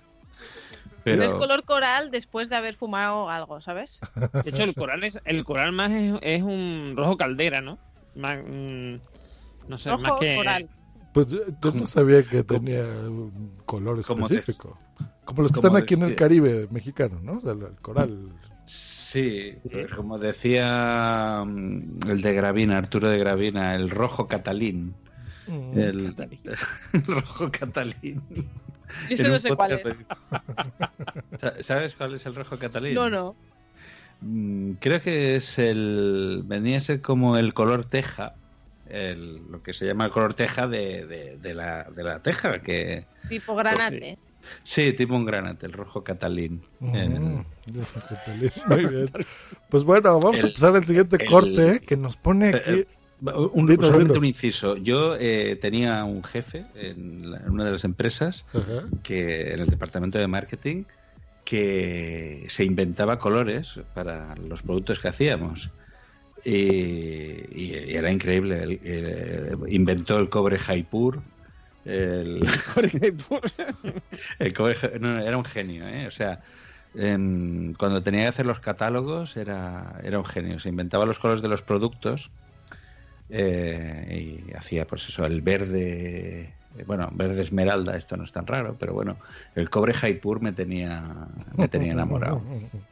Pero 1.03 1.17
No 1.17 1.23
es 1.23 1.33
color 1.33 1.63
coral 1.63 2.11
después 2.11 2.49
de 2.49 2.55
haber 2.55 2.75
fumado 2.75 3.29
algo, 3.29 3.61
¿sabes? 3.61 4.01
De 4.43 4.49
hecho, 4.49 4.63
el 4.63 4.73
coral 4.73 5.03
es 5.03 5.19
el 5.25 5.45
coral 5.45 5.71
más 5.71 5.91
es, 5.91 6.15
es 6.21 6.43
un 6.43 6.93
rojo 6.97 7.17
caldera, 7.17 7.61
¿no? 7.61 7.77
Más, 8.15 8.39
mm, 8.39 8.95
no 9.67 9.77
sé, 9.77 9.89
Rojo 9.89 10.03
más 10.03 10.19
que 10.19 10.35
coral. 10.35 10.69
Pues 11.13 11.27
yo 11.27 11.39
yo 11.61 11.71
no 11.71 11.87
sabía 11.87 12.23
que 12.23 12.43
tenía 12.43 12.83
un 12.83 13.53
color 13.65 13.99
específico. 13.99 14.77
Como 15.23 15.43
los 15.43 15.51
que 15.51 15.59
están 15.59 15.75
aquí 15.75 15.93
en 15.93 16.03
el 16.03 16.15
Caribe 16.15 16.67
mexicano, 16.71 17.19
¿no? 17.21 17.37
O 17.37 17.41
sea, 17.41 17.53
el 17.53 17.61
el 17.61 17.75
coral. 17.77 18.31
Sí, 18.69 19.55
pues 19.71 19.91
como 19.95 20.19
decía 20.19 21.43
mm, 21.43 22.07
el 22.09 22.21
de 22.21 22.33
Gravina, 22.33 22.77
Arturo 22.77 23.09
de 23.09 23.17
Gravina, 23.17 23.73
el 23.73 23.89
rojo 23.89 24.27
catalín. 24.27 24.93
Mm. 25.47 25.79
El, 25.79 26.15
el 26.93 27.05
rojo 27.05 27.51
catalín. 27.51 28.21
Yo 29.09 29.27
no 29.29 29.39
sé 29.39 29.51
cuál 29.55 29.81
de- 29.83 29.95
Sa- 31.39 31.63
¿Sabes 31.63 31.95
cuál 31.95 32.13
es 32.13 32.25
el 32.27 32.35
rojo 32.35 32.57
catalín? 32.59 32.93
No, 32.93 33.09
no. 33.09 33.35
Mm, 34.21 34.73
Creo 34.73 35.01
que 35.01 35.35
es 35.35 35.57
el. 35.57 36.43
Venía 36.45 36.77
a 36.77 36.81
ser 36.81 37.01
como 37.01 37.37
el 37.37 37.53
color 37.55 37.85
teja. 37.85 38.35
El, 38.85 39.37
lo 39.49 39.61
que 39.63 39.73
se 39.73 39.85
llama 39.85 40.05
el 40.05 40.11
color 40.11 40.33
teja 40.35 40.67
de, 40.67 41.05
de, 41.07 41.37
de 41.37 41.53
la, 41.55 41.83
de 41.85 42.03
la 42.03 42.21
teja. 42.21 42.61
que 42.61 43.07
Tipo 43.27 43.55
granate. 43.55 44.17
Sí, 44.63 44.93
tipo 44.93 45.15
un 45.15 45.25
granate, 45.25 45.65
el 45.65 45.73
rojo 45.73 46.03
catalín. 46.03 46.61
El- 46.93 47.19
Mm, 47.19 47.43
Muy 48.67 48.85
bien. 48.85 49.09
Pues 49.69 49.83
bueno, 49.83 50.19
vamos 50.19 50.43
a 50.43 50.47
empezar 50.47 50.75
el 50.75 50.85
siguiente 50.85 51.23
corte 51.25 51.71
¿eh? 51.73 51.79
que 51.81 51.95
nos 51.97 52.17
pone 52.17 52.49
aquí. 52.49 52.71
Eh, 52.71 52.87
Un, 53.21 53.67
solamente 53.67 53.97
dinos. 53.99 54.17
un 54.17 54.25
inciso. 54.25 54.77
Yo 54.77 55.15
eh, 55.19 55.57
tenía 55.61 56.03
un 56.05 56.23
jefe 56.23 56.65
en, 56.75 57.29
la- 57.31 57.37
en 57.39 57.49
una 57.51 57.65
de 57.65 57.71
las 57.73 57.83
empresas 57.83 58.45
que 59.03 59.53
en 59.53 59.59
el 59.59 59.67
departamento 59.67 60.17
de 60.17 60.27
marketing 60.27 60.83
que 61.43 62.45
se 62.47 62.63
inventaba 62.63 63.19
colores 63.19 63.79
para 63.93 64.35
los 64.35 64.61
productos 64.61 64.99
que 64.99 65.07
hacíamos. 65.09 65.69
Y, 66.45 66.51
y- 66.53 67.83
y 67.87 67.95
era 67.95 68.11
increíble. 68.11 68.79
Inventó 69.67 70.17
el 70.17 70.29
cobre 70.29 70.57
Jaipur. 70.57 71.21
El, 71.89 72.41
el 74.39 74.53
cobre 74.53 74.75
Ja- 74.75 74.91
no, 74.99 75.19
era 75.19 75.37
un 75.37 75.45
genio, 75.45 75.87
¿eh? 75.87 76.07
O 76.07 76.11
sea, 76.11 76.39
em, 76.93 77.73
cuando 77.73 78.03
tenía 78.03 78.21
que 78.21 78.27
hacer 78.27 78.45
los 78.45 78.59
catálogos 78.59 79.37
era, 79.37 79.99
era 80.03 80.19
un 80.19 80.25
genio. 80.25 80.59
Se 80.59 80.69
inventaba 80.69 81.05
los 81.05 81.19
colores 81.19 81.41
de 81.41 81.47
los 81.49 81.61
productos 81.63 82.31
eh, 83.29 84.45
y 84.49 84.53
hacía, 84.55 84.85
pues 84.87 85.07
eso, 85.09 85.25
el 85.25 85.41
verde. 85.41 86.55
Bueno, 86.85 87.09
verde 87.13 87.41
esmeralda, 87.41 87.97
esto 87.97 88.15
no 88.15 88.23
es 88.23 88.31
tan 88.31 88.45
raro, 88.45 88.77
pero 88.77 88.93
bueno, 88.93 89.19
el 89.55 89.69
cobre 89.69 89.93
Jaipur 89.93 90.39
me 90.41 90.53
tenía, 90.53 91.27
me 91.57 91.67
tenía 91.67 91.93
enamorado. 91.93 92.43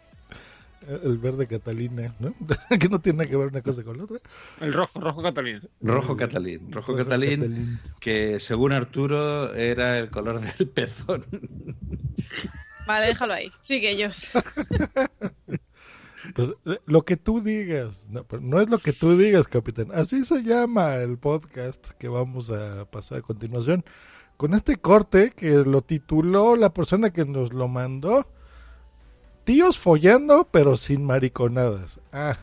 El 0.87 1.17
verde 1.17 1.47
Catalina, 1.47 2.15
¿no? 2.19 2.33
que 2.79 2.89
no 2.89 2.99
tiene 2.99 3.17
nada 3.17 3.29
que 3.29 3.35
ver 3.35 3.47
una 3.47 3.61
cosa 3.61 3.83
con 3.83 3.97
la 3.97 4.05
otra. 4.05 4.17
El 4.61 4.73
rojo, 4.73 4.99
rojo 4.99 5.21
Catalina. 5.21 5.61
Rojo 5.81 6.15
Catalín, 6.15 6.71
rojo 6.71 6.93
Rojo 6.93 7.03
Catalín, 7.03 7.39
Catalín. 7.41 7.79
que 7.99 8.39
según 8.39 8.71
Arturo 8.71 9.53
era 9.53 9.99
el 9.99 10.09
color 10.09 10.39
del 10.39 10.67
pezón. 10.73 11.25
Vale, 12.85 13.07
déjalo 13.07 13.33
ahí. 13.33 13.51
Sigue 13.61 13.91
ellos. 13.91 14.29
Pues 16.35 16.51
eh, 16.65 16.79
lo 16.85 17.03
que 17.03 17.15
tú 17.15 17.39
digas, 17.41 18.09
no, 18.09 18.23
pero 18.25 18.41
no 18.41 18.59
es 18.59 18.69
lo 18.69 18.79
que 18.79 18.91
tú 18.91 19.17
digas, 19.17 19.47
capitán. 19.47 19.91
Así 19.93 20.25
se 20.25 20.43
llama 20.43 20.95
el 20.95 21.17
podcast 21.17 21.91
que 21.91 22.09
vamos 22.09 22.49
a 22.49 22.85
pasar 22.91 23.19
a 23.19 23.21
continuación. 23.21 23.85
Con 24.35 24.53
este 24.53 24.75
corte 24.75 25.31
que 25.31 25.49
lo 25.51 25.81
tituló 25.81 26.55
la 26.55 26.73
persona 26.73 27.11
que 27.11 27.25
nos 27.25 27.53
lo 27.53 27.67
mandó, 27.67 28.29
Tíos 29.47 29.79
follando, 29.79 30.47
pero 30.51 30.75
sin 30.75 31.03
mariconadas. 31.05 31.99
Ah, 32.11 32.35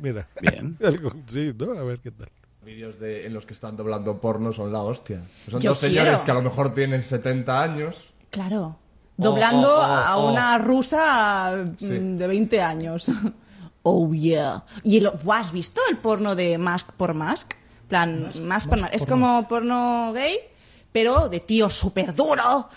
mira. 0.00 0.28
Bien. 0.40 0.76
Algo- 0.84 1.12
sí, 1.26 1.52
¿no? 1.58 1.72
A 1.72 1.82
ver 1.82 1.98
qué 1.98 2.10
tal. 2.10 2.28
Vídeos 2.64 3.00
de, 3.00 3.26
en 3.26 3.32
los 3.34 3.46
que 3.46 3.54
están 3.54 3.76
doblando 3.76 4.20
porno 4.20 4.52
son 4.52 4.70
la 4.72 4.82
hostia. 4.82 5.22
Son 5.50 5.60
Yo 5.62 5.70
dos 5.70 5.78
señores 5.78 6.10
quiero. 6.12 6.24
que 6.24 6.30
a 6.30 6.34
lo 6.34 6.42
mejor 6.42 6.74
tienen 6.74 7.02
70 7.02 7.62
años. 7.62 7.96
Claro. 8.30 8.76
Oh, 9.18 9.22
Doblando 9.24 9.68
oh, 9.74 9.78
oh, 9.78 9.82
a 9.82 10.16
oh. 10.18 10.30
una 10.30 10.58
rusa 10.58 11.56
mm, 11.56 11.76
Sí. 11.78 11.98
de 12.18 12.26
20 12.26 12.60
años. 12.60 13.10
Oh, 13.84 14.12
yeah. 14.14 14.62
¿Y 14.84 14.98
el, 14.98 15.10
¿Buah, 15.24 15.40
has 15.40 15.50
visto 15.50 15.80
el 15.90 15.96
porno 15.96 16.36
de 16.36 16.56
Mask 16.56 16.92
por 16.92 17.14
Mask? 17.14 17.54
plan, 17.88 18.30
Mask, 18.42 18.68
por 18.68 18.78
Mask. 18.80 18.94
Es 18.94 19.04
como 19.06 19.48
porno 19.48 20.12
gay, 20.14 20.36
pero 20.92 21.28
de 21.28 21.40
tío 21.40 21.68
súper 21.68 22.14
duro. 22.14 22.68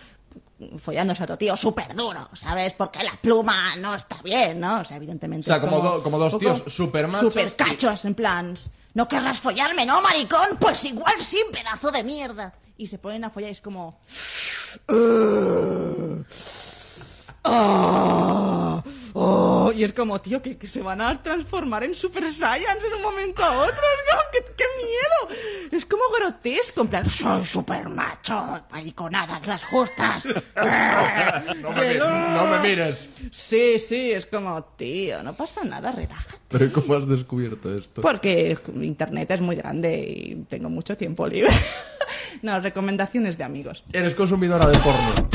Follándose 0.77 1.21
a 1.21 1.25
otro 1.25 1.37
tío 1.37 1.57
súper 1.57 1.93
duro, 1.95 2.29
¿sabes? 2.33 2.73
Porque 2.73 3.03
la 3.03 3.11
pluma 3.21 3.75
no 3.75 3.93
está 3.93 4.21
bien, 4.23 4.59
¿no? 4.59 4.79
O 4.79 4.85
sea, 4.85 4.97
evidentemente. 4.97 5.49
O 5.49 5.53
sea, 5.53 5.59
como 5.59 5.79
do- 5.81 6.01
como 6.01 6.17
dos 6.17 6.37
tíos 6.39 6.63
supermachos 6.67 7.33
Super 7.33 7.55
cachos, 7.55 8.05
en 8.05 8.15
plan. 8.15 8.55
No 8.93 9.07
querrás 9.07 9.41
follarme, 9.41 9.85
¿no, 9.85 10.01
maricón? 10.01 10.57
Pues 10.59 10.85
igual 10.85 11.15
sí, 11.19 11.41
pedazo 11.51 11.91
de 11.91 12.03
mierda. 12.05 12.53
Y 12.77 12.87
se 12.87 12.97
ponen 12.97 13.25
a 13.25 13.29
follar 13.29 13.49
y 13.49 13.51
es 13.51 13.59
como. 13.61 13.99
¡Ah! 17.45 18.83
¡Oh! 19.13 19.71
Y 19.73 19.83
es 19.83 19.93
como, 19.93 20.19
tío, 20.19 20.41
que, 20.41 20.57
que 20.57 20.67
se 20.67 20.81
van 20.81 20.99
a 21.01 21.21
transformar 21.21 21.83
en 21.83 21.93
Super 21.95 22.31
Saiyans 22.33 22.83
en 22.83 22.93
un 22.95 23.01
momento 23.01 23.43
a 23.43 23.51
otro. 23.63 23.73
Es 24.05 24.11
como, 24.11 24.21
¡Qué, 24.31 24.53
qué 24.57 24.63
miedo! 24.77 25.69
Es 25.71 25.85
como 25.85 26.03
grotesco, 26.17 26.81
en 26.81 26.87
plan, 26.87 27.09
soy 27.09 27.45
super 27.45 27.87
macho, 27.89 28.61
mariconadas 28.71 29.45
las 29.47 29.63
justas. 29.65 30.25
No 31.61 31.71
me, 31.71 31.93
mi- 31.93 31.99
no 31.99 32.45
me 32.47 32.59
mires. 32.59 33.09
Sí, 33.31 33.79
sí, 33.79 34.11
es 34.11 34.25
como, 34.25 34.61
tío, 34.77 35.23
no 35.23 35.33
pasa 35.35 35.63
nada, 35.63 35.91
relájate. 35.91 36.35
Pero 36.49 36.71
¿cómo 36.73 36.95
has 36.95 37.07
descubierto 37.07 37.75
esto? 37.75 38.01
Porque 38.01 38.57
internet 38.81 39.31
es 39.31 39.41
muy 39.41 39.55
grande 39.55 39.97
y 39.97 40.35
tengo 40.49 40.69
mucho 40.69 40.95
tiempo 40.97 41.27
libre. 41.27 41.51
no, 42.41 42.59
recomendaciones 42.59 43.37
de 43.37 43.43
amigos. 43.43 43.83
Eres 43.93 44.13
consumidora 44.15 44.67
de 44.67 44.77
porno. 44.79 45.29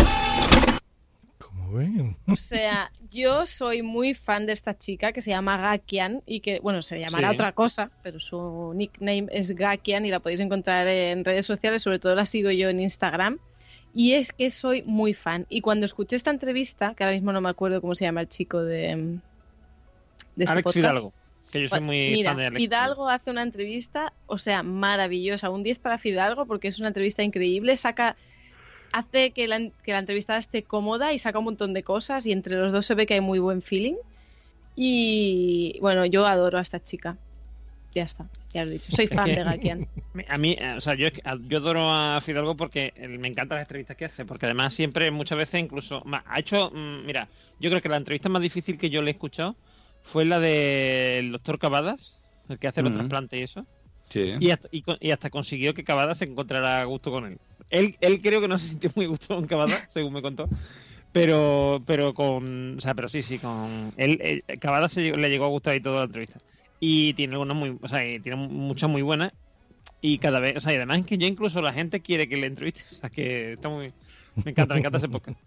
O 2.27 2.37
sea, 2.37 2.91
yo 3.11 3.47
soy 3.47 3.83
muy 3.83 4.15
fan 4.15 4.47
de 4.47 4.53
esta 4.53 4.77
chica 4.77 5.13
que 5.13 5.21
se 5.21 5.31
llama 5.31 5.57
Gakian 5.57 6.23
y 6.27 6.41
que, 6.41 6.61
bueno, 6.61 6.83
se 6.83 6.99
llamará 6.99 7.29
Sí. 7.29 7.35
otra 7.35 7.53
cosa, 7.53 7.91
pero 8.03 8.21
su 8.21 8.73
nickname 8.75 9.27
es 9.31 9.53
Gakian 9.53 10.05
y 10.07 10.11
la 10.11 10.21
podéis 10.21 10.41
encontrar 10.41 10.87
en 10.89 11.25
redes 11.25 11.47
sociales, 11.47 11.83
sobre 11.83 11.99
todo 11.99 12.15
la 12.15 12.27
sigo 12.27 12.51
yo 12.51 12.69
en 12.69 12.81
Instagram. 12.81 13.39
Y 13.93 14.13
es 14.13 14.33
que 14.33 14.51
soy 14.51 14.83
muy 14.83 15.15
fan. 15.15 15.47
Y 15.49 15.61
cuando 15.63 15.85
escuché 15.87 16.15
esta 16.17 16.31
entrevista, 16.31 16.95
que 16.95 17.03
ahora 17.05 17.15
mismo 17.15 17.33
no 17.33 17.41
me 17.41 17.49
acuerdo 17.49 17.81
cómo 17.81 17.95
se 17.95 18.05
llama 18.05 18.21
el 18.21 18.29
chico 18.29 18.63
de, 18.63 19.19
de 20.37 20.45
este 20.45 20.53
Alex 20.53 20.65
podcast. 20.65 20.75
Fidalgo. 20.75 21.13
Que 21.51 21.63
yo 21.63 21.69
soy 21.69 21.79
Pues, 21.81 21.83
muy 21.87 22.11
Mira, 22.13 22.31
fan 22.31 22.37
de 22.39 22.47
Alex. 22.47 22.63
Fidalgo 22.63 23.09
hace 23.09 23.31
una 23.31 23.43
entrevista, 23.43 24.13
o 24.27 24.39
sea, 24.39 24.63
maravillosa. 24.63 25.51
Un 25.51 25.65
10 25.65 25.81
para 25.81 25.99
Fidalgo 25.99 26.47
porque 26.47 26.69
es 26.69 26.79
una 26.79 26.89
entrevista 26.89 27.25
increíble. 27.25 27.77
Saca, 27.77 28.17
hace 28.93 29.33
que 29.33 29.47
la, 29.49 29.59
que 29.83 29.93
la 29.93 29.99
entrevistada 29.99 30.39
esté 30.39 30.65
cómoda 30.65 31.13
y 31.13 31.19
saca 31.19 31.39
un 31.39 31.45
montón 31.47 31.73
de 31.73 31.83
cosas 31.83 32.27
y 32.27 32.33
entre 32.33 32.57
los 32.57 32.73
dos 32.73 32.87
se 32.87 32.95
ve 32.95 33.07
que 33.07 33.15
hay 33.15 33.21
muy 33.21 33.39
buen 33.39 33.63
feeling. 33.63 33.95
Y 34.77 35.79
bueno, 35.81 36.07
yo 36.07 36.27
adoro 36.27 36.59
a 36.59 36.63
esta 36.63 36.81
chica. 36.83 37.17
Ya 37.95 38.05
está, 38.05 38.29
ya 38.53 38.65
lo 38.65 38.71
he 38.71 38.75
dicho. 38.75 38.93
Soy 38.93 39.07
Es 39.07 39.11
fan 39.11 39.25
que- 39.25 39.37
de 39.37 39.45
Gakian. 39.45 39.87
A 40.29 40.39
mí, 40.39 40.57
eh, 40.59 40.75
o 40.77 40.81
sea, 40.81 40.95
yo, 40.95 41.09
yo 41.49 41.59
adoro 41.59 41.89
a 41.89 42.21
Fidalgo 42.21 42.57
porque 42.57 42.93
eh, 42.97 43.07
me 43.07 43.29
encantan 43.29 43.57
las 43.59 43.65
entrevistas 43.65 43.97
que 43.97 44.07
hace, 44.07 44.25
porque 44.25 44.47
además 44.47 44.75
siempre, 44.75 45.09
muchas 45.13 45.39
veces 45.39 45.61
incluso, 45.61 46.03
ha 46.27 46.39
hecho, 46.41 46.71
mm, 46.75 47.07
mira, 47.07 47.29
yo 47.61 47.71
creo 47.71 47.81
que 47.81 47.89
la 47.89 47.97
entrevista 47.97 48.29
más 48.29 48.43
difícil 48.43 48.77
que 48.77 48.91
yo 48.91 49.03
le 49.03 49.11
he 49.11 49.13
escuchado 49.13 49.55
fue 50.03 50.25
la 50.25 50.41
del 50.41 51.31
doctor 51.31 51.61
Cavadas, 51.61 52.19
el 52.49 52.59
que 52.59 52.67
hace 52.67 52.83
los 52.83 52.91
Ujú. 52.91 52.99
trasplantes 52.99 53.39
y 53.39 53.43
eso, 53.45 53.67
Sí. 54.09 54.33
y 54.41 54.51
hasta, 54.51 54.69
y, 54.73 54.83
con- 54.83 54.99
y 55.01 55.13
hasta 55.13 55.31
consiguió 55.31 55.75
que 55.75 55.85
Cavadas 55.85 56.19
se 56.19 56.25
encontrara 56.25 56.81
a 56.81 56.85
gusto 56.87 57.13
con 57.13 57.27
él. 57.27 57.39
Él, 57.71 57.97
él 58.01 58.21
creo 58.21 58.41
que 58.41 58.49
no 58.49 58.59
se 58.59 58.69
sintió 58.69 58.91
muy 58.95 59.07
gusto 59.07 59.35
con 59.35 59.47
Cavadas, 59.47 59.85
según 59.93 60.13
me 60.13 60.23
contó. 60.23 60.49
Pero, 61.13 61.83
pero 61.87 62.15
con, 62.15 62.79
o 62.79 62.81
sea, 62.81 62.95
pero 62.95 63.09
sí, 63.09 63.23
sí, 63.23 63.39
con 63.39 63.93
él, 63.97 64.19
él- 64.23 64.59
Cavadas 64.61 64.93
se 64.93 65.03
llegó- 65.03 65.17
le 65.17 65.29
llegó 65.29 65.45
a 65.45 65.49
gustar 65.49 65.75
y 65.75 65.81
toda 65.81 65.99
la 66.01 66.05
entrevista. 66.05 66.39
Y 66.79 67.15
tiene 67.15 67.35
algunas 67.35 67.57
muy, 67.57 67.77
o 67.81 67.89
sea, 67.89 68.07
y 68.09 68.21
tiene 68.21 68.37
muchas 68.49 68.89
muy 68.89 69.03
buenas. 69.03 69.33
Y 70.01 70.19
cada 70.19 70.41
vez, 70.41 70.57
o 70.57 70.61
sea, 70.61 70.73
y 70.73 70.77
además 70.77 71.05
que 71.05 71.19
ya 71.19 71.27
incluso 71.27 71.61
la 71.61 71.73
gente 71.73 72.01
quiere 72.01 72.29
que 72.29 72.37
le 72.37 72.47
entreviste. 72.47 72.85
O 72.93 72.95
sea, 72.95 73.11
que 73.11 73.53
está 73.55 73.69
muy, 73.69 73.93
me 74.45 74.53
encanta, 74.53 74.75
me 74.75 74.81
encanta 74.81 74.99
ese 74.99 75.09
podcast. 75.09 75.39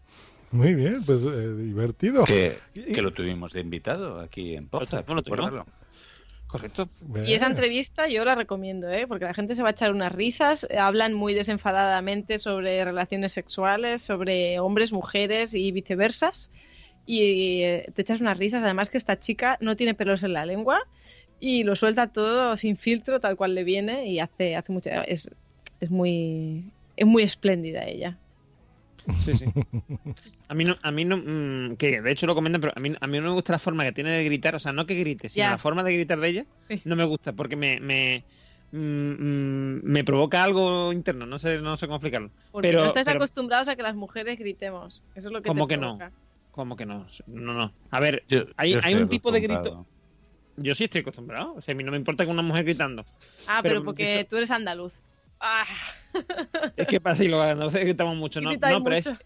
Muy 0.52 0.76
bien, 0.76 1.02
pues 1.04 1.26
eh, 1.26 1.56
divertido. 1.56 2.26
Que, 2.26 2.58
que 2.74 3.02
lo 3.02 3.12
tuvimos 3.12 3.54
de 3.54 3.62
invitado 3.62 4.20
aquí 4.20 4.56
en 4.56 4.68
tuvimos, 4.68 5.16
lo 5.16 5.24
tuvimos. 5.24 5.46
recuérdalo. 5.46 5.66
Correcto. 6.54 6.88
Y 7.26 7.34
esa 7.34 7.48
entrevista 7.48 8.08
yo 8.08 8.24
la 8.24 8.36
recomiendo, 8.36 8.88
¿eh? 8.88 9.08
porque 9.08 9.26
la 9.26 9.34
gente 9.34 9.56
se 9.56 9.64
va 9.64 9.70
a 9.70 9.72
echar 9.72 9.92
unas 9.92 10.12
risas, 10.12 10.68
hablan 10.78 11.16
muy 11.16 11.34
desenfadadamente 11.34 12.38
sobre 12.38 12.86
relaciones 12.86 13.32
sexuales, 13.32 14.04
sobre 14.04 14.60
hombres, 14.60 14.92
mujeres 14.92 15.56
y 15.56 15.72
viceversas. 15.72 16.52
Y 17.08 17.64
eh, 17.64 17.90
te 17.96 18.04
echas 18.04 18.22
unas 18.22 18.38
risas, 18.38 18.62
además 18.62 18.92
que 18.92 19.00
esta 19.00 19.20
chica 19.20 19.58
no 19.62 19.76
tiene 19.76 19.96
pelos 19.96 20.22
en 20.22 20.34
la 20.34 20.46
lengua 20.46 20.80
y 21.40 21.64
lo 21.64 21.76
suelta 21.76 22.06
todo 22.06 22.56
sin 22.56 22.78
filtro, 22.78 23.20
tal 23.20 23.36
cual 23.36 23.56
le 23.56 23.64
viene 23.64 24.08
y 24.08 24.20
hace, 24.20 24.56
hace 24.56 24.72
mucha... 24.72 25.02
Es, 25.06 25.32
es 25.80 25.90
muy... 25.90 26.66
Es 26.96 27.08
muy 27.08 27.24
espléndida 27.24 27.84
ella. 27.86 28.16
Sí, 29.24 29.34
sí. 29.34 29.46
A 30.48 30.54
mí 30.54 30.64
no, 30.66 30.78
a 30.82 30.92
mí 30.92 31.04
no, 31.06 31.18
mm, 31.18 31.76
que 31.78 32.02
de 32.02 32.12
hecho 32.12 32.26
lo 32.28 32.36
comentan, 32.36 32.62
pero 32.62 32.74
a 32.76 32.80
mí, 32.80 32.94
a 33.00 33.08
mí 33.08 33.18
no 33.20 33.26
me 33.30 33.34
gusta 33.34 33.52
la 33.54 33.60
forma 33.60 33.84
que 33.84 33.92
tiene 33.92 34.12
de 34.12 34.24
gritar, 34.24 34.56
o 34.56 34.60
sea, 34.60 34.72
no 34.72 34.86
que 34.86 34.96
grite, 34.96 35.30
sino 35.30 35.50
la 35.50 35.58
forma 35.58 35.84
de 35.84 35.94
gritar 35.94 36.20
de 36.20 36.28
ella, 36.30 36.46
no 36.86 36.96
me 36.96 37.04
gusta, 37.04 37.34
porque 37.34 37.56
me, 37.56 37.80
me, 37.80 38.24
mm, 38.72 38.78
mm, 38.78 39.80
me 39.84 40.04
provoca 40.04 40.44
algo 40.44 40.94
interno, 40.94 41.26
no 41.26 41.40
sé, 41.40 41.60
no 41.60 41.76
sé 41.78 41.88
cómo 41.88 41.98
explicarlo. 41.98 42.30
Porque 42.52 42.68
pero, 42.70 42.82
no 42.82 42.88
estáis 42.88 43.06
pero- 43.06 43.18
acostumbrados 43.18 43.68
a 43.68 43.76
que 43.76 43.84
las 43.84 43.96
mujeres 43.96 44.38
gritemos. 44.40 45.04
Eso 45.16 45.28
es 45.30 45.34
lo 45.34 45.42
que 45.42 45.48
¿Cómo 45.50 45.68
te 45.68 45.74
que 45.76 45.78
no? 45.82 45.98
provoca. 45.98 46.12
¿Cómo 46.52 46.76
que 46.76 46.86
no? 46.86 47.08
No, 47.28 47.54
no. 47.54 47.74
A 47.90 48.00
ver, 48.00 48.24
Yo- 48.28 48.44
hay, 48.58 48.74
yo 48.74 48.80
hay 48.84 48.94
un 48.96 49.10
tipo 49.10 49.32
de 49.32 49.40
grito. 49.42 49.86
Yo 50.56 50.76
sí 50.76 50.84
estoy 50.84 51.02
acostumbrado. 51.02 51.56
O 51.56 51.62
sea, 51.62 51.74
a 51.74 51.76
mí 51.76 51.84
no 51.84 51.90
me 51.92 51.98
importa 51.98 52.26
que 52.26 52.32
una 52.32 52.44
mujer 52.44 52.64
gritando. 52.64 53.04
Ah, 53.48 53.60
pero, 53.64 53.76
Pero, 53.76 53.86
porque 53.86 54.06
dicho- 54.18 54.28
tú 54.30 54.36
eres 54.38 54.52
andaluz. 54.52 54.94
Ah. 55.46 55.66
Es 56.78 56.88
que 56.88 57.02
pasa 57.02 57.24
y 57.24 57.28
lo 57.28 57.42
andaluces 57.42 57.82
gritamos 57.82 58.16
mucho, 58.16 58.40
¿no? 58.40 58.52
Gritáis 58.52 58.74
No, 58.78 58.84
pero 58.84 58.96
es, 58.96 59.08
mucho. 59.08 59.20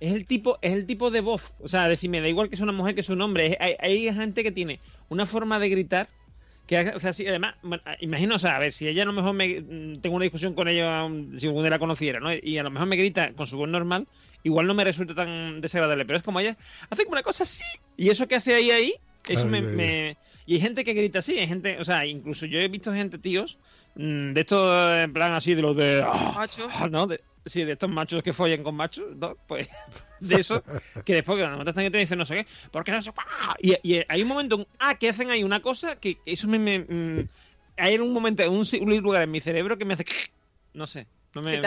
es 0.00 0.12
el 0.12 0.26
tipo, 0.26 0.58
es 0.62 0.72
el 0.72 0.86
tipo 0.86 1.10
de 1.10 1.20
voz. 1.20 1.52
O 1.60 1.66
sea, 1.68 1.88
decir, 1.88 2.08
me 2.08 2.20
da 2.20 2.28
igual 2.28 2.48
que 2.48 2.54
es 2.54 2.60
una 2.60 2.72
mujer 2.72 2.94
que 2.94 3.00
es 3.00 3.08
un 3.08 3.20
hombre. 3.20 3.46
Es- 3.48 3.56
hay, 3.58 3.74
hay 3.80 4.14
gente 4.14 4.42
que 4.44 4.52
tiene 4.52 4.78
una 5.08 5.26
forma 5.26 5.58
de 5.58 5.68
gritar 5.68 6.08
que 6.68 6.76
hace- 6.78 6.94
o 6.94 7.00
sea, 7.00 7.12
sí, 7.12 7.26
además, 7.26 7.54
bueno, 7.62 7.82
imagino, 8.00 8.34
o 8.36 8.38
sea, 8.38 8.56
a 8.56 8.58
ver, 8.58 8.72
si 8.72 8.86
ella 8.88 9.02
a 9.02 9.06
lo 9.06 9.12
mejor 9.12 9.34
me 9.34 9.60
mm, 9.60 10.00
tengo 10.00 10.16
una 10.16 10.24
discusión 10.24 10.54
con 10.54 10.68
ella, 10.68 11.04
um, 11.04 11.36
si 11.36 11.46
algún 11.46 11.62
día 11.62 11.70
la 11.70 11.78
conociera, 11.78 12.20
¿no? 12.20 12.28
Y 12.32 12.58
a 12.58 12.62
lo 12.62 12.70
mejor 12.70 12.86
me 12.88 12.96
grita 12.96 13.32
con 13.32 13.46
su 13.46 13.56
voz 13.56 13.68
normal, 13.68 14.06
igual 14.42 14.66
no 14.66 14.74
me 14.74 14.84
resulta 14.84 15.14
tan 15.14 15.60
desagradable, 15.60 16.04
pero 16.04 16.18
es 16.18 16.22
como 16.24 16.40
ella 16.40 16.56
hace 16.90 17.04
como 17.04 17.14
una 17.14 17.22
cosa 17.22 17.44
así, 17.44 17.62
y 17.96 18.10
eso 18.10 18.26
que 18.28 18.34
hace 18.36 18.54
ahí 18.54 18.70
ahí, 18.70 18.94
eso 19.28 19.44
Ay, 19.44 19.48
me, 19.50 19.58
ay, 19.58 19.64
ay. 19.68 19.76
me- 19.76 20.16
y 20.48 20.54
hay 20.54 20.60
gente 20.60 20.84
que 20.84 20.92
grita 20.92 21.18
así, 21.20 21.38
hay 21.38 21.46
gente, 21.48 21.78
o 21.80 21.84
sea, 21.84 22.04
incluso 22.06 22.46
yo 22.46 22.58
he 22.60 22.68
visto 22.68 22.92
gente, 22.92 23.18
tíos, 23.18 23.58
mm, 23.58 23.75
de 23.96 24.40
estos 24.40 24.96
en 24.98 25.12
plan 25.12 25.32
así, 25.32 25.54
de 25.54 25.62
los 25.62 25.76
de... 25.76 26.02
ah, 26.04 26.32
Macho. 26.36 26.68
ah, 26.72 26.88
¿no? 26.88 27.06
De- 27.06 27.20
Sí, 27.46 27.62
de 27.62 27.74
estos 27.74 27.88
machos 27.88 28.24
que 28.24 28.32
follan 28.32 28.64
con 28.64 28.74
machos, 28.74 29.14
¿no? 29.16 29.36
Pues 29.46 29.68
de 30.18 30.34
eso, 30.34 30.64
que 31.04 31.14
después 31.14 31.38
que 31.38 31.44
cuando 31.44 31.62
te 31.62 31.70
están 31.70 31.84
y 31.86 31.90
te 31.90 31.98
dicen 31.98 32.18
no 32.18 32.26
sé 32.26 32.38
qué, 32.38 32.46
porque 32.72 32.90
no 32.90 33.00
sé. 33.00 33.12
Y, 33.60 33.76
y 33.84 34.02
hay 34.08 34.22
un 34.22 34.26
momento, 34.26 34.56
un, 34.56 34.66
ah, 34.80 34.96
que 34.96 35.08
hacen 35.10 35.30
ahí 35.30 35.44
una 35.44 35.62
cosa 35.62 35.94
que 35.94 36.18
eso 36.26 36.48
me. 36.48 36.58
me 36.58 36.80
mm, 36.80 37.28
hay 37.76 37.98
un 37.98 38.12
momento, 38.12 38.50
un, 38.50 38.66
un 38.80 38.96
lugar 38.98 39.22
en 39.22 39.30
mi 39.30 39.38
cerebro 39.38 39.78
que 39.78 39.84
me 39.84 39.94
hace. 39.94 40.04
No 40.74 40.88
sé. 40.88 41.06
No 41.36 41.42
me, 41.42 41.60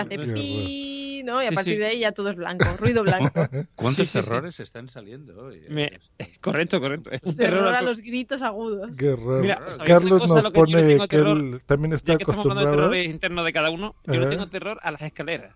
No 1.23 1.33
¿no? 1.35 1.43
Y 1.43 1.47
a 1.47 1.49
Sí, 1.49 1.55
partir 1.55 1.73
sí. 1.73 1.79
de 1.79 1.85
ahí 1.85 1.99
ya 1.99 2.11
todo 2.11 2.29
es 2.29 2.35
blanco, 2.35 2.65
ruido 2.79 3.03
blanco. 3.03 3.31
¿Cuántos 3.75 4.07
Sí, 4.07 4.19
sí, 4.19 4.23
sí. 4.23 4.29
errores 4.29 4.59
están 4.59 4.89
saliendo 4.89 5.37
hoy? 5.45 5.61
Me- 5.69 5.99
correcto, 6.41 6.79
correcto. 6.79 7.09
Un 7.23 7.35
Terror 7.37 7.59
terror 7.59 7.75
a 7.75 7.81
los 7.81 7.99
gritos 8.01 8.41
agudos. 8.41 8.91
Qué 8.97 9.15
raro. 9.15 9.39
Mira, 9.39 9.55
¿sabéis 9.55 9.75
una 9.77 9.85
Carlos 9.85 10.27
nos 10.29 10.43
que 10.45 10.51
pone 10.51 10.97
que 10.99 11.07
terror, 11.07 11.37
él 11.37 11.61
también 11.65 11.93
está 11.93 12.13
Ya 12.13 12.17
que 12.17 12.23
estamos 12.23 12.37
hablando 12.45 12.61
de 12.61 12.67
acostumbrado. 12.67 12.91
terrores 12.91 13.05
internos 13.13 13.45
de 13.45 13.53
cada 13.53 13.69
uno, 13.69 13.95
yo 14.05 14.13
le 14.13 14.19
Ajá. 14.21 14.29
tengo 14.29 14.47
terror 14.49 14.79
a 14.81 14.91
las 14.91 15.01
escaleras. 15.01 15.55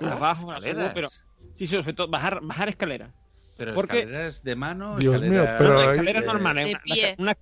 ¿A 0.00 0.04
Las 0.04 0.20
bajo, 0.20 0.50
las 0.52 0.60
subo, 0.60 0.68
escaleras? 0.70 0.92
pero. 0.94 1.08
Sí, 1.54 1.66
sí, 1.66 1.76
sobre 1.76 1.92
todo 1.92 2.08
bajar, 2.08 2.40
bajar 2.42 2.68
escaleras. 2.68 3.10
Pero 3.58 3.74
Porque- 3.74 3.98
escaleras 4.00 4.42
de 4.42 4.56
mano, 4.56 4.96
Dios 4.96 5.20
mío, 5.20 5.42
escaleras- 5.42 5.54
pero 5.58 5.74
No, 5.74 5.82
no, 5.84 5.90
escaleras 5.90 6.22
eh, 6.22 6.26
normales. 6.26 6.64
De 6.64 6.70
una- 6.70 6.80
pie. 6.82 7.14
Una, 7.18 7.36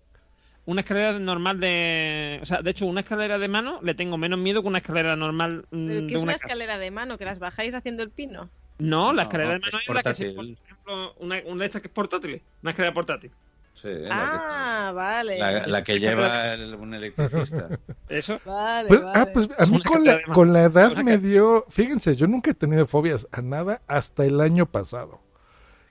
una 0.69 0.82
escalera 0.82 1.19
normal 1.19 1.59
de. 1.61 2.39
O 2.43 2.47
sea, 2.47 2.61
de 2.62 2.70
hecho, 2.70 2.85
una 2.86 3.01
escalera 3.01 3.39
de 3.39 3.49
mano 3.49 3.81
le 3.82 3.95
tengo 3.95 4.19
menos 4.19 4.39
miedo 4.39 4.61
que 4.62 4.69
una 4.69 4.78
escalera 4.78 5.16
normal 5.16 5.65
mm, 5.70 5.86
Pero 5.89 6.01
de 6.03 6.07
que 6.07 6.15
es 6.15 6.20
una 6.20 6.23
una 6.24 6.32
casa. 6.35 6.45
escalera 6.47 6.78
de 6.78 6.90
mano, 6.90 7.16
que 7.19 7.24
las 7.24 7.39
bajáis 7.39 7.74
haciendo 7.74 8.03
el 8.03 8.11
pino. 8.11 8.51
No, 8.78 9.12
la 9.12 9.23
No, 9.24 9.28
escalera 9.28 9.51
de 9.51 9.57
es 9.57 9.62
mano 9.62 9.78
es 9.81 9.89
la 9.89 10.03
que 10.03 10.15
se, 10.15 10.31
por 10.32 10.45
ejemplo, 10.45 11.15
una, 11.20 11.36
una 11.47 11.61
de 11.61 11.66
estas 11.66 11.81
que 11.82 11.89
es 11.89 11.95
portátil. 11.95 12.43
Una 12.62 12.70
escalera 12.73 12.93
portátil. 12.95 13.31
Sí, 13.74 13.89
la 13.89 14.09
que- 14.09 14.09
Ah, 14.11 14.93
vale. 14.95 15.39
la, 15.39 15.66
la 15.66 15.82
que 15.85 15.99
lleva 16.01 16.53
el- 16.53 16.74
un 16.74 16.93
electricista. 16.95 17.69
Eso. 18.09 18.39
Vale, 18.45 18.89
Pues, 18.89 19.03
vale. 19.03 19.19
ah, 19.20 19.27
pues 19.32 19.49
a 19.59 19.66
mí 19.66 19.82
con 19.82 20.05
la, 20.05 20.20
con 20.23 20.53
la 20.53 20.62
edad 20.65 20.97
me 20.97 21.16
dio, 21.19 21.65
fíjense, 21.70 22.15
yo 22.16 22.27
nunca 22.27 22.51
he 22.51 22.55
tenido 22.55 22.86
fobias 22.86 23.27
a 23.32 23.40
nada 23.40 23.81
hasta 23.86 24.24
el 24.27 24.40
año 24.40 24.66
pasado. 24.66 25.20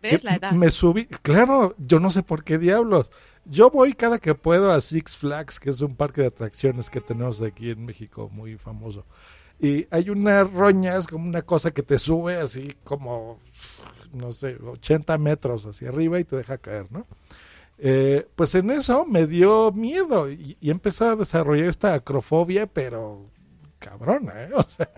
¿Ves 0.01 0.23
la 0.23 0.35
edad? 0.35 0.51
Me 0.51 0.69
subí, 0.69 1.05
claro, 1.07 1.73
yo 1.79 1.99
no 1.99 2.11
sé 2.11 2.21
por 2.23 2.43
qué 2.43 2.57
diablos. 2.57 3.09
Yo 3.49 3.69
voy 3.69 3.93
cada 3.93 4.19
que 4.19 4.35
puedo 4.35 4.73
a 4.73 4.81
Six 4.81 5.15
Flags, 5.15 5.59
que 5.59 5.69
es 5.69 5.79
un 5.81 5.95
parque 5.95 6.21
de 6.21 6.27
atracciones 6.27 6.89
que 6.89 6.99
tenemos 6.99 7.41
aquí 7.41 7.69
en 7.69 7.85
México, 7.85 8.29
muy 8.29 8.57
famoso. 8.57 9.05
Y 9.59 9.87
hay 9.89 10.09
unas 10.09 10.51
roñas, 10.51 11.07
como 11.07 11.25
una 11.27 11.41
cosa 11.41 11.71
que 11.71 11.81
te 11.81 11.97
sube 11.97 12.35
así 12.35 12.75
como, 12.83 13.39
no 14.13 14.33
sé, 14.33 14.57
80 14.57 15.17
metros 15.17 15.65
hacia 15.65 15.89
arriba 15.89 16.19
y 16.19 16.25
te 16.25 16.35
deja 16.35 16.57
caer, 16.57 16.87
¿no? 16.91 17.07
Eh, 17.77 18.27
pues 18.35 18.53
en 18.55 18.71
eso 18.71 19.05
me 19.05 19.27
dio 19.27 19.71
miedo 19.71 20.29
y, 20.29 20.57
y 20.59 20.71
a 20.71 21.15
desarrollar 21.15 21.69
esta 21.69 21.93
acrofobia, 21.93 22.67
pero 22.67 23.29
cabrona, 23.79 24.43
¿eh? 24.43 24.49
O 24.55 24.63
sea, 24.63 24.89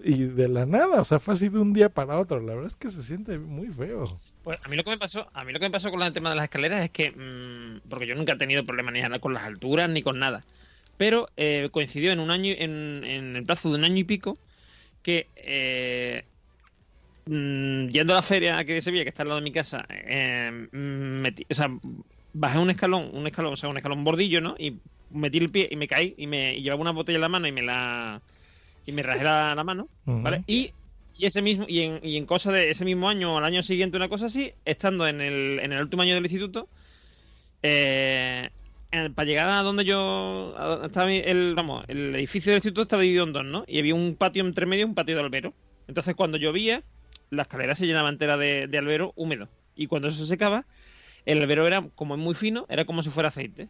y 0.00 0.24
de 0.24 0.48
la 0.48 0.64
nada, 0.64 1.00
o 1.00 1.04
sea, 1.04 1.18
fue 1.18 1.34
así 1.34 1.48
de 1.48 1.58
un 1.58 1.72
día 1.72 1.88
para 1.88 2.18
otro. 2.18 2.40
La 2.40 2.54
verdad 2.54 2.68
es 2.68 2.76
que 2.76 2.88
se 2.88 3.02
siente 3.02 3.38
muy 3.38 3.68
feo. 3.68 4.04
Pues 4.48 4.58
a 4.64 4.68
mí 4.70 4.76
lo 4.76 4.82
que 4.82 4.88
me 4.88 4.96
pasó, 4.96 5.28
a 5.34 5.44
mí 5.44 5.52
lo 5.52 5.58
que 5.58 5.66
me 5.66 5.70
pasó 5.70 5.90
con 5.90 6.02
el 6.02 6.14
tema 6.14 6.30
de 6.30 6.36
las 6.36 6.44
escaleras 6.44 6.82
es 6.82 6.88
que, 6.88 7.10
mm, 7.10 7.86
porque 7.86 8.06
yo 8.06 8.14
nunca 8.14 8.32
he 8.32 8.36
tenido 8.36 8.64
problemas 8.64 8.94
ni 8.94 9.20
con 9.20 9.34
las 9.34 9.42
alturas 9.42 9.90
ni 9.90 10.00
con 10.00 10.18
nada, 10.18 10.42
pero 10.96 11.28
eh, 11.36 11.68
coincidió 11.70 12.12
en 12.12 12.18
un 12.18 12.30
año, 12.30 12.54
en, 12.56 13.04
en 13.04 13.36
el 13.36 13.44
plazo 13.44 13.68
de 13.68 13.74
un 13.76 13.84
año 13.84 13.98
y 13.98 14.04
pico, 14.04 14.38
que 15.02 15.28
eh, 15.36 16.24
mm, 17.26 17.88
yendo 17.88 18.14
a 18.14 18.16
la 18.16 18.22
feria 18.22 18.64
que 18.64 18.72
de 18.72 18.80
Sevilla, 18.80 19.02
que 19.04 19.10
está 19.10 19.22
al 19.22 19.28
lado 19.28 19.40
de 19.40 19.44
mi 19.44 19.52
casa, 19.52 19.84
eh, 19.90 20.50
mm, 20.72 21.22
metí- 21.22 21.46
o 21.50 21.54
sea, 21.54 21.68
bajé 22.32 22.58
un 22.58 22.70
escalón, 22.70 23.10
un 23.12 23.26
escalón, 23.26 23.52
o 23.52 23.56
sea, 23.56 23.68
un 23.68 23.76
escalón 23.76 24.02
bordillo, 24.02 24.40
¿no? 24.40 24.54
Y 24.58 24.80
metí 25.10 25.36
el 25.38 25.50
pie 25.50 25.68
y 25.70 25.76
me 25.76 25.88
caí 25.88 26.14
y 26.16 26.26
me 26.26 26.54
y 26.56 26.62
llevaba 26.62 26.80
una 26.80 26.92
botella 26.92 27.16
en 27.18 27.22
la 27.22 27.28
mano 27.28 27.46
y 27.46 27.52
me 27.52 27.60
la 27.62 28.22
y 28.86 28.92
me 28.92 29.02
rajé 29.02 29.24
la, 29.24 29.54
la 29.54 29.64
mano. 29.64 29.88
¿vale? 30.22 30.42
Y 30.46 30.72
y 31.18 31.26
ese 31.26 31.42
mismo 31.42 31.66
y 31.68 31.80
en, 31.82 32.00
y 32.02 32.16
en 32.16 32.26
cosa 32.26 32.52
de 32.52 32.70
ese 32.70 32.84
mismo 32.84 33.08
año 33.08 33.34
o 33.34 33.38
al 33.38 33.44
año 33.44 33.62
siguiente 33.64 33.96
una 33.96 34.08
cosa 34.08 34.26
así 34.26 34.54
estando 34.64 35.06
en 35.08 35.20
el, 35.20 35.58
en 35.58 35.72
el 35.72 35.82
último 35.82 36.02
año 36.02 36.14
del 36.14 36.24
instituto 36.24 36.68
eh, 37.64 38.50
para 39.14 39.26
llegar 39.26 39.48
a 39.48 39.62
donde 39.64 39.84
yo 39.84 40.54
a 40.56 40.66
donde 40.68 40.86
estaba 40.86 41.12
el 41.12 41.56
el 41.88 42.14
edificio 42.14 42.52
del 42.52 42.58
instituto 42.58 42.82
estaba 42.82 43.02
dividido 43.02 43.24
en 43.24 43.32
dos 43.32 43.44
no 43.44 43.64
y 43.66 43.80
había 43.80 43.96
un 43.96 44.14
patio 44.14 44.44
entre 44.46 44.64
medio 44.64 44.86
un 44.86 44.94
patio 44.94 45.16
de 45.16 45.22
albero. 45.22 45.54
Entonces 45.88 46.14
cuando 46.14 46.38
llovía 46.38 46.84
la 47.30 47.42
escalera 47.42 47.74
se 47.74 47.86
llenaba 47.86 48.08
entera 48.08 48.36
de, 48.36 48.68
de 48.68 48.78
albero 48.78 49.12
húmedo. 49.16 49.48
Y 49.74 49.88
cuando 49.88 50.08
eso 50.08 50.18
se 50.18 50.26
secaba 50.26 50.66
el 51.26 51.40
albero 51.40 51.66
era 51.66 51.82
como 51.96 52.14
es 52.14 52.20
muy 52.20 52.34
fino 52.34 52.64
era 52.68 52.84
como 52.84 53.02
si 53.02 53.10
fuera 53.10 53.30
aceite. 53.30 53.68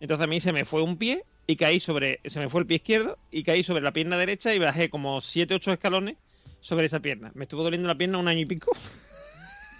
Entonces 0.00 0.24
a 0.24 0.26
mí 0.26 0.40
se 0.40 0.52
me 0.52 0.64
fue 0.64 0.82
un 0.82 0.98
pie 0.98 1.24
y 1.46 1.54
caí 1.54 1.78
sobre 1.78 2.20
se 2.24 2.40
me 2.40 2.48
fue 2.48 2.62
el 2.62 2.66
pie 2.66 2.76
izquierdo 2.76 3.18
y 3.30 3.44
caí 3.44 3.62
sobre 3.62 3.82
la 3.84 3.92
pierna 3.92 4.18
derecha 4.18 4.52
y 4.52 4.58
bajé 4.58 4.90
como 4.90 5.20
7 5.20 5.54
8 5.54 5.72
escalones 5.74 6.16
sobre 6.60 6.86
esa 6.86 7.00
pierna. 7.00 7.30
Me 7.34 7.44
estuvo 7.44 7.62
doliendo 7.62 7.88
la 7.88 7.96
pierna 7.96 8.18
un 8.18 8.28
año 8.28 8.40
y 8.40 8.46
pico. 8.46 8.76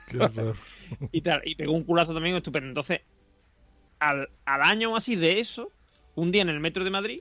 Qué 0.09 0.19
y 1.13 1.21
tal, 1.21 1.43
y 1.45 1.55
pegó 1.55 1.73
un 1.73 1.85
culazo 1.85 2.15
también 2.15 2.37
estupendo. 2.37 2.69
Entonces, 2.69 3.01
al, 3.99 4.29
al 4.45 4.63
año 4.63 4.93
o 4.93 4.97
así 4.97 5.17
de 5.17 5.41
eso, 5.41 5.73
un 6.15 6.33
día 6.33 6.43
en 6.43 6.49
el 6.49 6.61
metro 6.61 6.85
de 6.85 6.91
Madrid, 6.91 7.21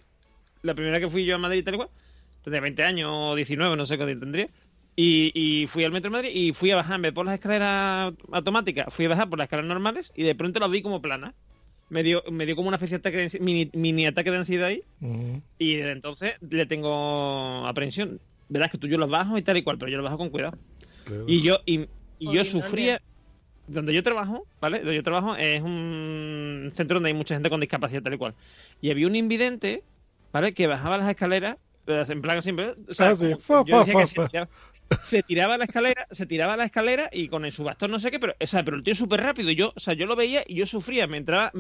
la 0.62 0.76
primera 0.76 1.00
que 1.00 1.10
fui 1.10 1.26
yo 1.26 1.36
a 1.36 1.40
Madrid 1.40 1.64
tal 1.64 1.76
y 1.76 1.78
cual, 1.78 1.90
tendría 2.44 2.62
20 2.62 2.84
años 2.84 3.12
o 3.14 3.36
19, 3.36 3.76
no 3.76 3.86
sé 3.86 3.98
qué 3.98 4.06
tendría. 4.06 4.50
Y, 4.96 5.32
y 5.36 5.68
fui 5.68 5.84
al 5.84 5.92
metro 5.92 6.10
de 6.10 6.18
Madrid 6.18 6.32
y 6.34 6.54
fui 6.54 6.72
a 6.72 6.76
bajar, 6.76 6.96
en 6.96 7.04
vez 7.04 7.12
de 7.12 7.14
por 7.14 7.26
las 7.26 7.36
escaleras 7.36 8.14
automáticas, 8.32 8.92
fui 8.92 9.06
a 9.06 9.10
bajar 9.10 9.30
por 9.30 9.38
las 9.38 9.46
escaleras 9.46 9.70
normales 9.70 10.12
y 10.16 10.24
de 10.24 10.34
pronto 10.34 10.60
las 10.60 10.72
vi 10.72 10.82
como 10.82 11.02
planas. 11.02 11.36
Me 11.90 12.04
dio, 12.04 12.22
me 12.30 12.46
dio 12.46 12.56
como 12.56 12.68
una 12.68 12.76
especie 12.76 12.98
de 12.98 13.00
ataque 13.00 13.30
de 13.30 13.40
mini, 13.40 13.70
mini 13.74 14.08
ataque 14.08 14.32
de 14.32 14.38
ansiedad 14.38 14.68
ahí. 14.68 14.84
Y 15.58 15.76
desde 15.76 15.92
entonces 15.92 16.36
le 16.42 16.66
tengo 16.66 17.66
aprensión. 17.66 18.20
Verás 18.50 18.72
que 18.72 18.78
tú 18.78 18.88
yo 18.88 18.98
los 18.98 19.10
bajo 19.10 19.38
y 19.38 19.42
tal 19.42 19.58
y 19.58 19.64
cual, 19.64 19.78
pero 19.78 19.92
yo 19.92 19.98
los 19.98 20.06
bajo 20.06 20.18
con 20.18 20.30
cuidado. 20.30 20.58
Claro. 21.06 21.26
Y 21.28 21.42
yo, 21.42 21.60
y, 21.66 21.88
y 22.20 22.32
yo 22.34 22.44
sufría. 22.46 23.02
Donde 23.68 23.94
yo 23.94 24.02
trabajo, 24.02 24.48
¿vale? 24.62 24.80
Donde 24.80 24.96
yo 24.96 25.04
trabajo 25.04 25.36
es 25.36 25.62
un 25.62 26.72
centro 26.74 26.96
donde 26.96 27.10
hay 27.10 27.14
mucha 27.14 27.34
gente 27.36 27.50
con 27.50 27.60
discapacidad 27.60 28.02
tal 28.02 28.14
y 28.14 28.18
cual. 28.18 28.34
Y 28.80 28.92
había 28.92 29.08
un 29.08 29.16
invidente, 29.18 29.84
¿vale? 30.32 30.54
Que 30.54 30.68
bajaba 30.68 30.98
las 30.98 31.10
escaleras, 31.10 31.58
pero 31.84 32.02
en 32.10 32.22
plan 32.22 32.42
siempre. 32.42 32.76
O 32.90 32.94
sea, 32.94 33.10
Ah, 33.10 33.16
sí. 33.18 33.24
como- 33.26 33.40
Fa, 33.40 33.64
yo 33.66 33.76
fa, 33.76 33.80
decía 33.84 34.00
que 34.00 34.08
fa, 34.08 34.28
se 34.30 34.30
tiraba, 34.30 34.50
se 35.04 35.24
tiraba 35.24 35.58
la 35.58 35.66
escalera, 35.66 36.08
se 36.12 36.26
tiraba 36.26 36.56
la 36.56 36.64
escalera 36.64 37.10
y 37.12 37.28
con 37.28 37.44
el 37.44 37.52
su 37.52 37.66
bastón 37.66 37.92
no 37.92 38.00
sé 38.00 38.10
qué, 38.10 38.20
pero, 38.22 38.36
o 38.40 38.48
sea, 38.48 38.64
pero 38.64 38.78
el 38.78 38.84
tío 38.84 38.96
súper 38.96 39.20
rápido. 39.22 39.52
Yo, 39.52 39.74
o 39.76 39.80
sea, 39.82 39.94
yo 39.96 40.06
lo 40.06 40.16
veía 40.16 40.44
y 40.48 40.56
yo 40.56 40.66
sufría, 40.66 41.06
me 41.08 41.18
entraba. 41.18 41.52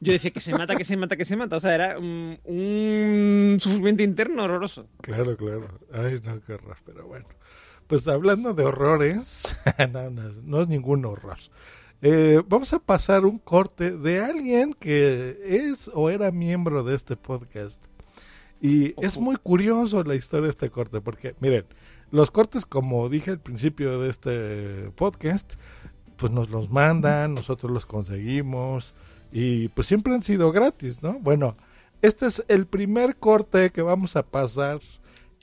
Yo 0.00 0.12
decía 0.12 0.30
que 0.30 0.40
se 0.40 0.52
mata, 0.52 0.76
que 0.76 0.84
se 0.84 0.96
mata, 0.96 1.16
que 1.16 1.24
se 1.24 1.36
mata. 1.36 1.56
O 1.56 1.60
sea, 1.60 1.74
era 1.74 1.98
mm, 1.98 2.38
un 2.44 3.58
sufrimiento 3.60 4.02
interno 4.02 4.44
horroroso. 4.44 4.86
Claro, 5.00 5.36
claro. 5.36 5.78
Ay, 5.92 6.20
no, 6.24 6.40
qué 6.42 6.54
horror, 6.54 6.76
pero 6.84 7.06
bueno. 7.06 7.26
Pues 7.86 8.08
hablando 8.08 8.54
de 8.54 8.64
horrores, 8.64 9.56
no, 9.92 10.10
no, 10.10 10.22
no 10.42 10.60
es 10.60 10.68
ningún 10.68 11.04
horror. 11.04 11.38
Eh, 12.02 12.42
vamos 12.46 12.72
a 12.74 12.78
pasar 12.78 13.24
un 13.24 13.38
corte 13.38 13.96
de 13.96 14.20
alguien 14.20 14.74
que 14.74 15.38
es 15.42 15.90
o 15.94 16.10
era 16.10 16.30
miembro 16.30 16.82
de 16.82 16.94
este 16.94 17.16
podcast. 17.16 17.84
Y 18.60 18.94
es 19.02 19.18
muy 19.18 19.36
curioso 19.36 20.02
la 20.04 20.14
historia 20.14 20.44
de 20.44 20.50
este 20.50 20.70
corte, 20.70 21.00
porque 21.00 21.34
miren, 21.40 21.66
los 22.10 22.30
cortes, 22.30 22.64
como 22.66 23.08
dije 23.08 23.30
al 23.30 23.40
principio 23.40 24.00
de 24.00 24.10
este 24.10 24.90
podcast, 24.96 25.54
pues 26.16 26.32
nos 26.32 26.50
los 26.50 26.70
mandan, 26.70 27.34
nosotros 27.34 27.72
los 27.72 27.86
conseguimos 27.86 28.94
y 29.34 29.66
pues 29.66 29.88
siempre 29.88 30.14
han 30.14 30.22
sido 30.22 30.52
gratis, 30.52 31.02
¿no? 31.02 31.18
Bueno, 31.18 31.56
este 32.02 32.26
es 32.26 32.44
el 32.46 32.66
primer 32.66 33.16
corte 33.16 33.70
que 33.70 33.82
vamos 33.82 34.14
a 34.14 34.22
pasar 34.22 34.78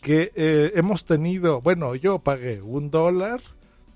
que 0.01 0.31
eh, 0.34 0.72
hemos 0.76 1.03
tenido, 1.03 1.59
bueno, 1.59 1.93
yo 1.95 2.19
pagué 2.19 2.61
un 2.61 2.89
dólar 2.89 3.41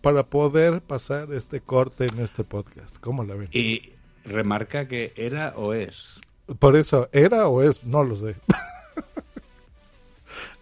para 0.02 0.24
poder 0.24 0.82
pasar 0.82 1.32
este 1.34 1.62
corte 1.62 2.08
en 2.08 2.20
este 2.20 2.44
podcast. 2.44 2.98
¿Cómo 3.00 3.24
la 3.24 3.36
ven? 3.36 3.48
Y 3.54 3.94
remarca 4.26 4.90
que 4.90 5.14
era 5.16 5.54
o 5.56 5.74
es. 5.74 6.20
Por 6.60 6.76
eso, 6.76 7.08
¿era 7.14 7.48
o 7.48 7.64
es? 7.64 7.86
No 7.86 8.04
lo 8.04 8.18
sé. 8.18 8.36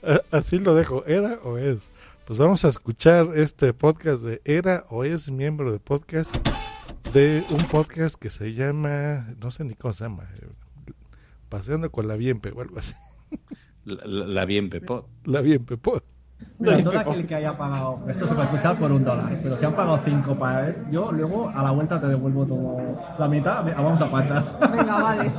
Así 0.32 0.60
lo 0.60 0.76
dejo, 0.76 1.06
¿era 1.08 1.40
o 1.44 1.58
es? 1.58 1.90
Pues 2.28 2.38
vamos 2.38 2.66
a 2.66 2.70
escuchar 2.70 3.32
este 3.36 3.74
podcast 3.74 4.22
de 4.22 4.42
¿Era 4.46 4.86
o 4.90 5.04
es 5.04 5.32
miembro 5.32 5.72
de 5.72 5.80
podcast? 5.80 6.53
De 7.12 7.44
un 7.52 7.58
podcast 7.66 8.16
que 8.16 8.30
se 8.30 8.54
llama, 8.54 9.28
no 9.42 9.52
sé 9.52 9.64
ni 9.64 9.76
cómo 9.76 9.94
se 9.94 10.06
llama, 10.06 10.24
eh, 10.42 10.48
Paseando 11.50 11.92
con 11.92 12.08
la 12.08 12.16
Bienpe 12.16 12.52
o 12.52 12.62
algo 12.62 12.80
así. 12.80 12.96
La, 13.86 14.06
la- 14.06 14.26
la 14.28 14.46
bien 14.46 14.70
Pepot. 14.70 15.08
La 15.26 15.42
Bienpe 15.42 15.78
pod. 15.78 16.02
Mira, 16.60 16.82
todo 16.84 16.98
aquel 17.00 17.26
que 17.28 17.36
haya 17.36 17.56
pagado, 17.58 18.04
esto 18.10 18.28
se 18.28 18.34
puede 18.34 18.48
escuchar 18.48 18.78
por 18.78 18.92
un 18.92 19.04
dólar, 19.04 19.38
pero 19.42 19.56
si 19.56 19.64
han 19.66 19.74
pagado 19.76 20.00
cinco 20.04 20.38
para 20.38 20.62
ver, 20.62 20.86
yo 20.92 21.12
luego 21.12 21.50
a 21.50 21.64
la 21.64 21.72
vuelta 21.72 22.00
te 22.02 22.08
devuelvo 22.08 22.46
todo 22.46 23.00
la 23.18 23.28
mitad, 23.30 23.60
ah, 23.70 23.82
vamos 23.82 24.02
a 24.02 24.10
pachas. 24.12 24.56
Venga, 24.60 25.00
vale. 25.02 25.32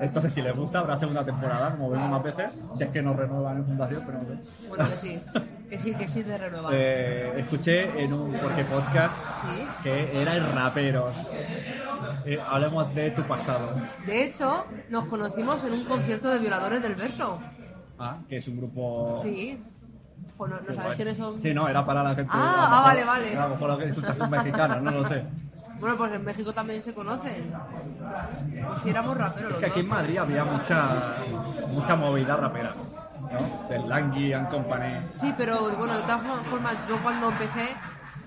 Entonces, 0.00 0.32
si 0.32 0.40
les 0.42 0.54
gusta, 0.54 0.78
habrá 0.80 0.96
segunda 0.96 1.24
temporada, 1.24 1.72
como 1.72 1.90
vemos 1.90 2.10
más 2.10 2.22
veces, 2.22 2.62
si 2.74 2.84
es 2.84 2.90
que 2.90 3.02
nos 3.02 3.16
renuevan 3.16 3.56
en 3.56 3.64
fundación, 3.64 4.02
pero 4.06 4.18
no 4.18 4.24
sé. 4.52 4.68
Bueno, 4.68 4.84
que 4.90 4.98
sí. 4.98 5.20
Que 5.68 5.78
sí, 5.78 5.94
que 5.94 6.08
sí 6.08 6.22
de 6.22 6.38
renovar. 6.38 6.72
Eh, 6.74 7.40
escuché 7.40 8.02
en 8.02 8.12
un 8.12 8.32
porque 8.32 8.64
podcast 8.64 9.14
Sí. 9.42 9.66
que 9.82 10.22
era 10.22 10.34
el 10.34 10.52
raperos. 10.52 11.14
Eh, 12.24 12.40
hablemos 12.46 12.94
de 12.94 13.10
tu 13.10 13.22
pasado. 13.24 13.74
De 14.06 14.24
hecho, 14.24 14.64
nos 14.88 15.04
conocimos 15.06 15.62
en 15.64 15.74
un 15.74 15.84
concierto 15.84 16.30
de 16.30 16.38
violadores 16.38 16.82
del 16.82 16.94
verso. 16.94 17.38
Ah, 17.98 18.16
que 18.28 18.38
es 18.38 18.48
un 18.48 18.56
grupo... 18.58 19.20
Sí. 19.22 19.62
Pues 20.36 20.50
no, 20.50 20.74
sabes 20.74 20.94
quiénes 20.94 21.18
son. 21.18 21.42
Sí, 21.42 21.52
no, 21.52 21.68
era 21.68 21.84
para 21.84 22.02
la 22.02 22.14
gente... 22.14 22.30
Ah, 22.32 22.78
ah, 22.78 22.82
vale, 22.84 23.04
vale. 23.04 23.36
A 23.36 23.48
lo 23.48 23.54
mejor 23.54 23.70
la 23.70 23.78
que 23.78 23.90
escucha 23.90 24.14
mexicana, 24.14 24.76
no 24.76 24.90
lo 24.90 25.04
sé. 25.04 25.24
Bueno, 25.80 25.96
pues 25.96 26.12
en 26.12 26.24
México 26.24 26.52
también 26.52 26.82
se 26.82 26.94
conocen. 26.94 27.52
Pues 28.66 28.82
sí, 28.82 28.90
éramos 28.90 29.16
raperos. 29.16 29.52
Es 29.52 29.58
que 29.58 29.66
aquí 29.66 29.80
en 29.80 29.88
Madrid 29.88 30.18
había 30.18 30.44
mucha, 30.44 31.16
mucha 31.68 31.94
movida 31.96 32.36
rapera, 32.36 32.74
¿no? 33.32 33.68
Del 33.68 33.88
Langui 33.88 34.32
and 34.32 34.48
Company. 34.48 35.08
Sí, 35.14 35.34
pero 35.36 35.70
bueno, 35.76 35.94
de 35.96 36.02
todas 36.02 36.22
formas, 36.48 36.74
yo 36.88 36.96
cuando 37.02 37.30
empecé, 37.30 37.68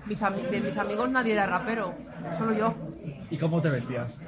mis 0.06 0.20
de 0.20 0.60
mis 0.60 0.76
amigos 0.78 1.08
nadie 1.10 1.32
era 1.34 1.46
rapero, 1.46 1.94
solo 2.36 2.52
yo. 2.52 2.74
¿Y 3.30 3.38
cómo 3.38 3.62
te 3.62 3.70
vestías? 3.70 4.18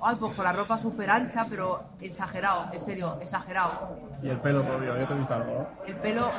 Ay, 0.00 0.16
pues 0.18 0.32
con 0.34 0.42
la 0.44 0.52
ropa 0.52 0.78
súper 0.78 1.10
ancha, 1.10 1.44
pero 1.50 1.82
exagerado, 2.00 2.68
en 2.72 2.80
serio, 2.80 3.18
exagerado. 3.20 3.98
Y 4.22 4.28
el 4.30 4.38
pelo 4.38 4.62
rubio, 4.62 4.98
yo 4.98 5.06
te 5.06 5.12
he 5.12 5.16
visto 5.18 5.34
algo. 5.34 5.68
El 5.86 5.96
pelo, 5.96 6.30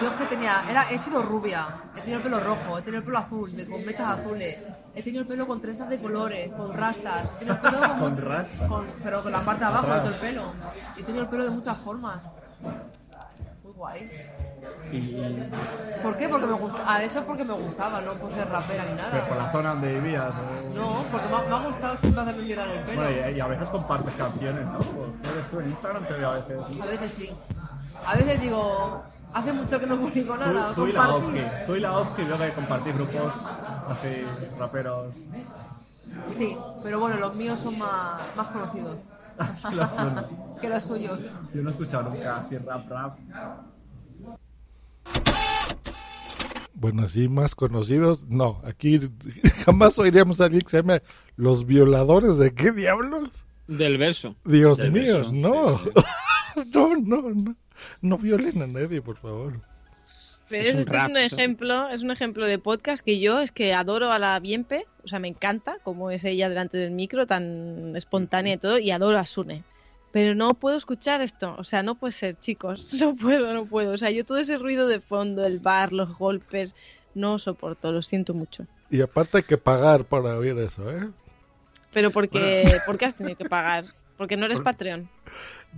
yo 0.00 0.08
es 0.08 0.14
que 0.14 0.24
tenía, 0.26 0.62
era, 0.70 0.88
he 0.90 0.98
sido 0.98 1.20
rubia, 1.22 1.66
he 1.96 2.00
tenido 2.00 2.18
el 2.18 2.22
pelo 2.22 2.38
rojo, 2.38 2.78
he 2.78 2.82
tenido 2.82 2.98
el 3.00 3.04
pelo 3.04 3.18
azul, 3.18 3.56
de- 3.56 3.66
con 3.66 3.84
mechas 3.84 4.20
azules, 4.20 4.56
he 4.94 5.02
tenido 5.02 5.22
el 5.22 5.26
pelo 5.26 5.46
con 5.48 5.60
trenzas 5.60 5.88
de 5.88 5.98
colores, 6.00 6.52
con 6.52 6.72
rastas, 6.72 7.24
he 7.34 7.38
tenido 7.44 7.54
el 7.56 7.60
pelo 7.60 7.78
con, 7.88 7.98
Con 7.98 8.16
rastas. 8.18 8.68
con- 8.68 8.86
pero 9.02 9.22
con 9.24 9.32
la 9.32 9.40
parte 9.40 9.60
de 9.64 9.66
abajo 9.66 9.86
de 9.94 10.00
todo 10.00 10.08
el 10.14 10.20
pelo. 10.20 10.42
He 10.96 11.02
tenido 11.02 11.24
el 11.24 11.28
pelo 11.30 11.44
de 11.44 11.50
muchas 11.50 11.76
formas. 11.78 12.20
Guay. 13.76 14.10
Y, 14.92 15.16
¿Por 16.02 16.16
qué? 16.16 16.28
Porque 16.28 16.46
me 16.46 16.52
gusta, 16.54 16.90
a 16.94 17.02
eso 17.02 17.18
es 17.18 17.24
porque 17.26 17.44
me 17.44 17.52
gustaba, 17.54 18.00
no 18.00 18.14
por 18.14 18.32
ser 18.32 18.48
rapera 18.48 18.84
ni 18.84 18.94
pero 18.94 19.02
nada. 19.10 19.28
por 19.28 19.36
la 19.36 19.52
zona 19.52 19.68
donde 19.70 19.94
vivías. 20.00 20.32
¿o? 20.34 20.74
No, 20.74 21.04
porque 21.10 21.26
me, 21.28 21.36
ha- 21.36 21.42
me 21.42 21.54
ha 21.64 21.66
gustado 21.68 21.96
siempre 21.96 22.22
hacerme 22.22 22.42
mirar 22.44 22.68
el 22.68 22.80
pelo. 22.84 23.02
Bueno, 23.02 23.28
y, 23.30 23.36
y 23.36 23.40
a 23.40 23.46
veces 23.46 23.68
compartes 23.70 24.14
canciones, 24.14 24.66
¿no? 24.66 24.78
Pues, 24.78 25.64
en 25.64 25.70
Instagram 25.70 26.06
te 26.06 26.14
veo 26.14 26.30
a 26.30 26.34
veces. 26.34 26.58
A 26.82 26.86
veces 26.86 27.12
sí. 27.12 27.30
A 28.06 28.14
veces 28.16 28.40
digo, 28.40 29.02
hace 29.34 29.52
mucho 29.52 29.80
que 29.80 29.86
no 29.86 29.96
publico 29.96 30.36
nada. 30.36 30.68
Tú, 30.68 30.74
tú 30.82 30.86
y 30.88 30.92
la. 30.92 31.14
Opki, 31.14 31.40
tú 31.66 31.74
y 31.76 31.80
la 31.80 31.98
Opki 31.98 32.22
veo 32.24 32.38
que 32.38 32.50
compartís 32.52 32.94
grupos 32.94 33.32
así, 33.88 34.24
raperos. 34.58 35.14
Sí, 36.32 36.56
pero 36.82 37.00
bueno, 37.00 37.16
los 37.16 37.34
míos 37.34 37.58
son 37.60 37.76
más, 37.78 38.20
más 38.36 38.46
conocidos. 38.48 38.96
Lo 39.72 40.58
que 40.60 40.68
los 40.68 40.84
suyos. 40.84 41.18
Yo 41.54 41.62
no 41.62 41.70
he 41.70 41.72
escuchado 41.72 42.10
nunca 42.10 42.36
así 42.36 42.56
rap, 42.58 42.88
rap. 42.88 43.18
Bueno, 46.74 47.02
así 47.04 47.28
más 47.28 47.54
conocidos, 47.54 48.26
no, 48.28 48.60
aquí 48.64 49.00
jamás 49.64 49.98
oiríamos 49.98 50.40
a 50.40 50.44
alguien 50.44 50.62
que 50.62 50.70
se 50.70 50.78
llame 50.78 51.02
Los 51.36 51.66
Violadores 51.66 52.36
de 52.36 52.52
qué 52.52 52.72
diablos. 52.72 53.46
Del 53.66 53.96
verso. 53.96 54.36
Dios 54.44 54.78
Del 54.78 54.92
mío, 54.92 55.16
verso, 55.18 55.32
no. 55.32 55.78
sí, 55.78 55.90
no, 56.74 56.96
no, 56.96 57.22
no. 57.30 57.56
No 58.00 58.18
violen 58.18 58.62
a 58.62 58.66
nadie, 58.66 59.00
por 59.02 59.16
favor. 59.16 59.60
Pero 60.48 60.68
Es 60.68 60.74
un 60.74 60.80
este 60.80 60.92
rap, 60.92 61.10
es 61.16 61.32
un 61.32 61.38
ejemplo, 61.38 61.88
es 61.88 62.02
un 62.02 62.10
ejemplo 62.10 62.44
de 62.44 62.58
podcast 62.58 63.04
que 63.04 63.18
yo 63.18 63.40
es 63.40 63.50
que 63.50 63.72
adoro 63.72 64.12
a 64.12 64.18
la 64.18 64.38
Bienpe, 64.40 64.86
o 65.04 65.08
sea, 65.08 65.18
me 65.18 65.28
encanta 65.28 65.78
cómo 65.82 66.10
es 66.10 66.24
ella 66.24 66.48
delante 66.48 66.76
del 66.76 66.90
micro, 66.90 67.26
tan 67.26 67.96
espontánea 67.96 68.54
y 68.54 68.58
todo, 68.58 68.78
y 68.78 68.90
adoro 68.90 69.18
a 69.18 69.26
Sune. 69.26 69.64
Pero 70.12 70.34
no 70.34 70.54
puedo 70.54 70.76
escuchar 70.76 71.22
esto, 71.22 71.54
o 71.58 71.64
sea, 71.64 71.82
no 71.82 71.94
puede 71.94 72.12
ser, 72.12 72.38
chicos, 72.38 72.92
no 73.00 73.16
puedo, 73.16 73.52
no 73.54 73.66
puedo. 73.66 73.92
O 73.92 73.98
sea, 73.98 74.10
yo 74.10 74.24
todo 74.24 74.38
ese 74.38 74.58
ruido 74.58 74.86
de 74.86 75.00
fondo, 75.00 75.44
el 75.44 75.60
bar, 75.60 75.92
los 75.92 76.16
golpes, 76.18 76.76
no 77.14 77.38
soporto, 77.38 77.90
lo 77.90 78.02
siento 78.02 78.34
mucho. 78.34 78.66
Y 78.90 79.00
aparte 79.00 79.38
hay 79.38 79.42
que 79.44 79.58
pagar 79.58 80.04
para 80.04 80.36
oír 80.36 80.58
eso, 80.58 80.90
¿eh? 80.90 81.08
Pero 81.92 82.10
porque, 82.10 82.80
¿por 82.86 82.98
qué 82.98 83.06
has 83.06 83.14
tenido 83.14 83.36
que 83.36 83.48
pagar? 83.48 83.84
Porque 84.16 84.36
no 84.36 84.46
eres 84.46 84.60
Patreon. 84.60 85.08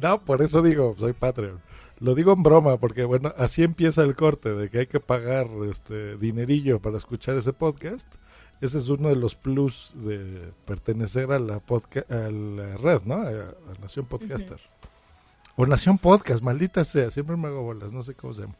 No, 0.00 0.22
por 0.22 0.42
eso 0.42 0.62
digo, 0.62 0.94
soy 0.98 1.12
Patreon. 1.12 1.60
Lo 1.98 2.14
digo 2.14 2.32
en 2.32 2.42
broma, 2.42 2.78
porque 2.78 3.04
bueno, 3.04 3.32
así 3.38 3.62
empieza 3.62 4.02
el 4.02 4.14
corte 4.14 4.54
de 4.54 4.68
que 4.68 4.80
hay 4.80 4.86
que 4.86 5.00
pagar 5.00 5.48
este 5.70 6.16
dinerillo 6.18 6.80
para 6.80 6.98
escuchar 6.98 7.36
ese 7.36 7.52
podcast. 7.52 8.16
Ese 8.60 8.78
es 8.78 8.88
uno 8.88 9.08
de 9.08 9.16
los 9.16 9.34
plus 9.34 9.94
de 9.96 10.52
pertenecer 10.64 11.32
a 11.32 11.38
la 11.38 11.60
podca 11.60 12.04
a 12.08 12.30
la 12.30 12.76
red, 12.76 13.02
¿no? 13.04 13.14
A, 13.14 13.28
a 13.28 13.80
Nación 13.80 14.06
Podcaster. 14.06 14.58
O 15.56 15.66
Nación 15.66 15.96
Podcast, 15.96 16.42
maldita 16.42 16.84
sea, 16.84 17.10
siempre 17.10 17.36
me 17.36 17.48
hago 17.48 17.62
bolas, 17.62 17.92
no 17.92 18.02
sé 18.02 18.14
cómo 18.14 18.34
se 18.34 18.42
llama. 18.42 18.54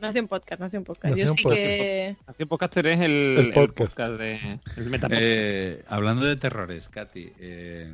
Nación 0.00 0.28
Podcast, 0.28 0.60
Nación 0.60 0.84
Podcast. 0.84 1.14
Yo 1.14 1.24
Nación 1.24 1.36
sí 1.36 1.42
Podcast. 1.42 1.62
que... 1.62 2.16
Nación 2.26 2.48
Podcaster 2.48 2.86
es 2.86 3.00
el, 3.00 3.12
El 3.12 3.38
el 3.46 3.52
podcast. 3.52 3.96
de 3.98 4.58
el. 4.76 5.00
Eh, 5.12 5.84
hablando 5.88 6.24
de 6.26 6.36
terrores, 6.36 6.88
Katy, 6.88 7.32
eh, 7.38 7.92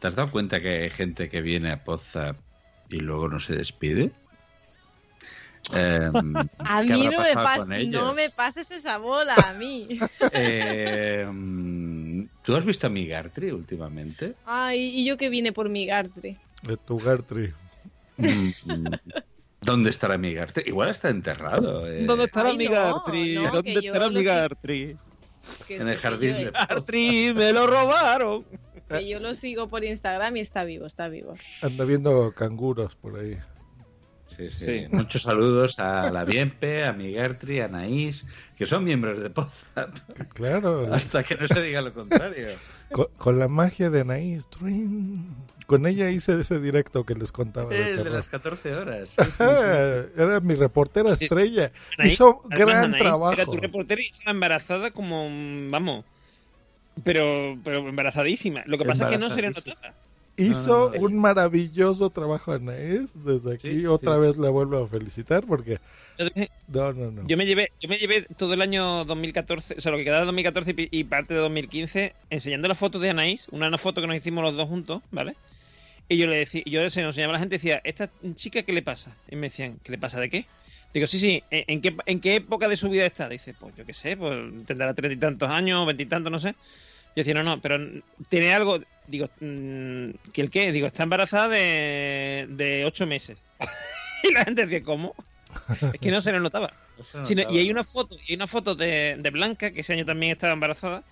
¿te 0.00 0.06
has 0.06 0.14
dado 0.14 0.30
cuenta 0.30 0.60
que 0.60 0.82
hay 0.82 0.90
gente 0.90 1.30
que 1.30 1.40
viene 1.40 1.70
a 1.72 1.84
Poza 1.84 2.36
y 2.88 2.96
luego 3.00 3.28
no 3.28 3.38
se 3.40 3.56
despide? 3.56 4.10
Eh, 5.74 6.10
A 6.58 6.82
¿qué 6.82 6.92
mí 6.92 7.04
no 7.04 7.20
me, 7.22 7.34
pas- 7.34 7.88
no 7.90 8.14
me 8.14 8.30
pases 8.30 8.70
esa 8.70 8.98
bola, 8.98 9.34
a 9.48 9.52
mí. 9.54 9.86
Eh, 10.36 11.26
¿Tú 12.42 12.56
has 12.56 12.64
visto 12.64 12.86
a 12.88 12.90
mi 12.90 13.06
Gartry 13.06 13.50
últimamente? 13.52 14.34
Ay, 14.46 14.80
y 15.00 15.04
yo 15.04 15.16
que 15.16 15.28
vine 15.28 15.52
por 15.52 15.68
mi 15.68 15.86
Gartry. 15.86 16.36
De 16.62 16.76
tu 16.76 16.98
Gartry. 16.98 17.52
Mm, 18.16 18.50
¿Dónde 19.60 19.90
estará 19.90 20.18
mi 20.18 20.34
Gartry? 20.34 20.64
Igual 20.66 20.90
está 20.90 21.08
enterrado. 21.10 21.86
eh, 21.86 22.04
¿Dónde 22.04 22.24
estará 22.24 22.50
Ay, 22.50 22.58
mi 22.58 22.66
Gartry? 22.66 23.34
no, 23.34 23.50
¿Dónde 23.52 23.78
estará 23.78 24.08
mi. 24.10 24.24
Gartry? 24.24 24.96
En 25.68 25.88
el 25.88 25.96
jardín 25.98 26.34
de. 26.36 26.50
Gartry, 26.50 27.32
me 27.34 27.52
lo 27.52 27.66
robaron. 27.66 28.44
Que 28.88 29.08
yo 29.08 29.18
lo 29.20 29.34
sigo 29.34 29.68
por 29.68 29.84
Instagram 29.84 30.36
y 30.36 30.40
está 30.40 30.64
vivo, 30.64 30.86
está 30.86 31.08
vivo. 31.08 31.34
Anda 31.62 31.84
viendo 31.84 32.32
canguros 32.32 32.94
por 32.96 33.18
ahí. 33.18 33.38
Sí, 34.36 34.50
sí. 34.50 34.64
Sí. 34.64 34.86
Muchos 34.90 35.22
saludos 35.22 35.78
a 35.78 36.10
la 36.10 36.24
Bienpe, 36.24 36.84
a 36.84 36.92
mi 36.92 37.12
Gertri, 37.12 37.60
a 37.60 37.66
Anaís, 37.66 38.26
que 38.56 38.66
son 38.66 38.82
miembros 38.82 39.22
de 39.22 39.30
Poza. 39.30 39.88
Claro. 40.34 40.92
Hasta 40.92 41.22
que 41.22 41.36
no 41.36 41.46
se 41.46 41.62
diga 41.62 41.80
lo 41.80 41.94
contrario. 41.94 42.48
Con, 42.90 43.06
con 43.16 43.38
la 43.38 43.46
magia 43.46 43.90
de 43.90 44.00
Anaís. 44.00 44.48
trin. 44.50 45.36
Con 45.66 45.86
ella 45.86 46.10
hice 46.10 46.38
ese 46.40 46.60
directo 46.60 47.06
que 47.06 47.14
les 47.14 47.30
contaba. 47.30 47.70
de 47.70 47.92
Eh, 47.92 47.96
de 47.96 48.10
las 48.10 48.28
14 48.28 48.74
horas. 48.74 49.14
Era 50.16 50.40
mi 50.40 50.54
reportera 50.54 51.12
Sí, 51.12 51.18
sí. 51.18 51.24
estrella. 51.26 51.70
Anaís, 51.98 52.14
Hizo 52.14 52.42
gran 52.50 52.86
Anaís 52.86 53.02
trabajo. 53.02 53.32
Era 53.34 53.44
tu 53.44 53.56
reportera 53.56 54.02
y 54.02 54.06
estaba 54.06 54.32
embarazada 54.32 54.90
como, 54.90 55.28
vamos, 55.70 56.04
pero, 57.02 57.58
pero 57.64 57.88
embarazadísima. 57.88 58.62
Lo 58.66 58.78
que 58.78 58.84
pasa 58.84 59.04
es 59.04 59.10
que 59.10 59.18
no 59.18 59.30
se 59.30 59.42
le 59.42 59.50
notaba. 59.50 59.94
Hizo 60.36 60.86
No, 60.86 60.90
no, 60.90 61.00
no. 61.00 61.06
un 61.06 61.16
maravilloso 61.16 62.10
trabajo 62.10 62.52
Anaís. 62.52 63.10
Desde 63.14 63.54
aquí 63.54 63.70
Sí, 63.70 63.86
otra 63.86 64.14
sí. 64.14 64.20
vez 64.20 64.36
la 64.36 64.50
vuelvo 64.50 64.78
a 64.78 64.88
felicitar 64.88 65.44
porque... 65.46 65.78
No, 66.66 66.92
no, 66.92 67.10
no. 67.10 67.22
Yo 67.26 67.36
me 67.36 67.46
llevé, 67.46 67.70
yo 67.80 67.88
me 67.88 67.96
llevé 67.98 68.22
todo 68.36 68.54
el 68.54 68.60
año 68.62 69.04
2014, 69.04 69.74
o 69.78 69.80
sea, 69.80 69.90
lo 69.92 69.98
que 69.98 70.04
quedaba 70.04 70.20
de 70.20 70.26
2014 70.26 70.70
y 70.72 70.74
pi- 70.74 70.88
y 70.90 71.04
parte 71.04 71.34
de 71.34 71.40
2015, 71.40 72.14
enseñando 72.30 72.68
las 72.68 72.78
fotos 72.78 73.00
de 73.00 73.10
Anaís, 73.10 73.48
una, 73.50 73.76
foto 73.78 74.00
que 74.00 74.06
nos 74.06 74.16
hicimos 74.16 74.44
los 74.44 74.56
dos 74.56 74.68
juntos, 74.68 75.02
¿vale? 75.10 75.36
Y 76.08 76.18
yo 76.18 76.26
le 76.28 76.38
decía, 76.38 76.62
yo 76.66 76.90
se 76.90 77.02
nos 77.02 77.10
enseñaba 77.16 77.32
a 77.32 77.34
la 77.34 77.40
gente 77.40 77.56
y 77.56 77.58
decía, 77.58 77.80
¿esta 77.84 78.10
chica 78.36 78.62
qué 78.64 78.72
le 78.72 78.82
pasa? 78.82 79.20
Y 79.28 79.36
me 79.36 79.48
decían, 79.48 79.80
¿qué 79.82 79.92
le 79.92 79.98
pasa 79.98 80.20
de 80.20 80.30
qué? 80.30 80.50
Digo, 80.92 81.06
sí, 81.06 81.18
sí, 81.20 81.46
¿en 81.50 81.64
en 81.68 81.82
qué, 81.82 81.96
en 82.06 82.20
qué 82.20 82.36
época 82.36 82.68
de 82.68 82.76
su 82.76 82.88
vida 82.90 83.06
está? 83.06 83.28
Dice, 83.28 83.54
pues 83.54 83.74
yo 83.76 83.86
qué 83.86 83.94
sé, 83.94 84.16
pues 84.16 84.36
tendrá 84.66 84.94
treinta 84.94 85.14
y 85.16 85.18
tantos 85.20 85.50
años, 85.50 85.86
veintitantos, 85.86 86.30
no 86.32 86.38
sé. 86.40 86.56
Yo 87.16 87.20
decía, 87.20 87.34
no, 87.34 87.42
no, 87.42 87.60
pero 87.60 87.78
tiene 88.28 88.52
algo, 88.52 88.80
digo, 89.06 89.28
mm, 89.40 90.10
¿que 90.32 90.40
el 90.40 90.50
qué? 90.50 90.72
Digo, 90.72 90.86
está 90.86 91.04
embarazada 91.04 91.48
de, 91.48 92.46
de 92.50 92.84
ocho 92.84 93.06
meses. 93.06 93.38
y 94.22 94.32
la 94.32 94.44
gente 94.44 94.66
decía, 94.66 94.82
¿cómo? 94.82 95.14
Es 95.92 96.00
que 96.00 96.10
no 96.10 96.20
se 96.20 96.32
le 96.32 96.40
notaba. 96.40 96.72
No 97.12 97.24
se 97.24 97.34
y 97.34 97.58
hay 97.58 97.72
una 97.72 97.82
foto, 97.82 98.14
y 98.24 98.30
hay 98.30 98.36
una 98.36 98.46
foto 98.46 98.76
de, 98.76 99.16
de 99.18 99.30
Blanca, 99.30 99.72
que 99.72 99.80
ese 99.80 99.94
año 99.94 100.04
también 100.04 100.30
estaba 100.30 100.52
embarazada. 100.52 101.02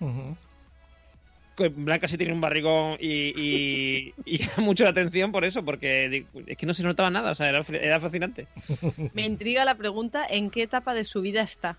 Blanca 1.57 2.07
sí 2.07 2.17
tiene 2.17 2.33
un 2.33 2.41
barrigón 2.41 2.97
y, 2.99 3.33
y, 3.37 4.13
y 4.25 4.37
llama 4.37 4.63
mucho 4.63 4.85
la 4.85 4.91
atención 4.91 5.31
por 5.31 5.43
eso, 5.43 5.63
porque 5.63 6.25
es 6.47 6.57
que 6.57 6.65
no 6.65 6.73
se 6.73 6.83
notaba 6.83 7.09
nada, 7.09 7.31
o 7.31 7.35
sea, 7.35 7.49
era, 7.49 7.63
era 7.69 7.99
fascinante. 7.99 8.47
Me 9.13 9.23
intriga 9.23 9.65
la 9.65 9.75
pregunta 9.75 10.25
en 10.27 10.49
qué 10.49 10.63
etapa 10.63 10.93
de 10.93 11.03
su 11.03 11.21
vida 11.21 11.41
está. 11.41 11.77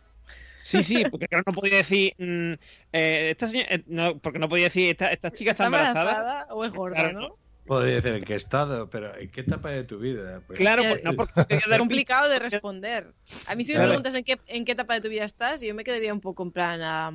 Sí, 0.65 0.83
sí, 0.83 1.05
porque 1.11 1.29
claro, 1.29 1.45
no 1.47 1.53
podía 1.53 1.77
decir, 1.77 2.15
mm, 2.17 2.53
eh, 2.93 3.31
esta 3.33 3.49
señora- 3.49 3.69
eh, 3.75 3.85
no, 3.87 4.19
porque 4.19 4.39
no 4.39 4.49
podía 4.49 4.65
decir, 4.65 4.89
esta, 4.89 5.13
esta 5.13 5.31
chica 5.31 5.51
está 5.51 5.67
embarazada. 5.67 6.47
o 6.51 6.65
es 6.65 6.73
gorda, 6.73 6.95
Claro, 7.03 7.13
no? 7.21 7.37
Podría 7.67 7.95
decir 7.97 8.13
en 8.13 8.25
qué 8.25 8.35
estado, 8.35 8.91
pero 8.91 9.17
¿en 9.19 9.31
qué 9.31 9.41
etapa 9.41 9.71
de 9.71 9.85
tu 9.85 9.99
vida? 9.99 10.43
Pues, 10.47 10.59
Claro, 10.59 10.83
Eh, 10.83 10.89
pues, 10.91 11.05
no, 11.05 11.13
porque 11.15 11.33
Es 11.49 11.65
complicado 11.79 12.29
de 12.29 12.39
responder. 12.39 13.15
A 13.47 13.55
mí 13.55 13.65
si 13.65 13.73
me 13.73 13.77
Claro. 13.79 13.89
preguntas 13.91 14.15
en 14.15 14.25
qué, 14.25 14.39
en 14.49 14.65
qué 14.67 14.73
etapa 14.73 14.95
de 14.95 15.01
tu 15.01 15.09
vida 15.09 15.25
estás, 15.25 15.61
yo 15.63 15.75
me 15.75 15.83
quedaría 15.83 16.13
un 16.13 16.21
poco 16.21 16.43
en 16.43 16.51
plan, 16.53 16.81
ah, 16.83 17.11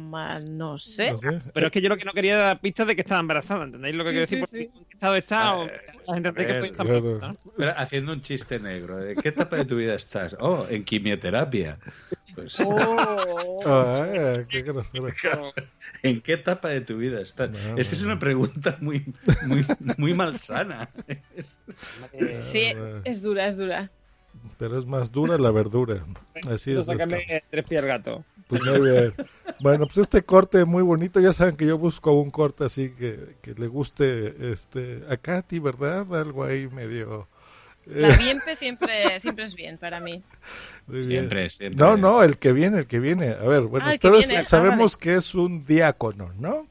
no 0.50 0.78
sé. 0.80 1.12
No 1.12 1.18
sé. 1.20 1.40
Pero 1.54 1.68
es 1.68 1.72
que 1.72 1.82
yo 1.82 1.90
lo 1.90 1.98
que 1.98 2.06
no 2.06 2.14
quería 2.14 2.36
era 2.36 2.44
dar 2.46 2.60
pistas 2.62 2.88
de 2.88 2.96
que 2.96 3.02
estaba 3.02 3.22
embarazada, 3.22 3.66
¿entendéis 3.66 3.96
lo 3.96 4.04
que 4.04 4.10
Sí, 4.10 4.16
quiero 4.16 4.28
sí, 4.28 4.36
decir? 4.38 4.48
sí. 4.48 4.66
Porque 4.74 4.80
en 4.80 4.86
qué 4.86 4.94
estado 4.96 5.16
está 5.16 5.56
o 5.56 5.66
Eh, 5.68 5.82
la 6.08 6.14
gente 6.16 6.34
que 6.34 6.52
eh, 6.52 6.60
estar 6.60 6.86
claro. 6.88 7.20
¿no? 7.20 7.36
Pero 7.58 7.74
haciendo 7.78 8.12
un 8.14 8.22
chiste 8.22 8.60
negro. 8.60 8.98
¿De 8.98 9.16
qué 9.16 9.30
etapa 9.30 9.56
de 9.58 9.66
tu 9.66 9.76
vida 9.76 9.94
estás? 9.94 10.36
Oh, 10.40 10.66
en 10.70 10.84
quimioterapia. 10.84 11.78
Pues. 12.36 12.56
Ah, 13.66 14.44
qué 14.48 14.62
grosero. 14.62 15.54
¿En 16.04 16.22
qué 16.22 16.34
etapa 16.34 16.70
de 16.70 16.82
tu 16.82 16.98
vida 16.98 17.22
estás? 17.22 17.50
Esa 17.76 17.96
es 17.96 18.02
una 18.04 18.18
pregunta 18.20 18.78
muy, 18.80 19.04
muy, 19.46 19.66
muy 19.98 20.14
malsana. 20.40 20.90
Sí, 22.38 22.74
es 23.04 23.22
dura, 23.22 23.48
es 23.48 23.58
dura. 23.58 23.92
Pero 24.58 24.78
es 24.78 24.86
más 24.86 25.12
dura 25.12 25.38
la 25.38 25.52
verdura. 25.52 26.06
Así 26.50 26.72
es. 26.72 26.86
Sácame 26.86 27.44
tres 27.50 27.66
pies 27.68 27.82
al 27.82 27.88
gato. 27.88 28.24
Pues 28.48 28.64
muy 28.64 28.80
bien. 28.92 29.14
Bueno, 29.60 29.86
pues 29.86 29.98
este 29.98 30.24
corte 30.24 30.64
muy 30.66 30.82
bonito. 30.84 31.20
Ya 31.20 31.34
saben 31.34 31.56
que 31.56 31.66
yo 31.66 31.78
busco 31.78 32.14
un 32.14 32.30
corte 32.32 32.64
así 32.64 32.92
que, 32.92 33.36
que 33.42 33.54
le 33.54 33.68
guste 33.68 34.52
este, 34.52 35.04
a 35.10 35.18
Katy, 35.18 35.60
¿verdad? 35.60 36.14
Algo 36.16 36.44
ahí 36.46 36.68
medio... 36.68 37.28
eh, 37.88 38.02
La 38.08 38.16
bienpe 38.18 38.56
siempre, 38.56 39.20
siempre 39.20 39.44
es 39.46 39.54
bien 39.56 39.78
para 39.78 40.00
mí. 40.00 40.24
Siempre, 41.02 41.50
siempre. 41.50 41.78
No, 41.84 41.98
no, 41.98 42.24
el 42.24 42.38
que 42.38 42.54
viene, 42.54 42.80
el 42.80 42.88
que 42.88 43.00
viene. 43.00 43.30
A 43.32 43.46
ver, 43.48 43.64
bueno, 43.64 43.88
Ah, 43.88 43.98
que 43.98 44.08
ustedes 44.08 44.28
viene. 44.28 44.40
Ah, 44.40 44.44
sabemos 44.44 44.94
vale. 44.96 45.04
que 45.04 45.16
es 45.16 45.36
un 45.36 45.66
diácono, 45.66 46.32
¿no? 46.40 46.66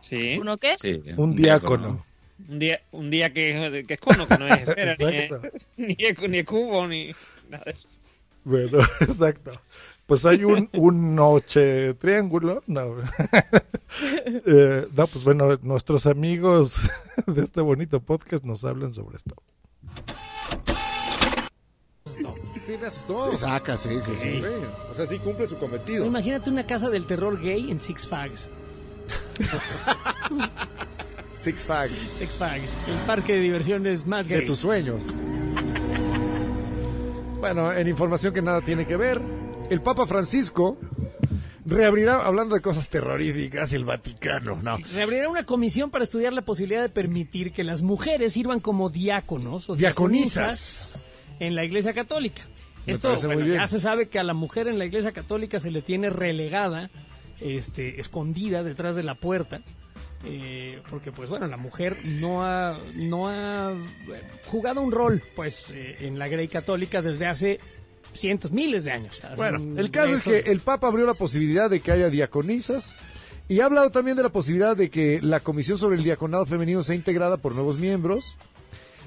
Sí. 0.00 0.38
¿Uno 0.38 0.56
qué? 0.58 0.76
Un 1.16 1.34
diácono. 1.34 2.04
Un 2.48 2.58
día, 2.58 2.80
un 2.92 3.10
día 3.10 3.32
que, 3.32 3.84
que 3.86 3.94
es 3.94 4.00
cono, 4.00 4.28
que 4.28 4.38
no 4.38 4.46
es 4.48 4.68
esfera, 4.68 4.96
ni, 4.98 5.16
es, 5.16 5.66
ni, 5.76 5.96
es, 5.98 6.28
ni 6.28 6.38
es 6.38 6.44
cubo, 6.44 6.86
ni 6.86 7.10
nada 7.48 7.64
de 7.64 7.70
eso. 7.72 7.88
Bueno, 8.44 8.78
exacto. 9.00 9.52
Pues 10.06 10.26
hay 10.26 10.44
un, 10.44 10.68
un 10.74 11.14
noche 11.14 11.94
triángulo. 11.94 12.62
No. 12.66 12.96
Eh, 14.46 14.86
no, 14.94 15.06
pues 15.06 15.24
bueno, 15.24 15.58
nuestros 15.62 16.04
amigos 16.04 16.78
de 17.26 17.42
este 17.42 17.62
bonito 17.62 18.00
podcast 18.00 18.44
nos 18.44 18.64
hablan 18.64 18.92
sobre 18.92 19.16
esto. 19.16 19.34
Sí, 22.04 22.76
me 22.78 22.86
asustó. 22.86 23.30
Sí, 23.32 23.38
saca, 23.38 23.76
sí, 23.78 23.90
sí, 24.04 24.10
sí. 24.20 24.40
Sí. 24.40 24.44
O 24.90 24.94
sea, 24.94 25.06
sí 25.06 25.18
cumple 25.18 25.46
su 25.46 25.56
cometido. 25.58 26.04
Imagínate 26.04 26.50
una 26.50 26.66
casa 26.66 26.90
del 26.90 27.06
terror 27.06 27.40
gay 27.40 27.70
en 27.70 27.80
Six 27.80 28.06
Flags. 28.06 28.48
Six 31.34 31.66
Flags. 31.66 32.10
Six 32.12 32.36
Flags, 32.36 32.74
el 32.88 32.96
parque 33.06 33.34
de 33.34 33.40
diversiones 33.40 34.06
más 34.06 34.28
gay. 34.28 34.40
De 34.40 34.46
tus 34.46 34.58
sueños. 34.58 35.04
Bueno, 37.40 37.72
en 37.72 37.88
información 37.88 38.32
que 38.32 38.40
nada 38.40 38.62
tiene 38.62 38.86
que 38.86 38.96
ver, 38.96 39.20
el 39.68 39.82
Papa 39.82 40.06
Francisco 40.06 40.78
reabrirá, 41.66 42.24
hablando 42.24 42.54
de 42.54 42.60
cosas 42.60 42.88
terroríficas, 42.88 43.72
el 43.72 43.84
Vaticano, 43.84 44.62
¿no? 44.62 44.78
Reabrirá 44.94 45.28
una 45.28 45.44
comisión 45.44 45.90
para 45.90 46.04
estudiar 46.04 46.32
la 46.32 46.42
posibilidad 46.42 46.82
de 46.82 46.88
permitir 46.88 47.52
que 47.52 47.64
las 47.64 47.82
mujeres 47.82 48.32
sirvan 48.34 48.60
como 48.60 48.88
diáconos 48.88 49.68
o 49.68 49.76
Diaconisas. 49.76 51.00
en 51.40 51.54
la 51.54 51.64
Iglesia 51.64 51.92
Católica. 51.92 52.42
Me 52.86 52.92
Esto 52.92 53.14
bueno, 53.26 53.46
ya 53.46 53.66
se 53.66 53.80
sabe 53.80 54.08
que 54.08 54.18
a 54.18 54.22
la 54.22 54.34
mujer 54.34 54.68
en 54.68 54.78
la 54.78 54.84
Iglesia 54.84 55.12
Católica 55.12 55.58
se 55.58 55.70
le 55.70 55.80
tiene 55.80 56.10
relegada, 56.10 56.90
este, 57.40 57.98
escondida 57.98 58.62
detrás 58.62 58.94
de 58.94 59.02
la 59.02 59.14
puerta. 59.14 59.62
Eh, 60.24 60.80
porque 60.90 61.12
pues 61.12 61.28
bueno 61.28 61.46
la 61.46 61.56
mujer 61.56 61.98
no 62.04 62.44
ha 62.44 62.78
no 62.94 63.28
ha 63.28 63.72
eh, 63.72 64.22
jugado 64.46 64.80
un 64.80 64.92
rol 64.92 65.22
pues 65.34 65.66
eh, 65.70 65.96
en 66.00 66.18
la 66.18 66.28
Grey 66.28 66.48
católica 66.48 67.02
desde 67.02 67.26
hace 67.26 67.60
cientos 68.12 68.52
miles 68.52 68.84
de 68.84 68.92
años. 68.92 69.20
Bueno, 69.36 69.78
el 69.78 69.90
caso 69.90 70.14
es 70.14 70.24
que 70.24 70.50
el 70.50 70.60
Papa 70.60 70.86
abrió 70.86 71.04
la 71.06 71.14
posibilidad 71.14 71.68
de 71.68 71.80
que 71.80 71.90
haya 71.90 72.10
diaconisas 72.10 72.96
y 73.48 73.60
ha 73.60 73.66
hablado 73.66 73.90
también 73.90 74.16
de 74.16 74.22
la 74.22 74.28
posibilidad 74.30 74.76
de 74.76 74.88
que 74.88 75.20
la 75.20 75.40
Comisión 75.40 75.78
sobre 75.78 75.96
el 75.96 76.04
Diaconado 76.04 76.46
Femenino 76.46 76.82
sea 76.82 76.94
integrada 76.94 77.36
por 77.36 77.54
nuevos 77.54 77.78
miembros 77.78 78.36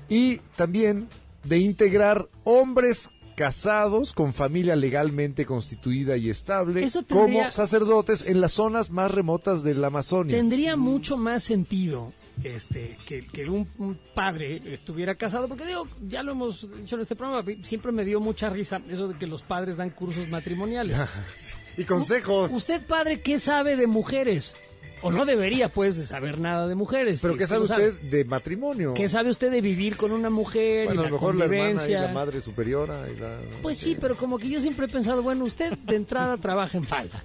y 0.09 0.37
también 0.55 1.07
de 1.43 1.57
integrar 1.59 2.27
hombres 2.43 3.09
casados 3.37 4.13
con 4.13 4.33
familia 4.33 4.75
legalmente 4.75 5.45
constituida 5.45 6.17
y 6.17 6.31
estable 6.31 6.83
Eso 6.83 7.03
tendría- 7.03 7.41
como 7.43 7.51
sacerdotes 7.51 8.25
en 8.25 8.41
las 8.41 8.53
zonas 8.53 8.89
más 8.89 9.11
remotas 9.11 9.61
de 9.61 9.75
la 9.75 9.87
Amazonia. 9.87 10.35
Tendría 10.35 10.75
mucho 10.75 11.17
más 11.17 11.43
sentido 11.43 12.13
este 12.43 12.97
que, 13.05 13.25
que 13.27 13.47
un, 13.47 13.67
un 13.77 13.97
padre 14.15 14.61
estuviera 14.65 15.13
casado, 15.15 15.47
porque 15.47 15.67
digo, 15.67 15.87
ya 16.07 16.23
lo 16.23 16.31
hemos 16.31 16.67
dicho 16.77 16.95
en 16.95 17.01
este 17.01 17.15
programa, 17.15 17.47
siempre 17.61 17.91
me 17.91 18.03
dio 18.05 18.19
mucha 18.19 18.49
risa 18.49 18.81
eso 18.89 19.07
de 19.07 19.17
que 19.19 19.27
los 19.27 19.43
padres 19.43 19.77
dan 19.77 19.91
cursos 19.91 20.27
matrimoniales. 20.29 20.97
y 21.77 21.83
consejos. 21.83 22.51
¿Usted, 22.51 22.83
padre, 22.87 23.21
qué 23.21 23.37
sabe 23.37 23.75
de 23.75 23.85
mujeres? 23.85 24.55
O 25.01 25.11
no 25.11 25.25
debería, 25.25 25.69
pues, 25.69 25.95
de 25.95 26.05
saber 26.07 26.39
nada 26.39 26.67
de 26.67 26.73
mujeres. 26.75 27.19
Pero 27.21 27.35
¿qué 27.37 27.43
es 27.43 27.49
que 27.49 27.55
sabe 27.55 27.63
usted 27.89 27.93
de 28.09 28.25
matrimonio? 28.25 28.93
¿Qué 28.95 29.07
sabe 29.07 29.29
usted 29.29 29.51
de 29.51 29.61
vivir 29.61 29.95
con 29.95 30.11
una 30.11 30.29
mujer 30.29 30.87
Bueno, 30.87 31.03
y 31.03 31.05
a 31.05 31.09
lo 31.09 31.15
mejor 31.15 31.35
la 31.35 31.45
hermana 31.45 31.87
y 31.87 31.91
la 31.91 32.07
madre 32.09 32.41
superiora 32.41 33.03
y 33.15 33.19
la... 33.19 33.37
Pues 33.61 33.77
sí, 33.77 33.95
pero 33.99 34.15
como 34.15 34.39
que 34.39 34.49
yo 34.49 34.59
siempre 34.59 34.87
he 34.87 34.89
pensado, 34.89 35.21
bueno, 35.21 35.45
usted 35.45 35.71
de 35.77 35.95
entrada 35.95 36.35
trabaja 36.41 36.77
en 36.77 36.85
falda. 36.85 37.23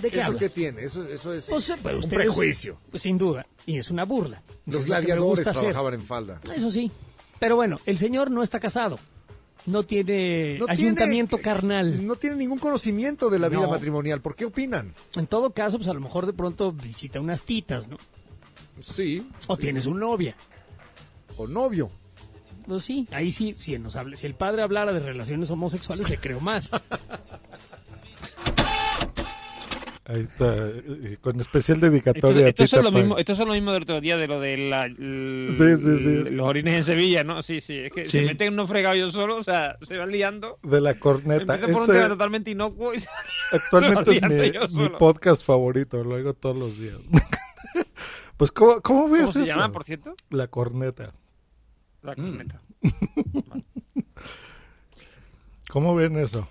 ¿De 0.00 0.10
qué 0.10 0.18
¿Eso 0.18 0.26
habla? 0.28 0.38
qué 0.40 0.48
tiene? 0.48 0.82
Eso, 0.82 1.06
eso 1.08 1.32
es 1.32 1.46
Pues, 1.48 1.70
eh, 1.70 1.74
pero 1.80 1.98
un 1.98 2.02
es- 2.02 2.08
prejuicio. 2.08 2.76
pues, 2.90 3.04
sin 3.04 3.16
duda. 3.18 3.46
Y 3.66 3.78
es 3.78 3.88
una 3.90 4.04
burla. 4.04 4.42
Los 4.66 4.80
Es 4.82 4.86
gladiadores 4.88 5.46
hacer. 5.46 5.60
trabajaban 5.60 5.94
en 5.94 6.02
falda. 6.02 6.40
Eso 6.52 6.72
sí. 6.72 6.90
Pero 7.38 7.54
bueno, 7.54 7.78
el 7.86 7.98
señor 7.98 8.30
no 8.32 8.42
está 8.42 8.58
casado. 8.58 8.98
No 9.66 9.84
tiene 9.84 10.58
No 10.58 10.66
ayuntamiento 10.68 11.36
tiene- 11.36 11.44
carnal. 11.44 12.06
No 12.06 12.16
tiene 12.16 12.36
ningún 12.36 12.58
conocimiento 12.58 13.30
de 13.30 13.38
la 13.38 13.48
vida 13.48 13.66
matrimonial. 13.68 14.20
¿Por 14.20 14.34
qué 14.34 14.44
opinan? 14.46 14.94
En 15.14 15.26
todo 15.26 15.50
caso, 15.52 15.78
pues 15.78 15.88
a 15.88 15.94
lo 15.94 16.00
mejor 16.00 16.26
de 16.26 16.32
pronto 16.32 16.72
visita 16.72 17.20
unas 17.20 17.42
titas, 17.44 17.86
¿no? 17.88 17.96
Sí. 18.80 19.26
O 19.46 19.56
tienes 19.56 19.86
un 19.86 20.00
novia. 20.00 20.34
O 21.36 21.46
novio. 21.46 21.90
Pues 22.66 22.84
sí, 22.84 23.08
ahí 23.12 23.32
sí, 23.32 23.54
si, 23.58 23.76
nos 23.78 23.96
habla, 23.96 24.16
si 24.16 24.26
el 24.26 24.34
padre 24.34 24.62
hablara 24.62 24.92
de 24.92 25.00
relaciones 25.00 25.50
homosexuales, 25.50 26.08
le 26.08 26.18
creo 26.18 26.40
más. 26.40 26.70
Ahí 30.04 30.22
está, 30.22 30.52
eh, 30.56 31.16
con 31.20 31.38
especial 31.38 31.76
Esto, 31.76 31.88
dedicatoria 31.90 32.48
esto 32.48 32.62
a 32.64 32.66
Tita 32.66 32.76
son 32.78 32.84
lo 32.86 32.90
mismo, 32.90 33.18
esto 33.18 33.36
son 33.36 33.46
lo 33.46 33.54
mismo 33.54 33.72
del 33.72 33.84
otro 33.84 34.00
día 34.00 34.16
de 34.16 34.26
lo 34.26 34.40
de 34.40 34.56
la, 34.56 34.86
l- 34.86 35.48
Sí, 35.50 35.76
sí, 35.76 35.98
sí. 36.24 36.30
los 36.30 36.48
orines 36.48 36.74
en 36.74 36.82
Sevilla, 36.84 37.22
¿no? 37.22 37.40
Sí, 37.44 37.60
sí, 37.60 37.78
es 37.78 37.92
que 37.92 38.06
Sí. 38.06 38.10
se 38.18 38.22
meten 38.22 38.52
unos 38.54 38.68
fregados 38.68 39.12
solos, 39.12 39.36
o 39.38 39.44
sea, 39.44 39.78
se 39.82 39.96
van 39.96 40.10
liando. 40.10 40.58
De 40.64 40.80
la 40.80 40.94
corneta. 40.98 41.56
Por 41.56 41.70
un 41.70 41.82
Ese 41.84 41.92
tema 41.92 42.08
totalmente 42.08 42.50
inocuo 42.50 42.92
y 42.94 42.98
se 42.98 43.08
actualmente 43.52 44.10
se 44.10 44.16
es 44.16 44.22
mi, 44.28 44.50
yo 44.50 44.66
solo. 44.66 44.98
podcast 44.98 45.44
favorito, 45.44 46.02
lo 46.02 46.16
oigo 46.16 46.34
todos 46.34 46.56
los 46.56 46.76
días. 46.80 46.96
pues, 48.36 48.50
¿cómo, 48.50 48.80
cómo 48.80 49.08
ves 49.08 49.20
¿Cómo 49.26 49.32
se 49.34 49.42
eso? 49.44 49.52
llama, 49.52 49.70
por 49.72 49.84
cierto? 49.84 50.14
La 50.30 50.48
corneta. 50.48 51.14
La 52.02 52.16
corneta. 52.16 52.60
¿Cómo 55.68 55.94
ven 55.94 56.16
eso? 56.18 56.48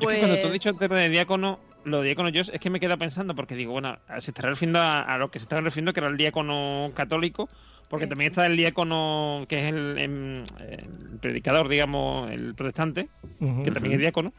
Yo 0.00 0.08
es 0.10 0.14
que 0.14 0.20
cuando 0.20 0.36
tú 0.36 0.42
has 0.42 0.48
Pues- 0.48 0.52
dicho 0.52 0.68
antes 0.70 0.88
de 0.90 1.08
diácono, 1.08 1.58
lo 1.84 2.00
de 2.00 2.06
diácono 2.06 2.28
yo 2.28 2.42
es 2.42 2.50
que 2.60 2.70
me 2.70 2.80
queda 2.80 2.96
pensando, 2.96 3.34
porque 3.34 3.54
digo, 3.54 3.72
bueno, 3.72 3.98
se 4.18 4.30
estará 4.30 4.50
refiriendo 4.50 4.78
a, 4.78 5.02
a 5.02 5.18
lo 5.18 5.30
que 5.30 5.38
se 5.38 5.44
está 5.44 5.60
refiriendo 5.60 5.92
que 5.92 6.00
era 6.00 6.08
el 6.08 6.16
diácono 6.16 6.90
católico, 6.94 7.48
porque 7.88 8.06
también 8.06 8.30
está 8.30 8.46
el 8.46 8.56
diácono 8.56 9.44
que 9.48 9.58
es 9.58 9.72
el, 9.72 9.98
em, 9.98 10.44
el 10.60 11.18
predicador, 11.20 11.68
digamos, 11.68 12.30
el 12.30 12.54
protestante, 12.54 13.08
que 13.38 13.70
también 13.70 13.94
es 13.94 14.00
diácono, 14.00 14.32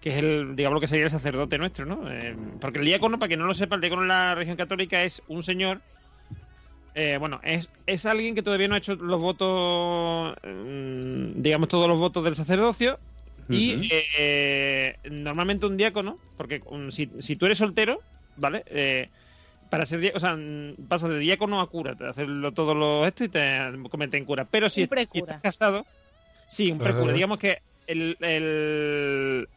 que 0.00 0.10
es 0.10 0.16
el, 0.16 0.54
digamos, 0.56 0.74
lo 0.74 0.80
que 0.80 0.88
sería 0.88 1.06
el 1.06 1.10
sacerdote 1.10 1.58
nuestro, 1.58 1.86
¿no? 1.86 2.10
Eh, 2.10 2.36
porque 2.60 2.78
el 2.78 2.84
diácono, 2.84 3.18
para 3.18 3.28
que 3.28 3.36
no 3.36 3.46
lo 3.46 3.54
sepa, 3.54 3.74
el 3.74 3.80
diácono 3.80 4.02
en 4.02 4.08
la 4.08 4.34
religión 4.34 4.56
católica 4.56 5.02
es 5.02 5.22
un 5.28 5.42
señor 5.42 5.80
eh, 6.94 7.16
bueno, 7.18 7.40
es, 7.42 7.70
es 7.86 8.06
alguien 8.06 8.36
que 8.36 8.42
todavía 8.42 8.68
no 8.68 8.76
ha 8.76 8.78
hecho 8.78 8.94
los 8.94 9.20
votos, 9.20 10.36
digamos, 11.34 11.68
todos 11.68 11.88
los 11.88 11.98
votos 11.98 12.22
del 12.24 12.36
sacerdocio. 12.36 13.00
Y 13.48 13.86
eh, 13.90 14.98
normalmente 15.10 15.66
un 15.66 15.76
diácono, 15.76 16.20
porque 16.36 16.60
un- 16.66 16.92
si, 16.92 17.10
si 17.20 17.36
tú 17.36 17.46
eres 17.46 17.58
soltero, 17.58 18.06
¿vale? 18.34 18.64
Eh, 18.66 19.10
para 19.70 19.86
ser 19.86 20.00
diácono, 20.00 20.18
o 20.18 20.20
sea, 20.20 20.36
mm, 20.36 20.88
pasas 20.88 21.10
de 21.10 21.18
diácono 21.20 21.60
a 21.60 21.70
cura, 21.70 21.96
te 21.96 22.06
hacerlo 22.06 22.54
todo 22.54 22.74
lo 22.74 23.06
esto 23.06 23.24
y 23.24 23.28
te 23.30 23.40
conviertes 23.90 24.20
en 24.20 24.26
cura. 24.26 24.46
Pero 24.50 24.70
si, 24.70 24.82
estás 25.12 25.38
casado, 25.42 25.88
sí, 26.46 26.70
un 26.72 26.82
precura. 26.82 27.12
Ajá. 27.12 27.14
Digamos 27.14 27.38
que 27.38 27.58
el, 27.86 28.16
el, 28.20 29.48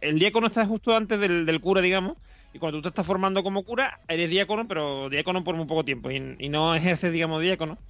el 0.00 0.18
diácono 0.18 0.46
está 0.48 0.66
justo 0.66 0.96
antes 0.96 1.20
del, 1.20 1.46
del 1.46 1.60
cura, 1.60 1.80
digamos. 1.82 2.18
Y 2.52 2.58
cuando 2.58 2.78
tú 2.78 2.82
te 2.84 2.88
estás 2.90 3.06
formando 3.06 3.42
como 3.44 3.64
cura, 3.64 4.00
eres 4.08 4.30
diácono, 4.30 4.68
pero 4.68 5.08
diácono 5.10 5.44
por 5.44 5.56
muy 5.56 5.66
poco 5.66 5.84
tiempo. 5.84 6.10
Y, 6.10 6.36
y 6.38 6.48
no 6.50 6.74
ejerces, 6.74 7.12
digamos, 7.12 7.42
diácono. 7.42 7.82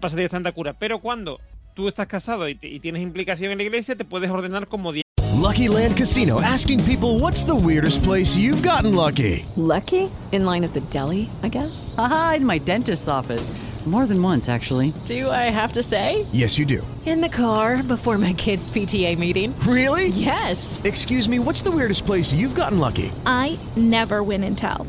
Pasas 0.00 0.16
directamente 0.16 0.48
a 0.50 0.52
cura. 0.58 0.74
Pero 0.74 1.00
cuando 1.00 1.42
tú 1.76 1.86
estás 1.88 2.06
casado 2.06 2.48
y, 2.48 2.58
y 2.60 2.80
tienes 2.80 3.02
implicación 3.02 3.52
en 3.52 3.58
la 3.58 3.64
iglesia, 3.64 3.94
te 3.94 4.04
puedes 4.04 4.30
ordenar 4.30 4.66
como 4.66 4.92
diácono. 4.92 5.04
Lucky 5.40 5.68
Land 5.68 5.96
Casino 5.96 6.40
asking 6.40 6.82
people 6.84 7.20
what's 7.20 7.44
the 7.44 7.54
weirdest 7.54 8.02
place 8.02 8.36
you've 8.36 8.66
gotten 8.66 8.94
lucky? 8.94 9.44
Lucky? 9.56 10.10
In 10.32 10.44
line 10.44 10.64
at 10.64 10.72
the 10.72 10.80
deli, 10.90 11.30
I 11.42 11.48
guess? 11.48 11.94
Aha, 11.98 12.34
in 12.38 12.46
my 12.46 12.58
dentist's 12.58 13.06
office. 13.06 13.52
More 13.86 14.06
than 14.06 14.20
once, 14.20 14.48
actually. 14.48 14.92
Do 15.04 15.30
I 15.30 15.48
have 15.48 15.72
to 15.72 15.82
say? 15.82 16.26
Yes, 16.32 16.58
you 16.58 16.66
do. 16.66 16.84
In 17.04 17.20
the 17.20 17.28
car 17.28 17.84
before 17.84 18.18
my 18.18 18.32
kids' 18.32 18.68
PTA 18.68 19.16
meeting. 19.16 19.54
Really? 19.60 20.08
Yes. 20.08 20.80
Excuse 20.82 21.28
me, 21.28 21.38
what's 21.38 21.62
the 21.62 21.70
weirdest 21.70 22.04
place 22.04 22.32
you've 22.32 22.56
gotten 22.56 22.80
lucky? 22.80 23.12
I 23.26 23.56
never 23.76 24.24
win 24.24 24.42
and 24.42 24.58
tell. 24.58 24.88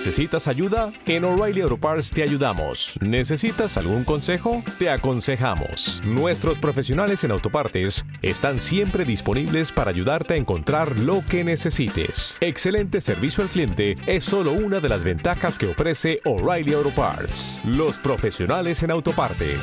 ¿Necesitas 0.00 0.48
ayuda? 0.48 0.94
En 1.04 1.26
O'Reilly 1.26 1.60
Auto 1.60 1.76
Parts 1.76 2.10
te 2.10 2.22
ayudamos. 2.22 2.98
¿Necesitas 3.02 3.76
algún 3.76 4.02
consejo? 4.02 4.64
Te 4.78 4.88
aconsejamos. 4.88 6.00
Nuestros 6.06 6.58
profesionales 6.58 7.22
en 7.22 7.32
autopartes 7.32 8.06
están 8.22 8.58
siempre 8.58 9.04
disponibles 9.04 9.72
para 9.72 9.90
ayudarte 9.90 10.32
a 10.32 10.36
encontrar 10.38 10.98
lo 11.00 11.22
que 11.28 11.44
necesites. 11.44 12.38
Excelente 12.40 13.02
servicio 13.02 13.44
al 13.44 13.50
cliente 13.50 13.94
es 14.06 14.24
solo 14.24 14.52
una 14.52 14.80
de 14.80 14.88
las 14.88 15.04
ventajas 15.04 15.58
que 15.58 15.68
ofrece 15.68 16.22
O'Reilly 16.24 16.72
Auto 16.72 16.94
Parts. 16.94 17.60
Los 17.66 17.98
profesionales 17.98 18.82
en 18.82 18.92
autopartes. 18.92 19.60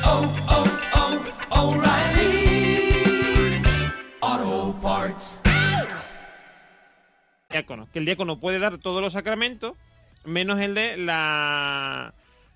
diácono, 7.49 7.87
que 7.91 7.97
el 7.97 8.05
diácono 8.05 8.39
puede 8.39 8.59
dar 8.59 8.77
todos 8.77 9.01
los 9.01 9.13
sacramentos, 9.13 9.73
menos 10.27 10.59
el 10.59 10.75
de 10.75 10.97
la... 10.97 12.13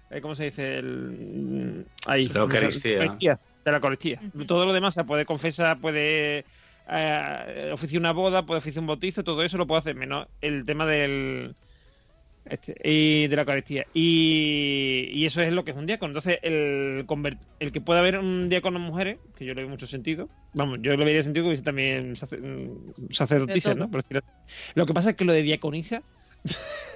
eh, 0.10 0.22
¿Cómo 0.22 0.36
se 0.36 0.46
dice? 0.46 0.78
El, 0.78 1.86
ahí, 2.06 2.26
La 2.26 2.42
Eucaristía. 2.42 3.40
De 3.64 3.72
la 3.72 3.78
Eucaristía. 3.78 4.20
Todo 4.48 4.66
lo 4.66 4.74
demás, 4.74 4.94
se 4.94 5.04
puede 5.04 5.26
confesar, 5.26 5.80
puede 5.80 6.46
eh, 6.90 7.70
oficiar 7.74 8.00
una 8.00 8.12
boda, 8.12 8.46
puede 8.46 8.60
oficiar 8.60 8.82
un 8.82 8.88
bautizo, 8.88 9.24
todo 9.24 9.44
eso 9.44 9.58
lo 9.58 9.68
puede 9.68 9.80
hacer, 9.80 9.96
menos 9.96 10.28
el 10.42 10.66
tema 10.66 10.86
del... 10.86 11.56
Este, 12.44 12.76
y 12.84 13.28
de 13.28 13.36
la 13.36 13.44
Eucaristía. 13.44 13.86
Y, 13.94 15.10
y 15.14 15.28
eso 15.28 15.42
es 15.44 15.54
lo 15.54 15.64
que 15.64 15.72
es 15.72 15.78
un 15.78 15.86
diácono. 15.86 16.10
Entonces, 16.10 16.40
el, 16.42 17.06
el 17.60 17.72
que 17.72 17.82
pueda 17.82 18.00
haber 18.00 18.18
un 18.18 18.50
diácono 18.50 18.80
en 18.80 18.84
mujeres, 18.84 19.20
que 19.38 19.46
yo 19.46 19.54
le 19.54 19.62
veo 19.62 19.70
mucho 19.70 19.86
sentido, 19.86 20.28
vamos, 20.56 20.80
yo 20.82 20.98
le 20.98 21.06
vería 21.06 21.22
sentido 21.22 21.44
que 21.44 21.50
hubiese 21.50 21.64
también 21.64 22.14
mm, 22.14 23.12
sacerdotisas. 23.14 23.78
¿no? 23.78 23.92
Por 23.92 24.02
decirlo 24.02 24.24
así. 24.26 24.72
Lo 24.74 24.88
que 24.88 24.94
pasa 24.94 25.12
es 25.12 25.16
que 25.18 25.24
lo 25.24 25.34
de 25.34 25.44
diaconisa, 25.44 26.02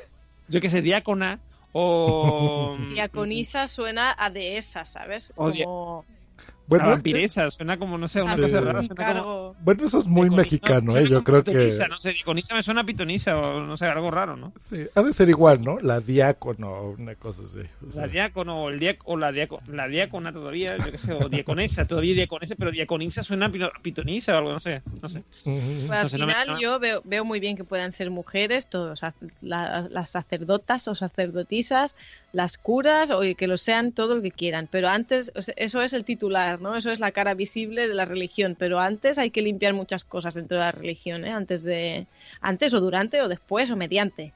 yo 0.47 0.61
que 0.61 0.69
sé, 0.69 0.81
diácona 0.81 1.39
o. 1.71 2.77
Diaconisa 2.93 3.67
suena 3.67 4.15
a 4.17 4.29
dehesa, 4.29 4.85
¿sabes? 4.85 5.33
Como... 5.35 6.05
Bueno, 6.67 6.85
a 6.85 6.89
vampiresa, 6.89 7.51
suena 7.51 7.77
como, 7.77 7.97
no 7.97 8.07
sé, 8.07 8.21
una 8.21 8.35
Sí. 8.35 8.41
cosa 8.41 8.61
rara. 8.61 8.81
Suena 8.83 9.19
como, 9.19 9.55
Bueno, 9.61 9.85
eso 9.85 9.99
es 9.99 10.05
muy 10.07 10.29
mexicano, 10.29 10.97
¿eh? 10.97 11.07
Yo 11.07 11.23
creo 11.23 11.43
que 11.43 11.71
no 11.89 11.97
sé, 11.97 12.11
diaconisa 12.13 12.55
me 12.55 12.63
suena 12.63 12.81
a 12.81 12.83
pitonisa 12.85 13.37
o 13.37 13.59
no 13.63 13.77
sé, 13.77 13.85
algo 13.85 14.09
raro, 14.11 14.35
¿no? 14.35 14.51
sí, 14.59 14.87
ha 14.95 15.03
de 15.03 15.13
ser 15.13 15.29
igual, 15.29 15.61
¿no? 15.61 15.79
La 15.79 15.99
diácono 15.99 16.69
o 16.71 16.89
una 16.91 17.15
cosa 17.15 17.43
así. 17.45 17.59
o 17.87 17.91
sea. 17.91 18.01
La 18.03 18.07
diácono 18.07 18.63
o, 18.63 18.69
el 18.69 18.79
diac- 18.79 18.99
o 19.05 19.15
la, 19.17 19.31
diaco- 19.31 19.61
la 19.67 19.87
diácona 19.87 20.33
todavía, 20.33 20.75
yo 20.77 20.91
qué 20.91 20.97
sé, 20.97 21.13
o 21.13 21.29
diaconesa, 21.29 21.85
todavía 21.85 22.15
diaconesa, 22.15 22.55
pero 22.57 22.71
diaconisa 22.71 23.21
suena 23.23 23.45
a 23.45 23.49
pito- 23.49 23.71
pitonisa 23.81 24.33
o 24.33 24.37
algo, 24.39 24.51
no 24.53 24.59
sé, 24.59 24.81
no 25.01 25.07
sé. 25.09 25.23
Pues 25.43 25.91
al 25.91 26.03
No 26.03 26.09
sé, 26.09 26.17
no 26.17 26.27
me- 26.27 26.33
final 26.33 26.57
yo 26.59 26.79
veo, 26.79 27.01
veo 27.05 27.23
muy 27.25 27.39
bien 27.39 27.55
que 27.55 27.63
puedan 27.63 27.91
ser 27.91 28.09
mujeres, 28.09 28.67
todos, 28.67 29.01
la- 29.41 29.87
las 29.89 30.09
sacerdotas 30.09 30.87
o 30.87 30.95
sacerdotisas, 30.95 31.95
las 32.35 32.57
curas, 32.57 33.11
o 33.11 33.21
que 33.37 33.47
lo 33.47 33.55
sean 33.55 33.93
todo 33.93 34.17
lo 34.17 34.21
que 34.21 34.31
quieran. 34.31 34.67
Pero 34.69 34.89
antes, 34.89 35.31
eso 35.55 35.81
es 35.81 35.93
el 35.93 36.03
titular, 36.03 36.59
¿no? 36.59 36.75
Eso 36.75 36.91
es 36.91 36.99
la 36.99 37.11
cara 37.11 37.33
visible 37.33 37.87
de 37.87 37.93
la 37.93 38.03
religión. 38.03 38.57
Pero 38.59 38.79
antes 38.79 39.17
hay 39.17 39.31
que 39.31 39.41
limpiar 39.41 39.73
muchas 39.73 40.03
cosas 40.03 40.33
dentro 40.33 40.57
de 40.57 40.63
la 40.63 40.71
religión, 40.73 41.23
¿eh? 41.23 41.31
Antes 41.31 41.63
de, 41.63 42.07
antes 42.41 42.73
o 42.73 42.81
durante 42.81 43.21
o 43.21 43.29
después 43.29 43.71
o 43.71 43.77
mediante. 43.77 44.33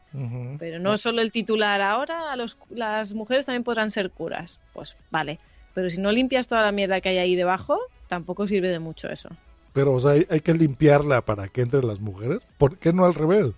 Pero 0.59 0.79
no 0.79 0.95
solo 0.95 1.21
el 1.21 1.33
titular. 1.33 1.81
Ahora 1.81 2.31
a 2.31 2.37
los, 2.37 2.57
las 2.69 3.13
mujeres 3.13 3.45
también 3.45 3.65
podrán 3.65 3.91
ser 3.91 4.11
curas. 4.11 4.61
Pues 4.73 4.95
vale. 5.11 5.37
Pero 5.73 5.89
si 5.89 5.99
no 5.99 6.11
limpias 6.13 6.47
toda 6.47 6.61
la 6.61 6.71
mierda 6.71 7.01
que 7.01 7.09
hay 7.09 7.17
ahí 7.17 7.35
debajo, 7.35 7.79
tampoco 8.07 8.47
sirve 8.47 8.69
de 8.69 8.79
mucho 8.79 9.09
eso. 9.09 9.29
Pero, 9.73 9.93
o 9.93 9.99
sea, 9.99 10.11
hay, 10.11 10.25
hay 10.29 10.39
que 10.39 10.53
limpiarla 10.53 11.21
para 11.21 11.49
que 11.49 11.61
entren 11.61 11.85
las 11.85 11.99
mujeres. 11.99 12.39
¿Por 12.57 12.77
qué 12.77 12.93
no 12.93 13.05
al 13.05 13.13
revés? 13.13 13.53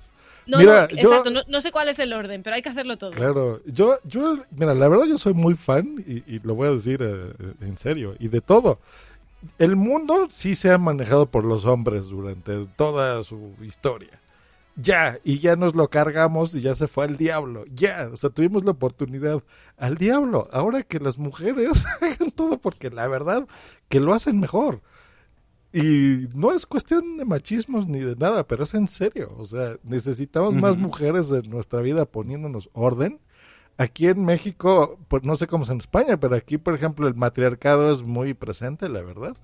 No, 0.51 0.57
Mira, 0.57 0.87
no, 0.91 0.95
yo- 0.97 1.09
exacto, 1.09 1.31
no, 1.31 1.41
no 1.47 1.61
sé 1.61 1.71
cuál 1.71 1.87
es 1.89 1.97
el 1.99 2.11
orden, 2.13 2.43
pero 2.43 2.55
hay 2.57 2.61
que 2.61 2.69
hacerlo 2.69 2.97
todo. 2.97 3.11
Claro, 3.11 3.61
yo, 3.65 3.97
yo, 4.03 4.37
mira, 4.51 4.73
la 4.75 4.87
verdad 4.89 5.05
yo 5.05 5.17
soy 5.17 5.33
muy 5.33 5.55
fan 5.55 6.03
y, 6.05 6.17
y 6.35 6.39
lo 6.43 6.55
voy 6.55 6.67
a 6.67 6.71
decir 6.71 7.01
eh, 7.01 7.31
eh, 7.39 7.53
en 7.61 7.77
serio 7.77 8.15
y 8.19 8.27
de 8.27 8.41
todo. 8.41 8.79
El 9.57 9.75
mundo 9.75 10.27
sí 10.29 10.53
se 10.55 10.69
ha 10.69 10.77
manejado 10.77 11.25
por 11.25 11.45
los 11.45 11.65
hombres 11.65 12.07
durante 12.09 12.65
toda 12.75 13.23
su 13.23 13.53
historia. 13.61 14.19
Ya, 14.75 15.19
y 15.23 15.39
ya 15.39 15.55
nos 15.55 15.75
lo 15.75 15.89
cargamos 15.89 16.53
y 16.55 16.61
ya 16.61 16.75
se 16.75 16.87
fue 16.87 17.03
al 17.05 17.17
diablo. 17.17 17.65
Ya, 17.73 18.09
o 18.11 18.17
sea, 18.17 18.29
tuvimos 18.29 18.63
la 18.63 18.71
oportunidad 18.71 19.41
al 19.77 19.95
diablo. 19.97 20.47
Ahora 20.51 20.83
que 20.83 20.99
las 20.99 21.17
mujeres 21.17 21.85
hagan 22.01 22.31
todo 22.31 22.57
porque 22.57 22.89
la 22.89 23.07
verdad 23.07 23.47
que 23.89 23.99
lo 23.99 24.13
hacen 24.13 24.39
mejor. 24.39 24.81
Y 25.73 26.27
no 26.35 26.51
es 26.51 26.65
cuestión 26.65 27.17
de 27.17 27.25
machismos 27.25 27.87
ni 27.87 27.99
de 27.99 28.15
nada, 28.15 28.45
pero 28.45 28.63
es 28.65 28.73
en 28.73 28.87
serio. 28.87 29.33
O 29.37 29.45
sea, 29.45 29.77
necesitamos 29.83 30.53
más 30.53 30.77
mujeres 30.77 31.31
en 31.31 31.49
nuestra 31.49 31.79
vida 31.81 32.05
poniéndonos 32.05 32.69
orden. 32.73 33.19
Aquí 33.77 34.07
en 34.07 34.25
México, 34.25 34.99
pues 35.07 35.23
no 35.23 35.37
sé 35.37 35.47
cómo 35.47 35.63
es 35.63 35.69
en 35.69 35.77
España, 35.79 36.17
pero 36.19 36.35
aquí, 36.35 36.57
por 36.57 36.73
ejemplo, 36.75 37.07
el 37.07 37.15
matriarcado 37.15 37.91
es 37.91 38.03
muy 38.03 38.33
presente, 38.33 38.89
la 38.89 39.01
verdad. 39.01 39.35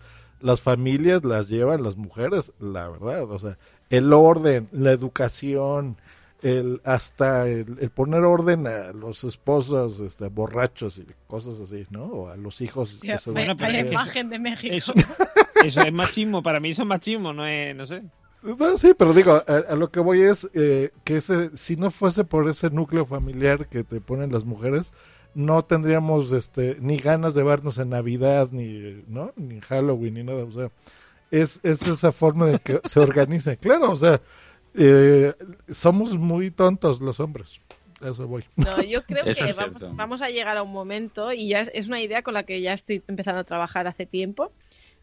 Las 0.42 0.62
familias 0.62 1.24
las 1.24 1.48
llevan 1.48 1.82
las 1.82 1.96
mujeres, 1.96 2.52
la 2.60 2.90
verdad. 2.90 3.24
O 3.32 3.40
sea, 3.40 3.58
el 3.90 4.12
orden, 4.14 4.68
la 4.74 4.92
educación, 4.92 5.98
el 6.44 6.82
hasta 6.84 7.48
el, 7.48 7.78
el 7.80 7.90
poner 7.90 8.24
orden 8.24 8.68
a 8.68 8.92
los 8.92 9.24
esposos 9.24 10.00
este, 10.02 10.28
borrachos 10.28 11.00
y 11.00 11.06
cosas 11.26 11.60
así, 11.60 11.88
¿no? 11.90 12.04
O 12.06 12.30
a 12.30 12.36
los 12.36 12.62
hijos. 12.62 13.00
que 13.02 13.18
se 13.18 13.32
eso- 13.32 13.32
imagen 13.32 14.30
de 14.30 14.38
México. 14.40 14.76
Eso, 14.76 14.94
eso 15.66 15.82
es 15.82 15.94
machismo, 15.94 16.44
para 16.44 16.60
mí 16.60 16.70
eso 16.70 16.84
es 16.84 16.88
machismo, 16.88 17.34
no 17.34 17.46
es, 17.46 17.76
no 17.76 17.86
sé. 17.86 18.04
No, 18.44 18.78
sí, 18.78 18.94
pero 18.98 19.14
digo, 19.14 19.44
a, 19.48 19.74
a 19.74 19.76
lo 19.76 19.92
que 19.92 20.00
voy 20.00 20.22
es 20.22 20.48
eh, 20.54 20.92
que 21.04 21.18
ese, 21.18 21.56
si 21.56 21.76
no 21.76 21.92
fuese 21.92 22.24
por 22.24 22.48
ese 22.48 22.70
núcleo 22.70 23.06
familiar 23.06 23.68
que 23.68 23.84
te 23.84 24.00
ponen 24.00 24.32
las 24.32 24.46
mujeres, 24.46 24.94
no 25.34 25.64
tendríamos 25.64 26.32
este 26.32 26.78
ni 26.80 26.98
ganas 26.98 27.34
de 27.34 27.44
vernos 27.44 27.78
en 27.78 27.90
Navidad, 27.90 28.50
ni, 28.52 29.04
¿no? 29.08 29.34
ni 29.36 29.56
en 29.56 29.62
Halloween, 29.62 30.16
ni 30.16 30.24
nada. 30.24 30.44
O 30.44 30.52
sea, 30.52 30.72
es, 31.30 31.60
es 31.64 31.86
esa 31.86 32.12
forma 32.12 32.48
de 32.48 32.60
que 32.60 32.82
se 32.86 33.00
organice. 33.00 33.58
Claro, 33.62 33.92
o 33.92 33.96
sea, 33.96 34.22
eh, 34.74 35.34
somos 35.70 36.18
muy 36.18 36.52
tontos 36.52 37.02
los 37.02 37.20
hombres. 37.20 37.62
A 38.02 38.10
Eso 38.10 38.28
voy. 38.28 38.46
No, 38.56 38.82
yo 38.82 39.04
creo 39.04 39.26
Eso 39.26 39.46
que 39.46 39.54
vamos, 39.54 39.96
vamos 39.96 40.22
a 40.22 40.30
llegar 40.30 40.58
a 40.58 40.64
un 40.64 40.72
momento, 40.72 41.34
y 41.34 41.50
ya 41.50 41.62
es, 41.62 41.72
es 41.74 41.88
una 41.88 42.02
idea 42.02 42.22
con 42.22 42.34
la 42.34 42.44
que 42.44 42.62
ya 42.62 42.74
estoy 42.74 43.04
empezando 43.08 43.42
a 43.42 43.44
trabajar 43.44 43.88
hace 43.88 44.06
tiempo, 44.06 44.52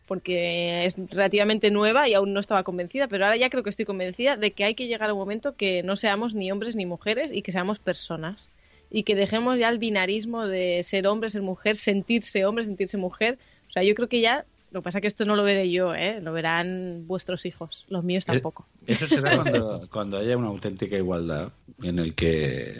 porque 0.06 0.84
es 0.84 0.96
relativamente 1.10 1.70
nueva 1.70 2.08
y 2.08 2.14
aún 2.14 2.32
no 2.32 2.40
estaba 2.40 2.62
convencida, 2.62 3.08
pero 3.08 3.24
ahora 3.24 3.36
ya 3.36 3.50
creo 3.50 3.62
que 3.62 3.70
estoy 3.70 3.84
convencida 3.84 4.36
de 4.36 4.52
que 4.52 4.64
hay 4.64 4.74
que 4.74 4.86
llegar 4.86 5.10
a 5.10 5.14
un 5.14 5.18
momento 5.18 5.56
que 5.56 5.82
no 5.82 5.96
seamos 5.96 6.34
ni 6.34 6.50
hombres 6.52 6.76
ni 6.76 6.86
mujeres 6.86 7.32
y 7.32 7.42
que 7.42 7.52
seamos 7.52 7.78
personas. 7.78 8.50
Y 8.90 9.02
que 9.02 9.16
dejemos 9.16 9.58
ya 9.58 9.70
el 9.70 9.78
binarismo 9.78 10.46
de 10.46 10.82
ser 10.84 11.06
hombre, 11.06 11.28
ser 11.28 11.42
mujer, 11.42 11.76
sentirse 11.76 12.44
hombre, 12.44 12.64
sentirse 12.64 12.96
mujer. 12.96 13.38
O 13.68 13.72
sea, 13.72 13.82
yo 13.82 13.94
creo 13.94 14.08
que 14.08 14.20
ya, 14.20 14.44
lo 14.70 14.80
que 14.80 14.84
pasa 14.84 14.98
es 14.98 15.02
que 15.02 15.08
esto 15.08 15.24
no 15.24 15.34
lo 15.34 15.42
veré 15.42 15.68
yo, 15.70 15.94
¿eh? 15.94 16.20
lo 16.20 16.32
verán 16.32 17.04
vuestros 17.06 17.44
hijos, 17.44 17.86
los 17.88 18.04
míos 18.04 18.24
tampoco. 18.24 18.66
Eso 18.86 19.08
será 19.08 19.36
cuando, 19.42 19.88
cuando 19.90 20.18
haya 20.18 20.36
una 20.36 20.48
auténtica 20.48 20.96
igualdad 20.96 21.50
en 21.82 21.98
el 21.98 22.14
que... 22.14 22.76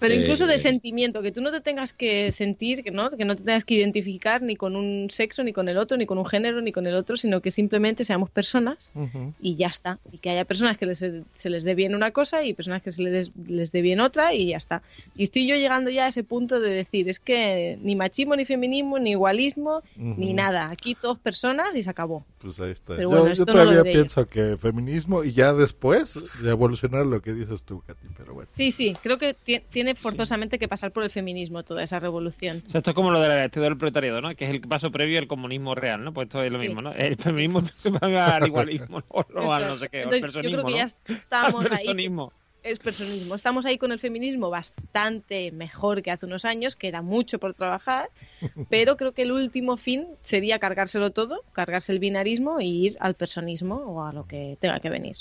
Pero 0.00 0.14
incluso 0.14 0.46
de 0.46 0.54
eh, 0.54 0.58
sentimiento, 0.58 1.22
que 1.22 1.32
tú 1.32 1.40
no 1.40 1.50
te 1.50 1.60
tengas 1.60 1.92
que 1.92 2.30
sentir, 2.32 2.82
que 2.82 2.90
no, 2.90 3.10
que 3.10 3.24
no 3.24 3.34
te 3.36 3.42
tengas 3.42 3.64
que 3.64 3.74
identificar 3.74 4.42
ni 4.42 4.56
con 4.56 4.76
un 4.76 5.08
sexo, 5.10 5.42
ni 5.44 5.52
con 5.52 5.68
el 5.68 5.78
otro, 5.78 5.96
ni 5.96 6.06
con 6.06 6.18
un 6.18 6.26
género, 6.26 6.60
ni 6.60 6.72
con 6.72 6.86
el 6.86 6.94
otro, 6.94 7.16
sino 7.16 7.40
que 7.40 7.50
simplemente 7.50 8.04
seamos 8.04 8.30
personas 8.30 8.92
y 9.40 9.56
ya 9.56 9.68
está. 9.68 9.98
Y 10.12 10.18
que 10.18 10.30
haya 10.30 10.44
personas 10.44 10.78
que 10.78 10.86
les- 10.86 11.04
se 11.34 11.50
les 11.50 11.64
dé 11.64 11.74
bien 11.74 11.94
una 11.94 12.10
cosa 12.12 12.44
y 12.44 12.54
personas 12.54 12.82
que 12.82 12.90
se 12.90 13.02
les, 13.02 13.30
les 13.46 13.72
dé 13.72 13.82
bien 13.82 14.00
otra 14.00 14.34
y 14.34 14.48
ya 14.48 14.56
está. 14.56 14.82
Y 15.16 15.22
estoy 15.24 15.46
yo 15.46 15.56
llegando 15.56 15.90
ya 15.90 16.04
a 16.06 16.08
ese 16.08 16.24
punto 16.24 16.60
de 16.60 16.70
decir, 16.70 17.08
es 17.08 17.20
que 17.20 17.78
ni 17.82 17.96
machismo, 17.96 18.36
ni 18.36 18.44
feminismo, 18.44 18.98
ni 18.98 19.10
igualismo, 19.10 19.82
ni 19.96 20.26
Ujú. 20.26 20.34
nada. 20.34 20.68
Aquí 20.70 20.94
todos 20.94 21.18
personas 21.18 21.74
y 21.76 21.82
se 21.82 21.90
acabó. 21.90 22.24
Pues 22.38 22.60
ahí 22.60 22.70
está. 22.70 22.96
Pero 22.96 23.02
yo 23.02 23.08
bueno, 23.08 23.26
yo 23.26 23.32
esto 23.32 23.46
no 23.46 23.52
todavía 23.52 23.78
yo. 23.78 23.92
pienso 23.92 24.26
que 24.28 24.56
feminismo 24.56 25.24
y 25.24 25.32
ya 25.32 25.52
después 25.52 26.18
de 26.40 26.50
evolucionar 26.50 27.04
lo 27.06 27.20
que 27.20 27.32
dices 27.34 27.64
tú, 27.64 27.82
Katy, 27.86 28.06
pero 28.16 28.34
bueno. 28.34 28.48
Sí, 28.54 28.70
sí, 28.70 28.94
creo 29.02 29.18
que 29.18 29.34
ti- 29.34 29.60
tiene 29.88 29.98
forzosamente 29.98 30.58
que 30.58 30.68
pasar 30.68 30.92
por 30.92 31.02
el 31.02 31.10
feminismo 31.10 31.62
toda 31.62 31.82
esa 31.82 31.98
revolución. 31.98 32.62
O 32.66 32.70
sea, 32.70 32.78
esto 32.78 32.90
es 32.90 32.94
como 32.94 33.10
lo 33.10 33.20
del 33.20 33.32
este 33.44 33.60
del 33.60 33.76
proletariado, 33.76 34.20
¿no? 34.20 34.34
Que 34.34 34.44
es 34.44 34.50
el 34.50 34.60
paso 34.60 34.90
previo 34.90 35.18
al 35.18 35.26
comunismo 35.26 35.74
real, 35.74 36.04
¿no? 36.04 36.12
Pues 36.12 36.26
esto 36.26 36.42
es 36.42 36.52
lo 36.52 36.58
mismo, 36.58 36.82
¿no? 36.82 36.92
El 36.92 37.16
feminismo 37.16 37.62
se 37.76 37.90
va 37.90 38.36
al 38.36 38.46
igualismo, 38.46 39.02
o 39.08 39.24
no 39.34 39.52
al 39.52 39.66
no 39.66 39.78
sé 39.78 39.88
qué, 39.88 40.02
al 40.02 40.12
Entonces, 40.12 40.34
yo 40.34 40.40
creo 40.40 40.62
personismo, 40.62 40.68
que 40.68 40.74
ya 40.74 40.86
¿no? 41.08 41.14
estamos 41.14 41.64
ahí. 41.64 41.70
personismo. 41.70 42.32
Es 42.62 42.78
personismo. 42.80 43.34
Estamos 43.34 43.64
ahí 43.64 43.78
con 43.78 43.92
el 43.92 43.98
feminismo 43.98 44.50
bastante 44.50 45.52
mejor 45.52 46.02
que 46.02 46.10
hace 46.10 46.26
unos 46.26 46.44
años, 46.44 46.76
queda 46.76 47.00
mucho 47.00 47.38
por 47.38 47.54
trabajar, 47.54 48.10
pero 48.68 48.96
creo 48.96 49.12
que 49.12 49.22
el 49.22 49.32
último 49.32 49.78
fin 49.78 50.06
sería 50.22 50.58
cargárselo 50.58 51.12
todo, 51.12 51.44
cargarse 51.52 51.92
el 51.92 51.98
binarismo 51.98 52.60
y 52.60 52.86
ir 52.86 52.96
al 53.00 53.14
personismo 53.14 53.76
o 53.76 54.04
a 54.04 54.12
lo 54.12 54.26
que 54.26 54.58
tenga 54.60 54.80
que 54.80 54.90
venir. 54.90 55.16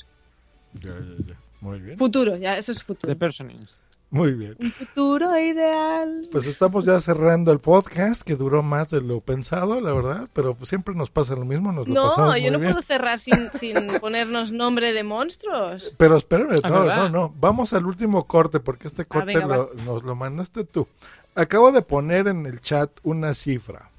Ya, 0.74 0.90
ya, 0.90 1.26
ya. 1.26 1.40
Muy 1.62 1.80
bien. 1.80 1.98
Futuro, 1.98 2.36
ya 2.36 2.58
eso 2.58 2.72
es 2.72 2.84
futuro. 2.84 3.12
The 3.12 3.18
personings. 3.18 3.80
Muy 4.10 4.32
bien. 4.34 4.56
Un 4.60 4.72
futuro 4.72 5.38
ideal. 5.38 6.30
Pues 6.32 6.46
estamos 6.46 6.86
ya 6.86 7.02
cerrando 7.02 7.52
el 7.52 7.60
podcast, 7.60 8.22
que 8.22 8.38
duró 8.38 8.64
más 8.64 8.90
de 8.90 9.02
lo 9.02 9.20
pensado, 9.20 9.82
la 9.82 9.92
verdad, 9.92 10.30
pero 10.32 10.56
siempre 10.64 10.96
nos 10.96 11.10
pasa 11.10 11.36
lo 11.36 11.44
mismo, 11.44 11.74
nos 11.74 11.90
lo 11.90 11.94
No, 11.94 12.04
pasamos 12.10 12.36
yo 12.38 12.42
muy 12.44 12.52
no 12.52 12.60
bien. 12.60 12.72
puedo 12.72 12.84
cerrar 12.84 13.20
sin, 13.20 13.52
sin 13.52 13.76
ponernos 14.02 14.54
nombre 14.54 14.94
de 14.94 15.04
monstruos. 15.04 15.94
Pero 15.98 16.16
espérame, 16.16 16.62
Ah, 16.64 16.70
no, 16.70 16.86
no, 16.86 17.10
no. 17.10 17.34
Vamos 17.40 17.74
al 17.74 17.86
último 17.86 18.26
corte 18.28 18.62
porque 18.62 18.88
este 18.88 19.04
corte 19.04 19.34
venga, 19.38 19.58
lo- 19.58 19.72
nos 19.86 20.04
lo 20.04 20.16
mandaste 20.16 20.64
tú. 20.64 20.88
Acabo 21.36 21.74
de 21.74 21.82
poner 21.82 22.30
en 22.30 22.46
el 22.46 22.62
chat 22.62 22.90
una 23.04 23.34
cifra. 23.34 23.90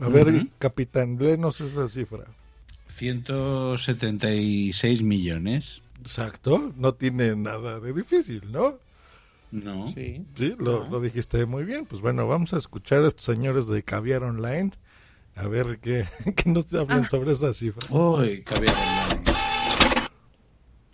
A 0.00 0.08
ver, 0.08 0.46
capitán, 0.58 1.18
léenos 1.20 1.60
esa 1.60 1.88
cifra. 1.88 2.24
176 2.94 5.02
millones. 5.02 5.82
Exacto, 6.00 6.72
no 6.76 6.94
tiene 6.94 7.36
nada 7.36 7.80
de 7.80 7.92
difícil, 7.92 8.50
¿no? 8.50 8.76
No. 9.50 9.88
Sí. 9.92 10.24
Sí, 10.36 10.54
lo, 10.58 10.88
lo 10.88 11.00
dijiste 11.00 11.44
muy 11.46 11.64
bien. 11.64 11.86
Pues 11.86 12.00
bueno, 12.00 12.26
vamos 12.28 12.54
a 12.54 12.58
escuchar 12.58 13.02
a 13.04 13.08
estos 13.08 13.24
señores 13.24 13.66
de 13.66 13.82
Caviar 13.82 14.22
Online. 14.22 14.70
A 15.36 15.46
ver 15.48 15.78
qué, 15.80 16.04
qué 16.36 16.50
nos 16.50 16.72
hablan 16.74 17.04
Ah. 17.04 17.08
sobre 17.08 17.32
esa 17.32 17.52
cifra. 17.54 17.86
Uy, 17.90 18.42
caviar 18.42 18.74
online. 18.74 19.30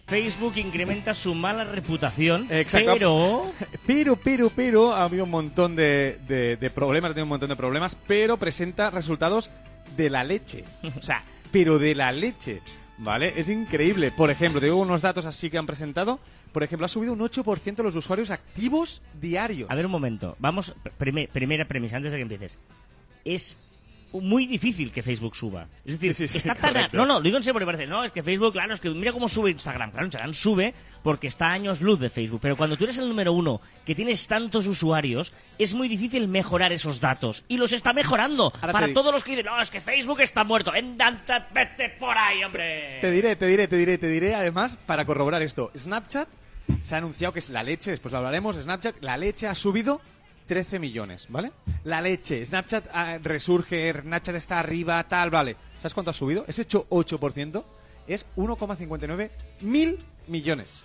Facebook 0.06 0.52
incrementa 0.56 1.14
su 1.14 1.34
mala 1.34 1.64
reputación, 1.64 2.46
Exacto. 2.50 2.92
pero... 2.94 3.42
Pero, 3.86 4.16
pero, 4.16 4.50
pero, 4.54 4.92
ha 4.94 5.02
habido 5.02 5.24
un 5.24 5.30
montón 5.30 5.74
de, 5.74 6.18
de- 6.28 6.56
de 6.56 6.70
problemas, 6.70 7.10
ha 7.10 7.14
tenido 7.14 7.24
un 7.24 7.30
montón 7.30 7.48
de 7.48 7.56
problemas, 7.56 7.96
pero 8.06 8.36
presenta 8.36 8.90
resultados 8.90 9.50
de 9.96 10.08
la 10.10 10.22
leche. 10.22 10.62
O 10.96 11.02
sea, 11.02 11.24
pero 11.50 11.80
de 11.80 11.96
la 11.96 12.12
leche. 12.12 12.60
¿Vale? 12.98 13.34
Es 13.36 13.48
increíble. 13.48 14.10
Por 14.12 14.30
ejemplo, 14.30 14.58
te 14.60 14.66
digo 14.66 14.78
unos 14.78 15.02
datos 15.02 15.26
así 15.26 15.50
que 15.50 15.58
han 15.58 15.66
presentado. 15.66 16.18
Por 16.56 16.62
ejemplo, 16.62 16.86
ha 16.86 16.88
subido 16.88 17.12
un 17.12 17.18
8% 17.18 17.82
los 17.82 17.94
usuarios 17.96 18.30
activos 18.30 19.02
diarios. 19.20 19.68
A 19.70 19.74
ver 19.74 19.84
un 19.84 19.92
momento, 19.92 20.36
vamos, 20.38 20.74
prime- 20.96 21.28
primera 21.30 21.66
premisa, 21.66 21.98
antes 21.98 22.12
de 22.12 22.16
que 22.18 22.22
empieces. 22.22 22.58
Es 23.26 23.74
muy 24.12 24.46
difícil 24.46 24.90
que 24.90 25.02
Facebook 25.02 25.36
suba. 25.36 25.66
Es 25.84 26.00
decir, 26.00 26.14
Sí, 26.14 26.26
sí, 26.26 26.32
sí, 26.32 26.38
está 26.38 26.54
tan... 26.58 26.72
correcto. 26.72 26.96
No, 26.96 27.04
no, 27.04 27.14
lo 27.14 27.20
digo 27.20 27.36
en 27.36 27.42
serio 27.42 27.52
porque 27.52 27.66
parece, 27.66 27.86
no, 27.86 28.04
es 28.04 28.10
que 28.12 28.22
Facebook, 28.22 28.52
claro, 28.54 28.72
es 28.72 28.80
que 28.80 28.88
mira 28.88 29.12
cómo 29.12 29.28
sube 29.28 29.50
Instagram. 29.50 29.90
Claro, 29.90 30.06
Instagram 30.06 30.32
sube 30.32 30.72
porque 31.02 31.26
está 31.26 31.48
a 31.48 31.52
años 31.52 31.82
luz 31.82 32.00
de 32.00 32.08
Facebook, 32.08 32.38
pero 32.40 32.56
cuando 32.56 32.78
tú 32.78 32.84
eres 32.84 32.96
el 32.96 33.06
número 33.06 33.34
uno, 33.34 33.60
que 33.84 33.94
tienes 33.94 34.26
tantos 34.26 34.66
usuarios, 34.66 35.34
es 35.58 35.74
muy 35.74 35.88
difícil 35.88 36.26
mejorar 36.26 36.72
esos 36.72 37.02
datos. 37.02 37.44
Y 37.48 37.58
los 37.58 37.74
está 37.74 37.92
mejorando. 37.92 38.50
Ahora 38.62 38.72
para 38.72 38.94
todos 38.94 39.12
los 39.12 39.22
que 39.24 39.32
dicen, 39.32 39.44
no, 39.44 39.60
es 39.60 39.70
que 39.70 39.82
Facebook 39.82 40.22
está 40.22 40.42
muerto. 40.42 40.72
Vete 40.72 41.90
por 42.00 42.16
ahí, 42.16 42.42
hombre. 42.44 42.96
Te 43.02 43.10
diré, 43.10 43.36
te 43.36 43.44
diré, 43.46 43.68
te 43.68 43.76
diré, 43.76 43.98
te 43.98 44.08
diré, 44.08 44.34
además, 44.34 44.78
para 44.86 45.04
corroborar 45.04 45.42
esto. 45.42 45.70
Snapchat 45.76 46.26
se 46.82 46.94
ha 46.94 46.98
anunciado 46.98 47.32
que 47.32 47.38
es 47.40 47.51
la 47.51 47.62
leche, 47.62 47.90
después 47.90 48.12
lo 48.12 48.18
hablaremos. 48.18 48.56
Snapchat, 48.56 49.02
la 49.02 49.16
leche 49.16 49.47
ha 49.47 49.55
subido 49.55 50.01
13 50.47 50.78
millones, 50.78 51.26
¿vale? 51.28 51.52
La 51.84 52.01
leche. 52.01 52.44
Snapchat 52.44 52.88
ah, 52.93 53.18
resurge, 53.22 53.93
Snapchat 54.01 54.34
está 54.36 54.60
arriba, 54.60 55.02
tal, 55.05 55.30
vale. 55.30 55.56
¿Sabes 55.78 55.94
cuánto 55.94 56.10
ha 56.10 56.14
subido? 56.14 56.44
Ese 56.48 56.62
hecho 56.62 56.86
8% 56.88 57.64
es 58.06 58.26
1,59 58.36 59.30
mil 59.62 59.98
millones. 60.28 60.84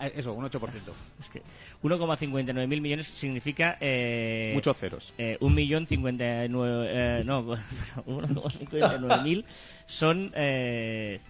Eh, 0.00 0.12
Eso, 0.16 0.32
un 0.32 0.44
8%. 0.44 0.60
Es 1.20 1.28
que 1.28 1.42
1,59 1.82 2.66
mil 2.66 2.80
millones 2.80 3.06
significa... 3.08 3.76
Eh, 3.80 4.52
Muchos 4.54 4.76
ceros. 4.76 5.12
Eh, 5.18 5.36
un 5.40 5.54
millón 5.54 5.86
cincuenta 5.86 6.44
y 6.44 6.48
nueve... 6.48 6.88
eh, 6.90 7.22
no, 7.24 7.44
1,59 8.06 9.22
mil 9.22 9.44
son 9.86 10.32
eh, 10.34 11.20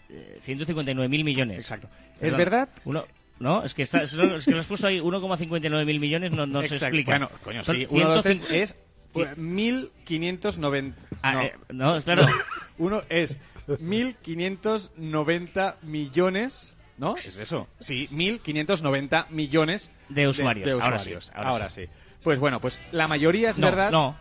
159 0.43 1.09
mil 1.09 1.25
millones. 1.25 1.59
Exacto. 1.59 1.89
¿Es 2.21 2.37
verdad? 2.37 2.69
Uno, 2.85 3.05
no, 3.41 3.63
es 3.65 3.75
que, 3.75 3.83
está, 3.83 4.03
es 4.03 4.15
es 4.15 4.45
que 4.45 4.51
lo 4.53 4.61
has 4.61 4.67
puesto 4.67 4.87
ahí 4.87 4.99
1,59 5.01 5.85
mil 5.85 6.01
millones, 6.01 6.33
no, 6.33 6.47
no 6.47 6.63
se 6.63 6.77
explica. 6.77 7.13
Bueno, 7.13 7.31
coño, 7.45 7.63
Son 7.65 7.77
sí, 7.77 7.87
uno 7.91 8.23
de 8.23 8.35
150 8.35 8.55
es 8.57 8.77
eh, 9.15 9.35
1590. 9.37 10.99
Ah, 11.23 11.33
no. 11.35 11.43
eh, 11.43 11.55
no, 11.71 12.03
claro. 12.03 12.27
Uno 12.79 13.03
es 13.09 13.39
1590 13.79 15.77
millones. 15.83 16.75
¿No? 16.97 17.17
Es 17.17 17.39
eso. 17.39 17.69
Sí, 17.79 18.09
1590 18.11 19.29
millones 19.31 19.93
De 20.09 20.27
usuarios. 20.27 20.67
de 20.67 20.73
Ahora 20.73 20.97
usuarios. 20.97 21.25
sí, 21.27 21.31
Ahora, 21.35 21.51
ahora 21.51 21.71
sí. 21.71 21.85
Pues 22.25 22.41
bueno, 22.41 22.61
pues 22.61 22.81
la 22.91 23.07
mayoría 23.07 23.51
es 23.51 23.59
No, 23.59 23.67
verdad. 23.69 23.91
no. 23.93 24.17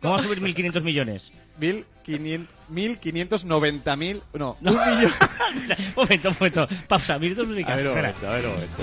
¿Cómo 0.00 0.14
va 0.14 0.18
a 0.20 0.22
subir 0.22 0.40
1.500 0.40 0.82
millones? 0.82 1.32
1500 1.60 2.48
1590 2.72 3.96
mil. 3.96 4.22
No, 4.34 4.56
No. 4.60 4.72
un 4.72 4.78
millón. 4.96 5.12
momento, 5.96 6.32
momento. 6.38 6.68
Pausa, 6.88 7.18
minutos 7.18 7.46
musicales. 7.46 7.72
A 7.72 7.76
ver, 7.76 7.86
un 7.86 7.98
espera. 7.98 8.08
momento, 8.08 8.28
a 8.28 8.34
ver, 8.34 8.46
un 8.46 8.52
momento. 8.52 8.82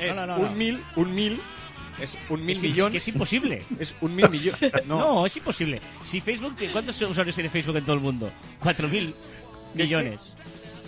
Es 0.00 0.16
No, 0.16 0.26
no, 0.26 0.36
no, 0.36 0.42
un 0.42 0.50
no. 0.50 0.56
mil, 0.56 0.82
un 0.96 1.14
mil, 1.14 1.40
es 2.00 2.18
un 2.28 2.44
mil 2.44 2.56
Es- 2.56 2.62
millón. 2.62 2.92
que 2.92 2.98
es 2.98 3.08
imposible. 3.08 3.62
Es 3.78 3.94
un 4.00 4.14
mil 4.14 4.28
millón. 4.28 4.56
No. 4.86 4.98
No, 4.98 5.26
es 5.26 5.36
imposible. 5.36 5.80
Si 6.04 6.20
Facebook, 6.20 6.56
te- 6.56 6.70
¿cuántos 6.70 7.00
usuarios 7.02 7.34
tiene 7.34 7.48
Facebook 7.50 7.76
en 7.76 7.84
todo 7.84 7.94
el 7.94 8.02
mundo? 8.02 8.30
4.000 8.62 9.14
millones. 9.74 10.34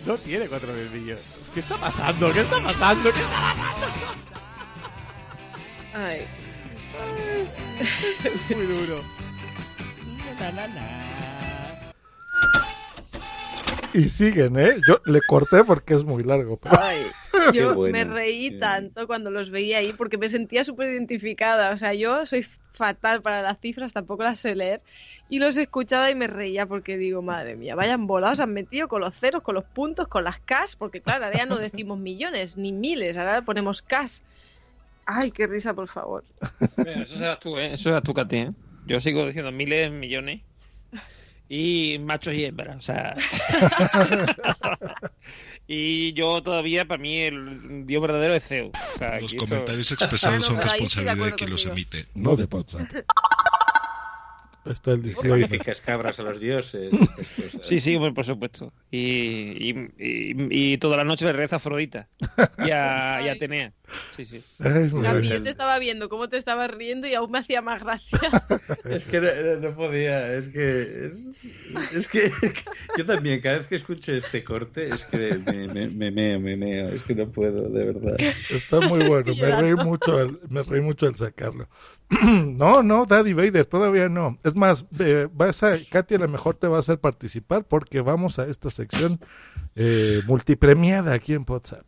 no 0.06 0.16
tiene 0.18 0.47
cuatro 0.47 0.72
mil 0.72 0.88
millones. 0.90 1.22
¿Qué 1.55 1.60
está 1.60 1.76
pasando? 1.76 2.32
¿Qué 2.32 2.40
está 2.40 2.60
pasando? 2.62 3.12
¿Qué 3.12 3.20
está 3.20 3.30
pasando? 3.55 3.86
Ay. 5.94 6.20
Muy 8.55 8.66
duro. 8.66 9.01
Y 13.94 14.09
siguen, 14.10 14.59
¿eh? 14.59 14.77
Yo 14.86 15.01
le 15.06 15.20
corté 15.27 15.64
porque 15.64 15.94
es 15.94 16.05
muy 16.05 16.23
largo. 16.23 16.59
pero- 16.59 16.78
Ay, 16.78 17.06
Qué 17.52 17.59
yo 17.59 17.74
bueno. 17.74 17.93
me 17.93 18.05
reí 18.05 18.59
tanto 18.59 19.06
cuando 19.06 19.31
los 19.31 19.51
veía 19.51 19.78
ahí 19.78 19.93
porque 19.97 20.18
me 20.18 20.28
sentía 20.28 20.64
súper 20.64 20.90
identificada. 20.90 21.70
O 21.73 21.77
sea, 21.77 21.94
yo 21.94 22.27
soy 22.27 22.47
fatal 22.73 23.23
para 23.23 23.40
las 23.40 23.59
cifras, 23.60 23.93
tampoco 23.94 24.23
las 24.23 24.39
sé 24.39 24.55
leer. 24.55 24.82
Y 25.28 25.39
los 25.39 25.56
escuchaba 25.56 26.10
y 26.10 26.14
me 26.14 26.27
reía 26.27 26.66
porque 26.66 26.97
digo, 26.98 27.23
madre 27.23 27.56
mía, 27.56 27.74
vayan 27.74 28.06
volados, 28.06 28.39
han 28.39 28.52
metido 28.52 28.86
con 28.86 29.01
los 29.01 29.14
ceros, 29.14 29.43
con 29.43 29.55
los 29.55 29.64
puntos, 29.64 30.06
con 30.09 30.24
las 30.24 30.39
Ks, 30.40 30.77
porque 30.77 31.01
claro, 31.01 31.24
ahora 31.24 31.39
ya 31.39 31.47
no 31.47 31.56
decimos 31.56 31.98
millones 31.98 32.56
ni 32.56 32.70
miles, 32.73 33.16
ahora 33.16 33.43
ponemos 33.43 33.82
Ks. 33.82 34.23
Ay, 35.07 35.31
qué 35.31 35.47
risa, 35.47 35.73
por 35.73 35.89
favor. 35.89 36.24
Mira, 36.77 37.03
Eso 37.03 37.16
serás 37.16 37.39
tú, 37.39 37.57
¿eh? 37.59 37.73
Eso 37.74 37.85
serás 37.85 38.03
tú, 38.03 38.12
Katy, 38.12 38.37
¿eh? 38.37 38.51
Yo 38.87 39.01
sigo 39.01 39.24
diciendo 39.27 39.53
miles, 39.53 39.91
millones. 39.91 40.43
Y 41.49 41.99
machos 42.01 42.35
y 42.35 42.45
hembras, 42.45 42.77
o 42.77 42.81
sea... 42.81 43.15
y 45.69 46.12
yo 46.15 46.43
todavía, 46.43 46.85
para 46.87 47.01
mí, 47.01 47.19
el 47.19 47.87
dios 47.87 48.03
verdadero 48.03 48.35
es 48.35 48.45
Zeus. 48.45 48.73
O 48.95 48.99
sea, 48.99 49.20
Los 49.20 49.33
esto- 49.33 49.45
comentarios 49.47 49.93
expresados 49.93 50.45
son 50.45 50.61
responsabilidad 50.61 51.24
de 51.27 51.33
quien 51.35 51.51
los 51.51 51.65
emite, 51.66 52.07
no 52.15 52.35
de 52.35 52.45
WhatsApp. 52.45 52.83
Está 54.70 54.93
el 54.93 55.02
disclaimer. 55.02 55.60
cabras 55.84 56.18
a 56.20 56.22
los 56.22 56.40
dioses. 56.40 56.90
cosas. 56.98 57.66
Sí, 57.66 57.80
sí, 57.80 57.98
por 58.14 58.24
supuesto. 58.24 58.72
Y, 58.90 58.98
y, 58.98 59.70
y, 59.98 60.72
y 60.72 60.78
toda 60.78 60.97
la 60.97 61.05
noche 61.05 61.24
le 61.24 61.32
reza 61.32 61.56
a 61.56 61.59
Afrodita 61.59 62.09
y 62.59 62.70
a, 62.70 63.20
y 63.24 63.28
a 63.28 63.32
Atenea. 63.32 63.72
Sí, 64.16 64.24
sí. 64.24 64.43
Ay, 64.59 64.88
muy 64.90 65.02
Gaby, 65.02 65.20
bien. 65.20 65.34
yo 65.34 65.43
te 65.44 65.51
estaba 65.51 65.78
viendo 65.78 66.09
cómo 66.09 66.28
te 66.28 66.36
estabas 66.38 66.70
riendo 66.70 67.06
y 67.06 67.14
aún 67.14 67.30
me 67.30 67.38
hacía 67.38 67.62
más 67.62 67.82
gracia. 67.82 68.18
Es 68.84 69.06
que 69.06 69.20
no, 69.20 69.28
no- 69.34 69.60
no 69.68 69.74
podía, 69.76 70.34
es 70.36 70.48
que, 70.48 71.06
es, 71.06 71.16
es 71.93 72.09
que 72.09 72.30
yo 72.97 73.05
también, 73.05 73.40
cada 73.40 73.59
vez 73.59 73.66
que 73.66 73.76
escucho 73.76 74.12
este 74.12 74.43
corte, 74.44 74.88
es 74.88 75.05
que 75.05 75.38
me, 75.38 75.68
me, 75.68 75.88
me 75.88 76.10
meo, 76.10 76.40
me 76.40 76.56
meo, 76.56 76.88
es 76.88 77.02
que 77.05 77.14
no 77.14 77.28
puedo, 77.30 77.68
de 77.68 77.84
verdad. 77.84 78.16
Está 78.51 78.80
muy 78.80 79.05
bueno. 79.06 79.34
Me 79.36 79.51
reí 79.51 79.74
mucho 79.74 80.18
al, 80.18 80.38
me 80.48 80.62
reí 80.62 80.80
mucho 80.80 81.06
al 81.06 81.14
sacarlo. 81.16 81.68
no, 82.23 82.83
no, 82.83 83.07
Daddy 83.07 83.33
Vader, 83.33 83.66
todavía 83.66 84.09
no. 84.09 84.39
Es 84.45 84.55
más, 84.55 84.87
eh, 84.99 85.28
vas 85.33 85.62
a, 85.62 85.77
Katy 85.91 86.19
lo 86.19 86.28
mejor 86.28 86.55
te 86.55 86.69
va 86.69 86.77
a 86.77 86.81
hacer 86.81 87.01
participar 87.01 87.65
porque 87.65 88.01
vamos 88.01 88.39
a 88.39 88.47
esta 88.47 88.70
sección 88.70 89.20
eh, 89.74 90.23
multipremiada 90.27 91.15
aquí 91.15 91.35
en 91.35 91.45
WhatsApp. 91.47 91.85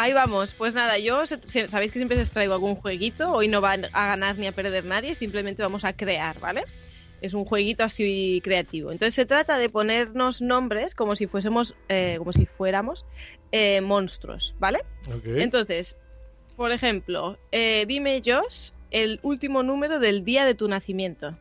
Ahí 0.00 0.12
vamos, 0.12 0.54
pues 0.54 0.76
nada, 0.76 0.96
yo 0.96 1.26
sabéis 1.26 1.90
que 1.90 1.98
siempre 1.98 2.20
os 2.20 2.30
traigo 2.30 2.54
algún 2.54 2.76
jueguito, 2.76 3.32
hoy 3.32 3.48
no 3.48 3.60
va 3.60 3.72
a 3.72 4.06
ganar 4.06 4.38
ni 4.38 4.46
a 4.46 4.52
perder 4.52 4.84
nadie, 4.84 5.12
simplemente 5.16 5.60
vamos 5.60 5.84
a 5.84 5.92
crear, 5.92 6.38
¿vale? 6.38 6.62
Es 7.20 7.34
un 7.34 7.44
jueguito 7.44 7.82
así 7.82 8.40
creativo. 8.44 8.92
Entonces 8.92 9.14
se 9.14 9.26
trata 9.26 9.58
de 9.58 9.68
ponernos 9.68 10.40
nombres 10.40 10.94
como 10.94 11.16
si 11.16 11.26
fuésemos, 11.26 11.74
eh, 11.88 12.14
como 12.18 12.32
si 12.32 12.46
fuéramos 12.46 13.06
eh, 13.50 13.80
monstruos, 13.80 14.54
¿vale? 14.60 14.84
Entonces, 15.24 15.98
por 16.54 16.70
ejemplo, 16.70 17.36
eh, 17.50 17.84
dime 17.88 18.22
Josh 18.24 18.70
el 18.92 19.18
último 19.24 19.64
número 19.64 19.98
del 19.98 20.24
día 20.24 20.44
de 20.44 20.54
tu 20.54 20.68
nacimiento. 20.68 21.36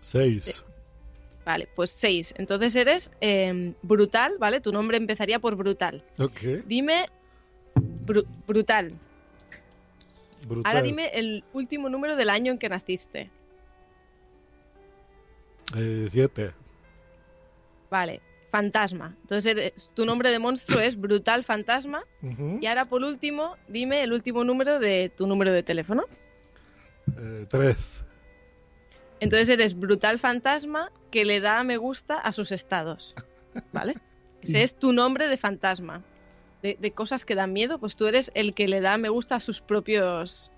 Seis. 0.00 0.66
Vale, 1.46 1.66
pues 1.74 1.90
6. 1.92 2.34
Entonces 2.36 2.76
eres 2.76 3.10
eh, 3.22 3.72
brutal, 3.80 4.34
¿vale? 4.38 4.60
Tu 4.60 4.70
nombre 4.70 4.98
empezaría 4.98 5.38
por 5.38 5.56
brutal. 5.56 6.04
Ok. 6.18 6.40
Dime 6.66 7.06
bru- 8.06 8.26
brutal. 8.46 8.92
Brutal. 10.46 10.70
Ahora 10.72 10.82
dime 10.82 11.08
el 11.14 11.44
último 11.52 11.88
número 11.88 12.16
del 12.16 12.30
año 12.30 12.52
en 12.52 12.58
que 12.58 12.68
naciste. 12.68 13.30
Eh, 15.76 16.06
siete. 16.10 16.52
Vale, 17.90 18.20
fantasma. 18.50 19.14
Entonces 19.22 19.56
eres- 19.56 19.90
tu 19.94 20.04
nombre 20.06 20.30
de 20.30 20.38
monstruo 20.38 20.80
es 20.80 20.98
brutal 20.98 21.44
fantasma. 21.44 22.04
Y 22.60 22.66
ahora 22.66 22.84
por 22.86 23.02
último, 23.02 23.56
dime 23.68 24.02
el 24.02 24.12
último 24.12 24.44
número 24.44 24.78
de 24.78 25.10
tu 25.16 25.26
número 25.26 25.52
de 25.52 25.62
teléfono. 25.62 26.04
Eh, 27.18 27.46
tres. 27.48 28.04
Entonces 29.20 29.48
eres 29.50 29.78
brutal 29.78 30.18
fantasma 30.18 30.90
que 31.10 31.24
le 31.24 31.40
da 31.40 31.58
a 31.60 31.64
me 31.64 31.76
gusta 31.76 32.18
a 32.18 32.32
sus 32.32 32.52
estados. 32.52 33.14
¿Vale? 33.72 33.94
Ese 34.42 34.62
es 34.62 34.74
tu 34.74 34.92
nombre 34.92 35.28
de 35.28 35.36
fantasma. 35.36 36.02
De, 36.62 36.76
de 36.78 36.90
cosas 36.92 37.24
que 37.24 37.34
dan 37.34 37.52
miedo, 37.52 37.78
pues 37.78 37.96
tú 37.96 38.06
eres 38.06 38.30
el 38.34 38.54
que 38.54 38.68
le 38.68 38.80
da 38.80 38.94
a 38.94 38.98
me 38.98 39.08
gusta 39.08 39.36
a 39.36 39.40
sus 39.40 39.60
propios 39.60 40.52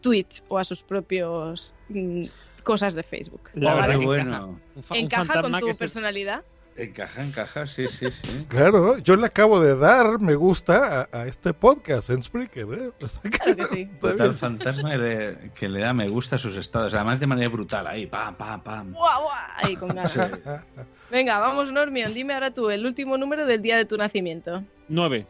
tweets 0.00 0.44
o 0.48 0.58
a 0.58 0.64
sus 0.64 0.82
propios 0.82 1.74
mm, 1.88 2.24
cosas 2.62 2.94
de 2.94 3.02
Facebook. 3.02 3.50
La 3.54 3.74
¿Vale? 3.74 3.96
verdad, 3.96 4.04
bueno. 4.04 4.60
¿Encaja 4.90 5.40
con 5.42 5.58
tu 5.60 5.76
personalidad? 5.76 6.42
Encaja, 6.76 7.22
encaja, 7.22 7.66
sí, 7.68 7.86
sí, 7.88 8.10
sí. 8.10 8.46
Claro, 8.48 8.98
yo 8.98 9.14
le 9.14 9.26
acabo 9.26 9.60
de 9.60 9.76
dar 9.76 10.18
me 10.18 10.34
gusta 10.34 11.08
a, 11.12 11.20
a 11.20 11.26
este 11.28 11.54
podcast 11.54 12.10
en 12.10 12.20
Spreaker. 12.22 12.66
¿eh? 12.72 12.90
Claro 13.30 13.56
que 13.56 13.64
sí. 13.64 13.82
Está 13.82 14.10
Total 14.10 14.34
fantasma 14.34 14.90
que 14.90 14.98
le, 14.98 15.50
que 15.54 15.68
le 15.68 15.80
da 15.80 15.94
me 15.94 16.08
gusta 16.08 16.34
a 16.36 16.38
sus 16.38 16.56
estados. 16.56 16.92
Además 16.94 17.20
de 17.20 17.28
manera 17.28 17.48
brutal, 17.48 17.86
ahí, 17.86 18.06
pam, 18.06 18.34
pam, 18.34 18.60
pam. 18.60 18.92
¡Guau, 18.92 19.22
guau! 19.22 19.34
Ahí 19.62 19.76
con 19.76 19.88
ganas. 19.88 20.18
Venga, 21.10 21.38
vamos, 21.38 21.70
Normion. 21.70 22.12
Dime 22.12 22.34
ahora 22.34 22.52
tú 22.52 22.70
el 22.70 22.84
último 22.84 23.16
número 23.16 23.46
del 23.46 23.62
día 23.62 23.76
de 23.76 23.84
tu 23.84 23.96
nacimiento. 23.96 24.64
9. 24.88 25.26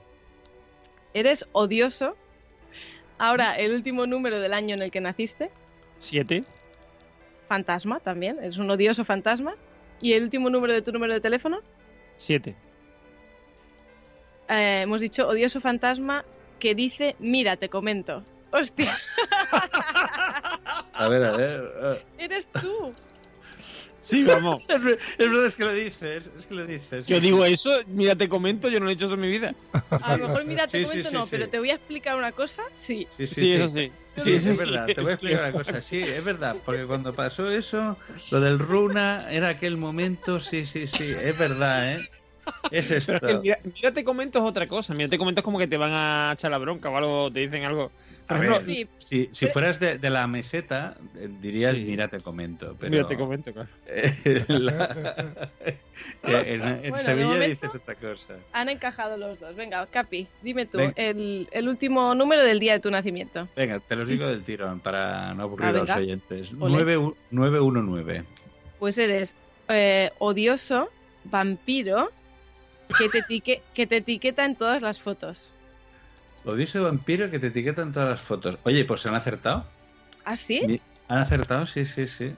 Eres 1.14 1.46
odioso. 1.52 2.16
Ahora, 3.18 3.54
el 3.54 3.72
último 3.72 4.06
número 4.06 4.40
del 4.40 4.52
año 4.52 4.74
en 4.74 4.82
el 4.82 4.90
que 4.90 5.00
naciste. 5.00 5.50
7. 5.98 6.44
Fantasma 7.48 8.00
también. 8.00 8.38
Eres 8.38 8.58
un 8.58 8.70
odioso 8.70 9.04
fantasma. 9.04 9.54
¿Y 10.00 10.12
el 10.14 10.24
último 10.24 10.50
número 10.50 10.72
de 10.74 10.82
tu 10.82 10.92
número 10.92 11.12
de 11.14 11.20
teléfono? 11.20 11.60
7. 12.16 12.54
Eh, 14.48 14.80
hemos 14.82 15.00
dicho 15.00 15.26
odioso 15.28 15.60
fantasma 15.60 16.24
que 16.58 16.74
dice, 16.74 17.16
mira, 17.18 17.56
te 17.56 17.68
comento. 17.68 18.22
Hostia, 18.50 18.96
A 20.92 21.08
ver, 21.08 21.24
a 21.24 21.36
ver. 21.36 22.04
eres 22.18 22.46
tú. 22.46 22.92
Sí, 24.04 24.22
vamos. 24.24 24.62
Es 24.68 24.82
ver- 24.82 24.98
es 25.18 25.30
verdad, 25.30 25.46
es 25.46 25.56
que 25.56 25.64
lo 25.64 25.72
dices, 25.72 26.30
es 26.38 26.46
que 26.46 26.54
lo 26.54 26.66
dices. 26.66 27.06
Yo 27.06 27.20
digo 27.20 27.44
eso, 27.44 27.70
mira, 27.86 28.14
te 28.14 28.28
comento, 28.28 28.68
yo 28.68 28.78
no 28.78 28.88
he 28.88 28.92
hecho 28.92 29.06
eso 29.06 29.14
en 29.14 29.20
mi 29.20 29.28
vida. 29.28 29.54
A 30.02 30.16
lo 30.16 30.28
mejor, 30.28 30.44
mira, 30.44 30.66
te 30.68 30.78
Sí, 30.78 30.84
comento 30.84 31.08
sí, 31.08 31.14
no, 31.14 31.22
sí. 31.24 31.28
pero 31.30 31.48
te 31.48 31.58
voy 31.58 31.70
a 31.70 31.74
explicar 31.74 32.16
una 32.16 32.32
cosa. 32.32 32.62
Sí. 32.74 33.08
Sí, 33.16 33.26
sí, 33.26 33.34
Sí, 33.34 33.52
eso 33.52 33.68
sí. 33.68 33.90
Sí, 34.16 34.38
Sí, 34.38 34.50
es 34.50 34.58
verdad, 34.58 34.86
te 34.86 35.00
voy 35.00 35.10
a 35.10 35.14
explicar 35.14 35.40
una 35.40 35.52
cosa. 35.52 35.80
Sí, 35.80 36.00
es 36.00 36.24
verdad, 36.24 36.56
porque 36.64 36.84
cuando 36.84 37.14
pasó 37.14 37.50
eso, 37.50 37.98
lo 38.30 38.40
del 38.40 38.58
Runa 38.58 39.26
era 39.30 39.48
aquel 39.48 39.76
momento, 39.76 40.38
sí, 40.38 40.66
sí, 40.66 40.86
sí, 40.86 41.14
es 41.20 41.36
verdad, 41.36 41.94
¿eh? 41.94 42.08
Es 42.70 42.90
esto. 42.90 43.12
Pero 43.20 43.26
es 43.26 43.32
que 43.34 43.40
mira, 43.42 43.58
mira, 43.64 43.92
te 43.92 44.04
comento 44.04 44.38
es 44.38 44.44
otra 44.44 44.66
cosa. 44.66 44.94
Mira, 44.94 45.08
te 45.08 45.18
comento 45.18 45.40
es 45.40 45.44
como 45.44 45.58
que 45.58 45.66
te 45.66 45.76
van 45.76 45.92
a 45.92 46.32
echar 46.34 46.50
la 46.50 46.58
bronca 46.58 46.90
o 46.90 46.96
algo, 46.96 47.30
te 47.30 47.40
dicen 47.40 47.64
algo. 47.64 47.90
A 48.26 48.38
Sí. 48.60 48.88
si, 48.98 49.28
si 49.32 49.46
fueras 49.48 49.78
de, 49.78 49.98
de 49.98 50.08
la 50.08 50.26
meseta, 50.26 50.96
eh, 51.14 51.28
dirías, 51.42 51.74
Sí. 51.74 51.84
mira, 51.84 52.08
te 52.08 52.20
comento. 52.20 52.74
Pero... 52.80 52.90
Mira, 52.90 53.06
te 53.06 53.18
comento, 53.18 53.52
claro. 53.52 53.68
Eh, 53.86 54.44
la- 54.48 55.14
en, 56.22 56.62
en 56.62 56.80
Bueno, 56.80 56.96
de 56.96 56.98
Sevilla 57.02 57.26
momento- 57.26 57.66
dices 57.66 57.74
otra 57.82 57.94
cosa. 57.96 58.34
Han 58.52 58.68
encajado 58.70 59.16
los 59.18 59.38
dos. 59.38 59.54
Venga, 59.54 59.84
Capi, 59.86 60.26
dime 60.42 60.64
tú 60.66 60.78
el, 60.96 61.48
el 61.50 61.68
último 61.68 62.14
número 62.14 62.42
del 62.44 62.58
día 62.60 62.72
de 62.74 62.80
tu 62.80 62.90
nacimiento. 62.90 63.46
Venga, 63.54 63.78
te 63.80 63.94
los 63.94 64.08
digo 64.08 64.26
del 64.26 64.42
tirón 64.42 64.80
para 64.80 65.34
no 65.34 65.42
aburrir 65.42 65.66
Ah, 65.66 65.68
a 65.68 65.72
los 65.72 65.90
oyentes. 65.90 66.50
Ole. 66.58 66.74
9, 66.82 67.12
919. 67.30 68.24
Pues 68.78 68.96
eres 68.98 69.36
eh, 69.68 70.10
odioso, 70.18 70.88
vampiro, 71.24 72.10
que 72.96 73.08
te, 73.08 73.24
etique- 73.24 73.60
que 73.74 73.86
te 73.86 73.96
etiqueta 73.98 74.44
en 74.44 74.56
todas 74.56 74.82
las 74.82 74.98
fotos. 75.00 75.52
Odioso 76.44 76.82
vampiro 76.84 77.30
que 77.30 77.38
te 77.38 77.46
etiquetan 77.48 77.92
todas 77.92 78.08
las 78.10 78.20
fotos. 78.20 78.58
Oye, 78.64 78.84
pues 78.84 79.00
se 79.00 79.08
han 79.08 79.14
acertado. 79.14 79.64
¿Ah, 80.24 80.36
sí? 80.36 80.80
¿Han 81.08 81.18
acertado? 81.18 81.66
Sí, 81.66 81.84
sí, 81.86 82.06
sí. 82.06 82.32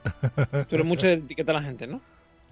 Tú 0.69 0.75
eres 0.77 0.87
mucho 0.87 1.07
de 1.07 1.15
etiqueta 1.15 1.53
a 1.53 1.55
la 1.57 1.63
gente, 1.63 1.87
¿no? 1.87 2.01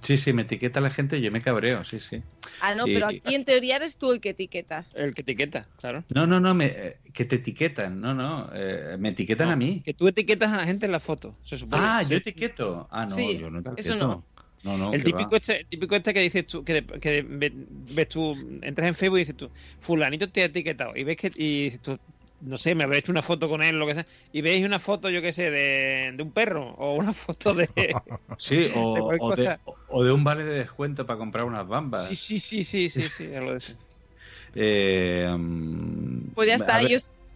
Sí, 0.02 0.18
sí, 0.18 0.32
me 0.32 0.42
etiqueta 0.42 0.80
la 0.80 0.90
gente 0.90 1.16
y 1.16 1.22
yo 1.22 1.32
me 1.32 1.40
cabreo, 1.40 1.82
sí, 1.84 1.98
sí. 1.98 2.22
Ah, 2.60 2.74
no, 2.74 2.86
Y- 2.86 2.94
pero 2.94 3.06
aquí 3.06 3.34
en 3.34 3.44
teoría 3.44 3.76
eres 3.76 3.96
tú 3.96 4.12
el 4.12 4.20
que 4.20 4.30
etiqueta. 4.30 4.84
El 4.94 5.14
que 5.14 5.22
etiqueta, 5.22 5.66
claro. 5.80 6.04
No, 6.10 6.26
no, 6.26 6.40
no, 6.40 6.54
me, 6.54 6.66
eh, 6.66 6.96
que 7.14 7.24
te 7.24 7.36
etiquetan, 7.36 8.00
no, 8.00 8.12
no, 8.14 8.50
eh, 8.52 8.96
me 8.98 9.10
etiquetan 9.10 9.46
No, 9.46 9.52
a 9.54 9.56
mí. 9.56 9.80
Que 9.84 9.94
tú 9.94 10.06
etiquetas 10.08 10.52
a 10.52 10.58
la 10.58 10.64
gente 10.66 10.84
en 10.86 10.92
la 10.92 11.00
foto, 11.00 11.34
se 11.42 11.56
supone. 11.56 11.82
Ah, 11.82 12.02
yo 12.02 12.16
etiqueto. 12.16 12.86
Ah, 12.90 13.06
no, 13.06 13.16
Sí, 13.16 13.38
yo 13.38 13.48
no 13.50 13.60
etiqueto. 13.60 13.80
eso 13.80 13.96
no. 13.96 14.24
No, 14.64 14.76
no, 14.78 14.90
el 14.90 15.04
típico 15.04 15.36
va. 15.36 15.36
este, 15.36 15.60
el 15.60 15.68
típico 15.68 15.96
este 15.96 16.14
que 16.14 16.20
dices 16.20 16.46
tú, 16.46 16.64
que, 16.64 16.86
que 16.86 17.22
ve- 17.22 17.52
ves 17.54 18.08
tú, 18.08 18.32
entras 18.62 18.88
en 18.88 18.94
Facebook 18.94 19.18
y 19.18 19.20
dices 19.22 19.36
tú, 19.36 19.52
fulanito 19.80 20.30
te 20.30 20.42
ha 20.42 20.44
etiquetado, 20.46 20.92
y 20.96 21.04
ves 21.04 21.16
que, 21.16 21.28
y 21.34 21.64
dices 21.64 21.80
tú, 21.80 21.98
no 22.40 22.56
sé, 22.58 22.74
me 22.74 22.84
habré 22.84 22.98
hecho 22.98 23.12
una 23.12 23.22
foto 23.22 23.48
con 23.48 23.62
él, 23.62 23.78
lo 23.78 23.86
que 23.86 23.94
sea, 23.94 24.06
y 24.32 24.42
veis 24.42 24.64
una 24.66 24.80
foto, 24.80 25.10
yo 25.10 25.22
qué 25.22 25.32
sé, 25.32 25.50
de, 25.50 26.12
de 26.16 26.22
un 26.22 26.32
perro, 26.32 26.72
o 26.74 26.94
una 26.96 27.12
foto 27.14 27.54
de... 27.54 27.68
Sí, 28.36 28.68
o, 28.72 28.80
de 28.92 29.02
cualquier 29.02 29.24
o 29.26 29.32
de, 29.32 29.52
cosa. 29.52 29.62
o 29.86 30.04
de 30.04 30.12
un 30.12 30.24
vale 30.24 30.44
de 30.44 30.58
descuento 30.58 31.06
para 31.06 31.18
comprar 31.18 31.44
unas 31.44 31.66
bambas. 31.66 32.14
Sí, 32.14 32.16
sí, 32.16 32.40
sí, 32.40 32.64
sí, 32.64 32.88
sí, 32.90 33.08
sí, 33.08 33.28
lo 33.28 33.52
de 33.52 33.58
eso. 33.58 33.72
Eh, 34.54 35.26
mm, 35.38 36.34
Pues 36.34 36.48
ya 36.48 36.54
está, 36.56 36.78
ver, 36.80 36.92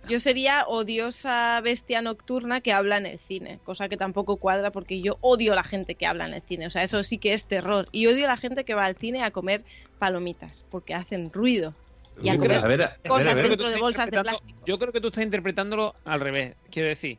yo, 0.08 0.20
sería 0.20 0.64
odiosa 0.66 1.60
bestia 1.62 2.02
nocturna 2.02 2.60
que 2.60 2.72
habla 2.72 2.96
en 2.96 3.06
el 3.06 3.18
cine, 3.18 3.58
cosa 3.64 3.88
que 3.88 3.96
tampoco 3.96 4.36
cuadra 4.36 4.70
porque 4.70 5.00
yo 5.00 5.16
odio 5.20 5.52
a 5.52 5.56
la 5.56 5.64
gente 5.64 5.94
que 5.94 6.06
habla 6.06 6.26
en 6.26 6.34
el 6.34 6.42
cine, 6.42 6.66
o 6.66 6.70
sea, 6.70 6.82
eso 6.82 7.02
sí 7.04 7.18
que 7.18 7.32
es 7.32 7.44
terror. 7.46 7.86
Y 7.92 8.06
odio 8.06 8.24
a 8.24 8.28
la 8.28 8.36
gente 8.36 8.64
que 8.64 8.74
va 8.74 8.84
al 8.84 8.96
cine 8.96 9.22
a 9.22 9.30
comer 9.30 9.64
palomitas, 9.98 10.64
porque 10.70 10.94
hacen 10.94 11.32
ruido. 11.32 11.74
Y 12.20 12.30
a 12.30 12.34
Yo 12.34 12.40
creo- 12.40 12.60
comer 12.60 12.64
a 12.64 12.68
ver, 12.68 12.82
a 12.82 12.88
ver, 12.88 12.98
cosas 13.08 13.36
ver. 13.36 13.48
Dentro 13.48 13.70
de 13.70 13.78
bolsas 13.78 14.10
de 14.10 14.20
plástico. 14.20 14.60
Yo 14.66 14.78
creo 14.78 14.92
que 14.92 15.00
tú 15.00 15.08
estás 15.08 15.22
interpretándolo 15.24 15.94
al 16.04 16.20
revés, 16.20 16.56
quiero 16.70 16.88
decir. 16.88 17.18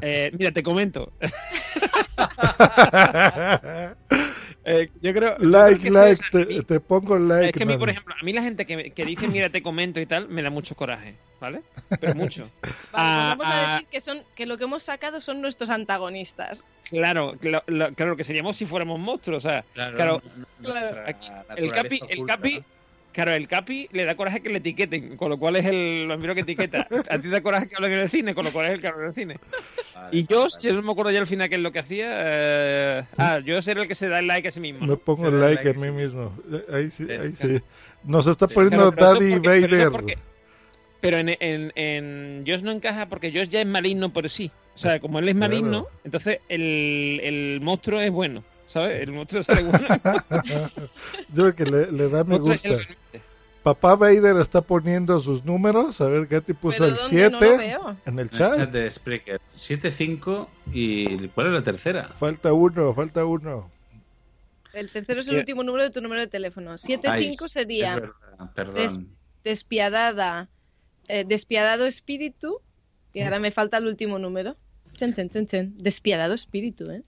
Eh, 0.00 0.32
mira, 0.36 0.50
te 0.50 0.62
comento. 0.64 1.12
Eh, 4.64 4.90
yo 5.00 5.12
creo. 5.12 5.30
yo 5.32 5.36
creo 5.38 5.50
like, 5.50 5.82
que 5.82 5.90
like, 5.90 6.22
te, 6.30 6.46
mí. 6.46 6.62
te 6.62 6.80
pongo 6.80 7.18
like. 7.18 7.46
Es 7.46 7.52
que 7.52 7.64
a 7.64 7.66
mí, 7.66 7.76
por 7.76 7.90
ejemplo, 7.90 8.14
a 8.18 8.24
mí 8.24 8.32
la 8.32 8.42
gente 8.42 8.64
que, 8.64 8.90
que 8.92 9.04
dice 9.04 9.26
mira, 9.28 9.50
te 9.50 9.62
comento 9.62 10.00
y 10.00 10.06
tal, 10.06 10.28
me 10.28 10.42
da 10.42 10.50
mucho 10.50 10.76
coraje, 10.76 11.16
¿vale? 11.40 11.62
Pero 12.00 12.14
mucho. 12.14 12.48
Vale, 12.62 12.62
pues 12.62 12.92
Ah, 12.92 13.34
vamos 13.36 13.46
a 13.46 13.50
ah, 13.50 13.72
decir 13.72 13.88
que, 13.88 14.00
son, 14.00 14.22
que 14.36 14.46
lo 14.46 14.58
que 14.58 14.64
hemos 14.64 14.82
sacado 14.84 15.20
son 15.20 15.40
nuestros 15.40 15.70
antagonistas. 15.70 16.66
Claro, 16.88 17.36
lo, 17.40 17.62
lo- 17.66 17.94
claro 17.94 18.16
que 18.16 18.24
seríamos 18.24 18.56
si 18.56 18.66
fuéramos 18.66 19.00
monstruos, 19.00 19.44
o 19.44 19.48
sea, 19.48 19.64
Claro, 19.74 20.22
claro, 20.60 21.02
aquí, 21.06 21.28
el 21.56 21.72
capi, 21.72 22.00
el 22.08 22.24
capi, 22.24 22.58
¿no? 22.58 22.64
Claro, 23.12 23.32
el 23.32 23.46
capi 23.48 23.88
le 23.92 24.04
da 24.04 24.14
coraje 24.16 24.40
que 24.40 24.48
le 24.48 24.58
etiqueten, 24.58 25.16
con 25.16 25.28
lo 25.30 25.38
cual 25.38 25.56
es 25.56 25.66
el 25.66 26.06
vampiro 26.08 26.34
que 26.34 26.40
etiqueta. 26.42 26.86
A 27.10 27.16
ti 27.16 27.22
te 27.22 27.28
da 27.28 27.42
coraje 27.42 27.68
que 27.68 27.76
hablen 27.76 27.92
en 27.92 28.00
el 28.00 28.10
cine, 28.10 28.34
con 28.34 28.44
lo 28.44 28.52
cual 28.52 28.66
es 28.66 28.72
el 28.72 28.80
que 28.80 28.86
habla 28.88 29.02
en 29.02 29.08
el 29.08 29.14
cine. 29.14 29.36
Vale, 29.94 30.08
Y 30.16 30.22
vale, 30.24 30.50
yo 30.62 30.72
no 30.74 30.82
me 30.82 30.92
acuerdo 30.92 31.10
ya 31.12 31.20
al 31.20 31.26
final 31.26 31.48
qué 31.48 31.54
es 31.56 31.60
lo 31.60 31.70
que 31.72 31.78
hacía. 31.78 32.10
eh, 32.14 33.02
ah, 33.18 33.38
yo 33.40 33.58
era 33.58 33.82
el 33.82 33.88
que 33.88 33.94
se 33.94 34.08
da 34.08 34.18
el 34.18 34.26
like 34.26 34.48
a 34.48 34.50
sí 34.50 34.60
mismo. 34.60 34.80
Me 34.80 34.86
¿no? 34.86 34.96
pongo 34.96 35.30
da 35.30 35.48
like 35.48 35.68
a 35.68 35.72
mí 35.74 35.82
sí 35.84 35.90
mismo. 35.90 36.32
Eh, 36.52 36.64
Ahí 36.72 36.90
sí, 36.90 37.06
ahí 37.10 37.32
sí. 37.36 37.60
Nos 38.04 38.26
está 38.26 38.48
Sí. 38.48 38.54
poniendo 38.54 38.92
Claro, 38.92 39.14
Daddy 39.14 39.32
porque- 39.34 39.48
Vader. 39.60 39.90
porque- 39.90 40.18
Pero 41.00 41.18
en, 41.18 41.28
en, 41.40 41.72
en 41.74 42.44
Josh 42.46 42.62
no 42.62 42.70
encaja 42.70 43.06
porque 43.06 43.30
Josh 43.32 43.48
ya 43.48 43.60
es 43.60 43.66
maligno 43.66 44.12
por 44.12 44.28
sí. 44.28 44.50
O 44.74 44.78
sea, 44.78 45.00
como 45.00 45.18
él 45.18 45.28
es 45.28 45.34
Claro. 45.34 45.50
maligno, 45.52 45.86
entonces 46.04 46.38
el, 46.48 47.20
el 47.22 47.60
monstruo 47.60 48.00
es 48.00 48.10
bueno. 48.10 48.42
¿Sabes? 48.72 49.00
El 49.00 49.12
monstruo 49.12 49.42
sale 49.42 49.62
bueno. 49.64 49.86
Yo 51.32 51.52
creo 51.52 51.54
que 51.54 51.64
le, 51.64 51.92
le 51.92 52.08
da 52.08 52.24
me 52.24 52.38
gusta. 52.38 52.70
Papá 53.62 53.94
Vader 53.94 54.36
está 54.38 54.60
poniendo 54.62 55.20
sus 55.20 55.44
números. 55.44 56.00
A 56.00 56.08
ver, 56.08 56.26
Katy 56.26 56.52
puso 56.54 56.78
¿Pero 56.78 56.86
el 56.86 56.94
dónde? 56.96 57.08
7 57.08 57.30
No 57.30 57.40
lo 57.40 57.58
veo. 57.58 57.90
en 57.90 57.96
el 57.96 58.00
En 58.06 58.18
el 58.18 58.30
chat. 58.30 58.56
chat 58.56 58.70
de 58.70 58.90
Spreaker. 58.90 59.40
7-5 59.56 60.48
y 60.72 61.28
¿cuál 61.28 61.48
es 61.48 61.52
la 61.52 61.62
tercera? 61.62 62.08
Falta 62.16 62.52
uno, 62.52 62.92
falta 62.94 63.24
uno. 63.24 63.70
El 64.72 64.90
tercero 64.90 65.20
es 65.20 65.28
el 65.28 65.34
Sí. 65.34 65.38
último 65.40 65.62
número 65.62 65.84
de 65.84 65.90
tu 65.90 66.00
número 66.00 66.20
de 66.22 66.26
teléfono. 66.28 66.76
75 66.78 67.44
Ay, 67.44 67.50
sería 67.50 67.94
es 67.94 68.00
verdad, 68.00 68.52
perdón. 68.54 68.74
Des- 68.74 68.98
despiadada, 69.44 70.48
eh, 71.08 71.24
despiadado 71.28 71.84
espíritu. 71.86 72.60
Y 73.12 73.20
ahora 73.20 73.38
me 73.38 73.50
falta 73.50 73.76
el 73.76 73.86
último 73.86 74.18
número. 74.18 74.56
Chen, 74.94 75.12
chen, 75.12 75.28
chen, 75.28 75.46
chen. 75.46 75.74
Despiadado 75.78 76.32
espíritu, 76.34 76.90
¿eh? 76.90 77.02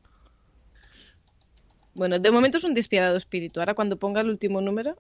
Bueno, 1.94 2.18
de 2.18 2.30
momento 2.30 2.58
es 2.58 2.64
un 2.64 2.74
despiadado 2.74 3.16
espíritu. 3.16 3.60
Ahora 3.60 3.74
cuando 3.74 3.96
ponga 3.96 4.20
el 4.20 4.28
último 4.28 4.60
número, 4.60 4.96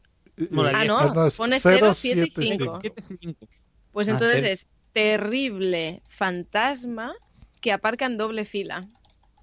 Molaría. 0.50 0.80
Ah, 0.80 0.84
no, 1.14 1.26
es 1.26 1.36
pone 1.36 1.60
0, 1.60 1.94
7 1.94 2.20
y 2.20 2.30
075. 2.30 2.80
5. 3.20 3.46
pues 3.92 4.08
Ah, 4.08 4.12
entonces 4.12 4.42
es 4.44 4.66
terrible 4.92 6.02
fantasma 6.08 7.14
que 7.60 7.72
aparca 7.72 8.06
en 8.06 8.16
doble 8.18 8.44
fila. 8.44 8.80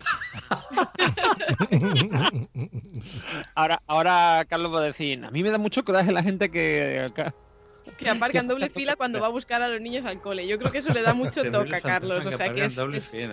Ahora, 3.55 3.81
ahora 3.87 4.45
Carlos 4.49 4.73
va 4.73 4.79
a 4.79 4.83
decir, 4.83 5.23
a 5.23 5.31
mí 5.31 5.43
me 5.43 5.51
da 5.51 5.57
mucho 5.57 5.83
coraje 5.83 6.11
la 6.11 6.23
gente 6.23 6.49
que... 6.49 6.99
acá- 6.99 7.33
Que 7.97 8.09
aparca 8.09 8.39
en 8.39 8.47
doble 8.47 8.69
fila 8.69 8.95
cuando 8.95 9.19
va 9.19 9.27
a 9.27 9.31
buscar 9.31 9.61
a 9.61 9.67
los 9.67 9.81
niños 9.81 10.05
al 10.05 10.21
cole. 10.21 10.47
Yo 10.47 10.57
creo 10.57 10.71
que 10.71 10.79
eso 10.79 10.93
le 10.93 11.01
da 11.01 11.13
mucho 11.13 11.43
toque 11.51 11.75
a 11.75 11.81
Carlos. 11.81 12.25
O 12.25 12.31
sea 12.31 12.51
que 12.53 12.65
es, 12.65 12.77
es- 12.77 13.29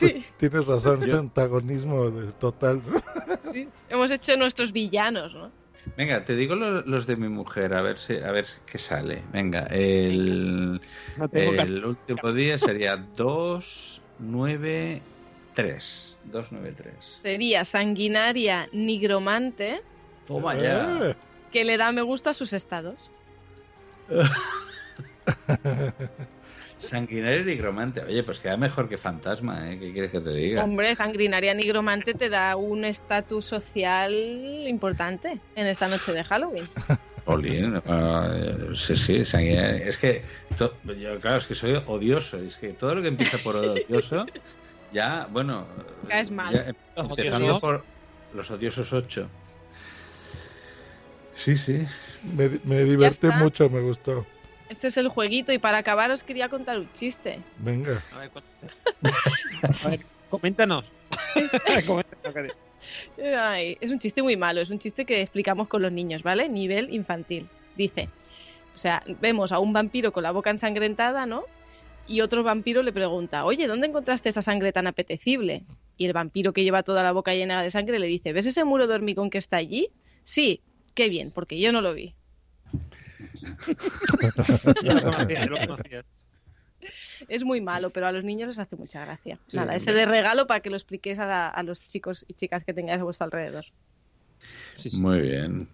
Pues 0.00 0.14
tienes 0.36 0.66
razón, 0.66 1.02
ese 1.02 1.16
antagonismo 1.16 2.10
total. 2.38 2.82
sí, 3.52 3.68
hemos 3.88 4.10
hecho 4.10 4.36
nuestros 4.36 4.72
villanos, 4.72 5.34
¿no? 5.34 5.50
Venga, 5.96 6.24
te 6.24 6.34
digo 6.34 6.56
lo- 6.56 6.82
los, 6.82 7.06
de 7.06 7.16
mi 7.16 7.28
mujer, 7.28 7.72
a 7.74 7.82
ver 7.82 7.98
si 7.98 8.16
a 8.16 8.32
ver 8.32 8.46
si- 8.46 8.58
qué 8.66 8.78
sale. 8.78 9.22
Venga, 9.32 9.62
el, 9.70 10.80
No 11.16 11.28
tengo 11.28 11.60
el 11.62 11.84
último 11.84 12.32
día 12.32 12.58
sería 12.58 12.96
2, 12.96 14.02
9, 14.18 15.00
3. 15.54 16.16
2, 16.24 16.46
9, 16.50 16.74
3. 16.76 17.20
Sería 17.22 17.64
sanguinaria 17.64 18.68
nigromante 18.72 19.80
Toma 20.26 20.56
ya. 20.56 21.16
que 21.52 21.64
le 21.64 21.76
da 21.76 21.92
me 21.92 22.02
gusta 22.02 22.30
a 22.30 22.34
sus 22.34 22.52
estados. 22.52 23.12
Sanguinario 26.78 27.40
y 27.40 27.44
nigromante. 27.44 28.02
Oye, 28.02 28.22
pues 28.22 28.38
queda 28.38 28.56
mejor 28.56 28.88
que 28.88 28.98
fantasma, 28.98 29.70
¿eh? 29.72 29.78
¿Qué 29.78 29.92
quieres 29.92 30.10
que 30.10 30.20
te 30.20 30.30
diga? 30.30 30.64
Hombre, 30.64 30.94
sanguinaria 30.94 31.54
nigromante 31.54 32.14
te 32.14 32.28
da 32.28 32.56
un 32.56 32.84
estatus 32.84 33.44
social 33.46 34.12
importante 34.12 35.40
en 35.54 35.66
esta 35.66 35.88
noche 35.88 36.12
de 36.12 36.22
Halloween. 36.24 36.64
Jolín, 37.24 37.82
ah, 37.86 38.32
sí, 38.74 38.94
sí, 38.94 39.24
sanguinario. 39.24 39.84
Es 39.88 39.96
que, 39.96 40.22
to- 40.56 40.78
yo, 40.84 41.18
claro, 41.20 41.38
es 41.38 41.46
que 41.46 41.54
soy 41.54 41.74
odioso. 41.86 42.38
Es 42.38 42.56
que 42.56 42.68
todo 42.68 42.94
lo 42.94 43.02
que 43.02 43.08
empieza 43.08 43.38
por 43.38 43.56
odioso, 43.56 44.26
ya, 44.92 45.26
bueno. 45.30 45.66
Caes 46.08 46.30
mal. 46.30 46.54
ya, 46.54 46.72
empezando 47.02 47.58
por 47.58 47.84
los 48.32 48.50
odiosos 48.50 48.92
8. 48.92 49.28
Sí, 51.36 51.56
sí. 51.56 51.84
Me, 52.22 52.48
me 52.64 52.84
divertí 52.84 53.26
mucho, 53.28 53.68
me 53.70 53.80
gustó. 53.80 54.24
Este 54.68 54.88
es 54.88 54.96
el 54.96 55.08
jueguito 55.08 55.52
y 55.52 55.58
para 55.58 55.78
acabar 55.78 56.10
os 56.10 56.22
quería 56.22 56.48
contar 56.48 56.78
un 56.78 56.92
chiste. 56.92 57.38
Venga. 57.58 58.02
A 58.12 58.18
ver, 58.18 58.30
cu- 58.30 58.40
a 59.84 59.88
ver, 59.88 60.00
coméntanos. 60.28 60.84
Coméntanos. 61.86 62.52
Ay, 63.38 63.76
es 63.80 63.90
un 63.90 63.98
chiste 63.98 64.22
muy 64.22 64.36
malo, 64.36 64.60
es 64.60 64.70
un 64.70 64.78
chiste 64.78 65.04
que 65.04 65.20
explicamos 65.20 65.68
con 65.68 65.82
los 65.82 65.92
niños, 65.92 66.22
¿vale? 66.22 66.48
Nivel 66.48 66.92
infantil. 66.92 67.48
Dice, 67.74 68.08
o 68.74 68.78
sea, 68.78 69.02
vemos 69.20 69.52
a 69.52 69.58
un 69.58 69.72
vampiro 69.72 70.12
con 70.12 70.22
la 70.22 70.30
boca 70.32 70.50
ensangrentada, 70.50 71.26
¿no? 71.26 71.44
Y 72.06 72.20
otro 72.20 72.42
vampiro 72.42 72.82
le 72.82 72.92
pregunta, 72.92 73.44
oye, 73.44 73.66
¿dónde 73.66 73.88
encontraste 73.88 74.28
esa 74.28 74.42
sangre 74.42 74.72
tan 74.72 74.86
apetecible? 74.86 75.62
Y 75.98 76.06
el 76.06 76.12
vampiro 76.12 76.52
que 76.52 76.62
lleva 76.62 76.82
toda 76.82 77.02
la 77.02 77.12
boca 77.12 77.34
llena 77.34 77.62
de 77.62 77.70
sangre 77.70 77.98
le 77.98 78.06
dice, 78.06 78.32
¿ves 78.32 78.46
ese 78.46 78.64
muro 78.64 78.86
de 78.86 78.94
hormigón 78.94 79.30
que 79.30 79.38
está 79.38 79.56
allí? 79.56 79.88
Sí, 80.22 80.60
qué 80.94 81.08
bien, 81.08 81.30
porque 81.32 81.58
yo 81.58 81.72
no 81.72 81.80
lo 81.80 81.94
vi. 81.94 82.14
Ya 84.82 85.46
lo 85.46 85.56
lo. 85.66 85.76
Es 87.28 87.44
muy 87.44 87.60
malo, 87.60 87.90
pero 87.90 88.06
a 88.06 88.12
los 88.12 88.22
niños 88.24 88.48
les 88.48 88.58
hace 88.58 88.76
mucha 88.76 89.04
gracia. 89.04 89.38
Sí, 89.48 89.56
Nada, 89.56 89.74
ese 89.74 89.92
de 89.92 90.04
regalo 90.06 90.46
para 90.46 90.60
que 90.60 90.70
lo 90.70 90.76
expliquéis 90.76 91.18
a, 91.18 91.26
la- 91.26 91.48
a 91.48 91.62
los 91.62 91.80
chicos 91.80 92.24
y 92.28 92.34
chicas 92.34 92.64
que 92.64 92.74
tengáis 92.74 93.00
a 93.00 93.04
vuestro 93.04 93.24
alrededor. 93.24 93.64
Muy 94.98 95.20
bien. 95.22 95.68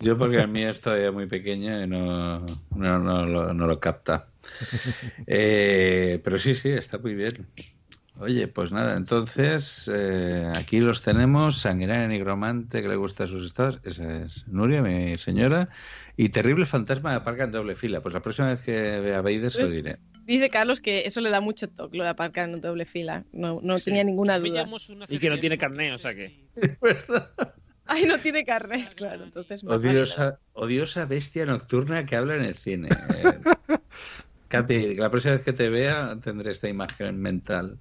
Yo 0.00 0.16
porque 0.16 0.38
el 0.38 0.48
mío 0.48 0.70
es 0.70 0.80
todavía 0.80 1.10
muy 1.12 1.26
pequeño 1.26 1.82
y 1.82 1.86
no, 1.86 2.40
no, 2.74 2.98
no 2.98 3.26
lo, 3.26 3.52
no 3.52 3.66
lo 3.66 3.80
capta. 3.80 4.28
Eh, 5.26 6.20
pero 6.22 6.38
sí, 6.38 6.54
sí, 6.54 6.68
está 6.70 6.98
muy 6.98 7.14
bien. 7.14 7.46
Oye, 8.20 8.46
pues 8.46 8.70
nada, 8.70 8.96
entonces 8.96 9.90
eh, 9.92 10.50
aquí 10.54 10.78
los 10.78 11.02
tenemos, 11.02 11.58
sanguinaria 11.58 12.06
nigromante 12.06 12.80
que 12.80 12.88
le 12.88 12.94
gusta 12.96 13.24
a 13.24 13.26
sus 13.26 13.44
estados, 13.44 13.80
esa 13.82 14.22
es 14.22 14.46
Nuria, 14.46 14.82
mi 14.82 15.18
señora, 15.18 15.68
y 16.16 16.28
terrible 16.28 16.64
fantasma 16.64 17.10
de 17.10 17.16
aparca 17.16 17.44
en 17.44 17.50
doble 17.50 17.74
fila. 17.74 18.00
Pues 18.00 18.14
la 18.14 18.20
próxima 18.20 18.50
vez 18.50 18.60
que 18.60 18.72
vea 19.00 19.18
a 19.18 19.22
Beider 19.22 19.50
se 19.50 19.58
lo 19.62 19.64
Pues- 19.66 19.74
diré. 19.74 19.98
Dice 20.26 20.48
Carlos 20.48 20.80
que 20.80 21.02
eso 21.04 21.20
le 21.20 21.28
da 21.28 21.40
mucho 21.42 21.68
toque, 21.68 21.98
lo 21.98 22.04
de 22.04 22.08
aparcar 22.10 22.48
en 22.48 22.58
doble 22.60 22.86
fila. 22.86 23.24
No, 23.32 23.60
no 23.62 23.78
tenía 23.78 24.02
ninguna 24.04 24.38
duda. 24.38 24.66
Y 25.10 25.18
que 25.18 25.28
no 25.28 25.36
tiene 25.36 25.58
carné, 25.58 25.92
o 25.92 25.98
sea 25.98 26.14
que... 26.14 26.46
Ay, 27.86 28.06
no 28.06 28.16
tiene 28.16 28.46
carnet, 28.46 28.94
claro. 28.94 29.24
Entonces. 29.24 29.62
Odiosa, 29.62 30.38
odiosa 30.54 31.04
bestia 31.04 31.44
nocturna 31.44 32.06
que 32.06 32.16
habla 32.16 32.36
en 32.36 32.42
el 32.44 32.54
cine. 32.54 32.88
Katy, 34.62 34.94
la 34.96 35.10
próxima 35.10 35.34
vez 35.34 35.42
que 35.44 35.52
te 35.52 35.68
vea 35.68 36.16
tendré 36.22 36.52
esta 36.52 36.68
imagen 36.68 37.20
mental. 37.20 37.78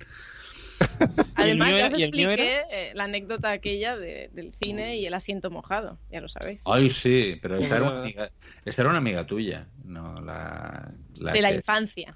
Además, 1.35 1.69
ya 1.77 1.85
os 1.87 1.93
expliqué 1.93 2.61
eh, 2.71 2.91
la 2.93 3.05
anécdota 3.05 3.51
aquella 3.51 3.95
de- 3.95 4.29
del 4.33 4.53
cine 4.61 4.97
y 4.97 5.05
el 5.05 5.13
asiento 5.13 5.49
mojado, 5.51 5.97
ya 6.11 6.19
lo 6.21 6.27
sabéis. 6.27 6.61
Ay, 6.65 6.89
sí, 6.89 7.37
pero 7.41 7.57
esta 7.57 7.77
era 7.77 7.85
una 7.89 8.01
amiga, 8.01 8.31
esta 8.65 8.81
era 8.81 8.89
una 8.89 8.97
amiga 8.99 9.25
tuya, 9.25 9.67
no 9.85 10.19
la, 10.21 10.91
la 11.21 11.31
de 11.31 11.41
la 11.41 11.53
infancia. 11.53 12.15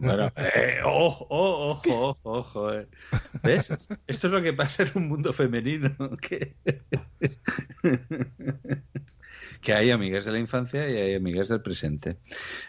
Bueno, 0.00 0.32
eh, 0.36 0.78
ojo, 0.84 1.26
ojo, 1.28 1.82
ojo, 2.10 2.32
ojo. 2.32 2.72
eh. 2.72 2.86
¿Ves? 3.42 3.68
Esto 4.06 4.26
es 4.28 4.32
lo 4.32 4.40
que 4.40 4.52
pasa 4.52 4.84
en 4.84 4.92
un 4.94 5.08
mundo 5.08 5.32
femenino. 5.32 5.90
Que, 6.20 6.54
que 9.66 9.74
hay 9.74 9.90
amigas 9.90 10.24
de 10.24 10.30
la 10.30 10.38
infancia 10.38 10.88
y 10.88 10.96
hay 10.96 11.14
amigas 11.16 11.48
del 11.48 11.60
presente. 11.60 12.10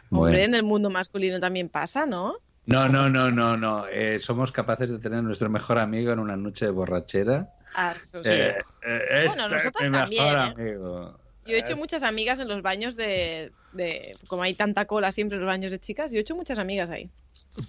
Hombre, 0.10 0.32
Bueno. 0.32 0.38
en 0.40 0.56
el 0.56 0.64
mundo 0.64 0.90
masculino 0.90 1.40
también 1.40 1.70
pasa, 1.70 2.08
¿no? 2.08 2.38
No, 2.66 2.90
no, 2.90 3.08
no, 3.08 3.30
no, 3.30 3.56
no. 3.56 3.88
Eh, 3.88 4.18
somos 4.20 4.52
capaces 4.52 4.90
de 4.90 4.98
tener 4.98 5.22
nuestro 5.22 5.48
mejor 5.48 5.78
amigo 5.78 6.12
en 6.12 6.18
una 6.18 6.36
noche 6.36 6.66
de 6.66 6.72
borrachera. 6.72 7.50
Ah, 7.76 7.94
eso 8.02 8.24
sí. 8.24 8.32
Eh, 8.32 8.56
eh, 8.82 9.24
Bueno, 9.28 9.44
este 9.46 9.56
nosotros 9.56 9.84
es 9.84 9.90
mi 9.92 9.94
también, 9.98 10.24
mejor 10.24 10.40
amigo. 10.40 11.20
Yo 11.46 11.56
he 11.56 11.60
hecho 11.60 11.78
muchas 11.78 12.02
amigas 12.02 12.40
en 12.40 12.48
los 12.48 12.64
baños 12.64 12.96
de, 12.96 13.54
de- 13.74 14.18
Como 14.28 14.42
hay 14.42 14.56
tanta 14.56 14.86
cola 14.86 15.12
siempre 15.12 15.36
en 15.36 15.42
los 15.42 15.48
baños 15.48 15.72
de 15.72 15.80
chicas, 15.80 16.10
yo 16.12 16.18
he 16.18 16.22
hecho 16.22 16.36
muchas 16.36 16.58
amigas 16.58 16.90
ahí. 16.90 17.12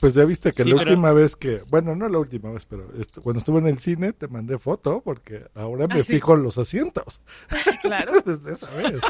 Pues 0.01 0.15
ya 0.15 0.25
viste 0.25 0.53
que 0.53 0.65
Sí, 0.65 0.71
la 0.71 0.77
pero- 0.79 0.91
última 0.91 1.13
vez 1.13 1.37
que, 1.37 1.63
bueno, 1.71 1.95
no 1.97 2.09
la 2.09 2.19
última 2.19 2.51
vez, 2.51 2.67
pero 2.67 2.93
esto- 3.01 3.23
cuando 3.23 3.39
estuve 3.39 3.59
en 3.61 3.69
el 3.69 3.79
cine 3.79 4.13
te 4.13 4.27
mandé 4.29 4.59
foto 4.59 5.01
porque 5.05 5.45
ahora 5.55 5.87
me 5.87 6.01
Ah, 6.01 6.03
sí. 6.03 6.15
fijo 6.15 6.35
en 6.35 6.43
los 6.43 6.59
asientos. 6.59 7.21
Claro. 7.83 8.13
Desde 8.27 8.53
esa 8.53 8.69
vez. 8.71 8.97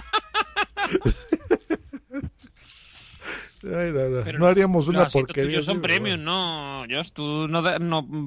Ay, 3.65 3.91
no, 3.93 4.09
no. 4.09 4.23
Pero 4.25 4.39
No 4.39 4.47
haríamos 4.47 4.87
una 4.87 5.09
porquería. 5.09 5.63
son 5.63 5.83
premium, 5.83 6.23
no, 6.23 6.85
Josh. 6.89 7.11
Tú 7.13 7.49
no 7.49 7.61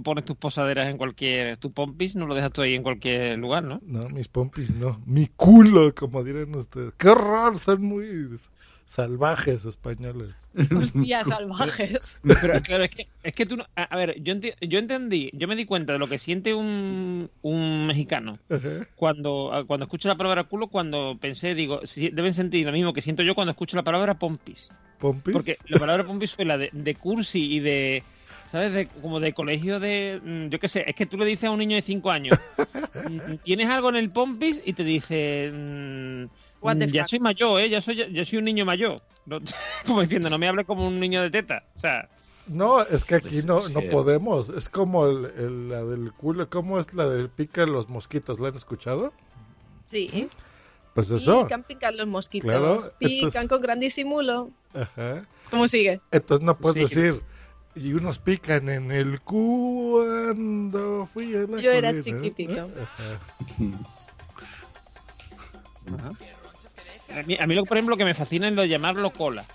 pones 0.04 0.26
tus 0.26 0.36
posaderas 0.36 0.90
en 0.90 0.98
cualquier... 0.98 1.56
Tu 1.56 1.72
pompis 1.72 2.18
no 2.18 2.28
lo 2.28 2.36
dejas 2.36 2.52
tú 2.52 2.62
ahí 2.62 2.76
en 2.76 2.84
cualquier 2.84 3.40
lugar, 3.40 3.64
¿no? 3.64 3.80
No, 3.86 4.10
mis 4.10 4.28
pompis 4.28 4.76
no. 4.76 5.02
Mi 5.06 5.28
culo, 5.28 5.96
como 5.96 6.22
dirán 6.26 6.54
ustedes. 6.56 6.94
¡Qué 6.98 7.08
horror! 7.08 7.58
Son 7.60 7.82
muy 7.82 8.28
salvajes 8.92 9.64
españoles. 9.64 10.36
Hostia, 10.76 11.24
salvajes. 11.36 12.20
Pero 12.24 12.62
claro, 12.62 12.84
es 12.84 12.90
que, 12.90 13.08
es 13.24 13.34
que 13.34 13.46
tú 13.46 13.56
no... 13.56 13.66
A, 13.78 13.84
a 13.84 13.96
ver, 13.96 14.22
yo, 14.22 14.34
enti- 14.36 14.54
yo 14.60 14.80
entendí, 14.80 15.30
yo 15.34 15.48
me 15.48 15.56
di 15.56 15.64
cuenta 15.66 15.94
de 15.94 16.00
lo 16.00 16.08
que 16.08 16.18
siente 16.18 16.54
un, 16.54 17.30
un 17.42 17.88
mexicano 17.88 18.38
cuando, 18.96 19.64
cuando 19.66 19.86
escucha 19.86 20.10
la 20.10 20.16
palabra 20.18 20.44
culo, 20.44 20.68
cuando 20.68 21.18
pensé, 21.22 21.56
digo, 21.56 21.80
si- 21.88 22.10
deben 22.10 22.34
sentir 22.34 22.66
lo 22.66 22.74
mismo 22.74 22.92
que 22.92 23.02
siento 23.02 23.24
yo 23.24 23.34
cuando 23.34 23.52
escucho 23.52 23.78
la 23.78 23.84
palabra 23.84 24.16
pompis. 24.16 24.70
¿Pompis? 25.00 25.32
Porque 25.34 25.56
la 25.70 25.80
palabra 25.80 26.04
pompis 26.04 26.34
fue 26.36 26.44
la 26.44 26.58
de, 26.58 26.70
de 26.74 26.96
cursi 26.96 27.54
y 27.54 27.60
de... 27.62 28.04
¿Sabes? 28.52 28.74
De, 28.74 28.88
como 28.88 29.22
de 29.22 29.32
colegio 29.32 29.80
de... 29.80 30.20
mm, 30.22 30.48
Yo 30.50 30.60
qué 30.60 30.68
sé, 30.68 30.84
es 30.86 30.94
que 30.96 31.06
tú 31.06 31.18
le 31.18 31.26
dices 31.26 31.46
a 31.46 31.52
un 31.52 31.60
niño 31.60 31.78
de 31.78 31.82
5 31.82 32.12
años, 32.12 32.38
mm, 33.10 33.36
¿tienes 33.46 33.70
algo 33.70 33.88
en 33.88 33.96
el 33.96 34.10
pompis? 34.10 34.62
Y 34.66 34.74
te 34.74 34.84
dice... 34.84 36.28
mm, 36.62 36.66
What 36.66 36.78
the 36.78 36.88
ya 36.92 37.04
fuck? 37.04 37.10
soy 37.10 37.20
mayor, 37.20 37.60
¿eh? 37.62 37.70
Ya 37.70 37.82
soy, 37.82 37.96
ya 38.14 38.24
soy 38.26 38.38
un 38.40 38.46
niño 38.46 38.66
mayor. 38.66 39.02
No- 39.26 39.40
como 39.86 40.02
diciendo, 40.02 40.30
no 40.30 40.38
me 40.38 40.48
hables 40.48 40.66
como 40.66 40.88
un 40.88 41.00
niño 41.00 41.22
de 41.22 41.30
teta. 41.32 41.64
O 41.76 41.80
sea... 41.80 42.10
No, 42.48 42.82
es 42.82 43.04
que 43.06 43.16
aquí 43.16 43.44
no, 43.44 43.70
no 43.70 43.82
podemos. 43.92 44.50
Es 44.50 44.68
como 44.68 45.06
el, 45.08 45.26
el- 45.38 45.70
la 45.70 45.84
del 45.86 46.12
culo. 46.12 46.50
¿Cómo 46.50 46.80
es 46.80 46.94
la 46.94 47.08
del 47.08 47.30
pica 47.30 47.66
los 47.68 47.88
mosquitos? 47.88 48.40
¿La 48.40 48.48
han 48.50 48.56
escuchado? 48.56 49.14
Sí. 49.90 50.28
Pues 50.96 51.10
eso. 51.12 51.44
Pican, 51.44 51.64
pican 51.64 51.96
los 51.98 52.08
mosquitos. 52.08 52.50
Claro, 52.50 52.80
pican 52.98 53.28
entonces- 53.28 53.48
con 53.50 53.62
gran 53.62 53.80
disimulo. 53.80 54.50
Ajá. 54.74 55.26
¿Cómo 55.50 55.68
sigue? 55.68 56.02
Entonces 56.12 56.44
no 56.46 56.58
puedes 56.58 56.90
Sí. 56.90 57.00
decir. 57.02 57.22
Y 57.76 57.94
unos 57.94 58.20
pican 58.20 58.68
en 58.68 58.92
el 58.92 59.22
cuando 59.22 61.06
fui 61.06 61.34
a 61.36 61.42
la 61.48 61.62
Yo 61.62 61.72
era 61.72 61.90
colina", 61.94 62.18
¿no? 62.18 62.24
chiquitito. 62.24 62.62
Ajá. 65.88 66.10
A 67.18 67.24
mí, 67.24 67.38
a 67.40 67.46
mí 67.48 67.56
lo, 67.56 67.66
por 67.66 67.78
ejemplo, 67.78 67.98
que 67.98 68.06
me 68.06 68.14
fascina 68.14 68.48
es 68.48 68.54
lo 68.54 68.62
de 68.62 68.70
llamarlo 68.70 69.12
cola. 69.12 69.46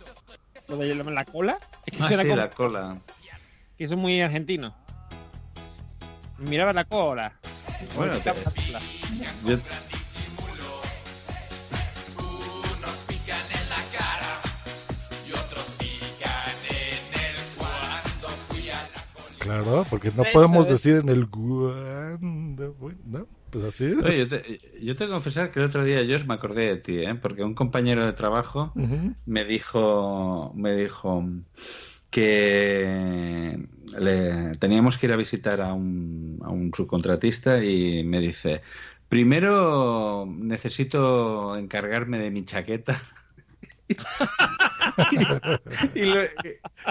Lo 0.68 0.76
de 0.76 0.94
llamar 0.94 1.14
la 1.14 1.24
cola. 1.24 1.58
Es 1.86 1.96
que 1.96 2.02
Ah, 2.04 2.08
suena 2.08 2.22
sí, 2.22 2.28
como- 2.28 2.40
la 2.40 2.50
cola. 2.50 2.96
Que 3.78 3.84
eso 3.84 3.94
es 3.94 4.00
muy 4.00 4.20
argentino. 4.20 4.74
Miraba 6.38 6.72
la 6.72 6.84
cola. 6.84 7.32
Bueno, 7.96 8.14
te- 8.18 8.24
la 8.34 8.34
cola. 8.34 8.80
Yo- 9.44 9.58
Claro, 19.38 19.84
porque 19.88 20.10
no 20.16 20.22
Eso 20.24 20.32
podemos 20.32 20.66
es. 20.66 20.72
decir 20.72 20.96
en 20.96 21.08
el 21.08 21.28
fue, 22.78 22.94
¿no? 23.04 23.26
Pues 23.62 23.74
así. 23.74 23.84
Oye, 24.04 24.18
yo, 24.18 24.28
te, 24.28 24.60
yo 24.82 24.94
tengo 24.96 25.10
que 25.10 25.14
confesar 25.14 25.50
que 25.50 25.60
el 25.60 25.66
otro 25.66 25.82
día 25.84 26.02
yo 26.02 26.22
me 26.26 26.34
acordé 26.34 26.66
de 26.66 26.76
ti, 26.76 26.98
¿eh? 26.98 27.14
porque 27.14 27.42
un 27.42 27.54
compañero 27.54 28.04
de 28.04 28.12
trabajo 28.12 28.72
me 29.24 29.44
dijo, 29.46 30.52
me 30.54 30.76
dijo 30.76 31.24
que 32.10 33.58
le, 33.98 34.56
teníamos 34.58 34.96
que 34.98 35.06
ir 35.06 35.12
a 35.12 35.16
visitar 35.16 35.60
a 35.60 35.72
un, 35.74 36.38
a 36.44 36.50
un 36.50 36.70
subcontratista 36.74 37.62
y 37.64 38.04
me 38.04 38.20
dice, 38.20 38.62
primero 39.08 40.26
necesito 40.26 41.56
encargarme 41.56 42.18
de 42.18 42.30
mi 42.30 42.44
chaqueta. 42.44 43.00
y, 45.94 46.04
lo- 46.04 46.22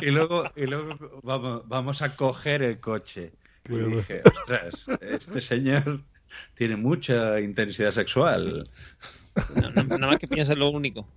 y 0.01 0.11
luego, 0.11 0.49
y 0.55 0.65
luego 0.65 1.19
vamos, 1.23 1.63
vamos 1.67 2.01
a 2.01 2.15
coger 2.15 2.61
el 2.63 2.79
coche. 2.79 3.33
Y 3.67 3.71
dije, 3.97 4.21
ostras, 4.25 4.85
este 5.01 5.41
señor 5.41 6.01
tiene 6.53 6.75
mucha 6.75 7.39
intensidad 7.39 7.91
sexual. 7.91 8.69
No, 9.61 9.69
no- 9.71 9.83
nada 9.83 10.07
más 10.07 10.19
que 10.19 10.27
piensa 10.27 10.53
en 10.53 10.59
lo 10.59 10.69
único. 10.69 11.07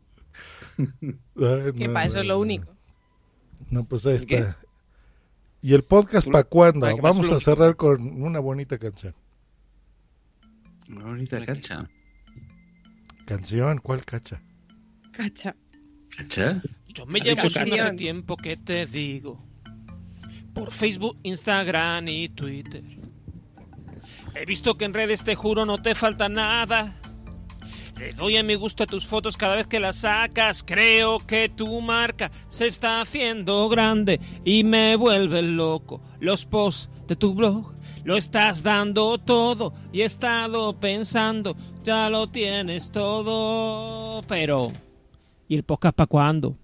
Ay, 0.78 1.72
Que 1.76 1.88
no, 1.88 1.92
para 1.92 2.06
eso 2.06 2.16
no, 2.16 2.22
es 2.22 2.28
lo 2.28 2.38
único. 2.38 2.74
No, 3.70 3.84
pues 3.84 4.06
ahí 4.06 4.16
está. 4.16 4.58
¿Y 5.60 5.74
el 5.74 5.82
podcast 5.82 6.28
para 6.30 6.44
cuándo? 6.44 6.86
para 6.86 6.94
Vamos 7.00 7.30
a 7.30 7.40
cerrar 7.40 7.76
con 7.76 8.22
una 8.22 8.38
bonita 8.38 8.78
canción. 8.78 9.14
Una 10.88 11.04
bonita 11.04 11.44
cacha. 11.44 11.88
¿Canción? 13.26 13.78
¿Cuál 13.78 14.04
cacha? 14.04 14.40
Cacha. 15.12 15.54
¿Cacha? 16.16 16.62
Yo 16.88 17.04
me 17.06 17.20
llevo 17.20 17.42
hace 17.42 17.92
tiempo 17.96 18.36
que 18.36 18.56
te 18.56 18.86
digo. 18.86 19.44
Por 20.54 20.72
Facebook, 20.72 21.18
Instagram 21.24 22.08
y 22.08 22.28
Twitter. 22.30 22.82
He 24.40 24.44
visto 24.44 24.78
que 24.78 24.84
en 24.84 24.94
redes 24.94 25.24
te 25.24 25.34
juro 25.34 25.66
no 25.66 25.82
te 25.82 25.96
falta 25.96 26.28
nada. 26.28 26.94
Le 27.96 28.12
doy 28.12 28.36
a 28.36 28.44
mi 28.44 28.54
gusto 28.54 28.84
a 28.84 28.86
tus 28.86 29.04
fotos 29.04 29.36
cada 29.36 29.56
vez 29.56 29.66
que 29.66 29.80
las 29.80 29.96
sacas. 29.96 30.62
Creo 30.62 31.18
que 31.26 31.48
tu 31.48 31.80
marca 31.80 32.30
se 32.46 32.68
está 32.68 33.00
haciendo 33.00 33.68
grande 33.68 34.20
y 34.44 34.62
me 34.62 34.94
vuelve 34.94 35.42
loco. 35.42 36.00
Los 36.20 36.44
posts 36.44 36.88
de 37.08 37.16
tu 37.16 37.34
blog 37.34 37.74
lo 38.04 38.16
estás 38.16 38.62
dando 38.62 39.18
todo 39.18 39.74
y 39.92 40.02
he 40.02 40.04
estado 40.04 40.78
pensando, 40.78 41.56
ya 41.82 42.08
lo 42.08 42.28
tienes 42.28 42.92
todo. 42.92 44.22
Pero, 44.28 44.70
¿y 45.48 45.56
el 45.56 45.64
podcast 45.64 45.96
para 45.96 46.06
cuándo? 46.06 46.56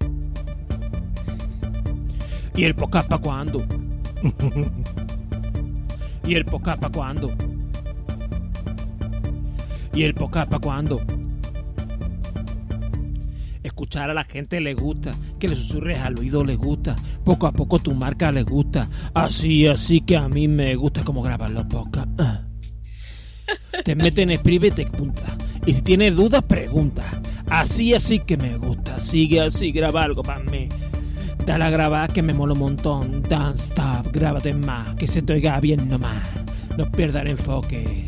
¿Y 2.54 2.62
el 2.62 2.76
podcast 2.76 3.08
para 3.08 3.20
cuándo? 3.20 3.66
¿Y 6.24 6.36
el 6.36 6.44
podcast 6.44 6.80
para 6.80 6.92
cuándo? 6.92 7.53
¿Y 9.94 10.02
el 10.02 10.14
podcast 10.14 10.50
para 10.50 10.60
cuándo? 10.60 11.00
Escuchar 13.62 14.10
a 14.10 14.14
la 14.14 14.24
gente 14.24 14.60
le 14.60 14.74
gusta, 14.74 15.12
que 15.38 15.46
le 15.46 15.54
susurres 15.54 15.98
al 15.98 16.18
oído 16.18 16.44
le 16.44 16.56
gusta, 16.56 16.96
poco 17.24 17.46
a 17.46 17.52
poco 17.52 17.78
tu 17.78 17.94
marca 17.94 18.32
le 18.32 18.42
gusta, 18.42 18.88
así, 19.14 19.66
así 19.66 20.00
que 20.00 20.16
a 20.16 20.28
mí 20.28 20.48
me 20.48 20.74
gusta 20.74 21.04
como 21.04 21.22
graban 21.22 21.54
los 21.54 21.66
podcasts. 21.66 22.12
Ah. 22.18 22.42
Te 23.84 23.94
meten 23.94 24.30
en 24.30 24.40
y 24.44 24.70
te 24.70 24.86
punta, 24.86 25.36
y 25.64 25.74
si 25.74 25.82
tienes 25.82 26.16
dudas 26.16 26.42
pregunta, 26.42 27.04
así, 27.48 27.94
así 27.94 28.18
que 28.18 28.36
me 28.36 28.56
gusta, 28.58 28.98
sigue 29.00 29.40
así, 29.40 29.70
graba 29.70 30.02
algo 30.02 30.22
para 30.22 30.42
mí. 30.42 30.68
Dale 31.46 31.64
a 31.64 31.70
grabar 31.70 32.12
que 32.12 32.22
me 32.22 32.32
mola 32.32 32.54
un 32.54 32.60
montón. 32.60 33.22
Dance 33.28 33.64
stop, 33.64 34.10
grábate 34.12 34.54
más, 34.54 34.94
que 34.96 35.06
se 35.06 35.20
te 35.20 35.34
oiga 35.34 35.60
bien 35.60 35.88
nomás. 35.88 36.22
No 36.78 36.90
pierda 36.90 37.20
el 37.20 37.28
enfoque, 37.28 38.06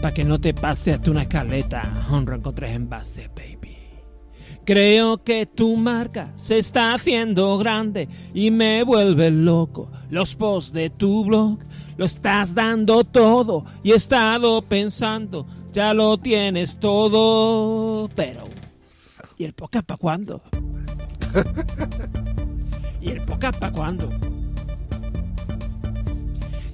para 0.00 0.14
que 0.14 0.24
no 0.24 0.40
te 0.40 0.54
pase 0.54 0.92
hasta 0.92 1.10
una 1.10 1.22
escaleta. 1.22 2.06
Honra 2.10 2.38
con 2.38 2.54
tres 2.54 2.72
envases, 2.72 3.28
baby. 3.34 3.76
Creo 4.64 5.24
que 5.24 5.46
tu 5.46 5.76
marca 5.76 6.32
se 6.36 6.58
está 6.58 6.92
haciendo 6.92 7.56
grande 7.58 8.08
y 8.34 8.50
me 8.50 8.82
vuelve 8.82 9.30
loco. 9.30 9.90
Los 10.10 10.34
posts 10.34 10.72
de 10.72 10.90
tu 10.90 11.24
blog 11.24 11.58
lo 11.96 12.04
estás 12.04 12.54
dando 12.54 13.02
todo 13.02 13.64
y 13.82 13.92
he 13.92 13.94
estado 13.94 14.60
pensando, 14.62 15.46
ya 15.72 15.94
lo 15.94 16.18
tienes 16.18 16.78
todo, 16.78 18.08
pero 18.14 18.44
¿y 19.38 19.44
el 19.44 19.54
podcast 19.54 19.86
para 19.86 19.96
cuándo? 19.98 20.42
¿Y 23.00 23.10
el 23.10 23.20
podcast 23.22 23.58
para 23.58 23.72
cuándo? 23.72 24.08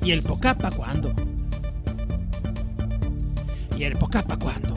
¿Y 0.03 0.11
el 0.11 0.23
podcast 0.23 0.61
para 0.61 0.77
cuándo? 0.77 1.34
¿Y 3.77 3.85
el 3.85 3.97
podcast 3.97 4.27
para 4.27 4.39
cuándo? 4.39 4.75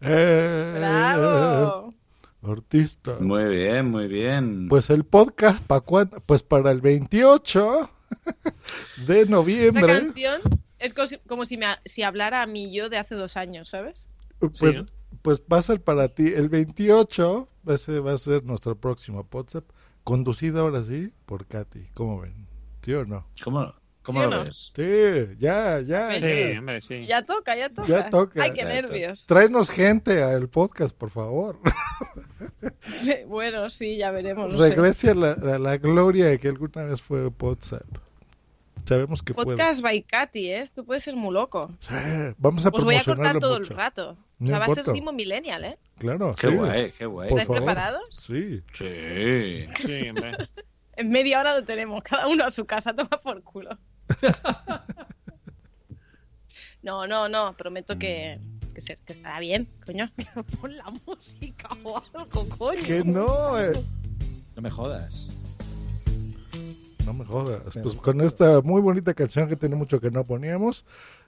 Eh, 0.00 0.74
¡Bravo! 0.78 1.94
Artista. 2.42 3.16
Muy 3.18 3.44
bien, 3.44 3.90
muy 3.90 4.06
bien. 4.06 4.68
Pues 4.68 4.88
el 4.90 5.04
podcast, 5.04 5.64
¿para 5.64 5.80
cuándo? 5.80 6.20
Pues 6.20 6.42
para 6.42 6.70
el 6.70 6.80
28 6.80 7.90
de 9.06 9.20
Esa 9.22 9.30
noviembre. 9.30 9.86
canción 9.86 10.40
es 10.78 10.94
como 11.26 11.44
si, 11.44 11.56
me, 11.56 11.66
si 11.84 12.02
hablara 12.02 12.42
a 12.42 12.46
mí 12.46 12.72
yo 12.72 12.88
de 12.88 12.98
hace 12.98 13.14
dos 13.14 13.36
años, 13.36 13.70
¿sabes? 13.70 14.08
Pues, 14.38 14.84
pues 15.22 15.42
va 15.52 15.58
a 15.58 15.62
ser 15.62 15.82
para 15.82 16.08
ti. 16.08 16.28
El 16.28 16.48
28 16.48 17.48
ese 17.66 18.00
va 18.00 18.12
a 18.12 18.18
ser 18.18 18.44
nuestro 18.44 18.78
próximo 18.78 19.24
podcast, 19.24 19.68
conducido 20.04 20.60
ahora 20.60 20.84
sí 20.84 21.12
por 21.24 21.46
Katy. 21.46 21.88
¿Cómo 21.94 22.20
ven? 22.20 22.45
¿Sí 22.86 22.94
o 22.94 23.04
no? 23.04 23.26
¿Cómo, 23.42 23.74
cómo 24.00 24.20
¿Sí 24.20 24.24
lo 24.26 24.30
no? 24.30 24.44
ves? 24.44 24.72
Sí, 24.76 25.36
ya, 25.40 25.80
ya. 25.80 26.12
Sí, 26.20 26.52
ya. 26.52 26.58
hombre, 26.60 26.80
sí. 26.80 27.04
Ya 27.04 27.26
toca, 27.26 27.56
ya 27.56 27.68
toca. 27.68 27.88
Ya 27.88 28.08
toca. 28.10 28.44
Ay, 28.44 28.52
qué 28.52 28.64
nervios. 28.64 29.26
Tráenos 29.26 29.70
gente 29.70 30.22
al 30.22 30.48
podcast, 30.48 30.96
por 30.96 31.10
favor. 31.10 31.58
bueno, 33.26 33.70
sí, 33.70 33.96
ya 33.96 34.12
veremos. 34.12 34.52
no 34.52 34.62
sé. 34.62 34.68
Regrese 34.70 35.10
a 35.10 35.14
la, 35.16 35.32
a 35.32 35.58
la 35.58 35.76
gloria 35.78 36.26
de 36.26 36.38
que 36.38 36.46
alguna 36.46 36.84
vez 36.84 37.02
fue 37.02 37.26
WhatsApp. 37.26 37.82
Sabemos 38.84 39.20
que 39.20 39.34
puede. 39.34 39.48
Podcast 39.48 39.80
by 39.80 40.00
Katy, 40.04 40.50
¿eh? 40.52 40.64
Tú 40.72 40.84
puedes 40.84 41.02
ser 41.02 41.16
muy 41.16 41.34
loco. 41.34 41.74
Sí, 41.80 41.92
vamos 42.38 42.64
a 42.66 42.68
Os 42.68 42.84
voy 42.84 42.94
a 42.94 43.02
cortar 43.02 43.40
todo 43.40 43.58
mucho. 43.58 43.72
el 43.72 43.76
rato. 43.76 44.10
O 44.10 44.16
No 44.38 44.46
sea, 44.46 44.60
va 44.60 44.66
a 44.66 44.68
ser 44.68 44.86
ritmo 44.86 45.12
millennial, 45.12 45.64
¿eh? 45.64 45.78
Claro. 45.98 46.36
Qué 46.38 46.50
sí. 46.50 46.54
guay, 46.54 46.92
qué 46.92 47.06
guay. 47.06 47.28
¿Estáis 47.30 47.48
preparados? 47.48 48.02
Sí. 48.12 48.62
Sí. 48.74 49.66
Sí, 49.84 50.08
hombre. 50.08 50.36
En 50.96 51.10
media 51.10 51.40
hora 51.40 51.54
lo 51.58 51.64
tenemos, 51.64 52.02
cada 52.02 52.26
uno 52.26 52.44
a 52.44 52.50
su 52.50 52.64
casa, 52.64 52.94
toma 52.94 53.10
por 53.22 53.42
culo. 53.42 53.78
no, 56.82 57.06
no, 57.06 57.28
no, 57.28 57.56
prometo 57.56 57.98
que, 57.98 58.38
que, 58.74 58.80
se- 58.80 58.96
que 59.04 59.12
estará 59.12 59.40
bien, 59.40 59.68
coño. 59.84 60.10
Pon 60.60 60.76
la 60.76 60.90
música 61.06 61.68
o 61.82 61.98
algo, 62.14 62.48
coño. 62.56 62.82
Que 62.82 63.04
no, 63.04 63.60
eh. 63.60 63.72
No 64.54 64.62
me 64.62 64.70
jodas. 64.70 65.28
No 67.04 67.12
me 67.12 67.24
jodas. 67.24 67.62
Pues 67.82 67.94
con 67.94 68.20
esta 68.20 68.60
muy 68.62 68.80
bonita 68.80 69.14
canción 69.14 69.48
que 69.48 69.56
tiene 69.56 69.76
mucho 69.76 70.00
que 70.00 70.10
no 70.10 70.24
poníamos, 70.24 70.84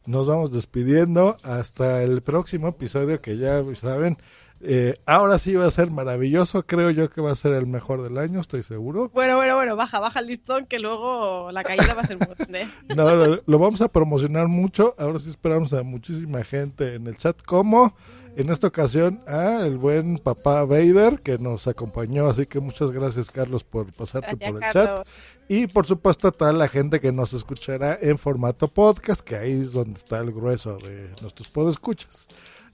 nos 0.07 0.27
vamos 0.27 0.53
despidiendo 0.53 1.37
hasta 1.43 2.03
el 2.03 2.23
próximo 2.23 2.69
episodio 2.69 3.21
que 3.21 3.37
ya 3.37 3.63
saben. 3.81 4.17
Eh, 4.61 4.97
ahora 5.07 5.39
sí 5.39 5.55
va 5.55 5.67
a 5.67 5.71
ser 5.71 5.91
maravilloso. 5.91 6.67
Creo 6.67 6.91
yo 6.91 7.09
que 7.11 7.21
va 7.21 7.31
a 7.31 7.35
ser 7.37 7.53
el 7.53 7.67
mejor 7.67 8.03
del 8.03 8.19
año, 8.19 8.41
estoy 8.41 8.63
seguro. 8.63 9.11
Bueno, 9.11 9.37
bueno, 9.37 9.57
bueno, 9.57 9.77
baja, 9.77 10.01
baja 10.01 10.21
el 10.21 10.27
listón 10.27 10.67
que 10.67 10.79
luego 10.79 11.51
la 11.53 11.63
caída 11.63 11.95
va 11.95 12.03
a 12.03 12.07
ser 12.07 12.19
muy 12.19 12.27
grande. 12.37 12.67
No, 12.97 13.15
lo, 13.15 13.43
lo 13.47 13.59
vamos 13.59 13.81
a 13.83 13.89
promocionar 13.89 14.49
mucho. 14.49 14.95
Ahora 14.99 15.19
sí 15.19 15.31
esperamos 15.31 15.73
a 15.73 15.83
muchísima 15.83 16.43
gente 16.43 16.95
en 16.95 17.07
el 17.07 17.17
chat, 17.17 17.41
como 17.43 17.95
en 18.37 18.51
esta 18.51 18.69
ocasión 18.69 19.21
a 19.27 19.67
el 19.67 19.79
buen 19.79 20.19
papá 20.19 20.65
Vader 20.65 21.21
que 21.21 21.39
nos 21.39 21.67
acompañó. 21.67 22.29
Así 22.29 22.47
que 22.47 22.61
muchas 22.61 22.91
gracias, 22.93 23.31
Carlos, 23.31 23.65
por 23.65 23.93
pasarte 23.93 24.37
Gracias, 24.37 24.51
por 24.53 24.63
el 24.65 24.73
Carlos. 24.73 24.99
chat. 25.05 25.09
Y 25.49 25.67
por 25.67 25.87
supuesto 25.87 26.29
a 26.29 26.33
toda 26.33 26.53
la 26.53 26.69
gente 26.69 27.01
que 27.01 27.11
nos 27.11 27.33
escuchará 27.33 27.99
en 28.01 28.19
formato 28.19 28.69
podcast, 28.69 29.23
que 29.23 29.37
ahí 29.37 29.53
es 29.53 29.73
donde 29.73 29.99
está 29.99 30.19
el 30.19 30.33
grueso 30.33 30.79
de 30.79 31.11
nuestros 31.21 31.49
podescuchas. 31.49 32.29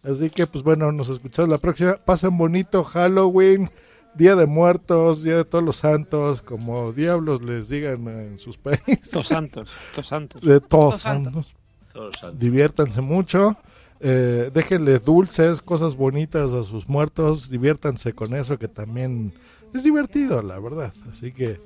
Así 0.05 0.31
que, 0.31 0.47
pues 0.47 0.63
bueno, 0.63 0.93
nos 0.93 1.09
escuchamos 1.09 1.49
la 1.49 1.59
próxima. 1.59 1.97
Pasen 1.97 2.37
bonito 2.37 2.85
Halloween, 2.85 3.71
Día 4.15 4.37
de 4.37 4.47
Muertos, 4.47 5.23
Día 5.23 5.37
de 5.39 5.45
Todos 5.45 5.65
los 5.65 5.77
Santos, 5.77 6.43
como 6.43 6.93
diablos 6.93 7.43
les 7.43 7.69
digan 7.69 8.07
en 8.09 8.39
sus 8.39 8.59
países. 8.59 9.11
Todos 9.11 9.29
santos, 9.29 9.71
todos 9.95 10.07
santos. 10.07 10.43
De 10.43 10.61
todos 10.61 10.69
Todos 10.69 11.01
santos. 11.01 11.33
santos. 11.33 11.55
Todos 11.93 12.17
santos. 12.17 12.39
Diviértanse 12.39 13.01
mucho. 13.01 13.57
Eh, 14.01 14.51
déjenle 14.53 14.99
dulces, 14.99 15.63
cosas 15.63 15.97
bonitas 15.97 16.53
a 16.53 16.65
sus 16.65 16.89
muertos. 16.89 17.49
Diviértanse 17.51 18.13
con 18.13 18.35
eso, 18.35 18.59
que 18.59 18.69
también 18.69 19.33
es 19.73 19.85
divertido, 19.85 20.43
la 20.43 20.59
verdad. 20.61 20.93
Así 21.11 21.33
que 21.33 21.59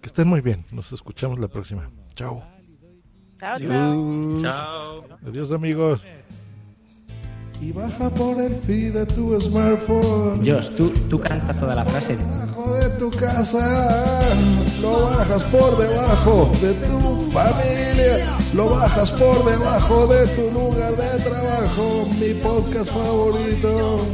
que 0.00 0.06
estén 0.06 0.26
muy 0.28 0.40
bien. 0.40 0.64
Nos 0.72 0.92
escuchamos 0.92 1.38
la 1.38 1.48
próxima. 1.48 1.90
Chao. 2.14 2.42
Chao, 3.38 3.58
chao. 3.60 4.38
Chao. 4.42 5.04
Adiós, 5.26 5.52
amigos. 5.52 6.02
Y 7.60 7.72
baja 7.72 8.08
por 8.10 8.40
el 8.40 8.54
feed 8.54 8.92
de 8.92 9.04
tu 9.06 9.38
smartphone. 9.40 10.42
Josh, 10.46 10.70
tú, 10.76 10.90
tú 11.10 11.18
canta 11.20 11.52
toda 11.54 11.74
la 11.74 11.84
frase. 11.84 12.16
Bajo 12.16 12.74
de 12.74 12.88
tu 12.90 13.10
casa, 13.10 14.24
lo 14.80 14.92
bajas 14.92 15.42
por 15.44 15.76
debajo 15.76 16.50
de 16.62 16.72
tu 16.74 17.00
familia, 17.32 18.26
lo 18.54 18.70
bajas 18.70 19.10
por 19.10 19.44
debajo 19.44 20.06
de 20.06 20.26
tu 20.28 20.50
lugar 20.52 20.96
de 20.96 21.18
trabajo, 21.18 22.08
mi 22.20 22.34
podcast 22.34 22.90
favorito. 22.92 24.06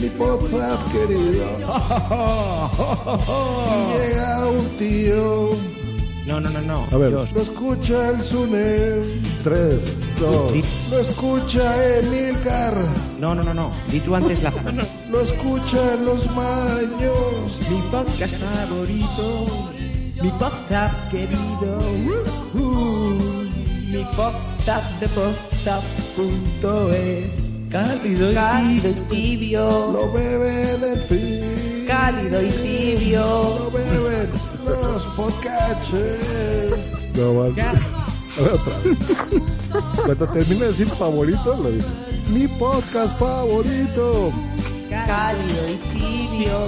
Mi 0.00 0.08
WhatsApp 0.16 0.80
querido. 0.92 1.44
Y 3.68 3.98
llega 3.98 4.46
un 4.46 4.64
tío. 4.78 5.50
No, 6.24 6.40
no, 6.40 6.50
no, 6.50 6.60
no. 6.60 6.86
A 6.92 6.96
ver. 6.98 7.10
Lo 7.10 7.24
escucha 7.24 8.10
el 8.10 8.22
Sune. 8.22 9.22
Tres, 9.42 9.96
Lo 10.20 10.98
escucha 10.98 11.98
Emilcar. 11.98 12.74
No, 13.20 13.36
no, 13.36 13.44
no, 13.44 13.54
no. 13.54 13.70
Di 13.88 14.00
tú 14.00 14.16
antes 14.16 14.42
la 14.42 14.50
frase. 14.50 14.82
Lo 15.10 15.20
escucha 15.20 15.94
en 15.94 16.04
los 16.06 16.26
maños. 16.34 17.60
Mi 17.70 17.80
podcast 17.90 18.34
favorito. 18.34 19.46
Mi 20.20 20.28
podcast 20.30 21.10
querido. 21.12 21.78
Uh, 22.54 22.58
uh. 22.58 23.44
Mi 23.92 24.04
podcast 24.16 25.00
de 25.00 25.08
podcast.es. 25.08 25.84
Cálido 27.70 28.32
y 28.32 28.34
Cálido 28.34 28.90
tibio. 28.90 29.08
tibio. 29.08 29.92
Lo 29.92 30.12
bebe 30.12 30.78
delfín. 30.78 31.86
Cálido 31.86 32.42
y 32.42 32.50
tibio. 32.50 33.20
Lo 33.20 33.70
beben 33.70 34.30
los 34.64 35.06
podcatchers. 35.14 36.92
No, 37.14 37.97
otra 38.44 38.78
vez. 38.84 38.98
Cuando 40.04 40.28
termine 40.28 40.60
de 40.60 40.68
decir 40.68 40.86
favorito, 40.88 41.56
lo 41.62 41.70
digo. 41.70 41.88
Mi 42.30 42.46
podcast 42.48 43.18
favorito. 43.18 44.32
Cálido 44.88 45.68
y 45.68 45.76
tibio. 45.92 46.58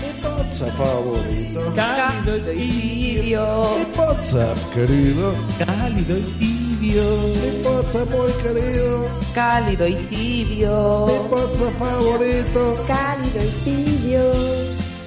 Mi 0.00 0.22
podcast 0.22 0.76
favorito. 0.76 1.72
Cálido 1.74 2.52
y 2.54 2.70
tibio. 2.70 3.64
Mi 3.78 3.98
WhatsApp 3.98 4.56
querido. 4.74 5.32
Cálido 5.58 6.18
y 6.18 6.22
tibio. 6.38 7.02
Mi 7.02 7.66
WhatsApp 7.66 8.08
muy 8.10 8.32
querido. 8.42 9.04
Cálido 9.34 9.86
y 9.88 9.94
tibio. 9.94 11.06
Mi 11.06 11.34
WhatsApp 11.34 11.78
favorito. 11.78 12.76
Cálido 12.86 13.44
y 13.44 13.64
tibio. 13.64 14.32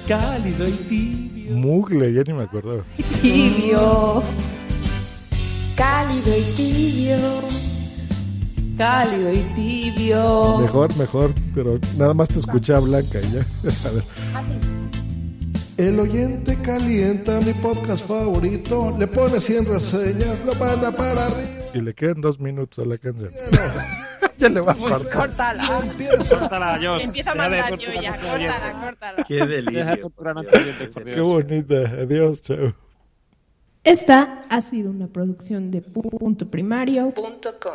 Cálido 0.08 0.66
y 0.68 0.72
tibio. 0.72 1.52
Mugle, 1.56 2.12
ya 2.12 2.22
ni 2.24 2.32
me 2.32 2.44
acuerdo. 2.44 2.82
Tibio. 3.20 4.22
Cálido 5.76 6.36
y 6.36 6.42
tibio. 6.56 7.16
Cálido 8.76 9.32
y 9.32 9.40
tibio. 9.54 10.58
Mejor, 10.58 10.96
mejor, 10.96 11.34
pero 11.54 11.78
nada 11.96 12.14
más 12.14 12.28
te 12.28 12.38
escuché 12.38 12.74
a 12.74 12.78
Blanca 12.78 13.20
y 13.20 13.32
ya. 13.32 13.40
A 13.88 13.92
ver. 13.92 14.02
El 15.78 15.98
oyente 15.98 16.56
calienta 16.56 17.40
mi 17.40 17.54
podcast 17.54 18.06
favorito, 18.06 18.94
le 18.98 19.06
pone 19.06 19.40
100 19.40 19.66
reseñas, 19.66 20.44
lo 20.44 20.54
manda 20.54 20.92
para 20.92 21.26
arriba. 21.26 21.48
Y 21.74 21.80
le 21.80 21.94
quedan 21.94 22.20
dos 22.20 22.38
minutos 22.38 22.78
a 22.84 22.88
la 22.88 22.98
canción. 22.98 23.30
ya 24.38 24.48
le 24.50 24.60
va 24.60 24.72
a 24.72 24.74
cortar. 24.74 25.10
Córtala. 25.10 25.80
Córtala, 26.28 26.78
Josh. 26.82 27.02
Empieza 27.02 27.32
a 27.32 27.34
mandar 27.34 27.78
yo 27.78 27.88
ya. 28.00 28.16
Córtala, 28.16 28.80
córtala. 28.84 29.24
Qué 29.24 29.46
delirio. 29.46 30.12
Qué 31.04 31.20
bonita. 31.20 31.74
Adiós, 32.02 32.42
chao. 32.42 32.74
Esta 33.84 34.44
ha 34.48 34.60
sido 34.60 34.90
una 34.90 35.08
producción 35.08 35.70
de 35.70 35.82
puntoprimario.com. 35.82 37.74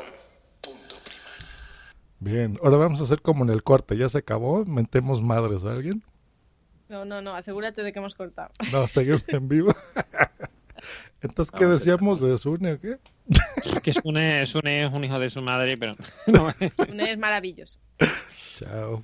Bien, 2.20 2.58
ahora 2.64 2.78
vamos 2.78 3.02
a 3.02 3.04
hacer 3.04 3.22
como 3.22 3.44
en 3.44 3.50
el 3.50 3.62
corte. 3.62 3.98
¿Ya 3.98 4.08
se 4.10 4.20
acabó? 4.20 4.66
¿Mentemos 4.66 5.22
madres 5.22 5.64
a 5.66 5.72
alguien? 5.74 6.04
No, 6.88 7.04
no, 7.04 7.22
no, 7.22 7.36
asegúrate 7.36 7.84
de 7.84 7.92
que 7.92 8.00
hemos 8.00 8.16
cortado. 8.16 8.50
No, 8.72 8.88
seguimos 8.88 9.24
en 9.28 9.50
vivo. 9.50 9.76
Entonces, 11.22 11.52
¿qué 11.52 11.66
decíamos 11.66 12.22
de 12.22 12.38
Sune 12.38 12.74
o 12.74 12.80
qué? 12.80 12.98
Que 13.84 13.92
Sune, 13.92 14.46
Sune 14.46 14.86
es 14.86 14.94
un 14.94 15.04
hijo 15.04 15.20
de 15.20 15.30
su 15.30 15.42
madre, 15.42 15.78
pero. 15.78 15.94
Un 16.90 17.02
es 17.02 17.18
maravilloso. 17.18 17.80
Chao. 18.56 19.04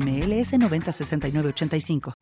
NMLS 0.00 0.52
906985. 0.52 2.14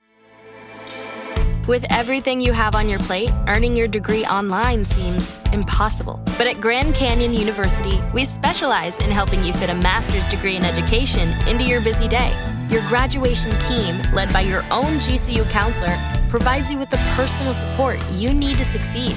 With 1.67 1.87
everything 1.89 2.43
you 2.43 2.53
have 2.53 2.75
on 2.75 2.91
your 2.91 2.99
plate, 3.01 3.31
earning 3.49 3.75
your 3.75 3.89
degree 3.89 4.27
online 4.27 4.85
seems 4.85 5.41
impossible. 5.51 6.21
But 6.37 6.47
at 6.47 6.61
Grand 6.61 6.95
Canyon 6.95 7.33
University, 7.33 7.99
we 8.13 8.27
specialize 8.27 8.99
in 8.99 9.11
helping 9.11 9.43
you 9.43 9.55
fit 9.55 9.71
a 9.71 9.75
master's 9.75 10.27
degree 10.27 10.57
in 10.57 10.65
education 10.65 11.31
into 11.49 11.65
your 11.65 11.81
busy 11.81 12.07
day. 12.07 12.33
Your 12.69 12.83
graduation 12.89 13.59
team, 13.61 14.03
led 14.13 14.31
by 14.31 14.43
your 14.43 14.63
own 14.71 14.99
GCU 14.99 15.49
counselor, 15.51 15.97
provides 16.29 16.71
you 16.71 16.79
with 16.79 16.91
the 16.91 16.99
personal 17.17 17.55
support 17.55 17.99
you 18.11 18.35
need 18.35 18.59
to 18.59 18.65
succeed. 18.65 19.17